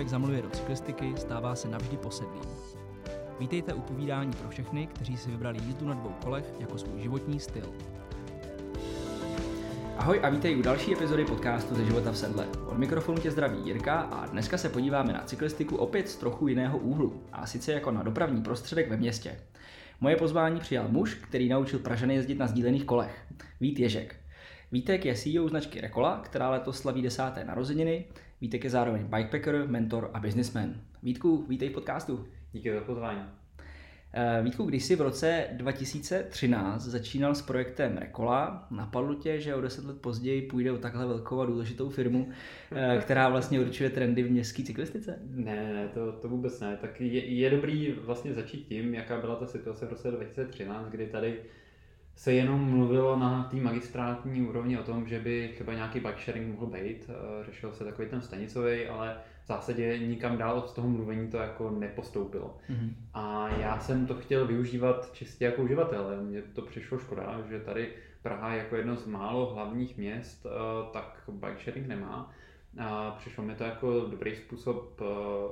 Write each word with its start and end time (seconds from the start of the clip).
člověk 0.00 0.08
zamluje 0.08 0.42
do 0.42 0.50
cyklistiky, 0.50 1.12
stává 1.16 1.54
se 1.54 1.68
navždy 1.68 1.96
posedlým. 1.96 2.42
Vítejte 3.40 3.74
u 3.74 3.80
povídání 3.80 4.32
pro 4.32 4.48
všechny, 4.48 4.86
kteří 4.86 5.16
si 5.16 5.30
vybrali 5.30 5.58
jízdu 5.62 5.88
na 5.88 5.94
dvou 5.94 6.14
kolech 6.24 6.44
jako 6.58 6.78
svůj 6.78 7.00
životní 7.00 7.40
styl. 7.40 7.64
Ahoj 9.98 10.20
a 10.22 10.28
vítej 10.28 10.58
u 10.58 10.62
další 10.62 10.92
epizody 10.92 11.24
podcastu 11.24 11.74
ze 11.74 11.84
života 11.84 12.12
v 12.12 12.18
sedle. 12.18 12.46
Od 12.66 12.78
mikrofonu 12.78 13.18
tě 13.18 13.30
zdraví 13.30 13.58
Jirka 13.64 14.00
a 14.00 14.26
dneska 14.26 14.58
se 14.58 14.68
podíváme 14.68 15.12
na 15.12 15.24
cyklistiku 15.24 15.76
opět 15.76 16.08
z 16.08 16.16
trochu 16.16 16.48
jiného 16.48 16.78
úhlu, 16.78 17.22
a 17.32 17.46
sice 17.46 17.72
jako 17.72 17.90
na 17.90 18.02
dopravní 18.02 18.42
prostředek 18.42 18.90
ve 18.90 18.96
městě. 18.96 19.40
Moje 20.00 20.16
pozvání 20.16 20.60
přijal 20.60 20.88
muž, 20.88 21.14
který 21.14 21.48
naučil 21.48 21.78
Pražany 21.78 22.14
jezdit 22.14 22.38
na 22.38 22.46
sdílených 22.46 22.84
kolech. 22.84 23.26
Vít 23.60 23.78
Ježek. 23.78 24.16
Vítek 24.72 25.04
je 25.04 25.14
CEO 25.14 25.48
značky 25.48 25.80
Rekola, 25.80 26.20
která 26.24 26.50
letos 26.50 26.78
slaví 26.78 27.02
desáté 27.02 27.44
narozeniny. 27.44 28.04
Vítek 28.40 28.64
je 28.64 28.70
zároveň 28.70 29.02
bikepacker, 29.04 29.68
mentor 29.68 30.10
a 30.14 30.20
businessman. 30.20 30.74
Vítku, 31.02 31.46
vítej 31.48 31.68
v 31.68 31.72
podcastu. 31.72 32.26
Díky 32.52 32.74
za 32.74 32.80
pozvání. 32.80 33.20
Eh, 34.12 34.42
Vítku, 34.42 34.64
když 34.64 34.84
jsi 34.84 34.96
v 34.96 35.00
roce 35.00 35.46
2013 35.52 36.82
začínal 36.82 37.34
s 37.34 37.42
projektem 37.42 37.96
Rekola, 37.96 38.66
napadlo 38.70 39.14
tě, 39.14 39.40
že 39.40 39.54
o 39.54 39.60
deset 39.60 39.84
let 39.84 40.00
později 40.00 40.42
půjde 40.42 40.72
o 40.72 40.78
takhle 40.78 41.06
velkou 41.06 41.40
a 41.40 41.46
důležitou 41.46 41.88
firmu, 41.88 42.28
eh, 42.72 42.98
která 43.00 43.28
vlastně 43.28 43.60
určuje 43.60 43.90
trendy 43.90 44.22
v 44.22 44.30
městské 44.30 44.62
cyklistice? 44.62 45.18
Ne, 45.30 45.72
ne, 45.74 45.88
to, 45.94 46.12
to 46.12 46.28
vůbec 46.28 46.60
ne. 46.60 46.78
Tak 46.80 47.00
je, 47.00 47.24
je 47.24 47.50
dobrý 47.50 47.92
vlastně 47.92 48.34
začít 48.34 48.66
tím, 48.66 48.94
jaká 48.94 49.20
byla 49.20 49.36
ta 49.36 49.46
situace 49.46 49.86
v 49.86 49.90
roce 49.90 50.10
2013, 50.10 50.88
kdy 50.88 51.06
tady 51.06 51.40
se 52.20 52.32
jenom 52.32 52.60
mluvilo 52.60 53.18
na 53.18 53.48
té 53.50 53.56
magistrátní 53.56 54.42
úrovni 54.42 54.78
o 54.78 54.82
tom, 54.82 55.06
že 55.06 55.20
by 55.20 55.50
třeba 55.54 55.74
nějaký 55.74 56.00
bike 56.00 56.20
sharing 56.24 56.54
mohl 56.54 56.66
být. 56.66 57.10
Eh, 57.10 57.44
řešil 57.44 57.72
se 57.72 57.84
takový 57.84 58.08
ten 58.08 58.22
stanicový, 58.22 58.86
ale 58.86 59.16
v 59.44 59.46
zásadě 59.46 59.98
nikam 59.98 60.38
dál 60.38 60.58
od 60.58 60.74
toho 60.74 60.88
mluvení 60.88 61.28
to 61.28 61.36
jako 61.36 61.70
nepostoupilo. 61.70 62.58
Mm-hmm. 62.70 62.90
A 63.14 63.48
já 63.48 63.80
jsem 63.80 64.06
to 64.06 64.14
chtěl 64.14 64.46
využívat 64.46 65.10
čistě 65.12 65.44
jako 65.44 65.62
uživatel. 65.62 66.22
Mně 66.22 66.42
to 66.42 66.62
přišlo 66.62 66.98
škoda, 66.98 67.42
že 67.48 67.60
tady 67.60 67.88
Praha 68.22 68.54
jako 68.54 68.76
jedno 68.76 68.96
z 68.96 69.06
málo 69.06 69.54
hlavních 69.54 69.96
měst, 69.98 70.46
eh, 70.46 70.50
tak 70.92 71.22
bike 71.28 71.62
sharing 71.64 71.86
nemá. 71.86 72.32
A 72.78 73.10
přišlo 73.10 73.44
mi 73.44 73.54
to 73.54 73.64
jako 73.64 74.06
dobrý 74.10 74.36
způsob 74.36 75.00
eh, 75.00 75.04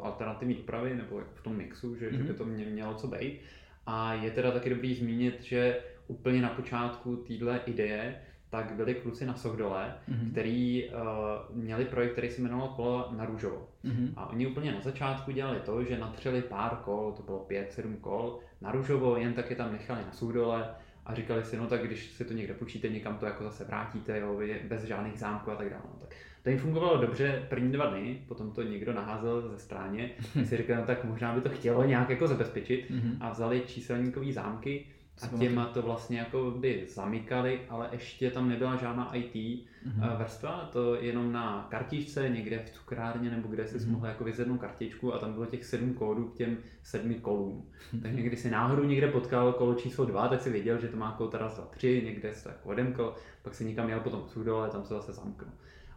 alternativní 0.02 0.54
dopravy, 0.54 0.94
nebo 0.94 1.18
jako 1.18 1.30
v 1.34 1.42
tom 1.42 1.56
mixu, 1.56 1.96
že, 1.96 2.10
mm-hmm. 2.10 2.16
že 2.16 2.22
by 2.22 2.28
mhm. 2.28 2.38
to 2.38 2.44
mě 2.44 2.64
mělo 2.64 2.94
co 2.94 3.06
být. 3.06 3.40
A 3.86 4.14
je 4.14 4.30
teda 4.30 4.50
taky 4.50 4.70
dobrý 4.70 4.94
zmínit, 4.94 5.42
že 5.42 5.80
úplně 6.08 6.42
na 6.42 6.48
počátku 6.48 7.16
téhle 7.16 7.60
ideje, 7.66 8.20
tak 8.50 8.74
byli 8.74 8.94
kluci 8.94 9.26
na 9.26 9.34
Sohdole, 9.34 9.94
mm-hmm. 10.08 10.30
který 10.30 10.88
uh, 10.88 11.56
měli 11.56 11.84
projekt, 11.84 12.12
který 12.12 12.30
se 12.30 12.42
jmenoval 12.42 12.68
Kolo 12.68 13.08
na 13.16 13.24
růžovo. 13.24 13.68
Mm-hmm. 13.84 14.12
A 14.16 14.30
oni 14.30 14.46
úplně 14.46 14.72
na 14.72 14.80
začátku 14.80 15.30
dělali 15.30 15.60
to, 15.60 15.84
že 15.84 15.98
natřeli 15.98 16.42
pár 16.42 16.76
kol, 16.84 17.12
to 17.16 17.22
bylo 17.22 17.46
5-7 17.50 17.96
kol, 18.00 18.38
na 18.60 18.72
růžovo, 18.72 19.16
jen 19.16 19.32
tak 19.32 19.50
je 19.50 19.56
tam 19.56 19.72
nechali 19.72 20.00
na 20.06 20.12
Sohdole 20.12 20.68
a 21.06 21.14
říkali 21.14 21.44
si, 21.44 21.56
no 21.56 21.66
tak 21.66 21.82
když 21.82 22.10
si 22.10 22.24
to 22.24 22.34
někde 22.34 22.54
počíte, 22.54 22.88
někam 22.88 23.18
to 23.18 23.26
jako 23.26 23.44
zase 23.44 23.64
vrátíte, 23.64 24.18
jo, 24.18 24.40
bez 24.68 24.84
žádných 24.84 25.18
zámků 25.18 25.50
a 25.50 25.56
tak 25.56 25.70
dále. 25.70 25.82
No, 25.84 26.00
tak 26.00 26.14
to 26.42 26.50
jim 26.50 26.58
fungovalo 26.58 27.00
dobře 27.00 27.46
první 27.48 27.72
dva 27.72 27.86
dny, 27.86 28.22
potom 28.28 28.50
to 28.50 28.62
někdo 28.62 28.92
naházel 28.92 29.48
ze 29.48 29.58
stráně, 29.58 30.10
si 30.44 30.56
říkali, 30.56 30.80
no 30.80 30.86
tak 30.86 31.04
možná 31.04 31.34
by 31.34 31.40
to 31.40 31.48
chtělo 31.48 31.84
nějak 31.84 32.10
jako 32.10 32.26
zabezpečit 32.26 32.90
mm-hmm. 32.90 33.16
a 33.20 33.30
vzali 33.30 33.62
číselníkové 33.66 34.32
zámky 34.32 34.86
a 35.22 35.38
těma 35.38 35.66
to 35.66 35.82
vlastně 35.82 36.18
jako 36.18 36.50
by 36.50 36.86
zamykali, 36.88 37.60
ale 37.68 37.88
ještě 37.92 38.30
tam 38.30 38.48
nebyla 38.48 38.76
žádná 38.76 39.14
IT 39.14 39.34
mm-hmm. 39.34 40.16
vrstva, 40.16 40.68
to 40.72 40.94
jenom 40.94 41.32
na 41.32 41.66
kartičce 41.70 42.28
někde 42.28 42.58
v 42.58 42.70
cukrárně 42.70 43.30
nebo 43.30 43.48
kde 43.48 43.66
si 43.66 43.78
mm-hmm. 43.78 43.90
mohl 43.90 44.06
jako 44.06 44.24
vyzvednout 44.24 44.60
kartičku 44.60 45.14
a 45.14 45.18
tam 45.18 45.32
bylo 45.32 45.46
těch 45.46 45.64
sedm 45.64 45.94
kódů 45.94 46.24
k 46.24 46.34
těm 46.34 46.58
sedmi 46.82 47.14
kolům. 47.14 47.66
Mm-hmm. 47.92 48.02
Takže 48.02 48.22
když 48.22 48.40
si 48.40 48.50
náhodou 48.50 48.84
někde 48.84 49.08
potkal 49.08 49.52
kolo 49.52 49.74
číslo 49.74 50.04
dva, 50.04 50.28
tak 50.28 50.40
si 50.42 50.50
věděl, 50.50 50.80
že 50.80 50.88
to 50.88 50.96
má 50.96 51.12
kód 51.12 51.34
raz, 51.34 51.56
dva, 51.56 51.64
tři, 51.64 52.02
někde 52.04 52.34
se 52.34 52.44
tak 52.44 52.56
odemkl, 52.64 53.14
pak 53.42 53.54
si 53.54 53.64
někam 53.64 53.88
jel 53.88 54.00
potom 54.00 54.24
sudole, 54.28 54.70
tam 54.70 54.84
se 54.84 54.94
zase 54.94 55.12
zamknul. 55.12 55.52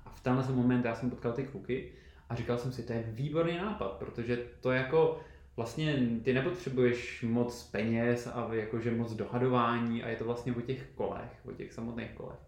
A 0.05 0.09
v 0.09 0.21
tenhle 0.23 0.55
moment 0.55 0.85
já 0.85 0.95
jsem 0.95 1.09
potkal 1.09 1.33
ty 1.33 1.43
kluky 1.43 1.91
a 2.29 2.35
říkal 2.35 2.57
jsem 2.57 2.71
si, 2.71 2.83
to 2.83 2.93
je 2.93 3.03
výborný 3.07 3.57
nápad, 3.57 3.91
protože 3.91 4.39
to 4.61 4.71
jako 4.71 5.19
vlastně 5.61 5.95
ty 6.23 6.33
nepotřebuješ 6.33 7.25
moc 7.27 7.63
peněz 7.71 8.27
a 8.27 8.53
jakože 8.53 8.91
moc 8.91 9.13
dohadování 9.13 10.03
a 10.03 10.09
je 10.09 10.15
to 10.15 10.25
vlastně 10.25 10.53
o 10.53 10.61
těch 10.61 10.89
kolech, 10.95 11.31
o 11.45 11.51
těch 11.51 11.73
samotných 11.73 12.11
kolech. 12.11 12.39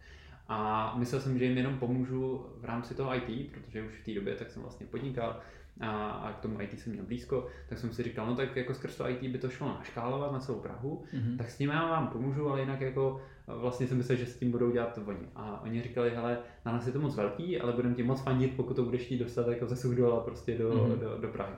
A 0.48 0.94
myslel 0.98 1.22
jsem, 1.22 1.40
že 1.40 1.46
jim 1.46 1.58
jenom 1.58 1.78
pomůžu 1.78 2.46
v 2.58 2.66
rámci 2.66 2.96
toho 2.96 3.16
IT, 3.16 3.52
protože 3.52 3.84
už 3.84 3.94
v 4.02 4.06
té 4.06 4.14
době 4.14 4.36
tak 4.36 4.52
jsem 4.52 4.62
vlastně 4.62 4.86
podnikal 4.86 5.40
a, 5.80 6.10
a 6.10 6.34
k 6.34 6.40
tomu 6.40 6.62
IT 6.62 6.80
jsem 6.80 6.94
měl 6.94 7.06
blízko, 7.06 7.48
tak 7.70 7.78
jsem 7.78 7.94
si 7.94 8.04
říkal, 8.04 8.28
no 8.28 8.36
tak 8.36 8.56
jako 8.56 8.74
skrz 8.74 8.98
to 8.98 9.10
IT 9.10 9.22
by 9.22 9.38
to 9.38 9.50
šlo 9.50 9.68
naškálovat 9.68 10.32
na 10.32 10.40
celou 10.40 10.60
Prahu, 10.60 11.04
mm-hmm. 11.14 11.38
tak 11.38 11.50
s 11.50 11.58
tím 11.58 11.70
já 11.70 11.90
vám 11.90 12.08
pomůžu, 12.08 12.50
ale 12.50 12.60
jinak 12.60 12.82
jako 12.82 13.22
vlastně 13.48 13.88
jsem 13.88 13.98
myslel, 13.98 14.18
že 14.18 14.26
s 14.26 14.38
tím 14.38 14.52
budou 14.52 14.72
dělat 14.72 15.00
oni. 15.06 15.28
A 15.36 15.62
oni 15.64 15.82
říkali, 15.82 16.10
hele, 16.16 16.38
na 16.66 16.72
nás 16.72 16.88
je 16.88 16.94
to 16.94 17.00
moc 17.00 17.16
velký, 17.16 17.60
ale 17.60 17.74
budeme 17.74 17.96
ti 17.96 18.04
moc 18.04 18.22
fandit, 18.22 18.56
pokud 18.56 18.74
to 18.74 18.84
budeš 18.84 19.02
chtít 19.02 19.18
dostat 19.18 19.48
jako 19.48 19.68
ze 19.68 19.76
Suchdola 19.76 20.20
prostě 20.20 20.58
do, 20.58 20.74
mm-hmm. 20.74 21.00
do, 21.00 21.18
do 21.18 21.28
Prahy. 21.28 21.54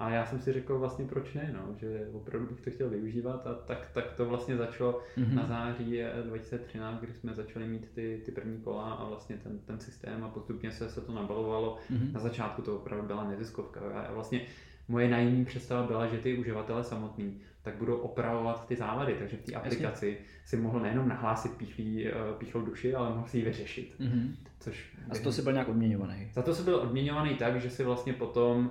A 0.00 0.10
já 0.10 0.26
jsem 0.26 0.40
si 0.40 0.52
řekl 0.52 0.78
vlastně 0.78 1.04
proč 1.04 1.34
ne, 1.34 1.54
no, 1.56 1.74
že 1.76 2.08
opravdu 2.12 2.46
bych 2.46 2.60
to 2.60 2.70
chtěl 2.70 2.88
využívat 2.88 3.46
a 3.46 3.54
tak, 3.54 3.90
tak 3.94 4.12
to 4.12 4.26
vlastně 4.26 4.56
začalo 4.56 5.00
mm-hmm. 5.18 5.34
na 5.34 5.46
září 5.46 6.00
2013, 6.22 7.00
kdy 7.00 7.12
jsme 7.12 7.34
začali 7.34 7.68
mít 7.68 7.90
ty, 7.94 8.22
ty 8.24 8.32
první 8.32 8.60
kola 8.60 8.92
a 8.92 9.08
vlastně 9.08 9.36
ten, 9.36 9.58
ten 9.58 9.80
systém 9.80 10.24
a 10.24 10.28
postupně 10.28 10.72
se, 10.72 10.90
se 10.90 11.00
to 11.00 11.12
nabalovalo. 11.12 11.76
Mm-hmm. 11.90 12.12
Na 12.12 12.20
začátku 12.20 12.62
to 12.62 12.76
opravdu 12.76 13.06
byla 13.06 13.28
neziskovka 13.28 13.80
a 13.80 14.12
vlastně 14.12 14.40
moje 14.88 15.08
naivní 15.08 15.44
představa 15.44 15.86
byla, 15.86 16.06
že 16.06 16.18
ty 16.18 16.38
uživatele 16.38 16.84
samotný 16.84 17.40
tak 17.62 17.76
budou 17.76 17.96
opravovat 17.96 18.66
ty 18.66 18.76
závady, 18.76 19.14
takže 19.18 19.36
v 19.36 19.42
té 19.42 19.52
aplikaci 19.52 20.18
si 20.44 20.56
mohl 20.56 20.80
nejenom 20.80 21.08
nahlásit 21.08 21.52
píchlý, 21.52 22.06
eh, 22.06 22.12
píchlou 22.38 22.62
duši, 22.62 22.94
ale 22.94 23.10
mohl 23.10 23.28
si 23.28 23.38
ji 23.38 23.44
vyřešit. 23.44 23.94
Mm-hmm. 24.00 24.30
Což 24.60 24.96
a 25.10 25.14
za 25.14 25.22
to 25.22 25.32
si 25.32 25.42
byl 25.42 25.52
nějak 25.52 25.68
odměňovaný? 25.68 26.30
Za 26.32 26.42
to 26.42 26.54
si 26.54 26.62
byl 26.62 26.76
odměňovaný 26.76 27.34
tak, 27.34 27.60
že 27.60 27.70
si 27.70 27.84
vlastně 27.84 28.12
potom 28.12 28.70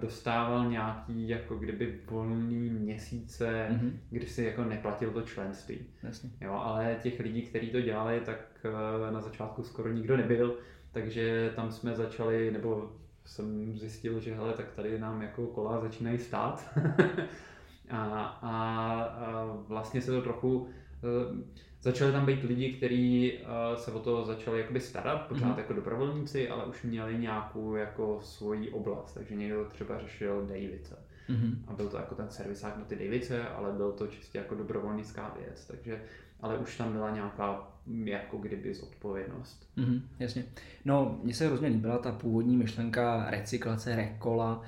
dostával 0.00 0.70
nějaký 0.70 1.28
jako 1.28 1.56
kdyby 1.56 2.00
volný 2.10 2.70
měsíce, 2.70 3.68
mm-hmm. 3.70 3.92
kdy 4.10 4.26
si 4.26 4.44
jako 4.44 4.64
neplatil 4.64 5.10
to 5.10 5.22
členství. 5.22 5.78
Jasně. 6.02 6.30
Jo, 6.40 6.52
ale 6.52 6.96
těch 7.02 7.20
lidí, 7.20 7.42
kteří 7.42 7.70
to 7.70 7.80
dělali, 7.80 8.20
tak 8.20 8.38
eh, 8.64 9.12
na 9.12 9.20
začátku 9.20 9.62
skoro 9.62 9.92
nikdo 9.92 10.16
nebyl, 10.16 10.56
takže 10.92 11.52
tam 11.56 11.72
jsme 11.72 11.94
začali, 11.94 12.50
nebo 12.50 12.92
jsem 13.24 13.78
zjistil, 13.78 14.20
že 14.20 14.34
hele, 14.34 14.52
tak 14.52 14.72
tady 14.72 14.98
nám 14.98 15.22
jako 15.22 15.46
kola 15.46 15.80
začínají 15.80 16.18
stát. 16.18 16.78
a, 17.90 18.24
a, 18.42 19.02
a 19.02 19.44
vlastně 19.68 20.02
se 20.02 20.10
to 20.10 20.22
trochu 20.22 20.68
eh, 20.68 21.44
Začali 21.82 22.12
tam 22.12 22.26
být 22.26 22.42
lidi, 22.42 22.72
kteří 22.72 23.32
uh, 23.32 23.78
se 23.78 23.92
o 23.92 23.98
to 23.98 24.24
začali 24.24 24.60
jakoby 24.60 24.80
starat, 24.80 25.26
pořád 25.26 25.46
mm-hmm. 25.46 25.58
jako 25.58 25.72
dobrovolníci, 25.72 26.48
ale 26.48 26.64
už 26.64 26.82
měli 26.82 27.18
nějakou 27.18 27.74
jako 27.74 28.20
svoji 28.22 28.70
oblast, 28.70 29.12
takže 29.12 29.34
někdo 29.34 29.64
třeba 29.64 29.98
řešil 29.98 30.46
Davice. 30.46 30.98
Mm-hmm. 31.28 31.54
A 31.66 31.72
byl 31.72 31.88
to 31.88 31.96
jako 31.96 32.14
ten 32.14 32.30
servisák 32.30 32.76
na 32.76 32.84
ty 32.84 32.96
Davice, 32.96 33.48
ale 33.48 33.72
byl 33.72 33.92
to 33.92 34.06
čistě 34.06 34.38
jako 34.38 34.54
dobrovolnická 34.54 35.36
věc, 35.38 35.66
takže 35.66 36.02
ale 36.40 36.58
už 36.58 36.76
tam 36.76 36.92
byla 36.92 37.10
nějaká 37.10 37.68
jako 38.04 38.36
kdyby 38.36 38.74
zodpovědnost. 38.74 39.68
Mm-hmm, 39.76 40.00
jasně. 40.18 40.44
No, 40.84 41.18
mně 41.22 41.34
se 41.34 41.46
hrozně 41.46 41.68
líbila 41.68 41.98
ta 41.98 42.12
původní 42.12 42.56
myšlenka 42.56 43.30
recyklace, 43.30 43.96
rekola, 43.96 44.62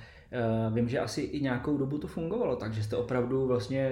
vím, 0.75 0.89
že 0.89 0.99
asi 0.99 1.21
i 1.21 1.41
nějakou 1.41 1.77
dobu 1.77 1.99
to 1.99 2.07
fungovalo, 2.07 2.57
takže 2.57 2.83
jste 2.83 2.97
opravdu 2.97 3.47
vlastně 3.47 3.91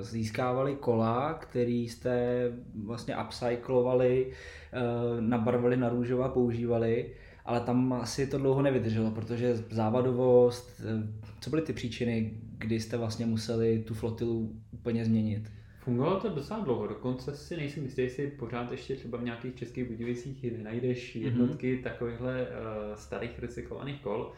získávali 0.00 0.76
kola, 0.80 1.34
který 1.34 1.88
jste 1.88 2.44
vlastně 2.84 3.16
upcyclovali, 3.24 4.32
eh, 4.72 5.20
nabarvili 5.20 5.76
na 5.76 5.88
růžová, 5.88 6.28
používali, 6.28 7.10
ale 7.44 7.60
tam 7.60 7.92
asi 7.92 8.26
to 8.26 8.38
dlouho 8.38 8.62
nevydrželo, 8.62 9.10
protože 9.10 9.56
závadovost, 9.56 10.80
eh, 10.80 11.06
co 11.40 11.50
byly 11.50 11.62
ty 11.62 11.72
příčiny, 11.72 12.34
kdy 12.58 12.80
jste 12.80 12.96
vlastně 12.96 13.26
museli 13.26 13.78
tu 13.78 13.94
flotilu 13.94 14.52
úplně 14.72 15.04
změnit? 15.04 15.50
Fungovalo 15.80 16.20
to 16.20 16.28
docela 16.28 16.60
dlouho, 16.60 16.86
dokonce 16.86 17.36
si 17.36 17.56
nejsem 17.56 17.82
jistý, 17.82 18.02
jestli 18.02 18.26
pořád 18.26 18.70
ještě 18.70 18.96
třeba 18.96 19.18
v 19.18 19.24
nějakých 19.24 19.54
českých 19.54 19.84
Budějovicích 19.84 20.62
najdeš 20.62 21.14
mhm. 21.14 21.24
jednotky 21.24 21.76
mm-hmm. 21.76 21.82
takovýchhle 21.82 22.42
uh, 22.42 22.46
starých 22.94 23.38
recyklovaných 23.38 24.00
kol. 24.00 24.32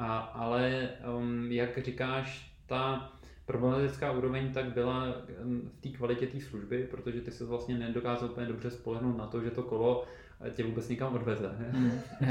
A, 0.00 0.18
ale 0.18 0.88
um, 1.16 1.52
jak 1.52 1.84
říkáš, 1.84 2.52
ta 2.66 3.12
problematická 3.46 4.12
úroveň 4.12 4.52
tak 4.52 4.64
byla 4.64 5.14
um, 5.44 5.70
v 5.78 5.80
té 5.80 5.88
kvalitě 5.88 6.26
té 6.26 6.40
služby, 6.40 6.88
protože 6.90 7.20
ty 7.20 7.30
se 7.30 7.44
vlastně 7.44 7.78
nedokázal 7.78 8.30
úplně 8.30 8.46
dobře 8.46 8.70
spolehnout 8.70 9.18
na 9.18 9.26
to, 9.26 9.40
že 9.40 9.50
to 9.50 9.62
kolo 9.62 10.04
eh, 10.40 10.50
tě 10.50 10.64
vůbec 10.64 10.88
někam 10.88 11.14
odveze. 11.14 11.50
Mm, 11.72 12.00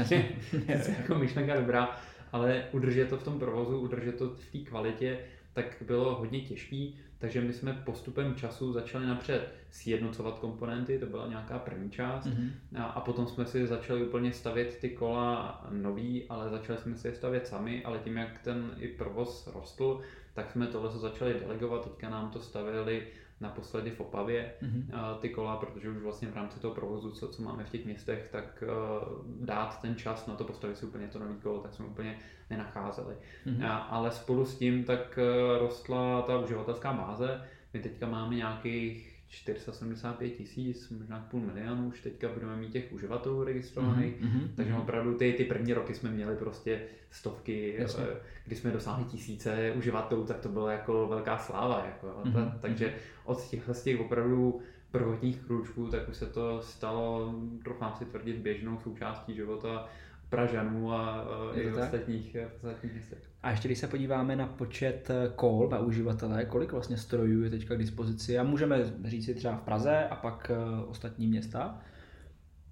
je 0.68 0.96
jako 0.98 1.14
myšlenka 1.14 1.60
dobrá, 1.60 1.96
ale 2.32 2.64
udržet 2.72 3.08
to 3.08 3.16
v 3.16 3.24
tom 3.24 3.38
provozu, 3.38 3.80
udržet 3.80 4.18
to 4.18 4.28
v 4.28 4.52
té 4.52 4.58
kvalitě, 4.58 5.18
tak 5.52 5.76
bylo 5.86 6.14
hodně 6.14 6.40
těžký, 6.40 6.98
takže 7.20 7.40
my 7.40 7.52
jsme 7.52 7.82
postupem 7.84 8.34
času 8.34 8.72
začali 8.72 9.06
napřed 9.06 9.54
sjednocovat 9.70 10.38
komponenty, 10.38 10.98
to 10.98 11.06
byla 11.06 11.26
nějaká 11.26 11.58
první 11.58 11.90
část, 11.90 12.26
mm-hmm. 12.26 12.50
a, 12.76 12.84
a 12.84 13.00
potom 13.00 13.26
jsme 13.26 13.46
si 13.46 13.66
začali 13.66 14.04
úplně 14.04 14.32
stavět 14.32 14.78
ty 14.80 14.88
kola 14.88 15.66
nový, 15.70 16.24
ale 16.28 16.50
začali 16.50 16.78
jsme 16.78 16.96
si 16.96 17.08
je 17.08 17.14
stavět 17.14 17.46
sami, 17.46 17.84
ale 17.84 17.98
tím, 17.98 18.16
jak 18.16 18.38
ten 18.38 18.70
i 18.78 18.88
provoz 18.88 19.46
rostl, 19.54 20.00
tak 20.34 20.50
jsme 20.50 20.66
tohle 20.66 20.90
začali 20.90 21.34
delegovat, 21.40 21.84
teďka 21.84 22.10
nám 22.10 22.30
to 22.30 22.40
stavili 22.40 23.06
naposledy 23.40 23.90
v 23.90 24.00
Opavě 24.00 24.54
mm-hmm. 24.62 25.18
ty 25.18 25.28
kola, 25.28 25.56
protože 25.56 25.90
už 25.90 25.96
vlastně 25.96 26.28
v 26.28 26.34
rámci 26.34 26.60
toho 26.60 26.74
provozu, 26.74 27.10
co, 27.10 27.28
co 27.28 27.42
máme 27.42 27.64
v 27.64 27.70
těch 27.70 27.84
městech, 27.84 28.28
tak 28.32 28.64
uh, 28.66 29.46
dát 29.46 29.80
ten 29.80 29.96
čas 29.96 30.26
na 30.26 30.34
to 30.34 30.44
postavit 30.44 30.76
si 30.76 30.86
úplně 30.86 31.08
to 31.08 31.18
nový 31.18 31.34
kolo, 31.34 31.60
tak 31.60 31.74
jsme 31.74 31.86
úplně 31.86 32.18
nenacházeli. 32.50 33.14
Mm-hmm. 33.46 33.66
A, 33.66 33.76
ale 33.76 34.10
spolu 34.10 34.44
s 34.44 34.58
tím 34.58 34.84
tak 34.84 35.18
uh, 35.18 35.58
rostla 35.58 36.22
ta 36.22 36.38
uživatelská 36.38 36.92
báze. 36.92 37.42
My 37.72 37.80
teďka 37.80 38.06
máme 38.08 38.34
nějakých 38.34 39.09
475 39.30 40.30
tisíc, 40.30 40.88
možná 40.88 41.26
půl 41.30 41.40
milionu, 41.40 41.88
už 41.88 42.00
teďka 42.00 42.28
budeme 42.28 42.56
mít 42.56 42.72
těch 42.72 42.92
uživatelů 42.92 43.44
registrovaných, 43.44 44.20
mm-hmm, 44.20 44.48
takže 44.56 44.74
opravdu 44.74 45.14
ty, 45.14 45.32
ty 45.32 45.44
první 45.44 45.72
roky 45.72 45.94
jsme 45.94 46.10
měli 46.10 46.36
prostě 46.36 46.82
stovky, 47.10 47.74
Jasně. 47.78 48.04
Eh, 48.04 48.16
když 48.46 48.58
jsme 48.58 48.70
dosáhli 48.70 49.04
tisíce 49.04 49.72
uživatelů, 49.76 50.24
tak 50.24 50.38
to 50.40 50.48
byla 50.48 50.72
jako 50.72 51.06
velká 51.06 51.38
sláva, 51.38 51.82
jako, 51.86 52.06
mm-hmm. 52.06 52.32
ta, 52.32 52.58
takže 52.60 52.94
od 53.24 53.48
těchto 53.48 53.74
z 53.74 53.82
těch 53.82 54.00
opravdu 54.00 54.60
prvotních 54.90 55.40
krůčků, 55.40 55.86
tak 55.86 56.08
už 56.08 56.16
se 56.16 56.26
to 56.26 56.62
stalo, 56.62 57.34
troufám 57.64 57.94
si 57.98 58.04
tvrdit, 58.04 58.36
běžnou 58.36 58.78
součástí 58.78 59.34
života 59.34 59.88
Pražanů 60.28 60.92
a 60.92 61.26
i 61.54 61.72
ostatních, 61.72 62.36
ostatních 62.56 62.92
městech. 62.92 63.29
A 63.42 63.50
ještě 63.50 63.68
když 63.68 63.78
se 63.78 63.86
podíváme 63.86 64.36
na 64.36 64.46
počet 64.46 65.10
eh, 65.10 65.32
kol 65.36 65.68
na 65.68 65.78
uživatele, 65.78 66.44
kolik 66.44 66.72
vlastně 66.72 66.96
strojů 66.96 67.42
je 67.42 67.50
teďka 67.50 67.74
k 67.74 67.78
dispozici 67.78 68.38
a 68.38 68.42
můžeme 68.42 68.92
říct 69.04 69.24
si 69.24 69.34
třeba 69.34 69.56
v 69.56 69.62
Praze 69.62 70.08
a 70.10 70.16
pak 70.16 70.50
eh, 70.54 70.84
ostatní 70.84 71.26
města? 71.26 71.80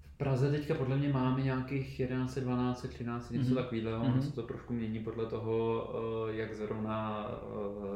V 0.01 0.17
Praze 0.17 0.51
teďka 0.51 0.73
podle 0.73 0.97
mě 0.97 1.09
máme 1.09 1.41
nějakých 1.41 1.99
11, 1.99 2.37
12, 2.37 2.85
13, 2.89 3.29
něco 3.29 3.45
mm-hmm. 3.45 3.55
takového, 3.55 4.03
mm-hmm. 4.05 4.21
se 4.21 4.31
to 4.31 4.43
trošku 4.43 4.73
mění 4.73 4.99
podle 4.99 5.25
toho, 5.25 5.89
eh, 6.29 6.35
jak 6.35 6.55
zrovna 6.55 7.27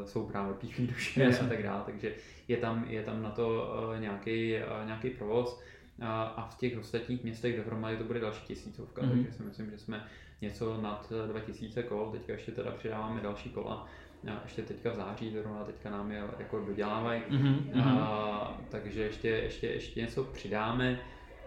jsou 0.06 0.26
právě 0.26 0.54
píchlí 0.54 0.88
duše 0.88 1.28
a 1.28 1.48
tak 1.48 1.64
dále, 1.64 1.84
takže 1.86 2.14
je 2.48 2.58
tam, 2.58 2.86
je 2.90 3.04
tam 3.04 3.24
na 3.24 3.30
to 3.30 3.70
nějaký, 4.00 4.56
nějaký 4.86 5.10
provoz 5.10 5.62
a 6.02 6.50
v 6.52 6.58
těch 6.58 6.80
ostatních 6.80 7.24
městech 7.24 7.58
dohromady 7.58 7.98
to 7.98 8.04
bude 8.04 8.20
další 8.20 8.46
tisícovka, 8.46 9.02
mm-hmm. 9.02 9.10
takže 9.10 9.32
si 9.32 9.44
myslím, 9.44 9.72
že 9.72 9.78
jsme 9.78 10.04
něco 10.42 10.82
nad 10.82 11.14
2000 11.28 11.84
kol, 11.84 12.10
teďka 12.12 12.34
ještě 12.34 12.52
teda 12.52 12.72
přidáváme 12.72 13.22
další 13.22 13.50
kola, 13.50 13.88
a 14.28 14.42
ještě 14.44 14.62
teďka 14.62 14.92
v 14.92 14.96
září, 14.96 15.32
zrovna 15.32 15.64
teďka 15.64 15.90
nám 15.90 16.12
je 16.12 16.24
jako 16.40 16.60
dodělávají, 16.60 17.22
mm-hmm. 17.30 17.84
a, 17.84 18.62
takže 18.70 19.04
ještě, 19.04 19.28
ještě, 19.30 19.68
ještě 19.68 20.02
něco 20.02 20.24
přidáme, 20.24 21.00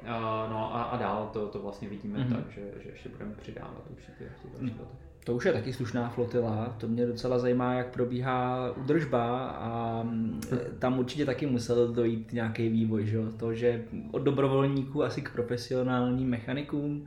a, 0.07 0.47
no 0.51 0.77
a, 0.77 0.83
a 0.83 0.97
dál 0.97 1.31
to, 1.33 1.49
to 1.49 1.59
vlastně 1.59 1.89
vidíme 1.89 2.19
mm-hmm. 2.19 2.37
tak, 2.37 2.51
že, 2.51 2.61
že 2.83 2.89
ještě 2.91 3.09
budeme 3.09 3.35
přidávat 3.35 3.83
určitě 3.91 4.13
v 4.39 4.43
těch 4.43 4.63
letech. 4.63 4.87
To 5.27 5.35
už 5.35 5.45
je 5.45 5.53
taky 5.53 5.73
slušná 5.73 6.09
flotila, 6.09 6.77
to 6.81 6.89
mě 6.89 7.07
docela 7.07 7.39
zajímá, 7.39 7.75
jak 7.75 7.93
probíhá 7.93 8.71
udržba 8.77 9.49
a 9.49 10.03
mm, 10.03 10.41
tam 10.79 10.99
určitě 10.99 11.27
taky 11.27 11.47
musel 11.47 11.93
dojít 11.93 12.33
nějaký 12.33 12.69
vývoj, 12.69 13.07
že? 13.07 13.19
to, 13.37 13.55
že 13.55 13.85
od 14.11 14.23
dobrovolníků 14.23 15.05
asi 15.05 15.23
k 15.23 15.33
profesionálním 15.33 16.29
mechanikům. 16.29 17.07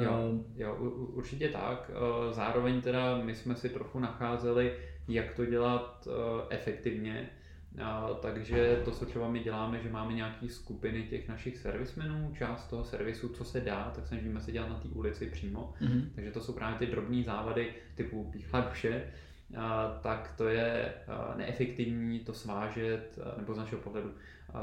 Jo, 0.00 0.32
eh, 0.56 0.62
jo, 0.62 0.76
určitě 1.12 1.48
tak. 1.48 1.90
Eh, 1.90 2.32
zároveň 2.34 2.80
teda 2.80 3.18
my 3.18 3.34
jsme 3.34 3.54
si 3.54 3.68
trochu 3.68 3.98
nacházeli, 3.98 4.72
jak 5.08 5.34
to 5.34 5.46
dělat 5.46 6.08
eh, 6.10 6.54
efektivně, 6.54 7.30
takže 8.20 8.82
to, 8.84 8.90
co 8.90 9.06
třeba 9.06 9.28
my 9.28 9.40
děláme, 9.40 9.82
že 9.82 9.90
máme 9.90 10.12
nějaké 10.12 10.48
skupiny 10.48 11.02
těch 11.02 11.28
našich 11.28 11.58
servismenů, 11.58 12.32
část 12.38 12.66
toho 12.68 12.84
servisu, 12.84 13.28
co 13.28 13.44
se 13.44 13.60
dá, 13.60 13.92
tak 13.94 14.06
snažíme 14.06 14.40
se 14.40 14.52
dělat 14.52 14.68
na 14.68 14.78
té 14.78 14.88
ulici 14.88 15.26
přímo. 15.26 15.74
Mm-hmm. 15.80 16.04
Takže 16.14 16.30
to 16.30 16.40
jsou 16.40 16.52
právě 16.52 16.78
ty 16.78 16.86
drobné 16.86 17.22
závady 17.22 17.74
typu 17.94 18.30
píchla 18.32 18.60
duše, 18.60 19.04
tak 20.00 20.34
to 20.36 20.48
je 20.48 20.94
neefektivní 21.36 22.20
to 22.20 22.32
svážet, 22.32 23.18
nebo 23.36 23.54
z 23.54 23.58
našeho 23.58 23.80
pohledu 23.80 24.10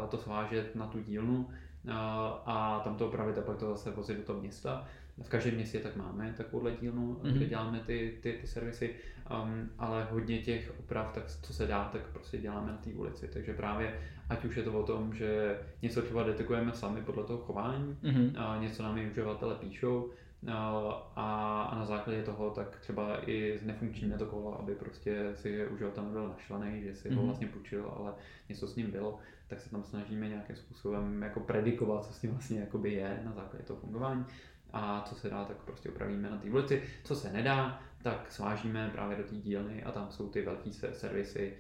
to 0.10 0.18
svážet 0.18 0.76
na 0.76 0.88
tu 0.88 1.00
dílnu 1.00 1.50
a, 1.88 2.28
a 2.46 2.80
tam 2.80 2.96
to 2.96 3.08
opravit 3.08 3.38
a 3.38 3.42
pak 3.42 3.58
to 3.58 3.70
zase 3.70 3.92
vozit 3.92 4.18
do 4.18 4.24
toho 4.24 4.40
města 4.40 4.88
v 5.24 5.30
každém 5.30 5.56
městě 5.56 5.80
tak 5.80 5.96
máme 5.96 6.34
takovouhle 6.38 6.72
dílnu, 6.82 7.14
mm-hmm. 7.14 7.34
kde 7.34 7.46
děláme 7.46 7.80
ty, 7.86 8.18
ty, 8.22 8.34
ty 8.42 8.48
servisy, 8.48 8.96
um, 9.44 9.70
ale 9.78 10.08
hodně 10.12 10.38
těch 10.38 10.74
oprav, 10.80 11.14
tak 11.14 11.24
co 11.42 11.54
se 11.54 11.68
dá, 11.68 11.90
tak 11.92 12.02
prostě 12.02 12.38
děláme 12.38 12.72
na 12.72 12.78
té 12.78 12.90
ulici. 12.90 13.30
Takže 13.34 13.54
právě 13.54 14.00
ať 14.30 14.46
už 14.46 14.56
je 14.56 14.64
to 14.64 14.80
o 14.80 14.84
tom, 14.84 15.14
že 15.14 15.60
něco 15.82 16.02
třeba 16.02 16.24
detekujeme 16.24 16.72
sami 16.74 17.02
podle 17.02 17.24
toho 17.24 17.40
chování, 17.40 17.98
mm-hmm. 18.04 18.32
a 18.38 18.58
něco 18.62 18.84
nám 18.84 18.98
i 18.98 19.12
uživatele 19.12 19.56
píšou, 19.56 20.12
a, 20.48 21.12
a 21.16 21.76
na 21.76 21.86
základě 21.86 22.24
toho 22.24 22.50
tak 22.50 22.80
třeba 22.80 23.30
i 23.30 23.58
znefunkčíme 23.58 24.18
to 24.18 24.26
kolo, 24.26 24.60
aby 24.60 24.76
prostě 24.76 25.32
si 25.36 25.68
uživatel 25.68 26.04
nebyl 26.04 26.30
naštvaný, 26.30 26.82
že 26.82 26.96
si 26.96 27.10
mm-hmm. 27.10 27.16
ho 27.16 27.22
mhm. 27.22 27.26
vlastně 27.26 27.48
půjčil, 27.48 27.94
ale 27.98 28.14
něco 28.50 28.68
s 28.68 28.76
ním 28.76 28.92
bylo, 28.92 29.20
tak 29.48 29.60
se 29.60 29.70
tam 29.70 29.84
snažíme 29.84 30.30
nějakým 30.30 30.56
způsobem 30.56 31.24
jako 31.24 31.40
predikovat, 31.40 32.06
co 32.06 32.14
s 32.14 32.20
tím 32.20 32.32
vlastně 32.32 32.60
jakoby 32.60 32.94
je 32.94 33.22
na 33.26 33.32
základě 33.32 33.64
toho 33.64 33.80
fungování 33.80 34.26
a 34.74 35.06
co 35.10 35.16
se 35.16 35.30
dá, 35.30 35.46
tak 35.46 35.58
prostě 35.58 35.90
opravíme 35.90 36.30
na 36.30 36.38
té 36.38 36.50
ulici. 36.50 36.84
Co 37.04 37.16
se 37.16 37.34
nedá, 37.34 37.82
tak 38.02 38.32
svážíme 38.32 38.90
právě 38.92 39.18
do 39.18 39.24
té 39.24 39.36
dílny 39.36 39.84
a 39.84 39.92
tam 39.92 40.12
jsou 40.12 40.30
ty 40.30 40.42
velké 40.42 40.72
servisy, 40.72 41.54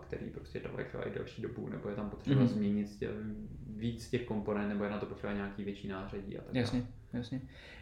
které 0.00 0.26
prostě 0.26 0.60
dávají 0.60 1.14
další 1.16 1.42
dobu, 1.42 1.68
nebo 1.68 1.88
je 1.88 1.94
tam 1.94 2.10
potřeba 2.10 2.42
mm-hmm. 2.42 2.46
změnit 2.46 2.98
tě, 2.98 3.08
víc 3.66 4.10
těch 4.10 4.24
komponent, 4.24 4.68
nebo 4.68 4.84
je 4.84 4.90
na 4.90 4.98
to 4.98 5.06
potřeba 5.06 5.32
nějaký 5.32 5.64
větší 5.64 5.88
nářadí 5.88 6.38
a 6.38 6.42
tak 6.42 6.54
Jasně, 6.54 6.86
jasně. 7.12 7.40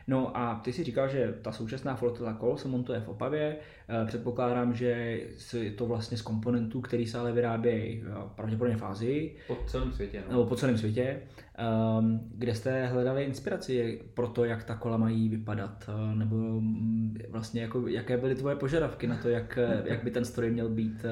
No 0.09 0.37
a 0.37 0.55
ty 0.65 0.73
si 0.73 0.85
říkal, 0.85 1.09
že 1.09 1.35
ta 1.43 1.53
současná 1.53 1.97
flotila 1.97 2.33
kol 2.33 2.57
se 2.57 2.69
montuje 2.69 3.01
v 3.01 3.09
Opavě. 3.09 3.57
Eh, 3.89 4.07
předpokládám, 4.07 4.75
že 4.75 5.21
je 5.55 5.71
to 5.71 5.87
vlastně 5.87 6.17
z 6.17 6.23
komponentů, 6.23 6.81
který 6.81 7.07
se 7.07 7.19
ale 7.19 7.33
vyrábějí 7.33 8.03
eh, 8.07 8.15
pravděpodobně 8.35 8.77
v 8.77 8.83
Ázii. 8.83 9.37
Po 9.47 9.57
celém 9.67 9.93
světě. 9.93 10.23
No. 10.27 10.31
Nebo 10.31 10.47
po 10.47 10.57
celém 10.57 10.79
světě. 10.79 11.21
Ehm, 11.55 12.21
kde 12.35 12.55
jste 12.55 12.87
hledali 12.87 13.25
inspiraci 13.25 14.03
pro 14.15 14.29
to, 14.29 14.45
jak 14.45 14.65
ta 14.65 14.75
kola 14.75 14.97
mají 14.97 15.29
vypadat? 15.29 15.85
Eh, 15.89 16.15
nebo 16.15 16.37
mm, 16.37 17.19
vlastně 17.29 17.63
jako, 17.63 17.89
jaké 17.89 18.17
byly 18.17 18.35
tvoje 18.35 18.57
požadavky 18.57 19.07
na 19.07 19.17
to, 19.17 19.29
jak, 19.29 19.59
jak 19.85 20.05
by 20.05 20.11
ten 20.11 20.25
stroj 20.25 20.51
měl 20.51 20.69
být 20.69 21.05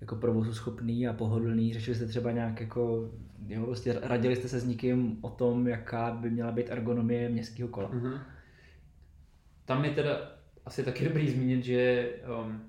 jako 0.00 0.16
provozu 0.16 0.54
schopný 0.54 1.08
a 1.08 1.12
pohodlný? 1.12 1.72
Řešili 1.72 1.96
jste 1.96 2.06
třeba 2.06 2.30
nějak 2.30 2.60
jako, 2.60 3.10
jo, 3.48 3.64
prostě 3.64 3.98
radili 4.02 4.36
jste 4.36 4.48
se 4.48 4.60
s 4.60 4.66
někým 4.66 5.18
o 5.20 5.30
tom, 5.30 5.68
jaká 5.68 6.10
by 6.10 6.30
měla 6.30 6.52
být 6.52 6.70
ergonomie 6.70 7.28
městského 7.28 7.68
kola? 7.68 7.90
Uh-huh. 7.90 8.20
Tam 9.64 9.84
je 9.84 9.90
teda 9.90 10.32
asi 10.66 10.84
taky 10.84 11.04
dobrý 11.04 11.30
zmínit, 11.30 11.64
že 11.64 12.10
um, 12.44 12.62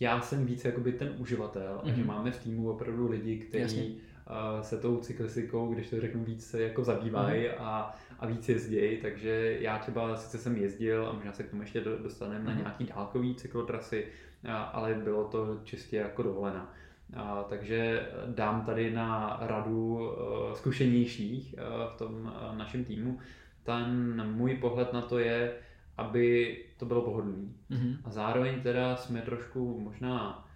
já 0.00 0.20
jsem 0.20 0.46
víc 0.46 0.64
jakoby 0.64 0.92
ten 0.92 1.14
uživatel 1.18 1.80
uh-huh. 1.82 1.90
a 1.90 1.94
že 1.94 2.00
mhm. 2.00 2.06
máme 2.06 2.30
v 2.30 2.42
týmu 2.42 2.70
opravdu 2.70 3.10
lidi, 3.10 3.38
kteří 3.38 3.96
uh, 3.96 4.62
se 4.62 4.78
tou 4.78 4.96
cyklistikou, 4.96 5.74
když 5.74 5.90
to 5.90 6.00
řeknu 6.00 6.24
víc, 6.24 6.54
jako 6.54 6.84
zabývají 6.84 7.44
uh-huh. 7.44 7.54
a, 7.58 7.94
a 8.18 8.26
víc 8.26 8.48
jezdí, 8.48 8.98
takže 9.02 9.56
já 9.60 9.78
třeba 9.78 10.16
sice 10.16 10.38
jsem 10.38 10.56
jezdil 10.56 11.06
a 11.06 11.12
možná 11.12 11.32
se 11.32 11.42
k 11.42 11.50
tomu 11.50 11.62
ještě 11.62 11.80
dostaneme 11.80 12.44
uh-huh. 12.44 12.54
na 12.54 12.60
nějaký 12.60 12.84
dálkový 12.84 13.34
cyklotrasy, 13.34 14.06
ale 14.72 14.94
bylo 14.94 15.24
to 15.24 15.60
čistě 15.64 15.96
jako 15.96 16.22
dovolena. 16.22 16.74
A, 17.16 17.42
takže 17.48 18.08
dám 18.26 18.64
tady 18.64 18.94
na 18.94 19.38
radu 19.40 19.94
uh, 19.94 20.54
zkušenějších 20.54 21.54
uh, 21.54 21.94
v 21.94 21.98
tom 21.98 22.14
uh, 22.14 22.56
našem 22.56 22.84
týmu. 22.84 23.18
Ten 23.62 24.22
můj 24.32 24.54
pohled 24.54 24.92
na 24.92 25.00
to 25.00 25.18
je, 25.18 25.52
aby 25.96 26.56
to 26.76 26.86
bylo 26.86 27.02
pohodlný. 27.02 27.54
Mm-hmm. 27.70 27.96
A 28.04 28.10
zároveň 28.10 28.60
teda 28.60 28.96
jsme 28.96 29.22
trošku 29.22 29.80
možná 29.80 30.48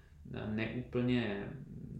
neúplně 0.46 1.48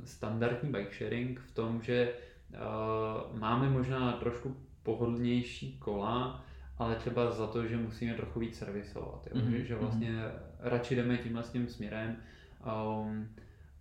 standardní 0.04 0.70
bike 0.70 0.94
sharing 0.94 1.40
v 1.40 1.54
tom, 1.54 1.82
že 1.82 2.12
uh, 2.50 3.38
máme 3.38 3.70
možná 3.70 4.12
trošku 4.12 4.56
pohodlnější 4.82 5.78
kola, 5.78 6.44
ale 6.78 6.96
třeba 6.96 7.30
za 7.30 7.46
to, 7.46 7.66
že 7.66 7.76
musíme 7.76 8.14
trochu 8.14 8.40
víc 8.40 8.58
servisovat. 8.58 9.28
Jo? 9.34 9.40
Mm-hmm. 9.40 9.64
Že, 9.64 9.74
vlastně 9.74 10.10
mm-hmm. 10.10 10.30
radši 10.58 10.96
jdeme 10.96 11.18
tímhle 11.18 11.42
tím 11.42 11.68
směrem. 11.68 12.16
Um, 12.64 13.28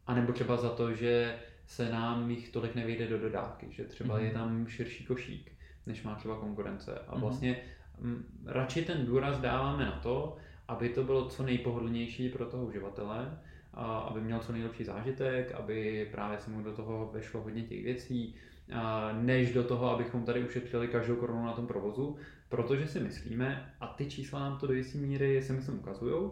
a 0.07 0.15
nebo 0.15 0.33
třeba 0.33 0.57
za 0.57 0.69
to, 0.69 0.93
že 0.93 1.35
se 1.65 1.89
nám 1.89 2.29
jich 2.29 2.49
tolik 2.49 2.75
nevyjde 2.75 3.07
do 3.07 3.19
dodávky, 3.19 3.67
že 3.69 3.83
třeba 3.83 4.17
mm-hmm. 4.17 4.23
je 4.23 4.31
tam 4.31 4.67
širší 4.67 5.05
košík, 5.05 5.51
než 5.85 6.03
má 6.03 6.15
třeba 6.15 6.39
konkurence. 6.39 6.99
A 7.07 7.11
mhm. 7.11 7.21
vlastně 7.21 7.57
m, 8.01 8.25
radši 8.45 8.81
ten 8.81 9.05
důraz 9.05 9.39
dáváme 9.39 9.85
na 9.85 9.91
to, 9.91 10.37
aby 10.67 10.89
to 10.89 11.03
bylo 11.03 11.29
co 11.29 11.43
nejpohodlnější 11.43 12.29
pro 12.29 12.45
toho 12.45 12.65
uživatele, 12.65 13.39
a 13.73 13.97
aby 13.97 14.21
měl 14.21 14.39
co 14.39 14.51
nejlepší 14.51 14.83
zážitek, 14.83 15.51
aby 15.51 16.09
právě 16.11 16.39
se 16.39 16.49
mu 16.49 16.63
do 16.63 16.73
toho 16.73 17.09
vešlo 17.13 17.41
hodně 17.41 17.63
těch 17.63 17.83
věcí, 17.83 18.35
a 18.73 19.11
než 19.11 19.53
do 19.53 19.63
toho, 19.63 19.89
abychom 19.89 20.23
tady 20.23 20.43
ušetřili 20.43 20.87
každou 20.87 21.15
korunu 21.15 21.45
na 21.45 21.53
tom 21.53 21.67
provozu, 21.67 22.17
protože 22.49 22.87
si 22.87 22.99
myslíme, 22.99 23.73
a 23.79 23.87
ty 23.87 24.05
čísla 24.05 24.39
nám 24.39 24.57
to 24.57 24.67
do 24.67 24.73
jisté 24.73 24.97
míry 24.97 25.41
se 25.43 25.53
myslím 25.53 25.79
ukazují, 25.79 26.31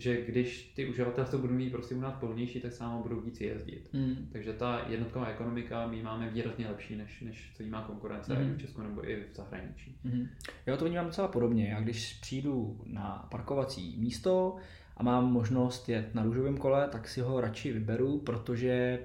že 0.00 0.26
když 0.26 0.72
ty 0.76 0.88
uživatelé 0.88 1.26
to 1.26 1.38
budou 1.38 1.54
mít 1.54 1.70
prostě 1.70 1.94
u 1.94 2.00
nás 2.00 2.14
pohodlnější, 2.14 2.60
tak 2.60 2.72
sama 2.72 3.02
budou 3.02 3.20
víc 3.20 3.40
jezdit. 3.40 3.88
Mm. 3.92 4.28
Takže 4.32 4.52
ta 4.52 4.84
jednotková 4.88 5.26
ekonomika 5.26 5.86
my 5.86 6.02
máme 6.02 6.30
výrazně 6.30 6.68
lepší, 6.68 6.96
než, 6.96 7.20
než 7.20 7.52
co 7.56 7.62
jí 7.62 7.70
má 7.70 7.82
konkurence 7.82 8.34
mm. 8.34 8.54
v 8.54 8.58
Česku 8.58 8.82
nebo 8.82 9.10
i 9.10 9.24
v 9.32 9.36
zahraničí. 9.36 9.98
Mm. 10.04 10.26
Jo, 10.66 10.76
to 10.76 10.84
vnímám 10.84 11.06
docela 11.06 11.28
podobně. 11.28 11.68
Já 11.68 11.80
když 11.80 12.18
přijdu 12.20 12.80
na 12.86 13.28
parkovací 13.30 13.96
místo 13.98 14.56
a 14.96 15.02
mám 15.02 15.32
možnost 15.32 15.88
jet 15.88 16.14
na 16.14 16.22
růžovém 16.22 16.56
kole, 16.56 16.88
tak 16.92 17.08
si 17.08 17.20
ho 17.20 17.40
radši 17.40 17.72
vyberu, 17.72 18.18
protože 18.18 19.00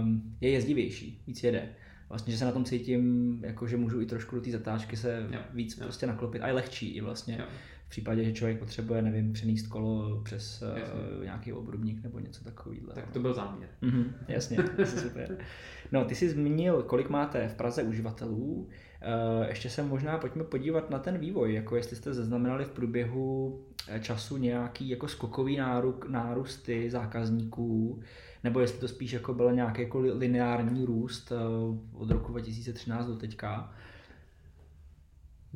um, 0.00 0.36
je 0.40 0.50
jezdivější, 0.50 1.22
víc 1.26 1.42
jede 1.42 1.68
vlastně, 2.08 2.32
že 2.32 2.38
se 2.38 2.44
na 2.44 2.52
tom 2.52 2.64
cítím, 2.64 3.38
jako 3.44 3.66
že 3.66 3.76
můžu 3.76 4.00
i 4.00 4.06
trošku 4.06 4.36
do 4.36 4.42
té 4.42 4.50
zatáčky 4.50 4.96
se 4.96 5.28
jo, 5.30 5.40
víc 5.52 5.78
jo. 5.78 5.84
prostě 5.84 6.06
naklopit 6.06 6.42
a 6.42 6.46
je 6.46 6.52
lehčí 6.52 6.88
i 6.88 7.00
vlastně. 7.00 7.36
Jo. 7.40 7.46
V 7.86 7.88
případě, 7.88 8.24
že 8.24 8.32
člověk 8.32 8.58
potřebuje, 8.58 9.02
nevím, 9.02 9.32
přenést 9.32 9.66
kolo 9.66 10.20
přes 10.24 10.62
uh, 10.62 11.24
nějaký 11.24 11.52
obrubník 11.52 12.02
nebo 12.02 12.18
něco 12.18 12.44
takového. 12.44 12.86
Tak 12.94 13.10
to 13.10 13.20
byl 13.20 13.34
záměr. 13.34 13.68
Mm-hmm, 13.82 14.12
jasně, 14.28 14.58
super. 14.84 15.38
No, 15.92 16.04
ty 16.04 16.14
jsi 16.14 16.30
zmínil, 16.30 16.82
kolik 16.82 17.08
máte 17.08 17.48
v 17.48 17.54
Praze 17.54 17.82
uživatelů. 17.82 18.54
Uh, 18.54 19.46
ještě 19.48 19.70
se 19.70 19.82
možná 19.82 20.18
pojďme 20.18 20.44
podívat 20.44 20.90
na 20.90 20.98
ten 20.98 21.18
vývoj, 21.18 21.54
jako 21.54 21.76
jestli 21.76 21.96
jste 21.96 22.14
zaznamenali 22.14 22.64
v 22.64 22.70
průběhu 22.70 23.60
eh, 23.88 24.00
času 24.00 24.36
nějaký 24.36 24.88
jako 24.88 25.08
skokový 25.08 25.56
náruk, 25.56 26.08
nárůsty 26.08 26.90
zákazníků, 26.90 28.00
nebo 28.44 28.60
jestli 28.60 28.78
to 28.78 28.88
spíš 28.88 29.12
jako 29.12 29.34
byl 29.34 29.52
nějaký 29.52 29.82
jako 29.82 29.98
lineární 30.00 30.84
růst 30.84 31.32
eh, 31.32 31.36
od 31.92 32.10
roku 32.10 32.32
2013 32.32 33.06
do 33.06 33.16
teďka. 33.16 33.72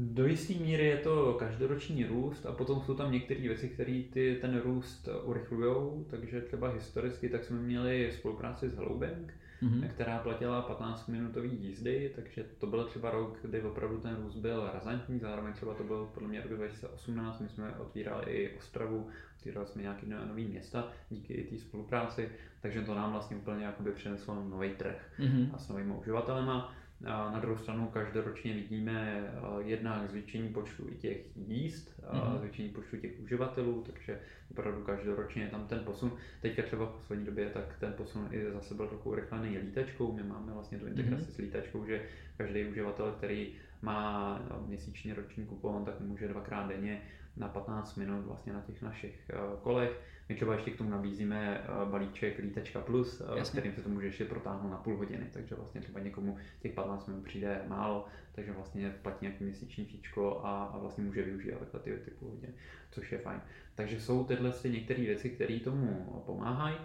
Do 0.02 0.26
jisté 0.26 0.54
míry 0.54 0.87
je 0.87 0.97
to 0.97 1.37
každoroční 1.38 2.04
růst 2.04 2.47
a 2.47 2.52
potom 2.52 2.80
jsou 2.80 2.95
tam 2.95 3.12
některé 3.12 3.40
věci, 3.40 3.69
které 3.69 4.02
ty, 4.12 4.38
ten 4.40 4.61
růst 4.61 5.09
urychlují, 5.25 6.04
takže 6.11 6.40
třeba 6.40 6.69
historicky 6.69 7.28
tak 7.28 7.45
jsme 7.45 7.57
měli 7.57 8.12
spolupráci 8.12 8.69
s 8.69 8.75
Hellowbank, 8.76 9.35
mm-hmm. 9.62 9.88
která 9.88 10.19
platila 10.19 10.62
15 10.62 11.07
minutové 11.09 11.47
jízdy, 11.47 12.12
takže 12.16 12.45
to 12.59 12.66
byl 12.66 12.85
třeba 12.85 13.11
rok, 13.11 13.38
kdy 13.42 13.62
opravdu 13.62 13.99
ten 13.99 14.16
růst 14.23 14.37
byl 14.37 14.71
razantní, 14.75 15.19
zároveň 15.19 15.52
třeba 15.52 15.75
to 15.75 15.85
byl 15.85 16.11
podle 16.14 16.28
mě 16.28 16.40
rok 16.40 16.52
2018, 16.52 17.40
my 17.40 17.49
jsme 17.49 17.75
otvírali 17.75 18.33
i 18.33 18.57
Ostravu, 18.59 19.09
otvírali 19.38 19.66
jsme 19.66 19.83
nějaké 19.83 20.07
nové 20.07 20.42
města 20.42 20.88
díky 21.11 21.47
té 21.50 21.59
spolupráci, 21.59 22.28
takže 22.62 22.83
to 22.83 22.95
nám 22.95 23.12
vlastně 23.12 23.37
úplně 23.37 23.64
jakoby 23.64 23.92
přineslo 23.92 24.45
nový 24.45 24.71
trh 24.71 25.12
mm-hmm. 25.19 25.50
a 25.52 25.59
s 25.59 25.69
novými 25.69 25.92
uživatelema. 25.92 26.80
A 27.07 27.30
na 27.30 27.38
druhou 27.38 27.59
stranu 27.59 27.87
každoročně 27.87 28.54
vidíme 28.54 29.28
jednak 29.59 30.11
zvětšení 30.11 30.49
počtu 30.49 30.87
i 30.88 30.95
těch 30.95 31.37
jízd, 31.37 32.00
mm-hmm. 32.02 32.38
zvětšení 32.38 32.69
počtu 32.69 32.97
těch 32.97 33.21
uživatelů, 33.21 33.83
takže 33.87 34.21
opravdu 34.50 34.83
každoročně 34.85 35.42
je 35.42 35.49
tam 35.49 35.66
ten 35.66 35.78
posun. 35.78 36.12
Teďka 36.40 36.62
třeba 36.62 36.87
v 36.87 36.92
poslední 36.92 37.25
době 37.25 37.50
tak 37.50 37.76
ten 37.80 37.92
posun 37.92 38.28
i 38.30 38.52
zase 38.52 38.75
byl 38.75 38.87
trochu 38.87 39.11
urychlený 39.11 39.59
lítačkou. 39.59 40.12
My 40.12 40.23
máme 40.23 40.52
vlastně 40.52 40.78
tu 40.78 40.87
integraci 40.87 41.25
mm-hmm. 41.25 41.35
s 41.35 41.38
lítačkou, 41.38 41.87
že 41.87 42.02
každý 42.37 42.64
uživatel, 42.64 43.12
který 43.12 43.52
má 43.83 44.40
měsíční 44.66 45.12
roční 45.12 45.47
kupon, 45.47 45.85
tak 45.85 46.00
může 46.00 46.28
dvakrát 46.28 46.69
denně 46.69 47.02
na 47.37 47.49
15 47.49 47.97
minut 47.97 48.26
vlastně 48.26 48.52
na 48.52 48.61
těch 48.61 48.83
našich 48.83 49.30
kolech 49.62 50.00
my 50.31 50.37
třeba 50.37 50.55
ještě 50.55 50.71
k 50.71 50.79
tomu 50.79 50.91
nabízíme 50.91 51.65
eh, 51.65 51.91
balíček 51.91 52.39
Lítečka 52.39 52.81
Plus, 52.81 53.21
eh, 53.21 53.25
Jasně. 53.25 53.45
s 53.45 53.51
kterým 53.51 53.73
se 53.73 53.83
to 53.83 53.89
může 53.89 54.07
ještě 54.07 54.25
protáhnout 54.25 54.71
na 54.71 54.77
půl 54.77 54.97
hodiny, 54.97 55.27
takže 55.33 55.55
vlastně 55.55 55.81
třeba 55.81 56.01
někomu 56.01 56.37
těch 56.61 56.73
15 56.73 57.07
minut 57.07 57.25
přijde 57.25 57.63
málo, 57.67 58.07
takže 58.33 58.53
vlastně 58.53 58.91
platí 59.03 59.19
nějaký 59.21 59.45
měsíční 59.45 59.85
fíčko 59.85 60.41
a, 60.45 60.65
a 60.65 60.79
vlastně 60.79 61.05
může 61.05 61.23
využívat 61.23 61.59
takhle 61.59 61.81
ty, 61.81 61.93
ty 62.05 62.11
půl 62.11 62.31
hodiny, 62.31 62.53
což 62.91 63.13
je 63.13 63.19
fajn. 63.19 63.41
Takže 63.75 64.01
jsou 64.01 64.25
tyhle 64.25 64.53
některé 64.69 65.03
věci, 65.03 65.31
které 65.31 65.61
tomu 65.61 66.23
pomáhají 66.27 66.77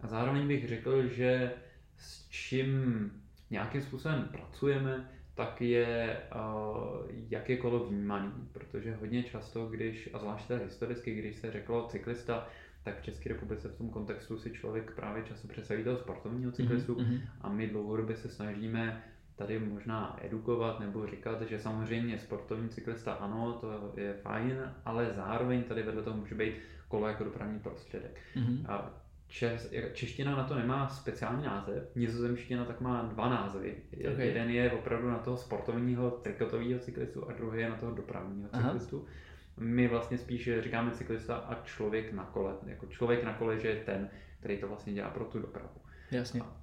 a 0.00 0.06
zároveň 0.06 0.48
bych 0.48 0.68
řekl, 0.68 1.06
že 1.06 1.52
s 1.96 2.28
čím 2.28 3.10
nějakým 3.50 3.80
způsobem 3.80 4.28
pracujeme, 4.32 5.10
tak 5.34 5.60
je 5.60 6.20
uh, 6.34 7.10
jak 7.30 7.48
je 7.48 7.56
kolo 7.56 7.84
vnímaný, 7.84 8.32
protože 8.52 8.94
hodně 8.94 9.22
často, 9.22 9.66
když, 9.66 10.10
a 10.12 10.18
zvláště 10.18 10.56
historicky, 10.56 11.14
když 11.14 11.36
se 11.36 11.52
řeklo 11.52 11.88
cyklista, 11.88 12.48
tak 12.82 13.00
v 13.00 13.02
České 13.02 13.28
republice 13.28 13.68
v 13.68 13.78
tom 13.78 13.90
kontextu 13.90 14.38
si 14.38 14.50
člověk 14.50 14.94
právě 14.94 15.24
často 15.24 15.48
představí 15.48 15.84
toho 15.84 15.96
sportovního 15.96 16.52
cyklistu 16.52 16.94
mm-hmm. 16.94 17.20
a 17.40 17.48
my 17.48 17.66
dlouhodobě 17.66 18.16
se 18.16 18.28
snažíme 18.28 19.04
tady 19.36 19.58
možná 19.58 20.18
edukovat 20.22 20.80
nebo 20.80 21.06
říkat, 21.06 21.42
že 21.42 21.58
samozřejmě 21.58 22.18
sportovní 22.18 22.68
cyklista 22.68 23.12
ano, 23.12 23.52
to 23.52 24.00
je 24.00 24.14
fajn, 24.14 24.74
ale 24.84 25.12
zároveň 25.16 25.62
tady 25.62 25.82
vedle 25.82 26.02
toho 26.02 26.16
může 26.16 26.34
být 26.34 26.54
kolo 26.88 27.08
jako 27.08 27.24
dopravní 27.24 27.58
prostředek. 27.58 28.18
Mm-hmm. 28.36 28.70
A 28.70 29.00
Čes, 29.32 29.72
čeština 29.92 30.36
na 30.36 30.44
to 30.44 30.54
nemá 30.54 30.88
speciální 30.88 31.44
název, 31.44 31.96
nizozemština 31.96 32.64
tak 32.64 32.80
má 32.80 33.02
dva 33.02 33.28
názvy. 33.28 33.76
Okay. 34.12 34.26
Jeden 34.26 34.50
je 34.50 34.72
opravdu 34.72 35.10
na 35.10 35.18
toho 35.18 35.36
sportovního 35.36 36.10
trikotového 36.10 36.78
cyklistu 36.78 37.28
a 37.28 37.32
druhý 37.32 37.60
je 37.60 37.68
na 37.68 37.76
toho 37.76 37.94
dopravního 37.94 38.48
cyklistu. 38.48 39.06
Aha 39.06 39.29
my 39.60 39.88
vlastně 39.88 40.18
spíš 40.18 40.50
říkáme 40.60 40.90
cyklista 40.90 41.36
a 41.36 41.64
člověk 41.64 42.12
na 42.12 42.24
kole. 42.24 42.54
Jako 42.66 42.86
člověk 42.86 43.24
na 43.24 43.32
kole, 43.32 43.60
že 43.60 43.68
je 43.68 43.76
ten, 43.76 44.08
který 44.38 44.58
to 44.58 44.68
vlastně 44.68 44.92
dělá 44.92 45.10
pro 45.10 45.24
tu 45.24 45.38
dopravu. 45.38 45.68
Jasně. 46.10 46.40
A... 46.40 46.56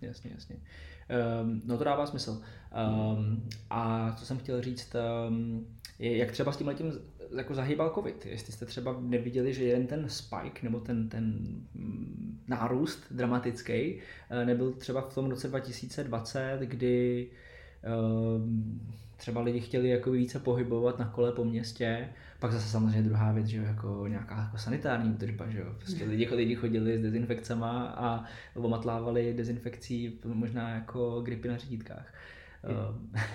Jasně, 0.00 0.30
jasně. 0.34 0.56
Um, 1.42 1.62
no 1.64 1.78
to 1.78 1.84
dává 1.84 2.06
smysl. 2.06 2.42
Um, 3.10 3.48
a 3.70 4.12
co 4.12 4.26
jsem 4.26 4.38
chtěl 4.38 4.62
říct, 4.62 4.96
um, 5.28 5.66
je, 5.98 6.16
jak 6.16 6.32
třeba 6.32 6.52
s 6.52 6.56
tím 6.56 6.66
letím 6.66 6.92
jako 7.36 7.54
zahýbal 7.54 7.90
covid. 7.94 8.26
Jestli 8.26 8.52
jste 8.52 8.66
třeba 8.66 8.96
neviděli, 9.00 9.54
že 9.54 9.64
jen 9.64 9.86
ten 9.86 10.08
spike 10.08 10.60
nebo 10.62 10.80
ten, 10.80 11.08
ten 11.08 11.24
mm, 11.74 12.40
nárůst 12.48 13.04
dramatický 13.10 14.00
eh, 14.30 14.44
nebyl 14.44 14.72
třeba 14.72 15.00
v 15.00 15.14
tom 15.14 15.30
roce 15.30 15.48
2020, 15.48 16.58
kdy 16.60 17.30
um, 18.06 18.80
třeba 19.18 19.40
lidi 19.40 19.60
chtěli 19.60 19.88
jako 19.88 20.10
více 20.10 20.38
pohybovat 20.38 20.98
na 20.98 21.04
kole 21.08 21.32
po 21.32 21.44
městě 21.44 22.08
pak 22.40 22.52
zase 22.52 22.68
samozřejmě 22.68 23.02
druhá 23.02 23.32
věc, 23.32 23.46
že 23.46 23.58
jako 23.58 24.04
nějaká 24.08 24.40
jako 24.40 24.58
sanitární 24.58 25.10
údržba, 25.10 25.48
že 25.48 25.58
jo. 25.58 25.74
Prostě 25.78 26.04
lidi, 26.04 26.28
lidi 26.34 26.54
chodili 26.54 26.98
s 26.98 27.02
dezinfekcema 27.02 27.86
a 27.86 28.24
omatlávali 28.54 29.34
dezinfekcí 29.34 30.20
možná 30.24 30.70
jako 30.70 31.20
gripy 31.20 31.48
na 31.48 31.56
řídítkách. 31.56 32.14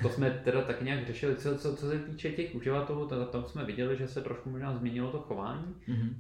To 0.01 0.09
jsme 0.09 0.41
teda 0.43 0.61
tak 0.61 0.81
nějak 0.81 1.07
řešili. 1.07 1.35
Co, 1.35 1.57
co, 1.57 1.75
co 1.75 1.89
se 1.89 1.99
týče 1.99 2.31
těch 2.31 2.55
uživatelů, 2.55 3.07
to, 3.07 3.25
tam 3.25 3.43
jsme 3.43 3.65
viděli, 3.65 3.97
že 3.97 4.07
se 4.07 4.21
trošku 4.21 4.49
možná 4.49 4.77
změnilo 4.77 5.11
to 5.11 5.19
chování, 5.19 5.75
mm-hmm. 5.87 6.13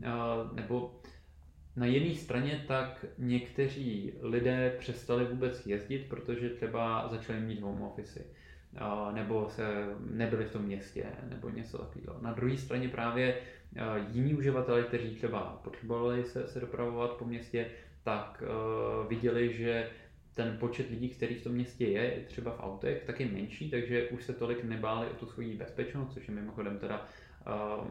nebo 0.53 1.01
na 1.75 1.85
jedné 1.85 2.15
straně 2.15 2.63
tak 2.67 3.05
někteří 3.17 4.13
lidé 4.21 4.75
přestali 4.79 5.25
vůbec 5.25 5.65
jezdit, 5.65 6.05
protože 6.09 6.49
třeba 6.49 7.07
začali 7.11 7.39
mít 7.39 7.61
home 7.61 7.81
office 7.81 8.19
nebo 9.13 9.49
se 9.49 9.63
nebyli 10.11 10.45
v 10.45 10.51
tom 10.51 10.61
městě, 10.61 11.05
nebo 11.29 11.49
něco 11.49 11.77
takového. 11.77 12.17
Na 12.21 12.33
druhé 12.33 12.57
straně 12.57 12.89
právě 12.89 13.37
jiní 14.11 14.33
uživatelé, 14.33 14.83
kteří 14.83 15.15
třeba 15.15 15.61
potřebovali 15.63 16.23
se, 16.23 16.47
se 16.47 16.59
dopravovat 16.59 17.11
po 17.11 17.25
městě, 17.25 17.65
tak 18.03 18.43
uh, 18.43 19.09
viděli, 19.09 19.53
že 19.53 19.89
ten 20.33 20.57
počet 20.59 20.89
lidí, 20.89 21.09
který 21.09 21.35
v 21.35 21.43
tom 21.43 21.51
městě 21.51 21.85
je, 21.85 22.23
třeba 22.27 22.51
v 22.51 22.59
autech, 22.59 23.03
tak 23.05 23.19
je 23.19 23.25
menší, 23.25 23.69
takže 23.71 24.07
už 24.07 24.23
se 24.23 24.33
tolik 24.33 24.63
nebáli 24.63 25.07
o 25.07 25.13
tu 25.13 25.25
svoji 25.25 25.57
bezpečnost, 25.57 26.13
což 26.13 26.27
je 26.27 26.33
mimochodem 26.33 26.77
teda 26.77 27.07
uh, 27.79 27.87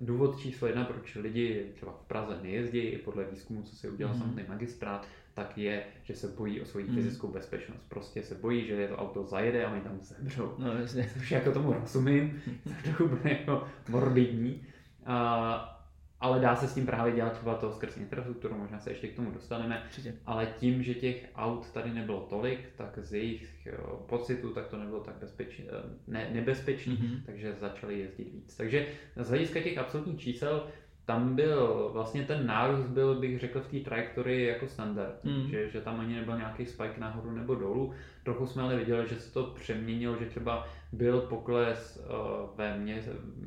důvod 0.00 0.40
číslo 0.40 0.66
jedna, 0.68 0.84
proč 0.84 1.14
lidi 1.14 1.66
třeba 1.74 1.92
v 1.92 2.06
Praze 2.06 2.38
nejezdí, 2.42 2.78
i 2.78 2.98
podle 2.98 3.24
výzkumu, 3.24 3.62
co 3.62 3.76
se 3.76 3.90
udělal 3.90 4.14
mm-hmm. 4.14 4.18
samotný 4.18 4.44
magistrát, 4.48 5.08
tak 5.36 5.58
je, 5.58 5.82
že 6.02 6.14
se 6.14 6.28
bojí 6.28 6.60
o 6.60 6.64
svoji 6.64 6.86
mm. 6.86 6.94
fyzickou 6.94 7.28
bezpečnost. 7.28 7.82
Prostě 7.88 8.22
se 8.22 8.34
bojí, 8.34 8.66
že 8.66 8.88
to 8.88 8.96
auto 8.96 9.24
zajede 9.24 9.64
a 9.64 9.72
oni 9.72 9.80
tam 9.80 9.98
zemřou. 10.00 10.54
No, 10.58 10.78
jasně. 10.78 11.10
Což 11.18 11.30
jako 11.30 11.52
tomu 11.52 11.72
rozumím, 11.72 12.42
to 12.64 12.70
trochu 12.82 13.08
bude 13.08 13.30
jako 13.30 13.64
morbidní. 13.88 14.66
A, 15.06 15.82
ale 16.20 16.40
dá 16.40 16.56
se 16.56 16.68
s 16.68 16.74
tím 16.74 16.86
právě 16.86 17.12
dělat 17.12 17.32
třeba 17.32 17.54
to 17.54 17.72
skrz 17.72 17.96
infrastrukturu, 17.96 18.58
možná 18.58 18.78
se 18.78 18.90
ještě 18.90 19.08
k 19.08 19.16
tomu 19.16 19.30
dostaneme. 19.30 19.82
Určitě. 19.84 20.14
Ale 20.26 20.46
tím, 20.46 20.82
že 20.82 20.94
těch 20.94 21.28
aut 21.34 21.70
tady 21.70 21.90
nebylo 21.94 22.20
tolik, 22.20 22.60
tak 22.76 22.98
z 22.98 23.12
jejich 23.14 23.66
jo, 23.66 24.04
pocitu 24.08 24.50
tak 24.50 24.66
to 24.66 24.76
nebylo 24.76 25.00
tak 25.00 25.14
bezpečný, 25.20 25.64
ne, 26.06 26.30
nebezpečný, 26.32 26.96
mm-hmm. 26.96 27.20
takže 27.26 27.54
začali 27.54 27.98
jezdit 27.98 28.32
víc. 28.32 28.56
Takže 28.56 28.86
z 29.16 29.28
hlediska 29.28 29.60
těch 29.60 29.78
absolutních 29.78 30.20
čísel 30.20 30.68
tam 31.06 31.36
byl 31.36 31.90
vlastně 31.92 32.24
ten 32.24 32.46
nárůst 32.46 32.86
byl, 32.86 33.14
bych 33.14 33.40
řekl, 33.40 33.60
v 33.60 33.68
té 33.68 33.80
trajektorii 33.80 34.46
jako 34.46 34.66
standard, 34.66 35.24
mm. 35.24 35.48
že, 35.48 35.70
že 35.70 35.80
tam 35.80 36.00
ani 36.00 36.14
nebyl 36.14 36.36
nějaký 36.36 36.66
spike 36.66 37.00
nahoru 37.00 37.30
nebo 37.30 37.54
dolů. 37.54 37.92
Trochu 38.24 38.46
jsme 38.46 38.62
ale 38.62 38.76
viděli, 38.76 39.08
že 39.08 39.14
se 39.14 39.32
to 39.32 39.44
přeměnilo, 39.44 40.16
že 40.16 40.26
třeba 40.26 40.66
byl 40.92 41.20
pokles 41.20 42.04
uh, 42.04 42.56
ve 42.56 42.78
mě, 42.78 43.02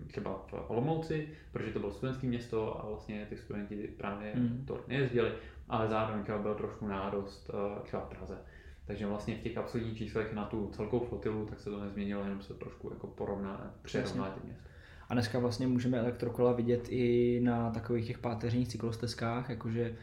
třeba 0.07 0.45
v 0.47 0.69
Olomouci, 0.69 1.29
protože 1.51 1.71
to 1.71 1.79
bylo 1.79 1.91
studentské 1.91 2.27
město 2.27 2.79
a 2.79 2.87
vlastně 2.87 3.25
ty 3.29 3.37
studenti 3.37 3.89
právě 3.97 4.33
mm. 4.35 4.65
to 4.67 4.83
nejezdili, 4.87 5.31
ale 5.69 5.87
zároveň 5.87 6.23
třeba 6.23 6.37
byl 6.37 6.55
trošku 6.55 6.87
nárůst 6.87 7.51
uh, 7.53 7.83
třeba 7.83 8.05
v 8.05 8.09
Praze. 8.09 8.37
Takže 8.85 9.05
vlastně 9.05 9.35
v 9.35 9.41
těch 9.41 9.57
absolutních 9.57 9.97
číslech 9.97 10.33
na 10.33 10.45
tu 10.45 10.69
celkovou 10.73 11.05
flotilu 11.05 11.45
tak 11.45 11.59
se 11.59 11.69
to 11.69 11.83
nezměnilo, 11.83 12.23
jenom 12.23 12.41
se 12.41 12.53
trošku 12.53 12.89
jako 12.93 13.07
porovná, 13.07 13.73
přerovná 13.81 14.29
ty 14.29 14.47
města. 14.47 14.68
A 15.09 15.13
dneska 15.13 15.39
vlastně 15.39 15.67
můžeme 15.67 15.97
elektrokola 15.97 16.53
vidět 16.53 16.87
i 16.89 17.39
na 17.43 17.69
takových 17.69 18.07
těch 18.07 18.17
páteřních 18.17 18.67
cyklostezkách, 18.67 19.49
jakože 19.49 19.95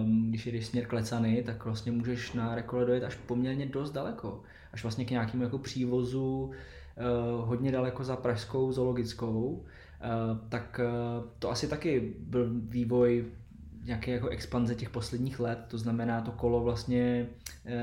um, 0.00 0.28
když 0.28 0.46
jdeš 0.46 0.66
směr 0.66 0.86
Klecany, 0.86 1.42
tak 1.42 1.64
vlastně 1.64 1.92
můžeš 1.92 2.32
na 2.32 2.54
rekole 2.54 2.84
dojet 2.84 3.04
až 3.04 3.14
poměrně 3.14 3.66
dost 3.66 3.90
daleko. 3.90 4.42
Až 4.72 4.82
vlastně 4.82 5.04
k 5.04 5.10
nějakému 5.10 5.42
jako 5.42 5.58
přívozu 5.58 6.42
uh, 6.44 7.48
hodně 7.48 7.72
daleko 7.72 8.04
za 8.04 8.16
pražskou 8.16 8.72
zoologickou. 8.72 9.48
Uh, 9.48 9.62
tak 10.48 10.80
uh, 10.84 11.24
to 11.38 11.50
asi 11.50 11.68
taky 11.68 12.14
byl 12.18 12.50
vývoj 12.54 13.24
nějaké 13.84 14.10
jako 14.10 14.28
expanze 14.28 14.74
těch 14.74 14.90
posledních 14.90 15.40
let, 15.40 15.58
to 15.68 15.78
znamená 15.78 16.20
to 16.20 16.32
kolo 16.32 16.60
vlastně 16.60 17.26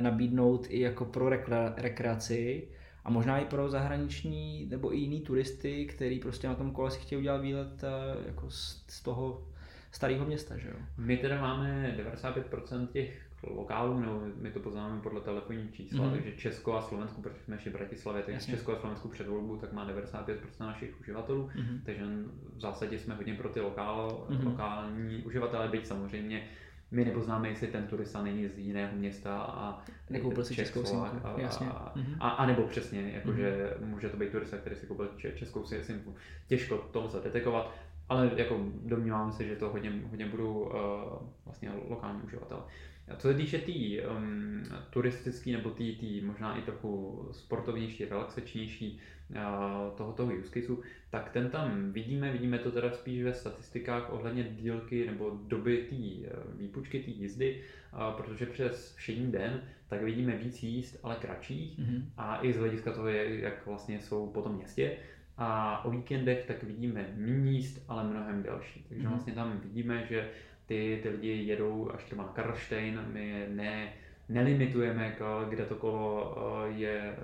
nabídnout 0.01 0.67
i 0.69 0.79
jako 0.79 1.05
pro 1.05 1.29
rekreaci, 1.75 2.67
a 3.09 3.11
možná 3.11 3.39
i 3.39 3.45
pro 3.45 3.69
zahraniční 3.69 4.67
nebo 4.69 4.93
i 4.93 4.97
jiný 4.97 5.21
turisty, 5.21 5.85
který 5.85 6.19
prostě 6.19 6.47
na 6.47 6.55
tom 6.55 6.71
kole 6.71 6.91
si 6.91 6.99
chtějí 6.99 7.19
udělat 7.19 7.41
výlet 7.41 7.83
eh, 7.83 8.27
jako 8.27 8.49
z 8.49 9.01
toho 9.03 9.47
starého 9.91 10.25
města, 10.25 10.57
že 10.57 10.67
jo? 10.67 10.75
My 10.97 11.17
teda 11.17 11.41
máme 11.41 11.95
95% 11.97 12.87
těch 12.87 13.21
lokálů, 13.43 13.99
nebo 13.99 14.21
my 14.35 14.51
to 14.51 14.59
poznáme 14.59 15.01
podle 15.01 15.21
telefonní 15.21 15.69
čísla, 15.71 16.05
mm-hmm. 16.05 16.11
takže 16.11 16.31
Česko 16.31 16.73
a 16.73 16.81
Slovensko, 16.81 17.21
protože 17.21 17.39
jsme 17.43 17.55
ještě 17.55 17.69
v 17.69 17.73
Bratislavě, 17.73 18.23
takže 18.23 18.35
Jasně. 18.35 18.53
Česko 18.53 18.71
a 18.71 18.79
Slovensko 18.79 19.07
před 19.07 19.27
volbou, 19.27 19.57
tak 19.57 19.73
má 19.73 19.89
95% 19.89 20.35
našich 20.59 20.99
uživatelů, 20.99 21.47
mm-hmm. 21.55 21.79
takže 21.85 22.03
v 22.55 22.61
zásadě 22.61 22.99
jsme 22.99 23.15
hodně 23.15 23.33
pro 23.33 23.49
ty 23.49 23.59
lokál, 23.59 24.27
mm-hmm. 24.29 24.45
lokální 24.45 25.23
uživatele, 25.23 25.67
byť 25.67 25.85
samozřejmě 25.85 26.47
my 26.91 27.05
nepoznáme, 27.05 27.49
jestli 27.49 27.67
ten 27.67 27.87
turista 27.87 28.23
není 28.23 28.47
z 28.47 28.57
jiného 28.57 28.95
města 28.95 29.41
a 29.41 29.83
nekoupil 30.09 30.43
si 30.43 30.55
českou 30.55 30.85
simku, 30.85 31.05
a, 31.23 31.35
jasně. 31.37 31.67
A, 31.67 31.91
mhm. 31.95 32.15
a, 32.19 32.29
a, 32.29 32.45
nebo 32.45 32.67
přesně, 32.67 33.11
jakože 33.13 33.75
mm-hmm. 33.79 33.85
může 33.85 34.09
to 34.09 34.17
být 34.17 34.31
turista, 34.31 34.57
který 34.57 34.75
si 34.75 34.87
koupil 34.87 35.09
českou 35.35 35.65
simku. 35.65 36.15
Těžko 36.47 36.77
to 36.77 37.01
lze 37.01 37.19
detekovat, 37.23 37.75
ale 38.09 38.31
jako 38.35 38.59
domnívám 38.85 39.31
se, 39.31 39.43
že 39.43 39.55
to 39.55 39.69
hodně, 39.69 39.91
hodně 40.09 40.25
budou 40.25 40.53
uh, 40.53 40.73
vlastně 41.45 41.71
lokální 41.89 42.21
uživatel. 42.21 42.63
A 43.09 43.15
co 43.15 43.27
se 43.27 43.33
týče 43.33 43.57
té 43.57 43.65
tý, 43.65 44.01
um, 44.01 44.63
turistické 44.89 45.51
nebo 45.51 45.69
té 45.69 45.77
tý, 45.77 46.21
možná 46.21 46.57
i 46.57 46.61
trochu 46.61 47.25
sportovnější, 47.31 48.05
relaxačnější 48.05 48.99
uh, 49.29 49.37
tohoto 49.97 50.25
use 50.25 50.49
caseu, 50.49 50.81
tak 51.09 51.29
ten 51.29 51.49
tam 51.49 51.91
vidíme, 51.91 52.31
vidíme 52.31 52.59
to 52.59 52.71
teda 52.71 52.91
spíš 52.91 53.23
ve 53.23 53.33
statistikách 53.33 54.13
ohledně 54.13 54.43
dílky 54.43 55.07
nebo 55.07 55.39
doby 55.47 55.77
té 55.89 55.95
uh, 55.95 56.59
výpučky, 56.59 56.99
té 56.99 57.11
jízdy, 57.11 57.61
uh, 57.93 58.17
protože 58.17 58.45
přes 58.45 58.95
všední 58.95 59.31
den 59.31 59.61
tak 59.87 60.03
vidíme 60.03 60.37
víc 60.37 60.63
jízd, 60.63 60.99
ale 61.03 61.15
kratších 61.15 61.79
mm-hmm. 61.79 62.03
a 62.17 62.45
i 62.45 62.53
z 62.53 62.57
hlediska 62.57 62.91
toho, 62.91 63.07
jak 63.07 63.65
vlastně 63.65 63.99
jsou 63.99 64.27
po 64.27 64.41
tom 64.41 64.55
městě, 64.55 64.97
a 65.41 65.85
o 65.85 65.91
víkendech 65.91 66.45
tak 66.47 66.63
vidíme 66.63 67.05
méně 67.15 67.51
jízd, 67.51 67.83
ale 67.87 68.03
mnohem 68.03 68.43
delší. 68.43 68.85
Takže 68.87 69.03
mm-hmm. 69.03 69.09
vlastně 69.09 69.33
tam 69.33 69.59
vidíme, 69.59 70.05
že 70.09 70.29
ty, 70.69 70.99
ty 71.03 71.09
lidi 71.09 71.27
jedou 71.27 71.91
až 71.93 72.03
třeba 72.03 72.23
na 72.23 72.29
Karlštejn, 72.29 73.01
my 73.13 73.45
ne, 73.49 73.93
nelimitujeme, 74.29 75.15
kde 75.49 75.65
to 75.65 75.75
kolo 75.75 76.37
eh, 76.37 76.71
je 76.71 77.15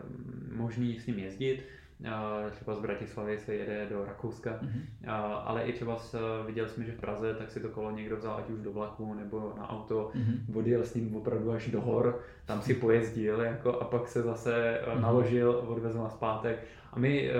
možný 0.56 1.00
s 1.00 1.06
ním 1.06 1.20
jezdit, 1.20 1.64
eh, 2.04 2.52
třeba 2.52 2.75
z 2.75 2.80
Bratislavy 2.80 3.38
se 3.38 3.56
jede 3.56 3.86
do 3.90 4.06
Rakouska, 4.06 4.52
mm-hmm. 4.52 5.12
ale 5.46 5.64
i 5.64 5.74
třeba 5.74 5.98
s, 5.98 6.16
viděli 6.48 6.70
jsme, 6.70 6.84
že 6.84 6.92
v 6.92 7.00
Praze, 7.00 7.34
tak 7.34 7.52
si 7.52 7.60
to 7.60 7.70
kolo 7.70 7.92
někdo 7.92 8.18
vzal 8.18 8.38
ať 8.38 8.50
už 8.50 8.60
do 8.60 8.72
vlaku 8.72 9.14
nebo 9.14 9.54
na 9.58 9.70
auto, 9.70 10.12
mm-hmm. 10.16 10.58
odjel 10.58 10.84
s 10.84 10.94
ním 10.94 11.16
opravdu 11.16 11.52
až 11.52 11.68
do 11.68 11.82
hor, 11.82 12.22
tam 12.46 12.62
si 12.62 12.74
pojezdil 12.74 13.42
jako, 13.42 13.74
a 13.74 13.86
pak 13.86 14.08
se 14.08 14.22
zase 14.22 14.82
mm-hmm. 14.82 15.02
naložil, 15.02 15.64
odvezl 15.68 15.98
na 15.98 16.10
zpátek. 16.10 16.64
A 16.94 17.00
my 17.00 17.32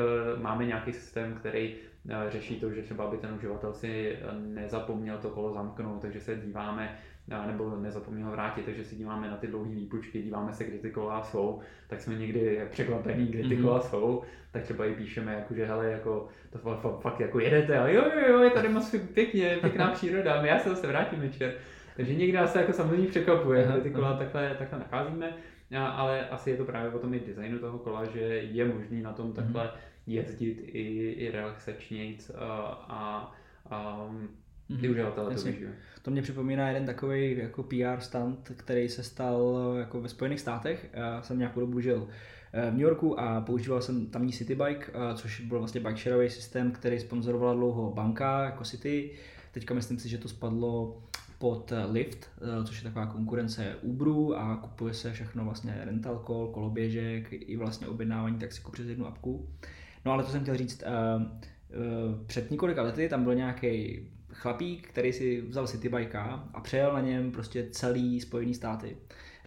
máme 0.42 0.66
nějaký 0.66 0.94
systém, 0.94 1.34
který 1.34 1.76
řeší 2.30 2.60
to, 2.60 2.72
že 2.72 2.82
třeba 2.82 3.04
aby 3.04 3.18
ten 3.18 3.34
uživatel 3.34 3.74
si 3.74 4.18
eh, 4.22 4.34
nezapomněl 4.40 5.18
to 5.18 5.30
kolo 5.30 5.54
zamknout, 5.54 6.02
takže 6.02 6.20
se 6.20 6.36
díváme, 6.36 6.98
eh, 7.30 7.48
nebo 7.48 7.76
nezapomněl 7.76 8.32
vrátit, 8.32 8.66
takže 8.66 8.84
si 8.84 8.96
díváme 8.96 9.30
na 9.30 9.38
ty 9.38 9.48
dlouhé 9.48 9.70
výpučky, 9.70 10.22
díváme 10.22 10.54
se, 10.54 10.64
kdy 10.64 10.80
ty 10.80 10.92
kola 10.92 11.24
jsou, 11.24 11.62
tak 11.88 12.02
jsme 12.02 12.16
někdy 12.16 12.62
překvapení, 12.72 13.28
kdy 13.28 13.44
ty 13.50 13.56
mhm. 13.56 13.64
kola 13.64 13.82
jsou, 13.82 14.24
tak 14.52 14.64
třeba 14.64 14.86
i 14.86 14.96
píšeme, 14.96 15.34
jako, 15.34 15.54
že 15.54 15.66
hele, 15.66 15.92
jako, 15.92 16.28
to 16.50 16.58
fakt, 16.58 17.02
fakt 17.02 17.20
jako 17.20 17.40
jedete, 17.40 17.80
ale 17.80 17.94
jo, 17.94 18.04
jo, 18.16 18.28
jo, 18.30 18.40
je 18.40 18.50
tady 18.50 18.70
moc 18.70 18.96
pěkně, 19.14 19.58
pěkná 19.62 19.92
příroda, 19.92 20.42
my 20.42 20.48
já 20.48 20.60
se 20.60 20.70
zase 20.70 20.88
vrátím 20.88 21.20
večer. 21.20 21.54
Takže 21.96 22.16
někdy 22.16 22.38
nás 22.38 22.54
se 22.54 22.60
jako 22.60 22.74
samozřejmě 22.74 23.08
překvapuje, 23.08 23.72
že 23.76 23.82
ty 23.82 23.90
kola 23.90 24.18
takhle, 24.18 24.56
takhle 24.60 24.80
nacházíme, 24.80 25.34
ale 25.78 26.30
asi 26.30 26.52
je 26.52 26.58
to 26.58 26.66
právě 26.66 26.92
o 26.92 27.00
tom 27.00 27.14
i 27.14 27.20
designu 27.20 27.60
toho 27.60 27.80
kola, 27.80 28.06
že 28.06 28.20
je 28.20 28.66
možný 28.66 29.02
na 29.02 29.14
tom 29.14 29.34
takhle 29.34 29.64
mm-hmm 29.64 29.95
jezdit 30.08 30.62
i, 30.66 31.12
i 31.12 31.32
relaxačnějc 31.32 32.30
a, 32.30 32.46
a, 32.90 33.32
a 33.70 34.10
ty 34.82 34.90
uživatelé 34.90 35.36
to 35.36 35.42
využívají. 35.42 35.76
To 36.02 36.12
mě 36.12 36.22
připomíná 36.22 36.68
jeden 36.68 36.86
takový 36.86 37.38
jako 37.38 37.64
PR 37.64 38.00
stunt, 38.00 38.52
který 38.56 38.90
se 38.90 39.04
stal 39.04 39.74
jako 39.80 40.02
ve 40.02 40.10
Spojených 40.10 40.40
státech. 40.40 40.90
Já 40.94 41.22
jsem 41.22 41.40
nějakou 41.40 41.60
dobu 41.60 41.80
žil 41.80 42.08
eh, 42.54 42.72
v 42.72 42.74
New 42.74 42.82
Yorku 42.82 43.20
a 43.20 43.42
používal 43.42 43.82
jsem 43.82 44.08
tamní 44.08 44.32
City 44.32 44.56
Bike, 44.56 44.86
eh, 44.88 45.16
což 45.16 45.42
byl 45.42 45.60
vlastně 45.60 45.82
bike 45.82 45.98
shareový 45.98 46.30
systém, 46.30 46.72
který 46.72 47.00
sponzorovala 47.00 47.54
dlouho 47.54 47.92
banka 47.92 48.46
jako 48.46 48.64
City. 48.64 49.12
Teďka 49.52 49.74
myslím 49.74 50.00
si, 50.00 50.10
že 50.10 50.18
to 50.18 50.28
spadlo 50.28 51.02
pod 51.40 51.74
Lyft, 51.92 52.30
eh, 52.38 52.66
což 52.66 52.78
je 52.78 52.84
taková 52.84 53.06
konkurence 53.06 53.76
Uberu 53.82 54.36
a 54.36 54.58
kupuje 54.58 54.94
se 54.94 55.14
všechno 55.14 55.46
vlastně 55.46 55.82
rental 55.86 56.24
call, 56.28 56.48
koloběžek 56.48 57.28
i 57.32 57.58
vlastně 57.58 57.88
objednávání 57.88 58.40
taxiku 58.40 58.72
přes 58.72 58.88
jednu 58.88 59.08
apku. 59.08 59.50
No 60.06 60.12
ale 60.12 60.24
to 60.24 60.30
jsem 60.30 60.42
chtěl 60.42 60.58
říct, 60.58 60.84
uh, 60.84 61.22
uh, 61.22 62.26
před 62.26 62.52
několika 62.52 62.82
lety 62.82 63.10
tam 63.10 63.24
byl 63.24 63.36
nějaký 63.36 64.00
chlapík, 64.32 64.88
který 64.88 65.14
si 65.14 65.42
vzal 65.42 65.68
bike 65.90 66.18
a 66.54 66.62
přejel 66.64 66.94
na 66.94 67.02
něm 67.02 67.32
prostě 67.32 67.68
celý 67.72 68.22
Spojený 68.22 68.54
státy. 68.54 68.98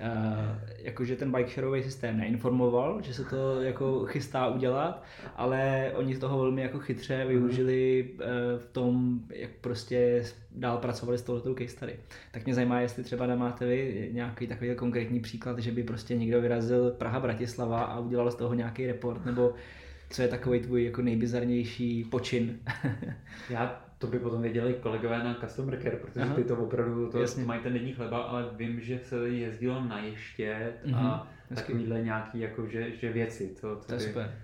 Uh, 0.00 0.58
jakože 0.78 1.16
ten 1.16 1.32
bike 1.32 1.50
shareový 1.50 1.82
systém 1.82 2.16
neinformoval, 2.16 3.02
že 3.02 3.14
se 3.14 3.24
to 3.24 3.62
jako 3.62 4.06
chystá 4.06 4.46
udělat, 4.46 5.04
ale 5.36 5.92
oni 5.94 6.14
z 6.14 6.18
toho 6.18 6.38
velmi 6.38 6.62
jako 6.62 6.78
chytře 6.78 7.24
využili 7.28 8.08
uh, 8.12 8.24
v 8.58 8.66
tom, 8.66 9.20
jak 9.34 9.50
prostě 9.60 10.24
dál 10.50 10.78
pracovali 10.78 11.18
s 11.18 11.22
touhletou 11.22 11.54
case 11.54 11.68
study. 11.68 11.96
Tak 12.32 12.44
mě 12.44 12.54
zajímá, 12.54 12.80
jestli 12.80 13.04
třeba 13.04 13.26
nemáte 13.26 13.66
vy 13.66 14.10
nějaký 14.12 14.46
takový 14.46 14.74
konkrétní 14.74 15.20
příklad, 15.20 15.58
že 15.58 15.72
by 15.72 15.82
prostě 15.82 16.16
někdo 16.16 16.40
vyrazil 16.40 16.90
Praha-Bratislava 16.98 17.82
a 17.82 17.98
udělal 17.98 18.30
z 18.30 18.34
toho 18.34 18.54
nějaký 18.54 18.86
report, 18.86 19.26
nebo 19.26 19.54
co 20.10 20.22
je 20.22 20.28
takový 20.28 20.60
tvůj 20.60 20.84
jako 20.84 21.02
nejbizarnější 21.02 22.04
počin? 22.04 22.58
Já 23.50 23.88
to 23.98 24.06
by 24.06 24.18
potom 24.18 24.42
věděli 24.42 24.74
kolegové 24.74 25.24
na 25.24 25.34
Customer 25.34 25.82
Care, 25.82 25.96
protože 25.96 26.20
Aha. 26.20 26.34
ty 26.34 26.44
to 26.44 26.56
opravdu 26.56 27.10
to 27.10 27.20
Jasně. 27.20 27.44
mají 27.44 27.60
ten 27.60 27.72
denní 27.72 27.92
chleba, 27.92 28.18
ale 28.18 28.46
vím, 28.56 28.80
že 28.80 28.98
se 28.98 29.28
jezdilo 29.28 29.84
na 29.84 29.98
ještě 29.98 30.72
mm-hmm. 30.84 30.96
a 30.96 31.28
mhm. 31.50 31.56
takovýhle 31.56 32.02
nějaký 32.02 32.40
jako, 32.40 32.66
že, 32.66 32.96
že 32.96 33.12
věci, 33.12 33.54
to, 33.60 33.76
to, 33.76 33.86
to 33.86 33.94
je 33.94 34.00
super. 34.00 34.34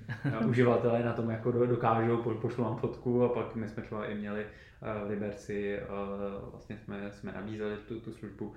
uživatelé 0.47 1.05
na 1.05 1.13
tom 1.13 1.31
jako 1.31 1.53
dokážou, 1.53 2.17
po, 2.17 2.31
pošlu 2.31 2.65
vám 2.65 2.77
fotku 2.77 3.25
a 3.25 3.29
pak 3.29 3.55
my 3.55 3.69
jsme 3.69 3.83
třeba 3.83 4.07
i 4.07 4.15
měli 4.15 4.45
uh, 4.45 5.11
Liberci, 5.11 5.79
uh, 5.83 6.51
vlastně 6.51 6.79
jsme, 6.79 7.13
jsme 7.13 7.33
nabízeli 7.33 7.77
tu, 7.89 8.01
tu 8.01 8.13
službu, 8.13 8.47
uh, 8.47 8.55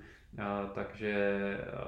takže 0.74 1.38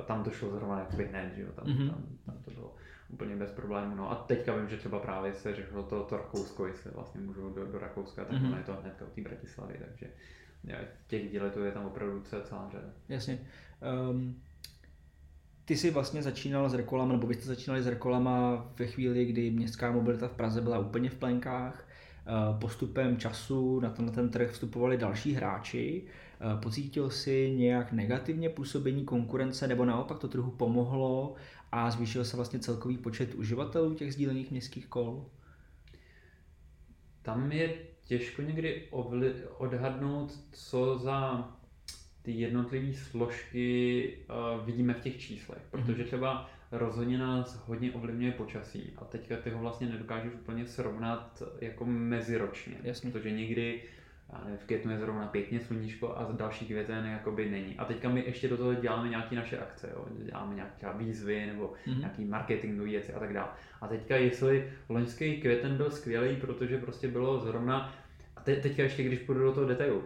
tam 0.06 0.24
to 0.24 0.30
šlo 0.30 0.50
zrovna 0.50 0.78
jakoby 0.78 1.06
hned, 1.06 1.33
že 1.37 1.42
jo, 1.42 1.48
tam, 1.52 1.66
mm-hmm. 1.66 1.90
tam, 1.90 2.02
tam 2.26 2.35
to 2.44 2.50
bylo 2.50 2.74
úplně 3.12 3.36
bez 3.36 3.50
problémů. 3.50 3.94
No 3.96 4.10
a 4.10 4.14
teďka 4.14 4.56
vím, 4.56 4.68
že 4.68 4.76
třeba 4.76 4.98
právě 4.98 5.34
se 5.34 5.54
řešilo 5.54 5.82
to, 5.82 6.02
to 6.02 6.16
Rakousko, 6.16 6.66
jestli 6.66 6.90
vlastně 6.90 7.20
můžou 7.20 7.50
do, 7.50 7.66
do 7.66 7.78
Rakouska, 7.78 8.24
tak 8.24 8.42
mm-hmm. 8.42 8.56
je 8.56 8.64
to 8.64 8.76
hnedka 8.82 9.04
u 9.04 9.10
té 9.10 9.20
Bratislavy, 9.20 9.74
takže 9.84 10.06
těch 11.06 11.30
díletů 11.30 11.64
je 11.64 11.72
tam 11.72 11.86
opravdu 11.86 12.22
celá 12.42 12.68
řada. 12.72 12.88
Jasně. 13.08 13.40
Um, 14.10 14.40
ty 15.64 15.76
jsi 15.76 15.90
vlastně 15.90 16.22
začínal 16.22 16.68
s 16.68 16.74
rekolama, 16.74 17.12
nebo 17.12 17.26
vy 17.26 17.34
jste 17.34 17.46
začínali 17.46 17.82
s 17.82 17.86
rekolama 17.86 18.66
ve 18.78 18.86
chvíli, 18.86 19.24
kdy 19.24 19.50
městská 19.50 19.92
mobilita 19.92 20.28
v 20.28 20.32
Praze 20.32 20.60
byla 20.60 20.78
úplně 20.78 21.10
v 21.10 21.14
plenkách. 21.14 21.86
Postupem 22.60 23.16
času 23.16 23.80
na 23.80 23.90
ten, 23.90 24.12
ten 24.12 24.28
trh 24.28 24.50
vstupovali 24.50 24.96
další 24.96 25.32
hráči. 25.32 26.06
Pocítil 26.62 27.10
si 27.10 27.50
nějak 27.56 27.92
negativně 27.92 28.48
působení 28.48 29.04
konkurence, 29.04 29.68
nebo 29.68 29.84
naopak 29.84 30.18
to 30.18 30.28
trhu 30.28 30.50
pomohlo 30.50 31.34
a 31.72 31.90
zvýšil 31.90 32.24
se 32.24 32.37
vlastně 32.37 32.59
celkový 32.59 32.98
počet 32.98 33.35
uživatelů 33.35 33.94
těch 33.94 34.12
sdílených 34.12 34.50
městských 34.50 34.87
kol? 34.87 35.26
Tam 37.22 37.52
je 37.52 37.74
těžko 38.04 38.42
někdy 38.42 38.88
odhadnout, 39.59 40.38
co 40.52 40.98
za 40.98 41.48
ty 42.22 42.33
jednotlivé 42.33 42.94
složky 42.94 44.18
uh, 44.28 44.66
vidíme 44.66 44.94
v 44.94 45.00
těch 45.00 45.20
číslech, 45.20 45.62
mhm. 45.72 45.85
protože 45.85 46.04
třeba 46.04 46.50
rozhodně 46.72 47.18
nás 47.18 47.64
hodně 47.66 47.92
ovlivňuje 47.92 48.33
počasí 48.33 48.92
a 48.96 49.04
teďka 49.04 49.37
ty 49.37 49.50
ho 49.50 49.59
vlastně 49.59 49.88
nedokážeš 49.88 50.33
úplně 50.35 50.66
srovnat 50.66 51.42
jako 51.61 51.85
meziročně, 51.85 52.76
Jasně. 52.83 53.11
protože 53.11 53.30
někdy 53.30 53.83
nevím, 54.44 54.58
v 54.58 54.64
květnu 54.64 54.92
je 54.92 54.98
zrovna 54.98 55.26
pěkně 55.26 55.60
sluníčko 55.60 56.16
a 56.16 56.32
další 56.32 56.66
květen 56.66 57.06
jakoby 57.06 57.50
není. 57.50 57.74
A 57.78 57.84
teďka 57.84 58.08
my 58.08 58.24
ještě 58.26 58.48
do 58.48 58.56
toho 58.56 58.74
děláme 58.74 59.08
nějaké 59.08 59.36
naše 59.36 59.58
akce, 59.58 59.90
jo? 59.92 60.06
děláme 60.24 60.54
nějaké 60.54 60.86
výzvy 60.96 61.46
nebo 61.46 61.72
mm-hmm. 61.86 61.98
nějaký 61.98 62.24
marketingové 62.24 62.88
věci 62.88 63.12
a 63.12 63.18
tak 63.18 63.32
dále. 63.32 63.48
A 63.80 63.88
teďka 63.88 64.16
jestli 64.16 64.72
loňský 64.88 65.40
květen 65.40 65.76
byl 65.76 65.90
skvělý, 65.90 66.36
protože 66.36 66.78
prostě 66.78 67.08
bylo 67.08 67.40
zrovna 67.40 67.94
a 68.40 68.42
te, 68.42 68.56
teďka 68.56 68.82
ještě, 68.82 69.02
když 69.02 69.18
půjdu 69.18 69.40
do 69.40 69.52
toho 69.52 69.66
detailu, 69.66 69.98
uh, 69.98 70.04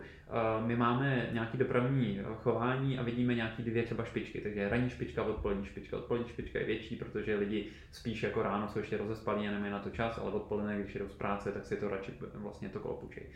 my 0.66 0.76
máme 0.76 1.28
nějaký 1.32 1.58
dopravní 1.58 2.20
chování 2.42 2.98
a 2.98 3.02
vidíme 3.02 3.34
nějaký 3.34 3.62
dvě 3.62 3.82
třeba 3.82 4.04
špičky, 4.04 4.40
takže 4.40 4.68
ranní 4.68 4.90
špička, 4.90 5.22
odpolední 5.22 5.66
špička. 5.66 5.96
Odpolední 5.96 6.28
špička 6.28 6.58
je 6.58 6.64
větší, 6.64 6.96
protože 6.96 7.36
lidi 7.36 7.66
spíš 7.92 8.22
jako 8.22 8.42
ráno 8.42 8.68
jsou 8.68 8.78
ještě 8.78 8.96
rozespalí 8.96 9.48
a 9.48 9.50
nemají 9.50 9.72
na 9.72 9.78
to 9.78 9.90
čas, 9.90 10.18
ale 10.18 10.30
odpoledne, 10.30 10.80
když 10.80 10.94
jdou 10.94 11.08
z 11.08 11.14
práce, 11.14 11.52
tak 11.52 11.64
si 11.64 11.76
to 11.76 11.88
radši 11.88 12.12
vlastně 12.34 12.68
to 12.68 12.80
kolo 12.80 12.94
půjčej. 12.94 13.26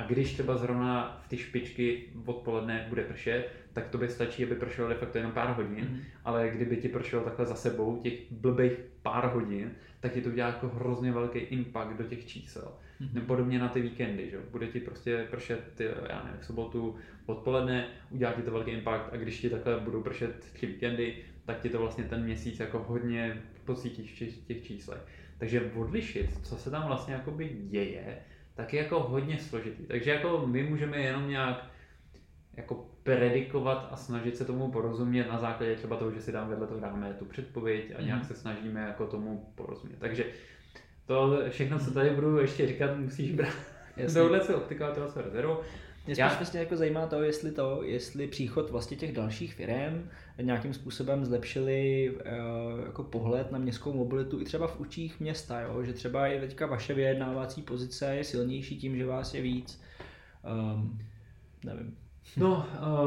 A 0.00 0.02
když 0.06 0.32
třeba 0.32 0.56
zrovna 0.56 1.20
v 1.24 1.28
ty 1.28 1.36
špičky 1.36 2.02
odpoledne 2.24 2.86
bude 2.88 3.04
pršet, 3.04 3.48
tak 3.72 3.88
to 3.88 3.98
by 3.98 4.08
stačí, 4.08 4.44
aby 4.44 4.54
pršelo 4.54 4.88
de 4.88 4.94
facto 4.94 5.18
jenom 5.18 5.32
pár 5.32 5.56
hodin, 5.56 5.84
mm. 5.90 6.00
ale 6.24 6.48
kdyby 6.48 6.76
ti 6.76 6.88
pršelo 6.88 7.24
takhle 7.24 7.46
za 7.46 7.54
sebou 7.54 7.96
těch 7.96 8.32
blbých 8.32 8.72
pár 9.02 9.32
hodin, 9.32 9.70
tak 10.00 10.12
ti 10.12 10.22
to 10.22 10.28
udělá 10.30 10.48
jako 10.48 10.68
hrozně 10.68 11.12
velký 11.12 11.38
impact 11.38 11.96
do 11.98 12.04
těch 12.04 12.26
čísel. 12.26 12.72
Mm. 13.00 13.26
Podobně 13.26 13.58
na 13.58 13.68
ty 13.68 13.80
víkendy, 13.80 14.30
že 14.30 14.38
bude 14.50 14.66
ti 14.66 14.80
prostě 14.80 15.26
pršet, 15.30 15.80
já 16.08 16.22
nevím, 16.24 16.40
v 16.40 16.44
sobotu 16.44 16.96
odpoledne, 17.26 17.88
udělá 18.10 18.32
ti 18.32 18.42
to 18.42 18.50
velký 18.50 18.70
impact 18.70 19.12
a 19.12 19.16
když 19.16 19.40
ti 19.40 19.50
takhle 19.50 19.80
budou 19.80 20.02
pršet 20.02 20.52
tři 20.52 20.66
víkendy, 20.66 21.14
tak 21.44 21.60
ti 21.60 21.68
to 21.68 21.78
vlastně 21.78 22.04
ten 22.04 22.24
měsíc 22.24 22.60
jako 22.60 22.78
hodně 22.78 23.42
pocítíš 23.64 24.22
v 24.22 24.46
těch 24.46 24.62
číslech. 24.62 25.00
Takže 25.38 25.72
odlišit, 25.74 26.46
co 26.46 26.56
se 26.56 26.70
tam 26.70 26.86
vlastně 26.86 27.14
jakoby 27.14 27.56
děje, 27.62 28.18
tak 28.60 28.72
je 28.72 28.82
jako 28.82 29.00
hodně 29.00 29.38
složitý. 29.38 29.86
Takže 29.86 30.10
jako 30.10 30.46
my 30.46 30.62
můžeme 30.62 30.98
jenom 30.98 31.28
nějak 31.28 31.64
jako 32.56 32.86
predikovat 33.02 33.88
a 33.90 33.96
snažit 33.96 34.36
se 34.36 34.44
tomu 34.44 34.70
porozumět 34.70 35.28
na 35.28 35.38
základě 35.38 35.76
třeba 35.76 35.96
toho, 35.96 36.10
že 36.10 36.22
si 36.22 36.32
dám 36.32 36.48
vedle 36.48 36.66
toho 36.66 36.80
dáme 36.80 37.14
tu 37.18 37.24
předpověď 37.24 37.92
a 37.98 38.02
nějak 38.02 38.22
mm. 38.22 38.28
se 38.28 38.34
snažíme 38.34 38.80
jako 38.80 39.06
tomu 39.06 39.52
porozumět. 39.54 39.98
Takže 39.98 40.24
to 41.06 41.38
všechno, 41.48 41.78
co 41.78 41.90
tady 41.90 42.10
budu 42.10 42.38
ještě 42.38 42.66
říkat, 42.66 42.96
musíš 42.96 43.32
brát 43.32 43.54
touhle 44.14 44.40
se 44.40 44.54
optika 44.54 44.90
toho 44.90 45.08
se 45.08 45.22
rezervu. 45.22 45.58
Mě 46.06 46.14
spíš 46.14 46.18
Já... 46.18 46.34
vlastně 46.34 46.60
jako 46.60 46.76
zajímá 46.76 47.06
to, 47.06 47.22
jestli 47.22 47.52
to, 47.52 47.82
jestli 47.84 48.26
příchod 48.26 48.70
vlastně 48.70 48.96
těch 48.96 49.12
dalších 49.12 49.54
firm 49.54 50.08
nějakým 50.42 50.74
způsobem 50.74 51.24
zlepšili 51.24 52.10
uh, 52.10 52.86
jako 52.86 53.02
pohled 53.02 53.52
na 53.52 53.58
městskou 53.58 53.92
mobilitu 53.92 54.40
i 54.40 54.44
třeba 54.44 54.66
v 54.66 54.80
učích 54.80 55.20
města, 55.20 55.60
jo? 55.60 55.82
že 55.82 55.92
třeba 55.92 56.26
je 56.26 56.40
teďka 56.40 56.66
vaše 56.66 56.94
vyjednávací 56.94 57.62
pozice 57.62 58.16
je 58.16 58.24
silnější 58.24 58.78
tím, 58.78 58.96
že 58.96 59.06
vás 59.06 59.34
je 59.34 59.42
víc. 59.42 59.82
Um, 60.74 60.98
nevím. 61.64 61.96
No, 62.36 62.66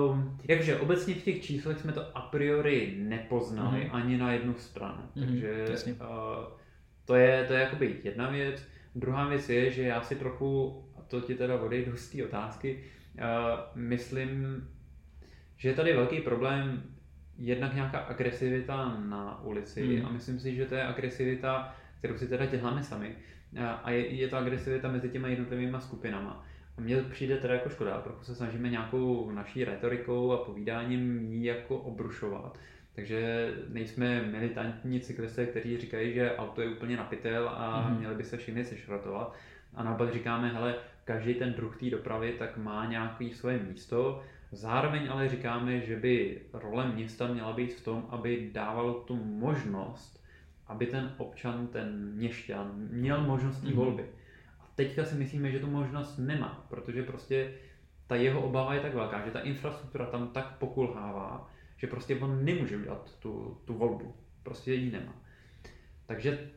um, 0.09 0.37
jakže 0.47 0.79
obecně 0.79 1.15
v 1.15 1.23
těch 1.23 1.43
číslech 1.43 1.79
jsme 1.79 1.91
to 1.91 2.17
a 2.17 2.21
priori 2.21 2.95
nepoznali 2.97 3.79
mm-hmm. 3.79 3.95
ani 3.95 4.17
na 4.17 4.33
jednu 4.33 4.55
stranu, 4.57 5.01
mm-hmm, 5.15 5.25
takže 5.25 5.67
uh, 5.91 6.07
to 7.05 7.15
je, 7.15 7.45
to 7.47 7.53
je 7.53 7.59
jakoby 7.59 7.99
jedna 8.03 8.29
věc. 8.29 8.63
Druhá 8.95 9.27
věc 9.27 9.49
je, 9.49 9.71
že 9.71 9.81
já 9.81 10.01
si 10.01 10.15
trochu 10.15 10.82
to 11.13 11.21
ti 11.21 11.35
teda 11.35 11.61
odejdu 11.61 11.97
z 11.97 12.09
té 12.09 12.23
otázky. 12.23 12.83
Myslím, 13.75 14.63
že 15.57 15.69
je 15.69 15.75
tady 15.75 15.93
velký 15.93 16.21
problém 16.21 16.83
jednak 17.37 17.75
nějaká 17.75 17.97
agresivita 17.97 18.97
na 19.09 19.43
ulici 19.43 19.97
hmm. 19.97 20.05
a 20.05 20.09
myslím 20.09 20.39
si, 20.39 20.55
že 20.55 20.65
to 20.65 20.75
je 20.75 20.83
agresivita, 20.83 21.75
kterou 21.99 22.17
si 22.17 22.27
teda 22.27 22.45
děláme 22.45 22.83
sami 22.83 23.15
a 23.83 23.91
je, 23.91 24.07
je 24.07 24.27
to 24.27 24.37
agresivita 24.37 24.91
mezi 24.91 25.09
těma 25.09 25.27
jednotlivými 25.27 25.77
skupinama. 25.79 26.45
A 26.77 26.81
mně 26.81 27.01
přijde 27.01 27.37
teda 27.37 27.53
jako 27.53 27.69
škoda, 27.69 27.97
protože 27.97 28.25
se 28.25 28.35
snažíme 28.35 28.69
nějakou 28.69 29.31
naší 29.31 29.65
retorikou 29.65 30.31
a 30.31 30.37
povídáním 30.37 31.31
ji 31.31 31.45
jako 31.45 31.77
obrušovat. 31.77 32.59
Takže 32.95 33.51
nejsme 33.69 34.21
militantní 34.21 34.99
cyklisté, 34.99 35.45
kteří 35.45 35.77
říkají, 35.77 36.13
že 36.13 36.35
auto 36.37 36.61
je 36.61 36.69
úplně 36.69 36.97
napitel 36.97 37.49
a 37.49 37.89
mm. 37.89 37.97
měli 37.97 38.15
by 38.15 38.23
se 38.23 38.37
všichni 38.37 38.65
sešrotovat. 38.65 39.35
A 39.75 39.83
naopak 39.83 40.13
říkáme, 40.13 40.49
hele, 40.49 40.75
každý 41.05 41.33
ten 41.33 41.53
druh 41.53 41.77
té 41.77 41.89
dopravy 41.89 42.35
tak 42.39 42.57
má 42.57 42.85
nějaké 42.85 43.29
svoje 43.33 43.59
místo. 43.59 44.23
Zároveň 44.51 45.09
ale 45.11 45.29
říkáme, 45.29 45.81
že 45.81 45.95
by 45.95 46.41
role 46.53 46.91
města 46.91 47.27
měla 47.27 47.53
být 47.53 47.73
v 47.73 47.83
tom, 47.83 48.05
aby 48.09 48.49
dávalo 48.53 48.93
tu 48.93 49.15
možnost, 49.15 50.23
aby 50.67 50.85
ten 50.85 51.13
občan, 51.17 51.67
ten 51.67 52.11
měšťan 52.15 52.71
měl 52.75 53.21
možnost 53.21 53.61
té 53.61 53.67
mm. 53.67 53.73
volby. 53.73 54.05
A 54.59 54.67
teďka 54.75 55.05
si 55.05 55.15
myslíme, 55.15 55.51
že 55.51 55.59
tu 55.59 55.67
možnost 55.67 56.17
nemá, 56.17 56.65
protože 56.69 57.03
prostě 57.03 57.53
ta 58.07 58.15
jeho 58.15 58.41
obava 58.41 58.73
je 58.73 58.79
tak 58.79 58.93
velká, 58.93 59.25
že 59.25 59.31
ta 59.31 59.39
infrastruktura 59.39 60.05
tam 60.05 60.27
tak 60.27 60.57
pokulhává, 60.57 61.49
že 61.77 61.87
prostě 61.87 62.15
on 62.15 62.45
nemůže 62.45 62.77
udělat 62.77 63.15
tu, 63.19 63.61
tu 63.65 63.73
volbu. 63.73 64.15
Prostě 64.43 64.73
ji 64.73 64.91
nemá. 64.91 65.13
Takže 66.05 66.49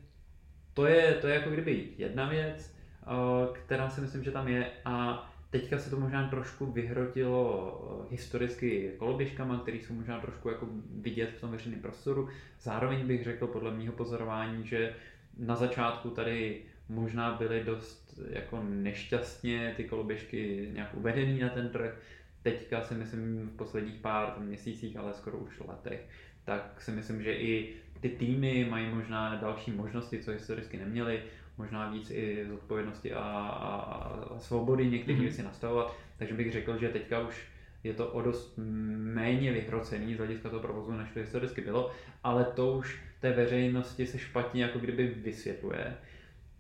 to 0.75 0.87
je, 0.87 1.15
to 1.15 1.29
je 1.29 1.35
jako 1.35 1.51
kdyby 1.51 1.89
jedna 1.99 2.29
věc. 2.29 2.76
Eh, 3.07 3.49
která 3.53 3.91
si 3.91 4.01
myslím, 4.01 4.25
že 4.25 4.31
tam 4.31 4.49
je 4.49 4.71
a 4.85 5.27
teďka 5.51 5.79
se 5.79 5.91
to 5.91 6.01
možná 6.01 6.29
trošku 6.29 6.67
vyhrotilo 6.67 8.05
eh, 8.05 8.11
historicky 8.11 8.93
koloběžkama, 8.99 9.59
které 9.59 9.77
jsou 9.77 9.95
možná 9.95 10.21
trošku 10.21 10.49
jako 10.49 10.69
vidět 11.01 11.31
v 11.37 11.41
tom 11.41 11.51
veřejném 11.51 11.81
prostoru. 11.81 12.29
Zároveň 12.61 13.07
bych 13.07 13.25
řekl 13.25 13.47
podle 13.47 13.71
mého 13.71 13.93
pozorování, 13.93 14.67
že 14.67 14.95
na 15.39 15.57
začátku 15.57 16.11
tady 16.11 16.63
možná 16.89 17.33
byly 17.33 17.65
dost 17.65 18.21
jako 18.31 18.63
nešťastně 18.63 19.75
ty 19.77 19.85
koloběžky 19.85 20.69
nějak 20.73 20.95
uvedený 20.95 21.41
na 21.41 21.49
ten 21.49 21.69
trh. 21.69 21.99
Teďka 22.43 22.83
si 22.83 22.95
myslím 22.95 23.49
v 23.49 23.57
posledních 23.57 24.01
pár 24.01 24.35
měsících, 24.39 24.97
ale 24.97 25.15
skoro 25.15 25.39
už 25.39 25.61
letech, 25.69 26.09
tak 26.45 26.81
si 26.81 26.91
myslím, 26.91 27.23
že 27.23 27.35
i 27.35 27.75
ty 28.01 28.09
týmy 28.09 28.67
mají 28.71 28.95
možná 28.95 29.37
další 29.37 29.71
možnosti, 29.71 30.23
co 30.23 30.31
historicky 30.31 30.77
neměli 30.77 31.23
možná 31.59 31.91
víc 31.91 32.11
i 32.11 32.47
zodpovědnosti 32.49 33.13
a, 33.13 33.21
a, 33.21 33.75
a 33.75 34.39
svobody 34.39 34.87
některé 34.87 35.19
mm-hmm. 35.19 35.23
věci 35.23 35.43
nastavovat. 35.43 35.97
Takže 36.19 36.35
bych 36.35 36.53
řekl, 36.53 36.79
že 36.79 36.89
teďka 36.89 37.21
už 37.21 37.47
je 37.85 37.95
to 37.95 38.09
o 38.09 38.23
dost 38.23 38.55
méně 38.97 39.53
vyhrocený 39.53 40.15
z 40.15 40.19
hlediska 40.19 40.49
toho 40.49 40.63
provozu, 40.63 40.93
než 40.93 41.11
to 41.11 41.21
historicky 41.21 41.61
bylo, 41.61 41.91
ale 42.25 42.45
to 42.45 42.73
už 42.73 43.01
té 43.21 43.33
veřejnosti 43.33 44.07
se 44.07 44.19
špatně 44.19 44.63
jako 44.63 44.79
kdyby 44.79 45.07
vysvětluje. 45.07 45.97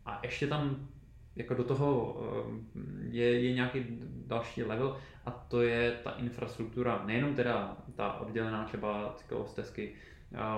A 0.07 0.21
ještě 0.23 0.47
tam 0.47 0.89
jako 1.37 1.55
do 1.55 1.65
toho 1.65 2.17
eh, 2.21 2.79
je, 3.11 3.41
je 3.41 3.53
nějaký 3.53 3.87
další 4.27 4.63
level 4.63 4.97
a 5.27 5.31
to 5.31 5.63
je 5.63 5.93
ta 6.05 6.11
infrastruktura, 6.11 7.03
nejenom 7.07 7.35
teda 7.35 7.77
ta 7.95 8.13
oddělená 8.13 8.65
třeba 8.65 9.15
cyklostezky 9.17 9.95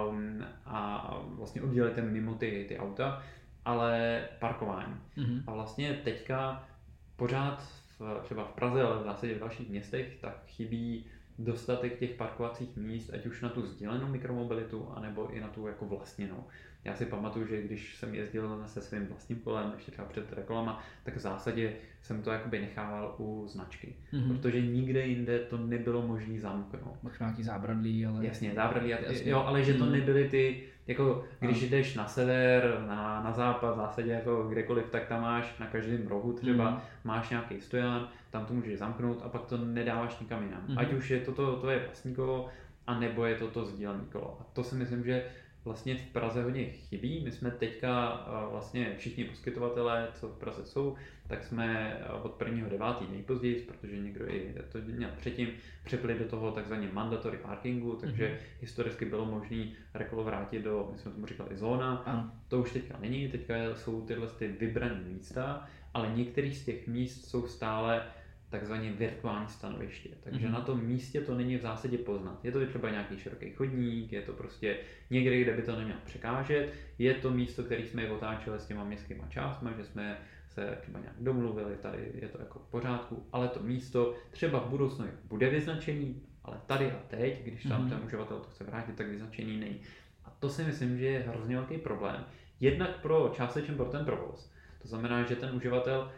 um, 0.09 0.44
a 0.64 1.14
vlastně 1.29 1.62
oddělit 1.62 1.98
mimo 2.03 2.35
ty, 2.35 2.64
ty 2.68 2.79
auta, 2.79 3.22
ale 3.64 4.21
parkování. 4.38 4.94
Mm-hmm. 5.16 5.42
A 5.47 5.53
vlastně 5.53 6.01
teďka 6.05 6.68
pořád 7.16 7.62
v, 7.99 8.21
třeba 8.23 8.44
v 8.44 8.53
Praze, 8.53 8.83
ale 8.83 9.01
v 9.01 9.05
zásadě 9.05 9.35
v 9.35 9.40
dalších 9.40 9.71
městech, 9.71 10.18
tak 10.21 10.42
chybí 10.47 11.07
dostatek 11.38 11.99
těch 11.99 12.11
parkovacích 12.11 12.77
míst, 12.77 13.11
ať 13.14 13.27
už 13.27 13.42
na 13.42 13.49
tu 13.49 13.66
sdílenou 13.66 14.09
mikromobilitu, 14.09 14.88
anebo 14.94 15.31
i 15.31 15.40
na 15.40 15.49
tu 15.49 15.66
jako 15.66 15.87
vlastněnou. 15.87 16.44
Já 16.85 16.94
si 16.94 17.07
pamatuju, 17.07 17.47
že 17.47 17.62
když 17.62 17.97
jsem 17.97 18.14
jezdil 18.14 18.62
se 18.66 18.83
svým 18.83 19.07
vlastním 19.07 19.38
kolem, 19.38 19.73
ještě 19.75 19.90
třeba 19.92 20.09
před 20.09 20.33
rekolama, 20.33 20.83
tak 21.05 21.16
v 21.16 21.21
zásadě 21.21 21.73
jsem 22.03 22.23
to 22.23 22.31
jakoby 22.31 22.61
nechával 22.61 23.14
u 23.18 23.47
značky. 23.49 23.97
Mm-hmm. 24.12 24.29
Protože 24.29 24.61
nikde 24.61 25.07
jinde 25.07 25.38
to 25.38 25.59
nebylo 25.59 26.07
možné 26.07 26.40
zamknout. 26.40 27.03
Možná 27.03 27.27
nějaký 27.27 27.42
zábradlí, 27.42 28.07
ale... 28.07 28.27
Jasně, 28.27 28.55
zábradlí, 28.55 28.90
jasně. 28.90 29.31
jo, 29.31 29.38
ale 29.38 29.64
že 29.64 29.75
to 29.75 29.85
mm. 29.85 29.92
nebyly 29.92 30.29
ty, 30.29 30.62
jako 30.88 31.24
když 31.40 31.62
no. 31.62 31.68
jdeš 31.68 31.94
na 31.94 32.07
sever, 32.07 32.85
na, 32.88 33.22
na 33.22 33.33
západ, 33.33 33.74
v 33.74 33.77
zásadě 33.77 34.11
jako 34.11 34.42
kdekoliv, 34.42 34.90
tak 34.90 35.07
tam 35.07 35.22
máš 35.22 35.59
na 35.59 35.66
každém 35.66 36.07
rohu 36.07 36.33
třeba, 36.33 36.70
mm. 36.70 36.79
máš 37.05 37.31
nějaký 37.31 37.61
stojan, 37.61 38.09
tam 38.31 38.46
to 38.46 38.55
můžeš 38.55 38.79
zamknout 38.79 39.22
a 39.24 39.29
pak 39.29 39.44
to 39.44 39.59
nedáváš 39.59 40.20
nikam 40.20 40.42
jinam. 40.42 40.62
Mm. 40.68 40.79
Ať 40.79 40.92
už 40.92 41.11
je 41.11 41.20
to, 41.20 41.33
to, 41.33 41.57
to 41.57 41.70
je 41.70 41.83
vlastní 41.87 42.14
kolo, 42.14 42.48
a 42.87 43.01
nebo 43.01 43.24
je 43.24 43.35
to 43.35 43.48
to 43.48 43.64
sdílené 43.64 44.05
kolo. 44.12 44.38
A 44.40 44.44
to 44.53 44.64
si 44.64 44.74
myslím, 44.74 45.05
že 45.05 45.24
vlastně 45.64 45.94
v 45.94 46.07
Praze 46.07 46.42
hodně 46.42 46.64
chybí. 46.64 47.24
My 47.24 47.31
jsme 47.31 47.51
teďka 47.51 48.24
vlastně 48.51 48.94
všichni 48.96 49.24
poskytovatelé, 49.24 50.09
co 50.14 50.29
v 50.29 50.38
Praze 50.38 50.66
jsou, 50.66 50.96
tak 51.29 51.45
jsme 51.45 51.97
od 52.23 52.33
prvního 52.33 52.69
devátý 52.69 53.05
nejpozději, 53.11 53.55
protože 53.55 53.99
někdo 53.99 54.29
i 54.29 54.55
to 54.73 54.79
měl 54.79 55.11
předtím, 55.17 55.49
přepli 55.85 56.19
do 56.19 56.25
toho 56.25 56.53
takzvaně 56.53 56.88
mandatory 56.93 57.37
parkingu, 57.37 57.97
takže 57.97 58.27
mm-hmm. 58.27 58.61
historicky 58.61 59.05
bylo 59.05 59.25
možné 59.27 59.67
rekolo 59.95 60.25
vrátit 60.25 60.62
do, 60.62 60.88
my 60.93 60.99
jsme 60.99 61.11
tomu 61.11 61.27
říkali, 61.27 61.57
zóna. 61.57 61.97
Ano. 61.97 62.33
To 62.49 62.61
už 62.61 62.73
teďka 62.73 62.99
není, 63.01 63.29
teďka 63.29 63.55
jsou 63.75 64.07
tyhle 64.07 64.29
ty 64.29 64.49
vybrané 64.49 65.01
místa, 65.09 65.69
ale 65.95 66.12
některý 66.14 66.55
z 66.55 66.64
těch 66.64 66.87
míst 66.87 67.25
jsou 67.25 67.47
stále 67.47 68.03
takzvaně 68.51 68.93
virtuální 68.93 69.49
stanoviště. 69.49 70.09
Takže 70.21 70.47
mm-hmm. 70.47 70.53
na 70.53 70.61
tom 70.61 70.85
místě 70.85 71.21
to 71.21 71.35
není 71.35 71.57
v 71.57 71.61
zásadě 71.61 71.99
poznat. 71.99 72.45
Je 72.45 72.53
to 72.53 72.67
třeba 72.67 72.91
nějaký 72.91 73.19
široký 73.19 73.51
chodník, 73.51 74.12
je 74.12 74.23
to 74.23 74.33
prostě 74.33 74.77
někde, 75.11 75.41
kde 75.41 75.57
by 75.57 75.62
to 75.62 75.77
nemělo 75.77 76.01
překážet. 76.05 76.73
Je 76.99 77.14
to 77.14 77.31
místo, 77.31 77.62
které 77.62 77.83
jsme 77.83 78.11
otáčeli 78.11 78.61
s 78.61 78.67
těma 78.67 78.85
městskými 78.85 79.23
částmi, 79.29 79.71
že 79.77 79.85
jsme 79.85 80.19
se 80.49 80.79
třeba 80.81 81.01
nějak 81.01 81.17
domluvili, 81.19 81.77
tady 81.77 82.13
je 82.15 82.29
to 82.29 82.41
jako 82.41 82.59
v 82.59 82.71
pořádku, 82.71 83.27
ale 83.33 83.49
to 83.49 83.61
místo 83.63 84.15
třeba 84.31 84.61
v 84.61 84.69
budoucnu 84.69 85.07
bude 85.25 85.51
vyznačený, 85.51 86.23
ale 86.45 86.61
tady 86.67 86.93
a 86.93 86.97
teď, 87.09 87.43
když 87.43 87.63
tam 87.63 87.87
mm-hmm. 87.87 87.89
ten 87.89 88.01
uživatel 88.05 88.39
to 88.39 88.51
chce 88.51 88.65
vrátit, 88.65 88.97
tak 88.97 89.09
vyznačení 89.09 89.61
není. 89.61 89.81
A 90.25 90.31
to 90.31 90.49
si 90.49 90.65
myslím, 90.65 90.99
že 90.99 91.07
je 91.07 91.19
hrozně 91.19 91.57
velký 91.57 91.79
problém. 91.79 92.25
Jednak 92.61 93.01
pro 93.03 93.33
částečně 93.35 93.75
pro 93.75 93.85
ten 93.85 94.05
provoz. 94.05 94.53
To 94.83 94.89
znamená, 94.89 95.23
že 95.23 95.37
ten 95.37 95.55
uživatel, 95.55 96.11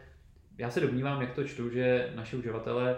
já 0.57 0.69
se 0.69 0.79
domnívám, 0.79 1.21
jak 1.21 1.33
to 1.33 1.43
čtu, 1.43 1.69
že 1.69 2.11
naši 2.15 2.35
uživatelé 2.35 2.97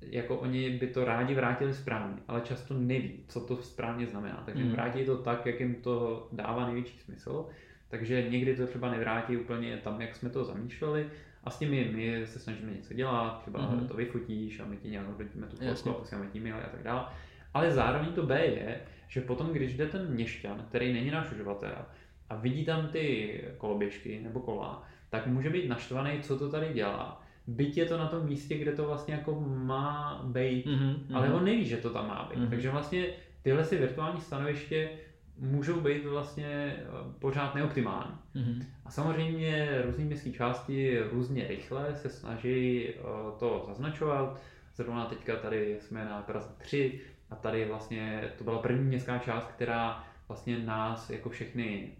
jako 0.00 0.36
oni 0.36 0.70
by 0.70 0.86
to 0.86 1.04
rádi 1.04 1.34
vrátili 1.34 1.74
správně, 1.74 2.16
ale 2.28 2.40
často 2.40 2.74
neví, 2.74 3.24
co 3.28 3.40
to 3.40 3.56
správně 3.56 4.06
znamená. 4.06 4.42
Takže 4.46 4.64
mm. 4.64 4.70
vrátí 4.70 5.04
to 5.04 5.16
tak, 5.16 5.46
jak 5.46 5.60
jim 5.60 5.74
to 5.74 6.28
dává 6.32 6.66
největší 6.66 6.98
smysl. 6.98 7.46
Takže 7.88 8.28
někdy 8.28 8.56
to 8.56 8.66
třeba 8.66 8.90
nevrátí 8.90 9.36
úplně 9.36 9.76
tam, 9.76 10.00
jak 10.00 10.16
jsme 10.16 10.30
to 10.30 10.44
zamýšleli. 10.44 11.06
A 11.44 11.50
s 11.50 11.58
tím 11.58 11.70
my, 11.70 12.26
se 12.26 12.38
snažíme 12.38 12.72
něco 12.72 12.94
dělat, 12.94 13.40
třeba 13.40 13.70
mm. 13.70 13.88
to 13.88 13.94
vyfotíš 13.94 14.60
a 14.60 14.64
my 14.64 14.76
ti 14.76 14.88
nějak 14.90 15.06
hodnotíme 15.06 15.46
tu 15.46 15.56
fotku 15.56 15.90
a 15.90 15.92
posíláme 15.92 16.26
ti 16.26 16.40
maily 16.40 16.62
a 16.62 16.68
tak 16.68 16.82
dále. 16.82 17.04
Ale 17.54 17.70
zároveň 17.70 18.12
to 18.12 18.22
B 18.22 18.44
je, 18.44 18.80
že 19.08 19.20
potom, 19.20 19.52
když 19.52 19.76
jde 19.76 19.86
ten 19.86 20.10
měšťan, 20.10 20.64
který 20.68 20.92
není 20.92 21.10
náš 21.10 21.32
uživatel, 21.32 21.76
a 22.30 22.36
vidí 22.36 22.64
tam 22.64 22.88
ty 22.88 23.44
koloběžky 23.58 24.20
nebo 24.22 24.40
kola, 24.40 24.82
tak 25.10 25.26
může 25.26 25.50
být 25.50 25.68
naštvaný, 25.68 26.20
co 26.22 26.38
to 26.38 26.50
tady 26.50 26.72
dělá 26.72 27.22
byť 27.48 27.76
je 27.76 27.86
to 27.86 27.98
na 27.98 28.06
tom 28.06 28.26
místě, 28.26 28.58
kde 28.58 28.72
to 28.72 28.84
vlastně 28.84 29.14
jako 29.14 29.40
má 29.40 30.22
být, 30.24 30.66
mm-hmm, 30.66 30.96
ale 31.14 31.32
on 31.32 31.44
neví, 31.44 31.64
že 31.64 31.76
to 31.76 31.90
tam 31.90 32.08
má 32.08 32.28
být. 32.30 32.38
Mm-hmm. 32.38 32.50
Takže 32.50 32.70
vlastně 32.70 33.06
tyhle 33.42 33.64
si 33.64 33.78
virtuální 33.78 34.20
stanoviště 34.20 34.90
můžou 35.38 35.80
být 35.80 36.06
vlastně 36.06 36.46
eh, 36.46 36.84
pořád 37.18 37.54
neoptimální. 37.54 38.14
Mm-hmm. 38.34 38.64
A 38.84 38.90
samozřejmě 38.90 39.82
různé 39.84 40.04
městské 40.04 40.30
části 40.30 40.98
různě 41.12 41.48
rychle 41.48 41.94
se 41.94 42.08
snaží 42.08 42.88
eh, 42.88 43.02
to 43.38 43.64
zaznačovat. 43.68 44.40
Zrovna 44.76 45.06
teďka 45.06 45.36
tady 45.36 45.78
jsme 45.80 46.04
na 46.04 46.22
Praze 46.22 46.48
3 46.58 47.00
a 47.30 47.36
tady 47.36 47.64
vlastně 47.64 48.32
to 48.38 48.44
byla 48.44 48.58
první 48.58 48.84
městská 48.84 49.18
část, 49.18 49.46
která 49.46 50.04
vlastně 50.28 50.58
nás 50.58 51.10
jako 51.10 51.28
všechny 51.30 51.92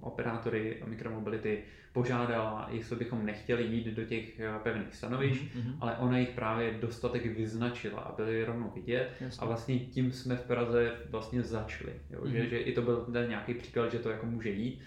operátory 0.00 0.82
mikromobility 0.86 1.62
požádala, 1.92 2.68
jestli 2.70 2.96
bychom 2.96 3.26
nechtěli 3.26 3.64
jít 3.64 3.86
do 3.86 4.04
těch 4.04 4.40
eh, 4.40 4.58
pevných 4.62 4.94
stanovišť, 4.94 5.42
mm-hmm. 5.42 5.76
ale 5.80 5.96
ona 5.96 6.18
jich 6.18 6.30
právě 6.30 6.74
dostatek 6.80 7.26
vyznačila 7.26 8.00
a 8.00 8.16
byly 8.16 8.44
rovnou 8.44 8.72
vidět 8.74 9.10
Jasně. 9.20 9.42
a 9.42 9.46
vlastně 9.46 9.78
tím 9.78 10.12
jsme 10.12 10.36
v 10.36 10.46
Praze 10.46 10.92
vlastně 11.10 11.42
začali, 11.42 11.92
jo? 12.10 12.20
Mm-hmm. 12.20 12.30
Že, 12.30 12.48
že 12.48 12.58
i 12.58 12.72
to 12.72 12.82
byl 12.82 12.96
ten 12.96 13.28
nějaký 13.28 13.54
příklad, 13.54 13.92
že 13.92 13.98
to 13.98 14.10
jako 14.10 14.26
může 14.26 14.50
jít, 14.50 14.80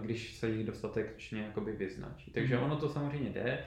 když 0.00 0.34
se 0.34 0.48
jich 0.48 0.66
dostatečně 0.66 1.42
jakoby 1.42 1.72
vyznačí. 1.72 2.30
Takže 2.30 2.56
mm-hmm. 2.56 2.64
ono 2.64 2.76
to 2.76 2.88
samozřejmě 2.88 3.30
jde, 3.30 3.58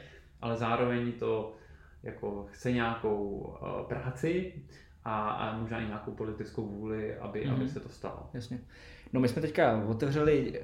ale 0.42 0.58
zároveň 0.58 1.12
to 1.12 1.56
jako 2.04 2.48
chce 2.52 2.72
nějakou 2.72 3.28
uh, 3.28 3.88
práci 3.88 4.54
a, 5.04 5.30
a 5.30 5.58
možná 5.58 5.80
i 5.80 5.86
nějakou 5.86 6.12
politickou 6.12 6.68
vůli, 6.68 7.18
aby, 7.18 7.46
mm-hmm. 7.46 7.54
aby 7.54 7.68
se 7.68 7.80
to 7.80 7.90
stalo. 7.90 8.30
Jasně. 8.34 8.60
No 9.14 9.20
my 9.20 9.28
jsme 9.28 9.42
teďka 9.42 9.84
otevřeli 9.88 10.60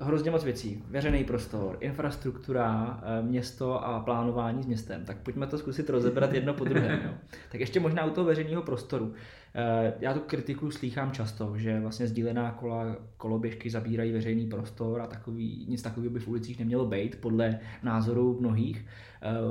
hrozně 0.00 0.30
moc 0.30 0.44
věcí. 0.44 0.82
Veřejný 0.90 1.24
prostor, 1.24 1.76
infrastruktura, 1.80 3.00
eh, 3.02 3.22
město 3.22 3.84
a 3.84 4.00
plánování 4.00 4.62
s 4.62 4.66
městem. 4.66 5.04
Tak 5.04 5.16
pojďme 5.16 5.46
to 5.46 5.58
zkusit 5.58 5.90
rozebrat 5.90 6.32
jedno 6.32 6.54
po 6.54 6.64
druhém. 6.64 7.00
Jo. 7.04 7.10
Tak 7.50 7.60
ještě 7.60 7.80
možná 7.80 8.04
u 8.04 8.10
toho 8.10 8.24
veřejného 8.24 8.62
prostoru. 8.62 9.12
Eh, 9.54 9.92
já 10.00 10.14
tu 10.14 10.20
kritiku 10.20 10.70
slýchám 10.70 11.12
často, 11.12 11.52
že 11.56 11.80
vlastně 11.80 12.06
sdílená 12.06 12.50
kola, 12.50 12.96
koloběžky 13.16 13.70
zabírají 13.70 14.12
veřejný 14.12 14.46
prostor 14.46 15.00
a 15.00 15.06
takový, 15.06 15.66
nic 15.68 15.82
takového 15.82 16.12
by 16.12 16.20
v 16.20 16.28
ulicích 16.28 16.58
nemělo 16.58 16.86
být, 16.86 17.20
podle 17.20 17.58
názoru 17.82 18.38
mnohých. 18.40 18.86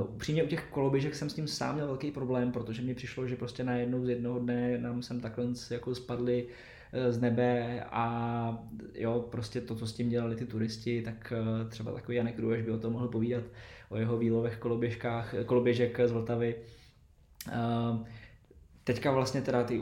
Uh, 0.00 0.14
upřímně 0.14 0.44
u 0.44 0.46
těch 0.46 0.64
koloběžek 0.70 1.14
jsem 1.14 1.30
s 1.30 1.34
tím 1.34 1.46
sám 1.46 1.74
měl 1.74 1.86
velký 1.86 2.10
problém, 2.10 2.52
protože 2.52 2.82
mi 2.82 2.94
přišlo, 2.94 3.26
že 3.26 3.36
prostě 3.36 3.64
najednou 3.64 4.04
z 4.04 4.08
jednoho 4.08 4.38
dne 4.38 4.78
nám 4.78 5.02
sem 5.02 5.20
takhle 5.20 5.44
jako 5.70 5.94
spadly 5.94 6.46
Eh, 6.46 6.46
z 7.08 7.20
nebe 7.20 7.80
a 7.90 8.64
jo, 8.94 9.28
prostě 9.30 9.60
to, 9.60 9.74
co 9.74 9.86
s 9.86 9.92
tím 9.92 10.08
dělali 10.08 10.36
ty 10.36 10.46
turisti, 10.46 11.02
tak 11.02 11.32
eh, 11.36 11.68
třeba 11.68 11.92
takový 11.92 12.16
Janek 12.16 12.38
Rueš 12.38 12.62
by 12.62 12.70
o 12.70 12.78
tom 12.78 12.92
mohl 12.92 13.08
povídat, 13.08 13.44
o 13.88 13.96
jeho 13.96 14.18
výlovech 14.18 14.56
koloběžkách, 14.56 15.34
koloběžek 15.46 16.00
z 16.04 16.12
Vltavy. 16.12 16.54
Eh, 17.48 17.52
teďka 18.84 19.12
vlastně 19.12 19.42
teda 19.42 19.64
ty 19.64 19.80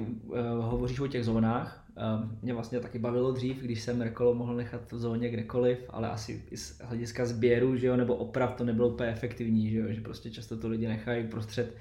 hovoříš 0.60 1.00
o 1.00 1.06
těch 1.06 1.24
zónách, 1.24 1.86
mě 2.42 2.54
vlastně 2.54 2.80
taky 2.80 2.98
bavilo 2.98 3.32
dřív, 3.32 3.56
když 3.62 3.82
jsem 3.82 4.00
rekolo 4.00 4.34
mohl 4.34 4.56
nechat 4.56 4.92
v 4.92 4.98
zóně 4.98 5.30
kdekoliv, 5.30 5.78
ale 5.90 6.10
asi 6.10 6.42
i 6.50 6.56
z 6.56 6.80
hlediska 6.80 7.26
sběru, 7.26 7.76
že 7.76 7.86
jo, 7.86 7.96
nebo 7.96 8.16
oprav 8.16 8.54
to 8.54 8.64
nebylo 8.64 8.88
úplně 8.88 9.10
efektivní, 9.10 9.70
že 9.70 9.78
jo, 9.78 9.86
že 9.88 10.00
prostě 10.00 10.30
často 10.30 10.56
to 10.56 10.68
lidi 10.68 10.88
nechají 10.88 11.26
prostřed 11.26 11.76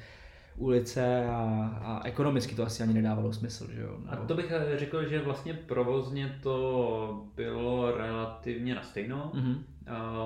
ulice 0.57 1.25
a, 1.25 1.69
a 1.83 2.07
ekonomicky 2.07 2.55
to 2.55 2.63
asi 2.63 2.83
ani 2.83 2.93
nedávalo 2.93 3.33
smysl. 3.33 3.71
Že 3.71 3.81
jo? 3.81 3.97
No. 4.05 4.13
A 4.13 4.15
to 4.15 4.35
bych 4.35 4.51
řekl, 4.75 5.09
že 5.09 5.21
vlastně 5.21 5.53
provozně 5.53 6.39
to 6.43 7.25
bylo 7.35 7.97
relativně 7.97 8.75
na 8.75 8.83
stejno. 8.83 9.31
Mm-hmm. 9.35 9.57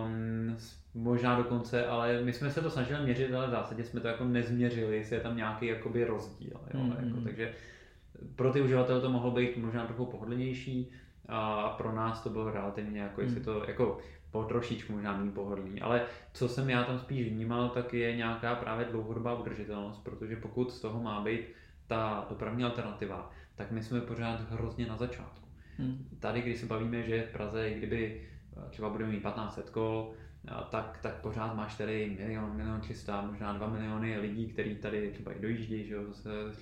Um, 0.04 0.58
možná 0.94 1.38
dokonce, 1.38 1.86
ale 1.86 2.22
my 2.22 2.34
jsme 2.34 2.52
se 2.52 2.62
to 2.62 2.70
snažili 2.70 3.04
měřit, 3.04 3.34
ale 3.34 3.48
v 3.48 3.52
zásadě 3.52 3.84
jsme 3.84 4.00
to 4.00 4.08
jako 4.08 4.26
nezměřili, 4.26 4.96
jestli 4.96 5.16
je 5.16 5.22
tam 5.22 5.38
nějaký 5.38 5.66
jakoby 5.66 6.06
rozdíl. 6.06 6.52
Jo? 6.74 6.80
Mm-hmm. 6.80 7.06
Jako, 7.08 7.22
takže 7.22 7.54
pro 8.36 8.54
ty 8.54 8.62
uživatele 8.62 9.02
to 9.02 9.10
mohlo 9.10 9.32
být 9.32 9.58
možná 9.58 9.86
trochu 9.86 10.06
pohodlnější 10.06 10.92
a 11.28 11.70
pro 11.70 11.96
nás 11.96 12.24
to 12.24 12.30
bylo 12.30 12.52
relativně 12.52 13.00
jako, 13.00 13.22
jestli 13.22 13.40
mm. 13.40 13.46
to 13.46 13.64
jako 13.68 13.98
po 14.32 14.44
trošičku 14.44 14.94
možná 14.94 15.18
méně 15.18 15.32
pohodlný, 15.32 15.82
ale 15.82 16.06
co 16.34 16.50
jsem 16.50 16.70
já 16.70 16.84
tam 16.84 17.00
spíš 17.00 17.28
vnímal, 17.28 17.70
tak 17.70 17.94
je 17.94 18.16
nějaká 18.16 18.56
právě 18.56 18.86
dlouhodobá 18.86 19.34
udržitelnost, 19.34 20.04
protože 20.04 20.36
pokud 20.36 20.72
z 20.72 20.82
toho 20.82 21.04
má 21.04 21.22
být 21.22 21.42
ta 21.88 22.26
dopravní 22.30 22.64
alternativa, 22.64 23.32
tak 23.56 23.72
my 23.72 23.84
jsme 23.84 24.02
pořád 24.02 24.52
hrozně 24.52 24.86
na 24.86 24.98
začátku. 24.98 25.48
Hmm. 25.78 26.08
Tady, 26.20 26.42
když 26.42 26.60
se 26.60 26.66
bavíme, 26.66 27.04
že 27.04 27.28
v 27.30 27.34
Praze, 27.34 27.70
kdyby 27.70 28.28
eh, 28.58 28.70
třeba 28.70 28.90
budeme 28.90 29.12
mít 29.12 29.24
1500 29.24 29.70
kol, 29.70 30.14
eh, 30.48 30.52
tak, 30.70 31.00
tak 31.02 31.22
pořád 31.22 31.56
máš 31.56 31.78
tady 31.78 32.18
milion, 32.20 32.56
milion 32.56 32.82
300, 32.82 33.22
možná 33.22 33.54
2 33.54 33.68
miliony 33.68 34.20
lidí, 34.20 34.48
kteří 34.48 34.76
tady 34.76 35.12
třeba 35.12 35.34
i 35.34 35.42
dojíždějí 35.42 35.88
že 35.88 35.94
jo, 35.94 36.14
z, 36.14 36.28
z 36.52 36.58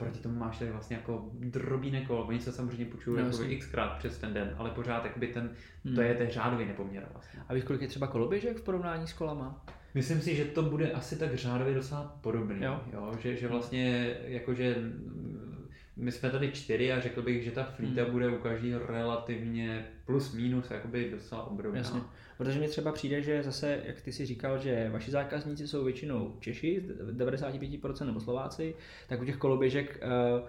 proti 0.00 0.20
tomu 0.20 0.38
máš 0.38 0.58
tady 0.58 0.70
vlastně 0.70 0.96
jako 0.96 1.30
drobínek 1.34 2.06
kol, 2.06 2.24
oni 2.28 2.40
se 2.40 2.52
samozřejmě 2.52 2.84
půjčují 2.84 3.22
no, 3.22 3.26
jako 3.26 3.60
xkrát 3.60 3.98
přes 3.98 4.18
ten 4.18 4.34
den, 4.34 4.54
ale 4.58 4.70
pořád 4.70 5.04
jakoby 5.04 5.26
ten, 5.26 5.50
hmm. 5.84 5.94
to 5.94 6.00
je 6.00 6.14
ten 6.14 6.28
řádový 6.28 6.64
nepoměr 6.64 7.08
vlastně. 7.12 7.40
A 7.48 7.54
víš, 7.54 7.64
kolik 7.64 7.82
je 7.82 7.88
třeba 7.88 8.06
koloběžek 8.06 8.56
v 8.56 8.62
porovnání 8.62 9.06
s 9.06 9.12
kolama? 9.12 9.64
Myslím 9.94 10.20
si, 10.20 10.36
že 10.36 10.44
to 10.44 10.62
bude 10.62 10.92
asi 10.92 11.18
tak 11.18 11.34
řádově 11.34 11.74
docela 11.74 12.18
podobný, 12.20 12.56
jo? 12.64 12.80
Jo, 12.92 13.12
že, 13.22 13.36
že 13.36 13.48
vlastně 13.48 14.14
jakože 14.24 14.76
my 15.96 16.12
jsme 16.12 16.30
tady 16.30 16.52
čtyři 16.52 16.92
a 16.92 17.00
řekl 17.00 17.22
bych, 17.22 17.44
že 17.44 17.50
ta 17.50 17.64
flíta 17.64 18.02
hmm. 18.02 18.12
bude 18.12 18.28
u 18.28 18.38
každého 18.38 18.86
relativně 18.86 19.86
plus 20.06 20.32
minus 20.32 20.70
jakoby 20.70 21.10
docela 21.10 21.46
obrovná. 21.46 21.78
Jasně. 21.78 22.00
Protože 22.38 22.60
mi 22.60 22.68
třeba 22.68 22.92
přijde, 22.92 23.22
že 23.22 23.42
zase, 23.42 23.80
jak 23.84 24.00
ty 24.00 24.12
si 24.12 24.26
říkal, 24.26 24.58
že 24.58 24.90
vaši 24.92 25.10
zákazníci 25.10 25.68
jsou 25.68 25.84
většinou 25.84 26.36
Češi, 26.40 26.84
95% 27.16 28.06
nebo 28.06 28.20
Slováci, 28.20 28.74
tak 29.08 29.20
u 29.20 29.24
těch 29.24 29.36
koloběžek 29.36 29.98
eh, 30.02 30.42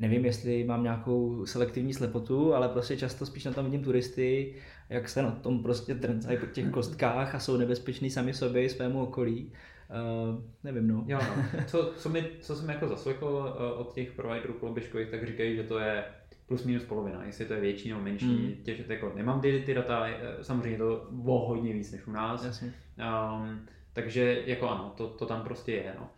nevím, 0.00 0.24
jestli 0.24 0.64
mám 0.64 0.82
nějakou 0.82 1.46
selektivní 1.46 1.94
slepotu, 1.94 2.54
ale 2.54 2.68
prostě 2.68 2.96
často 2.96 3.26
spíš 3.26 3.44
na 3.44 3.52
tom 3.52 3.64
vidím 3.64 3.84
turisty, 3.84 4.54
jak 4.90 5.08
se 5.08 5.22
na 5.22 5.30
tom 5.30 5.62
prostě 5.62 5.94
trncají 5.94 6.38
po 6.38 6.46
těch 6.46 6.70
kostkách 6.70 7.34
a 7.34 7.38
jsou 7.38 7.56
nebezpeční 7.56 8.10
sami 8.10 8.34
sobě 8.34 8.64
i 8.64 8.68
svému 8.68 9.02
okolí. 9.02 9.52
Uh, 9.92 10.42
nevím, 10.64 10.88
no. 10.88 11.04
Jo, 11.06 11.18
no. 11.36 11.44
Co, 11.66 11.92
co, 11.96 12.08
mi, 12.08 12.30
co 12.40 12.56
jsem 12.56 12.68
jako 12.68 12.88
zaslechl 12.88 13.26
uh, 13.26 13.80
od 13.80 13.94
těch 13.94 14.12
providerů 14.12 14.54
koloběžkových, 14.54 15.08
tak 15.08 15.26
říkají, 15.26 15.56
že 15.56 15.62
to 15.62 15.78
je 15.78 16.04
plus 16.52 16.64
minus 16.64 16.84
polovina, 16.84 17.24
jestli 17.24 17.44
to 17.44 17.54
je 17.54 17.60
větší 17.60 17.88
nebo 17.88 18.00
menší, 18.00 18.26
mm. 18.26 18.64
těž, 18.64 18.82
jako 18.88 19.12
nemám 19.16 19.40
ty, 19.40 19.62
ty 19.66 19.74
data, 19.74 20.06
eh, 20.06 20.44
samozřejmě 20.44 20.78
to 20.78 21.08
o 21.24 21.48
hodně 21.48 21.72
víc 21.72 21.92
než 21.92 22.06
u 22.06 22.12
nás. 22.12 22.44
Jasně. 22.44 22.74
Um, 22.98 23.66
takže 23.92 24.42
jako 24.46 24.68
ano, 24.68 24.92
to, 24.96 25.08
to 25.08 25.26
tam 25.26 25.42
prostě 25.42 25.72
je. 25.72 25.94
No. 25.98 26.10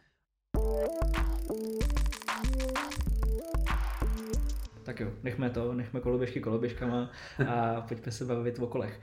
Tak 4.83 5.01
jo, 5.01 5.11
nechme 5.23 5.51
to, 5.51 5.75
nechme 5.75 6.01
koloběžky 6.01 6.41
koloběžkama 6.41 7.11
a 7.49 7.81
pojďme 7.81 8.13
se 8.13 8.25
bavit 8.25 8.59
o 8.59 8.67
kolech. 8.67 9.01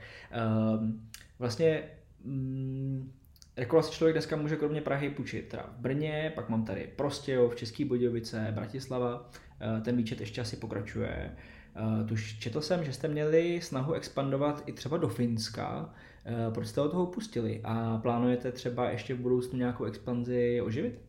Um, 0.74 1.10
vlastně 1.38 1.84
mm, 2.24 3.12
jako 3.56 3.82
si 3.82 3.92
člověk 3.92 4.14
dneska 4.14 4.36
může 4.36 4.56
kromě 4.56 4.80
Prahy 4.80 5.10
půjčit 5.10 5.48
teda 5.48 5.70
v 5.78 5.80
Brně, 5.80 6.32
pak 6.34 6.48
mám 6.48 6.64
tady 6.64 6.90
Prostějov, 6.96 7.56
Český 7.56 7.84
Budějovice, 7.84 8.48
Bratislava, 8.54 9.30
eh, 9.60 9.80
ten 9.80 9.96
výčet 9.96 10.20
ještě 10.20 10.40
asi 10.40 10.56
pokračuje. 10.56 11.36
Eh, 11.76 12.04
tuž 12.04 12.38
četl 12.38 12.60
jsem, 12.60 12.84
že 12.84 12.92
jste 12.92 13.08
měli 13.08 13.60
snahu 13.60 13.92
expandovat 13.92 14.62
i 14.66 14.72
třeba 14.72 14.96
do 14.96 15.08
Finska. 15.08 15.94
Eh, 16.24 16.50
proč 16.54 16.66
jste 16.66 16.80
od 16.80 16.88
toho 16.88 17.04
upustili 17.04 17.60
a 17.64 17.98
plánujete 17.98 18.52
třeba 18.52 18.90
ještě 18.90 19.14
v 19.14 19.20
budoucnu 19.20 19.58
nějakou 19.58 19.84
expanzi 19.84 20.60
oživit? 20.60 21.00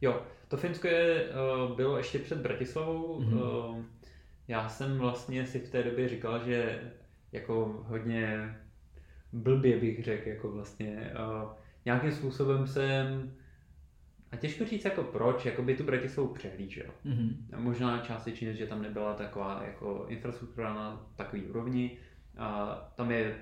Jo, 0.00 0.22
to 0.48 0.56
Finsko 0.56 0.88
je, 0.88 1.28
bylo 1.76 1.96
ještě 1.96 2.18
před 2.18 2.38
Bratislavou. 2.38 3.20
Mm-hmm. 3.20 3.84
Já 4.48 4.68
jsem 4.68 4.98
vlastně 4.98 5.46
si 5.46 5.58
v 5.58 5.70
té 5.70 5.82
době 5.82 6.08
říkal, 6.08 6.44
že 6.44 6.80
jako 7.32 7.84
hodně 7.86 8.56
blbě 9.32 9.80
bych 9.80 10.04
řekl, 10.04 10.28
jako 10.28 10.52
vlastně 10.52 11.12
nějakým 11.84 12.12
způsobem 12.12 12.66
jsem 12.66 13.32
a 14.32 14.36
těžko 14.36 14.64
říct 14.64 14.84
jako 14.84 15.02
proč, 15.02 15.44
jako 15.46 15.62
by 15.62 15.76
tu 15.76 15.84
Bratislavu 15.84 16.34
přehlížel. 16.34 16.86
Mm-hmm. 17.06 17.34
Možná 17.56 17.98
částečně, 17.98 18.54
že 18.54 18.66
tam 18.66 18.82
nebyla 18.82 19.14
taková 19.14 19.62
jako 19.66 20.06
infrastruktura 20.08 20.74
na 20.74 21.06
takový 21.16 21.42
úrovni. 21.42 21.98
A 22.36 22.74
tam 22.96 23.10
je 23.10 23.36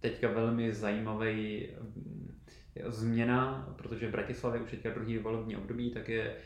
teďka 0.00 0.28
velmi 0.28 0.72
zajímavý 0.72 1.68
změna, 2.86 3.68
protože 3.76 4.08
v 4.08 4.10
Bratislavě 4.10 4.60
už 4.60 4.70
teďka 4.70 4.90
druhý 4.90 5.18
volební 5.18 5.56
období, 5.56 5.90
tak 5.90 6.08
je 6.08 6.36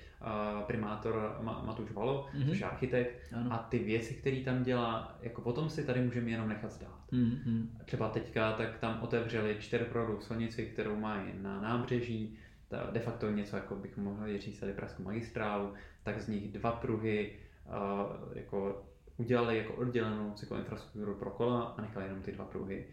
primátor 0.67 1.37
Matuš 1.41 1.91
Valo, 1.93 2.27
mm-hmm. 2.35 2.49
což 2.49 2.61
je 2.61 2.67
architekt, 2.67 3.15
ano. 3.33 3.53
a 3.53 3.59
ty 3.59 3.79
věci, 3.79 4.15
které 4.15 4.41
tam 4.45 4.63
dělá, 4.63 5.19
jako 5.23 5.41
potom 5.41 5.69
si 5.69 5.85
tady 5.85 6.01
můžeme 6.01 6.31
jenom 6.31 6.49
nechat 6.49 6.73
zdát. 6.73 7.01
Mm-hmm. 7.13 7.67
Třeba 7.85 8.09
teďka, 8.09 8.53
tak 8.53 8.79
tam 8.79 8.99
otevřeli 9.03 9.57
čtyřproudovou 9.59 10.21
silnici, 10.21 10.67
kterou 10.67 10.97
mají 10.97 11.33
na 11.43 11.61
nábřeží, 11.61 12.39
de 12.93 13.01
facto 13.01 13.31
něco, 13.31 13.57
jako 13.57 13.77
bychom 13.77 14.05
mohli 14.05 14.39
říct 14.39 14.61
tady 14.61 14.73
Pražskou 14.73 15.03
magistrálu, 15.03 15.73
tak 16.03 16.21
z 16.21 16.29
nich 16.29 16.53
dva 16.53 16.73
pruhy 16.73 17.33
jako 18.35 18.85
udělali 19.17 19.59
jako 19.59 19.73
oddělenou 19.75 20.33
cykloinfrastrukturu 20.35 21.15
pro 21.15 21.31
kola 21.31 21.63
a 21.63 21.83
nechali 21.83 22.07
jenom 22.07 22.23
ty 22.23 22.33
dva 22.33 22.45
pruhy 22.45 22.85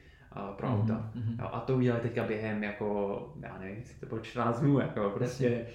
pro 0.58 0.68
mm-hmm. 0.68 0.82
auta. 0.82 1.12
Mm-hmm. 1.16 1.50
a 1.52 1.60
to 1.60 1.76
udělali 1.76 2.02
teďka 2.02 2.24
během 2.24 2.64
jako, 2.64 3.34
já 3.42 3.58
nevím, 3.58 3.78
jestli 3.78 4.00
to 4.00 4.06
bylo 4.06 4.22
14 4.22 4.60
dnů, 4.60 4.80
jako 4.80 5.10
prostě, 5.10 5.66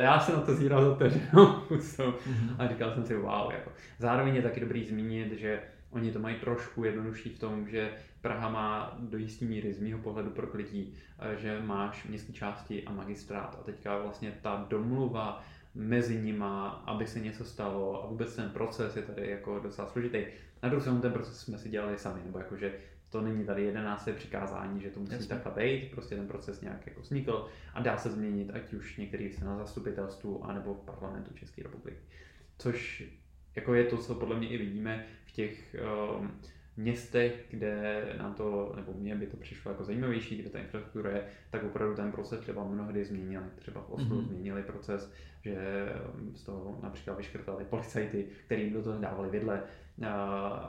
já 0.00 0.20
jsem 0.20 0.34
na 0.34 0.40
to 0.40 0.54
zíral 0.54 0.84
za 0.84 0.94
to, 0.94 1.08
že 1.08 1.20
no, 1.32 1.66
mm-hmm. 1.70 2.54
a 2.58 2.66
říkal 2.66 2.94
jsem 2.94 3.04
si 3.04 3.16
wow, 3.16 3.52
jako. 3.52 3.70
Zároveň 3.98 4.34
je 4.34 4.42
taky 4.42 4.60
dobrý 4.60 4.84
zmínit, 4.84 5.32
že 5.32 5.60
oni 5.90 6.12
to 6.12 6.18
mají 6.18 6.36
trošku 6.36 6.84
jednodušší 6.84 7.30
v 7.30 7.38
tom, 7.38 7.68
že 7.68 7.90
Praha 8.20 8.48
má 8.48 8.96
do 8.98 9.18
jisté 9.18 9.44
míry 9.44 9.72
z 9.72 9.80
mého 9.80 9.98
pohledu 9.98 10.30
prokletí, 10.30 10.94
že 11.38 11.60
máš 11.62 12.04
městské 12.04 12.32
části 12.32 12.84
a 12.84 12.92
magistrát 12.92 13.56
a 13.60 13.62
teďka 13.62 13.98
vlastně 13.98 14.32
ta 14.42 14.66
domluva 14.68 15.44
mezi 15.74 16.22
nima, 16.22 16.68
aby 16.86 17.06
se 17.06 17.20
něco 17.20 17.44
stalo 17.44 18.04
a 18.04 18.06
vůbec 18.06 18.36
ten 18.36 18.50
proces 18.50 18.96
je 18.96 19.02
tady 19.02 19.30
jako 19.30 19.58
docela 19.58 19.88
složitý. 19.88 20.18
Na 20.62 20.68
druhou 20.68 20.80
stranu 20.80 21.00
ten 21.00 21.12
proces 21.12 21.40
jsme 21.40 21.58
si 21.58 21.68
dělali 21.68 21.98
sami, 21.98 22.20
nebo 22.26 22.38
jakože 22.38 22.72
to 23.14 23.20
není 23.20 23.44
tady 23.44 23.62
jedenácté 23.62 24.12
přikázání, 24.12 24.80
že 24.80 24.90
to 24.90 25.00
musí 25.00 25.12
Jasně. 25.12 25.28
takhle 25.28 25.52
být, 25.64 25.90
prostě 25.90 26.16
ten 26.16 26.26
proces 26.28 26.60
nějak 26.60 26.86
jako 26.86 27.00
vznikl 27.00 27.48
a 27.74 27.82
dá 27.82 27.96
se 27.96 28.10
změnit, 28.10 28.50
ať 28.54 28.72
už 28.74 28.96
některý 28.96 29.32
se 29.32 29.44
na 29.44 29.58
zastupitelstvu, 29.58 30.44
anebo 30.44 30.74
v 30.74 30.84
parlamentu 30.84 31.34
České 31.34 31.62
republiky. 31.62 31.98
Což 32.58 33.04
jako 33.56 33.74
je 33.74 33.84
to, 33.84 33.96
co 33.96 34.14
podle 34.14 34.38
mě 34.38 34.48
i 34.48 34.58
vidíme 34.58 35.06
v 35.26 35.32
těch 35.32 35.76
um, 36.18 36.30
městech, 36.76 37.46
kde 37.50 38.04
nám 38.18 38.34
to, 38.34 38.72
nebo 38.76 38.92
mně 38.92 39.14
by 39.14 39.26
to 39.26 39.36
přišlo 39.36 39.70
jako 39.70 39.84
zajímavější, 39.84 40.36
kde 40.36 40.50
ta 40.50 40.58
infrastruktura 40.58 41.10
je, 41.10 41.24
tak 41.50 41.64
opravdu 41.64 41.94
ten 41.94 42.12
proces 42.12 42.40
třeba 42.40 42.64
mnohdy 42.64 43.04
změnili. 43.04 43.44
Třeba 43.56 43.80
v 43.80 43.90
Oslu 43.90 44.20
mm-hmm. 44.20 44.26
změnili 44.26 44.62
proces, 44.62 45.12
že 45.42 45.56
um, 46.14 46.36
z 46.36 46.42
toho 46.42 46.78
například 46.82 47.14
vyškrtali 47.14 47.64
policajty, 47.64 48.26
kterým 48.46 48.72
do 48.72 48.82
toho 48.82 48.98
dávali 48.98 49.30
vidle 49.30 49.62
a, 50.02 50.10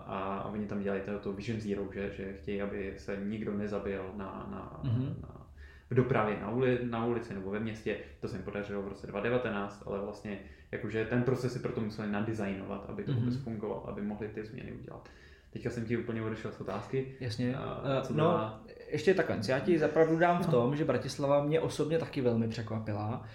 a, 0.07 0.43
oni 0.43 0.67
tam 0.67 0.81
dělali 0.81 1.01
to, 1.01 1.19
to 1.19 1.33
Vision 1.33 1.59
Zero, 1.59 1.87
že, 1.93 2.11
že 2.17 2.33
chtějí, 2.33 2.61
aby 2.61 2.93
se 2.97 3.17
nikdo 3.25 3.57
nezabil 3.57 4.11
na, 4.15 4.47
na, 4.51 4.81
mm-hmm. 4.83 5.21
na 5.21 5.45
v 5.89 5.93
dopravě 5.93 6.37
na, 6.41 6.49
uli, 6.49 6.79
na 6.83 7.05
ulici 7.05 7.33
nebo 7.33 7.51
ve 7.51 7.59
městě. 7.59 7.97
To 8.21 8.27
se 8.27 8.35
jim 8.35 8.43
podařilo 8.43 8.81
v 8.81 8.87
roce 8.87 9.07
2019, 9.07 9.83
ale 9.85 9.99
vlastně 9.99 10.39
jakože 10.71 11.05
ten 11.05 11.23
proces 11.23 11.53
si 11.53 11.59
proto 11.59 11.81
museli 11.81 12.11
nadizajnovat, 12.11 12.85
aby 12.89 13.03
to 13.03 13.11
mm-hmm. 13.11 13.19
vůbec 13.19 13.37
fungovalo, 13.37 13.89
aby 13.89 14.01
mohli 14.01 14.27
ty 14.27 14.45
změny 14.45 14.71
udělat. 14.71 15.09
Teďka 15.53 15.69
jsem 15.69 15.85
ti 15.85 15.97
úplně 15.97 16.21
odešel 16.21 16.51
z 16.51 16.61
otázky. 16.61 17.15
Jasně. 17.19 17.55
A, 17.55 18.01
co 18.01 18.13
no, 18.13 18.23
byla... 18.23 18.63
ještě 18.91 19.13
takhle. 19.13 19.39
Já 19.47 19.59
ti 19.59 19.79
zapravdu 19.79 20.17
dám 20.17 20.43
v 20.43 20.47
tom, 20.47 20.75
že 20.75 20.85
Bratislava 20.85 21.43
mě 21.43 21.61
osobně 21.61 21.99
taky 21.99 22.21
velmi 22.21 22.47
překvapila. 22.47 23.25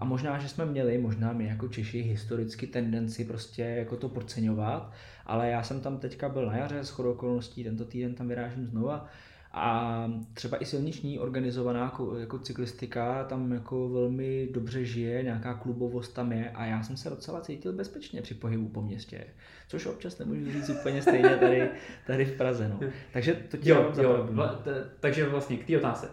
A 0.00 0.04
možná, 0.04 0.38
že 0.38 0.48
jsme 0.48 0.64
měli, 0.66 0.98
možná 0.98 1.32
my 1.32 1.46
jako 1.46 1.68
Češi, 1.68 2.02
historicky 2.02 2.66
tendenci 2.66 3.24
prostě 3.24 3.62
jako 3.62 3.96
to 3.96 4.08
podceňovat, 4.08 4.92
ale 5.26 5.50
já 5.50 5.62
jsem 5.62 5.80
tam 5.80 5.98
teďka 5.98 6.28
byl 6.28 6.46
na 6.46 6.56
jaře, 6.56 6.78
s 6.78 6.98
okolností, 6.98 7.64
tento 7.64 7.84
týden 7.84 8.14
tam 8.14 8.28
vyrážím 8.28 8.66
znova 8.66 9.08
a 9.56 10.10
třeba 10.34 10.62
i 10.62 10.64
silniční 10.64 11.18
organizovaná 11.18 11.80
jako, 11.80 12.18
jako 12.18 12.38
cyklistika 12.38 13.24
tam 13.24 13.52
jako 13.52 13.88
velmi 13.88 14.48
dobře 14.52 14.84
žije, 14.84 15.22
nějaká 15.22 15.54
klubovost 15.54 16.14
tam 16.14 16.32
je 16.32 16.50
a 16.50 16.64
já 16.64 16.82
jsem 16.82 16.96
se 16.96 17.10
docela 17.10 17.40
cítil 17.40 17.72
bezpečně 17.72 18.22
při 18.22 18.34
pohybu 18.34 18.68
po 18.68 18.82
městě, 18.82 19.24
což 19.68 19.86
občas 19.86 20.18
nemůžu 20.18 20.52
říct 20.52 20.68
úplně 20.68 21.02
stejně 21.02 21.28
tady, 21.28 21.68
tady 22.06 22.24
v 22.24 22.36
Praze. 22.36 22.68
No. 22.68 22.88
Takže 23.12 23.34
to 23.34 23.56
tě 23.56 23.70
jo, 23.70 23.92
jo, 24.02 24.28
vla, 24.30 24.48
t- 24.48 24.90
takže 25.00 25.28
vlastně 25.28 25.56
k 25.56 25.66
té 25.66 25.76
otázce. 25.76 26.10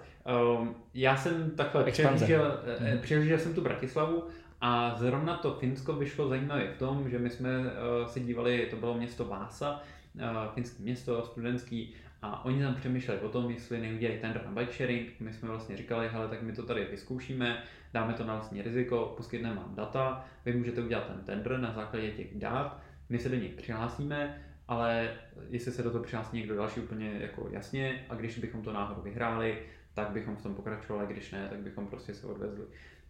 Um, 0.59 0.75
já 0.93 1.17
jsem 1.17 1.51
takhle 1.51 1.83
přehlížel, 1.83 2.59
mm-hmm. 2.79 2.99
přehlížel 2.99 3.37
jsem 3.37 3.53
tu 3.53 3.61
Bratislavu 3.61 4.23
a 4.61 4.95
zrovna 4.99 5.37
to 5.37 5.53
Finsko 5.53 5.93
vyšlo 5.93 6.29
zajímavé 6.29 6.67
v 6.75 6.77
tom, 6.77 7.09
že 7.09 7.19
my 7.19 7.29
jsme 7.29 7.59
uh, 7.59 8.07
se 8.07 8.19
dívali, 8.19 8.67
to 8.69 8.75
bylo 8.75 8.97
město 8.97 9.25
Vása, 9.25 9.81
uh, 10.15 10.21
finské 10.53 10.83
město, 10.83 11.23
studentský, 11.25 11.93
a 12.21 12.45
oni 12.45 12.63
tam 12.63 12.75
přemýšleli 12.75 13.21
o 13.21 13.29
tom, 13.29 13.51
jestli 13.51 13.81
neudělají 13.81 14.19
tender 14.19 14.45
na 14.45 14.51
bike 14.51 14.73
sharing. 14.73 15.19
My 15.19 15.33
jsme 15.33 15.49
vlastně 15.49 15.77
říkali, 15.77 16.09
hele, 16.09 16.27
tak 16.27 16.41
my 16.41 16.53
to 16.53 16.63
tady 16.63 16.85
vyzkoušíme, 16.85 17.63
dáme 17.93 18.13
to 18.13 18.25
na 18.25 18.35
vlastní 18.35 18.61
riziko, 18.61 19.13
poskytneme 19.17 19.55
vám 19.55 19.75
data, 19.75 20.25
vy 20.45 20.53
můžete 20.53 20.81
udělat 20.81 21.07
ten 21.07 21.21
tender 21.25 21.59
na 21.59 21.71
základě 21.71 22.11
těch 22.11 22.37
dat, 22.37 22.81
my 23.09 23.19
se 23.19 23.29
do 23.29 23.35
něj 23.35 23.49
přihlásíme, 23.49 24.41
ale 24.67 25.09
jestli 25.49 25.71
se 25.71 25.83
do 25.83 25.91
toho 25.91 26.03
přihlásí 26.03 26.37
někdo 26.37 26.55
další 26.55 26.79
úplně 26.79 27.17
jako 27.19 27.47
jasně 27.51 28.05
a 28.09 28.15
když 28.15 28.37
bychom 28.37 28.61
to 28.61 28.73
náhodou 28.73 29.01
vyhráli, 29.01 29.63
tak 29.93 30.09
bychom 30.09 30.35
v 30.35 30.41
tom 30.41 30.55
pokračovali, 30.55 31.07
když 31.13 31.31
ne, 31.31 31.47
tak 31.49 31.59
bychom 31.59 31.87
prostě 31.87 32.13
se 32.13 32.27
odvezli. 32.27 32.65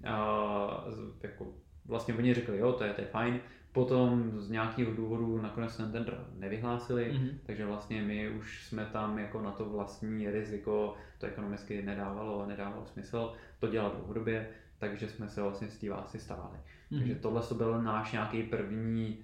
A, 0.07 0.85
jako, 1.23 1.53
vlastně 1.85 2.13
oni 2.13 2.33
řekli, 2.33 2.57
jo, 2.57 2.73
to 2.73 2.83
je, 2.83 2.93
to 2.93 3.01
je 3.01 3.07
fajn, 3.07 3.39
Potom 3.71 4.31
z 4.41 4.49
nějakého 4.49 4.93
důvodu 4.93 5.41
nakonec 5.41 5.77
ten 5.77 5.91
tender 5.91 6.25
nevyhlásili, 6.37 7.11
mm-hmm. 7.11 7.37
takže 7.45 7.65
vlastně 7.65 8.01
my 8.01 8.29
už 8.29 8.65
jsme 8.65 8.85
tam 8.85 9.19
jako 9.19 9.41
na 9.41 9.51
to 9.51 9.65
vlastní 9.65 10.31
riziko, 10.31 10.95
to 11.17 11.25
ekonomicky 11.25 11.81
nedávalo, 11.81 12.45
nedávalo 12.45 12.85
smysl 12.85 13.33
to 13.59 13.67
dělat 13.67 13.95
dlouhodobě, 13.95 14.49
takže 14.77 15.09
jsme 15.09 15.29
se 15.29 15.41
vlastně 15.41 15.67
z 15.67 15.77
té 15.77 15.89
vásy 15.89 16.19
stávali. 16.19 16.57
Mm-hmm. 16.57 16.99
Takže 16.99 17.15
tohle 17.15 17.41
to 17.41 17.55
byl 17.55 17.81
náš 17.81 18.11
nějaký 18.11 18.43
první 18.43 19.17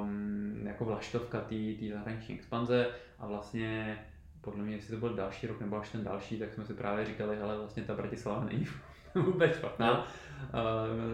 um, 0.00 0.66
jako 0.66 0.84
vlaštovka 0.84 1.40
té 1.40 1.54
zahraniční 1.92 2.34
expanze 2.34 2.86
a 3.18 3.26
vlastně 3.26 3.98
podle 4.40 4.64
mě, 4.64 4.76
jestli 4.76 4.94
to 4.94 5.00
byl 5.00 5.14
další 5.14 5.46
rok 5.46 5.60
nebo 5.60 5.80
až 5.80 5.90
ten 5.90 6.04
další, 6.04 6.38
tak 6.38 6.54
jsme 6.54 6.64
si 6.64 6.74
právě 6.74 7.06
říkali, 7.06 7.36
hele, 7.36 7.58
vlastně 7.58 7.82
ta 7.82 7.94
Bratislava 7.94 8.44
není 8.44 8.66
vůbec 9.14 9.56
špatná, 9.56 9.98
uh, 9.98 10.04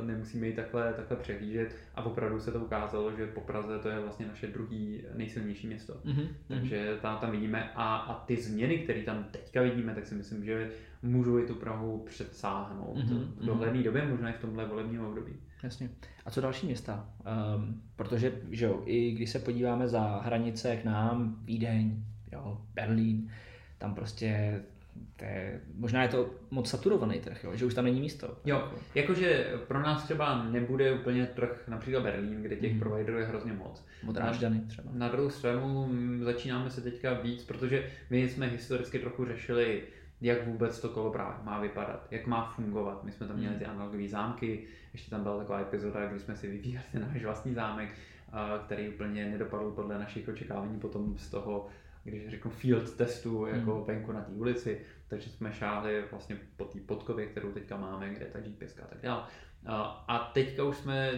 nemusíme 0.07 0.47
ji 0.47 0.53
takhle, 0.53 0.93
takhle 0.93 1.17
přehlížet 1.17 1.77
a 1.95 2.03
opravdu 2.03 2.41
se 2.41 2.53
to 2.53 2.61
ukázalo, 2.61 3.17
že 3.17 3.27
po 3.27 3.41
Praze 3.41 3.79
to 3.79 3.89
je 3.89 4.01
vlastně 4.01 4.27
naše 4.27 4.47
druhý 4.47 5.03
nejsilnější 5.15 5.67
město. 5.67 5.93
Mm-hmm. 5.93 6.29
Takže 6.49 6.99
tam, 7.03 7.19
tam 7.19 7.31
vidíme 7.31 7.71
a, 7.75 7.97
a 7.97 8.25
ty 8.25 8.37
změny, 8.37 8.79
které 8.79 9.03
tam 9.03 9.25
teďka 9.31 9.63
vidíme, 9.63 9.95
tak 9.95 10.07
si 10.07 10.15
myslím, 10.15 10.45
že 10.45 10.71
můžou 11.03 11.39
i 11.39 11.47
tu 11.47 11.55
Prahu 11.55 12.05
předsáhnout 12.07 12.97
mm-hmm. 12.97 13.27
v 13.37 13.45
dohledné 13.45 13.83
době, 13.83 14.07
možná 14.07 14.31
i 14.31 14.39
v 14.39 14.41
tomhle 14.41 14.67
volebním 14.67 15.05
období. 15.05 15.33
Jasně. 15.63 15.91
A 16.27 16.31
co 16.31 16.41
další 16.41 16.67
města? 16.67 17.11
Um, 17.57 17.83
protože 17.97 18.33
že 18.51 18.65
jo, 18.65 18.83
i 18.85 19.11
když 19.11 19.31
se 19.31 19.39
podíváme 19.39 19.89
za 19.89 20.21
hranice 20.25 20.77
k 20.77 20.85
nám, 20.85 21.37
Vídeň, 21.45 22.05
jo, 22.33 22.61
Berlín, 22.75 23.31
tam 23.79 23.95
prostě 23.95 24.61
to 25.17 25.25
je, 25.25 25.61
možná 25.75 26.03
je 26.03 26.09
to 26.09 26.31
moc 26.51 26.71
saturovaný 26.71 27.21
trh, 27.21 27.45
jo? 27.45 27.57
že 27.57 27.67
už 27.67 27.75
tam 27.75 27.85
není 27.85 28.01
místo. 28.01 28.37
Jo, 28.45 28.73
jakože 28.95 29.53
pro 29.69 29.83
nás 29.83 30.05
třeba 30.05 30.45
nebude 30.45 30.93
úplně 30.93 31.27
trh, 31.27 31.65
například 31.69 32.03
Berlín, 32.03 32.43
kde 32.43 32.57
těch 32.57 32.73
mm. 32.73 32.79
providerů 32.79 33.19
je 33.19 33.25
hrozně 33.25 33.53
moc. 33.53 33.87
Odrážďany 34.09 34.61
třeba. 34.61 34.91
Na 34.93 35.09
druhou 35.09 35.31
stranu 35.31 35.91
začínáme 36.21 36.71
se 36.71 36.81
teďka 36.81 37.13
víc, 37.13 37.45
protože 37.45 37.91
my 38.11 38.29
jsme 38.29 38.47
historicky 38.47 38.99
trochu 38.99 39.25
řešili, 39.25 39.83
jak 40.21 40.47
vůbec 40.47 40.81
to 40.81 40.89
kolo 40.89 41.11
právě 41.11 41.35
má 41.45 41.61
vypadat, 41.61 42.07
jak 42.11 42.27
má 42.27 42.53
fungovat. 42.57 43.05
My 43.05 43.13
jsme 43.13 43.27
tam 43.27 43.37
měli 43.37 43.55
mhm. 43.55 43.59
ty 43.59 43.67
analogové 43.67 44.09
zámky, 44.09 44.65
ještě 44.93 45.11
tam 45.11 45.23
byla 45.23 45.39
taková 45.39 45.61
epizoda, 45.61 46.07
kdy 46.07 46.21
jsme 46.21 46.37
si 46.37 46.47
vyvíjeli 46.47 46.85
ten 46.93 47.03
náš 47.13 47.25
vlastní 47.25 47.55
zámek, 47.55 47.89
který 48.65 48.89
úplně 48.89 49.25
nedopadl 49.25 49.71
podle 49.71 49.99
našich 49.99 50.29
očekávání 50.29 50.81
potom 50.81 51.19
z 51.19 51.31
toho 51.31 51.69
když 52.05 52.29
řeknu 52.29 52.51
field 52.51 52.97
testu 52.97 53.47
jako 53.47 53.75
hmm. 53.75 53.85
venku 53.85 54.13
na 54.13 54.21
té 54.21 54.33
ulici, 54.33 54.81
takže 55.09 55.31
jsme 55.31 55.53
šáhli 55.53 56.05
vlastně 56.11 56.39
po 56.57 56.65
té 56.65 56.81
podkově, 56.81 57.27
kterou 57.27 57.53
teďka 57.53 57.77
máme, 57.77 58.11
kde 58.11 58.27
je 58.27 58.31
ta 58.31 58.41
GPS 58.41 58.79
a 58.79 58.87
tak 58.87 59.01
dále. 59.03 59.23
A 60.09 60.31
teďka 60.35 60.65
už 60.65 60.77
jsme, 60.77 61.11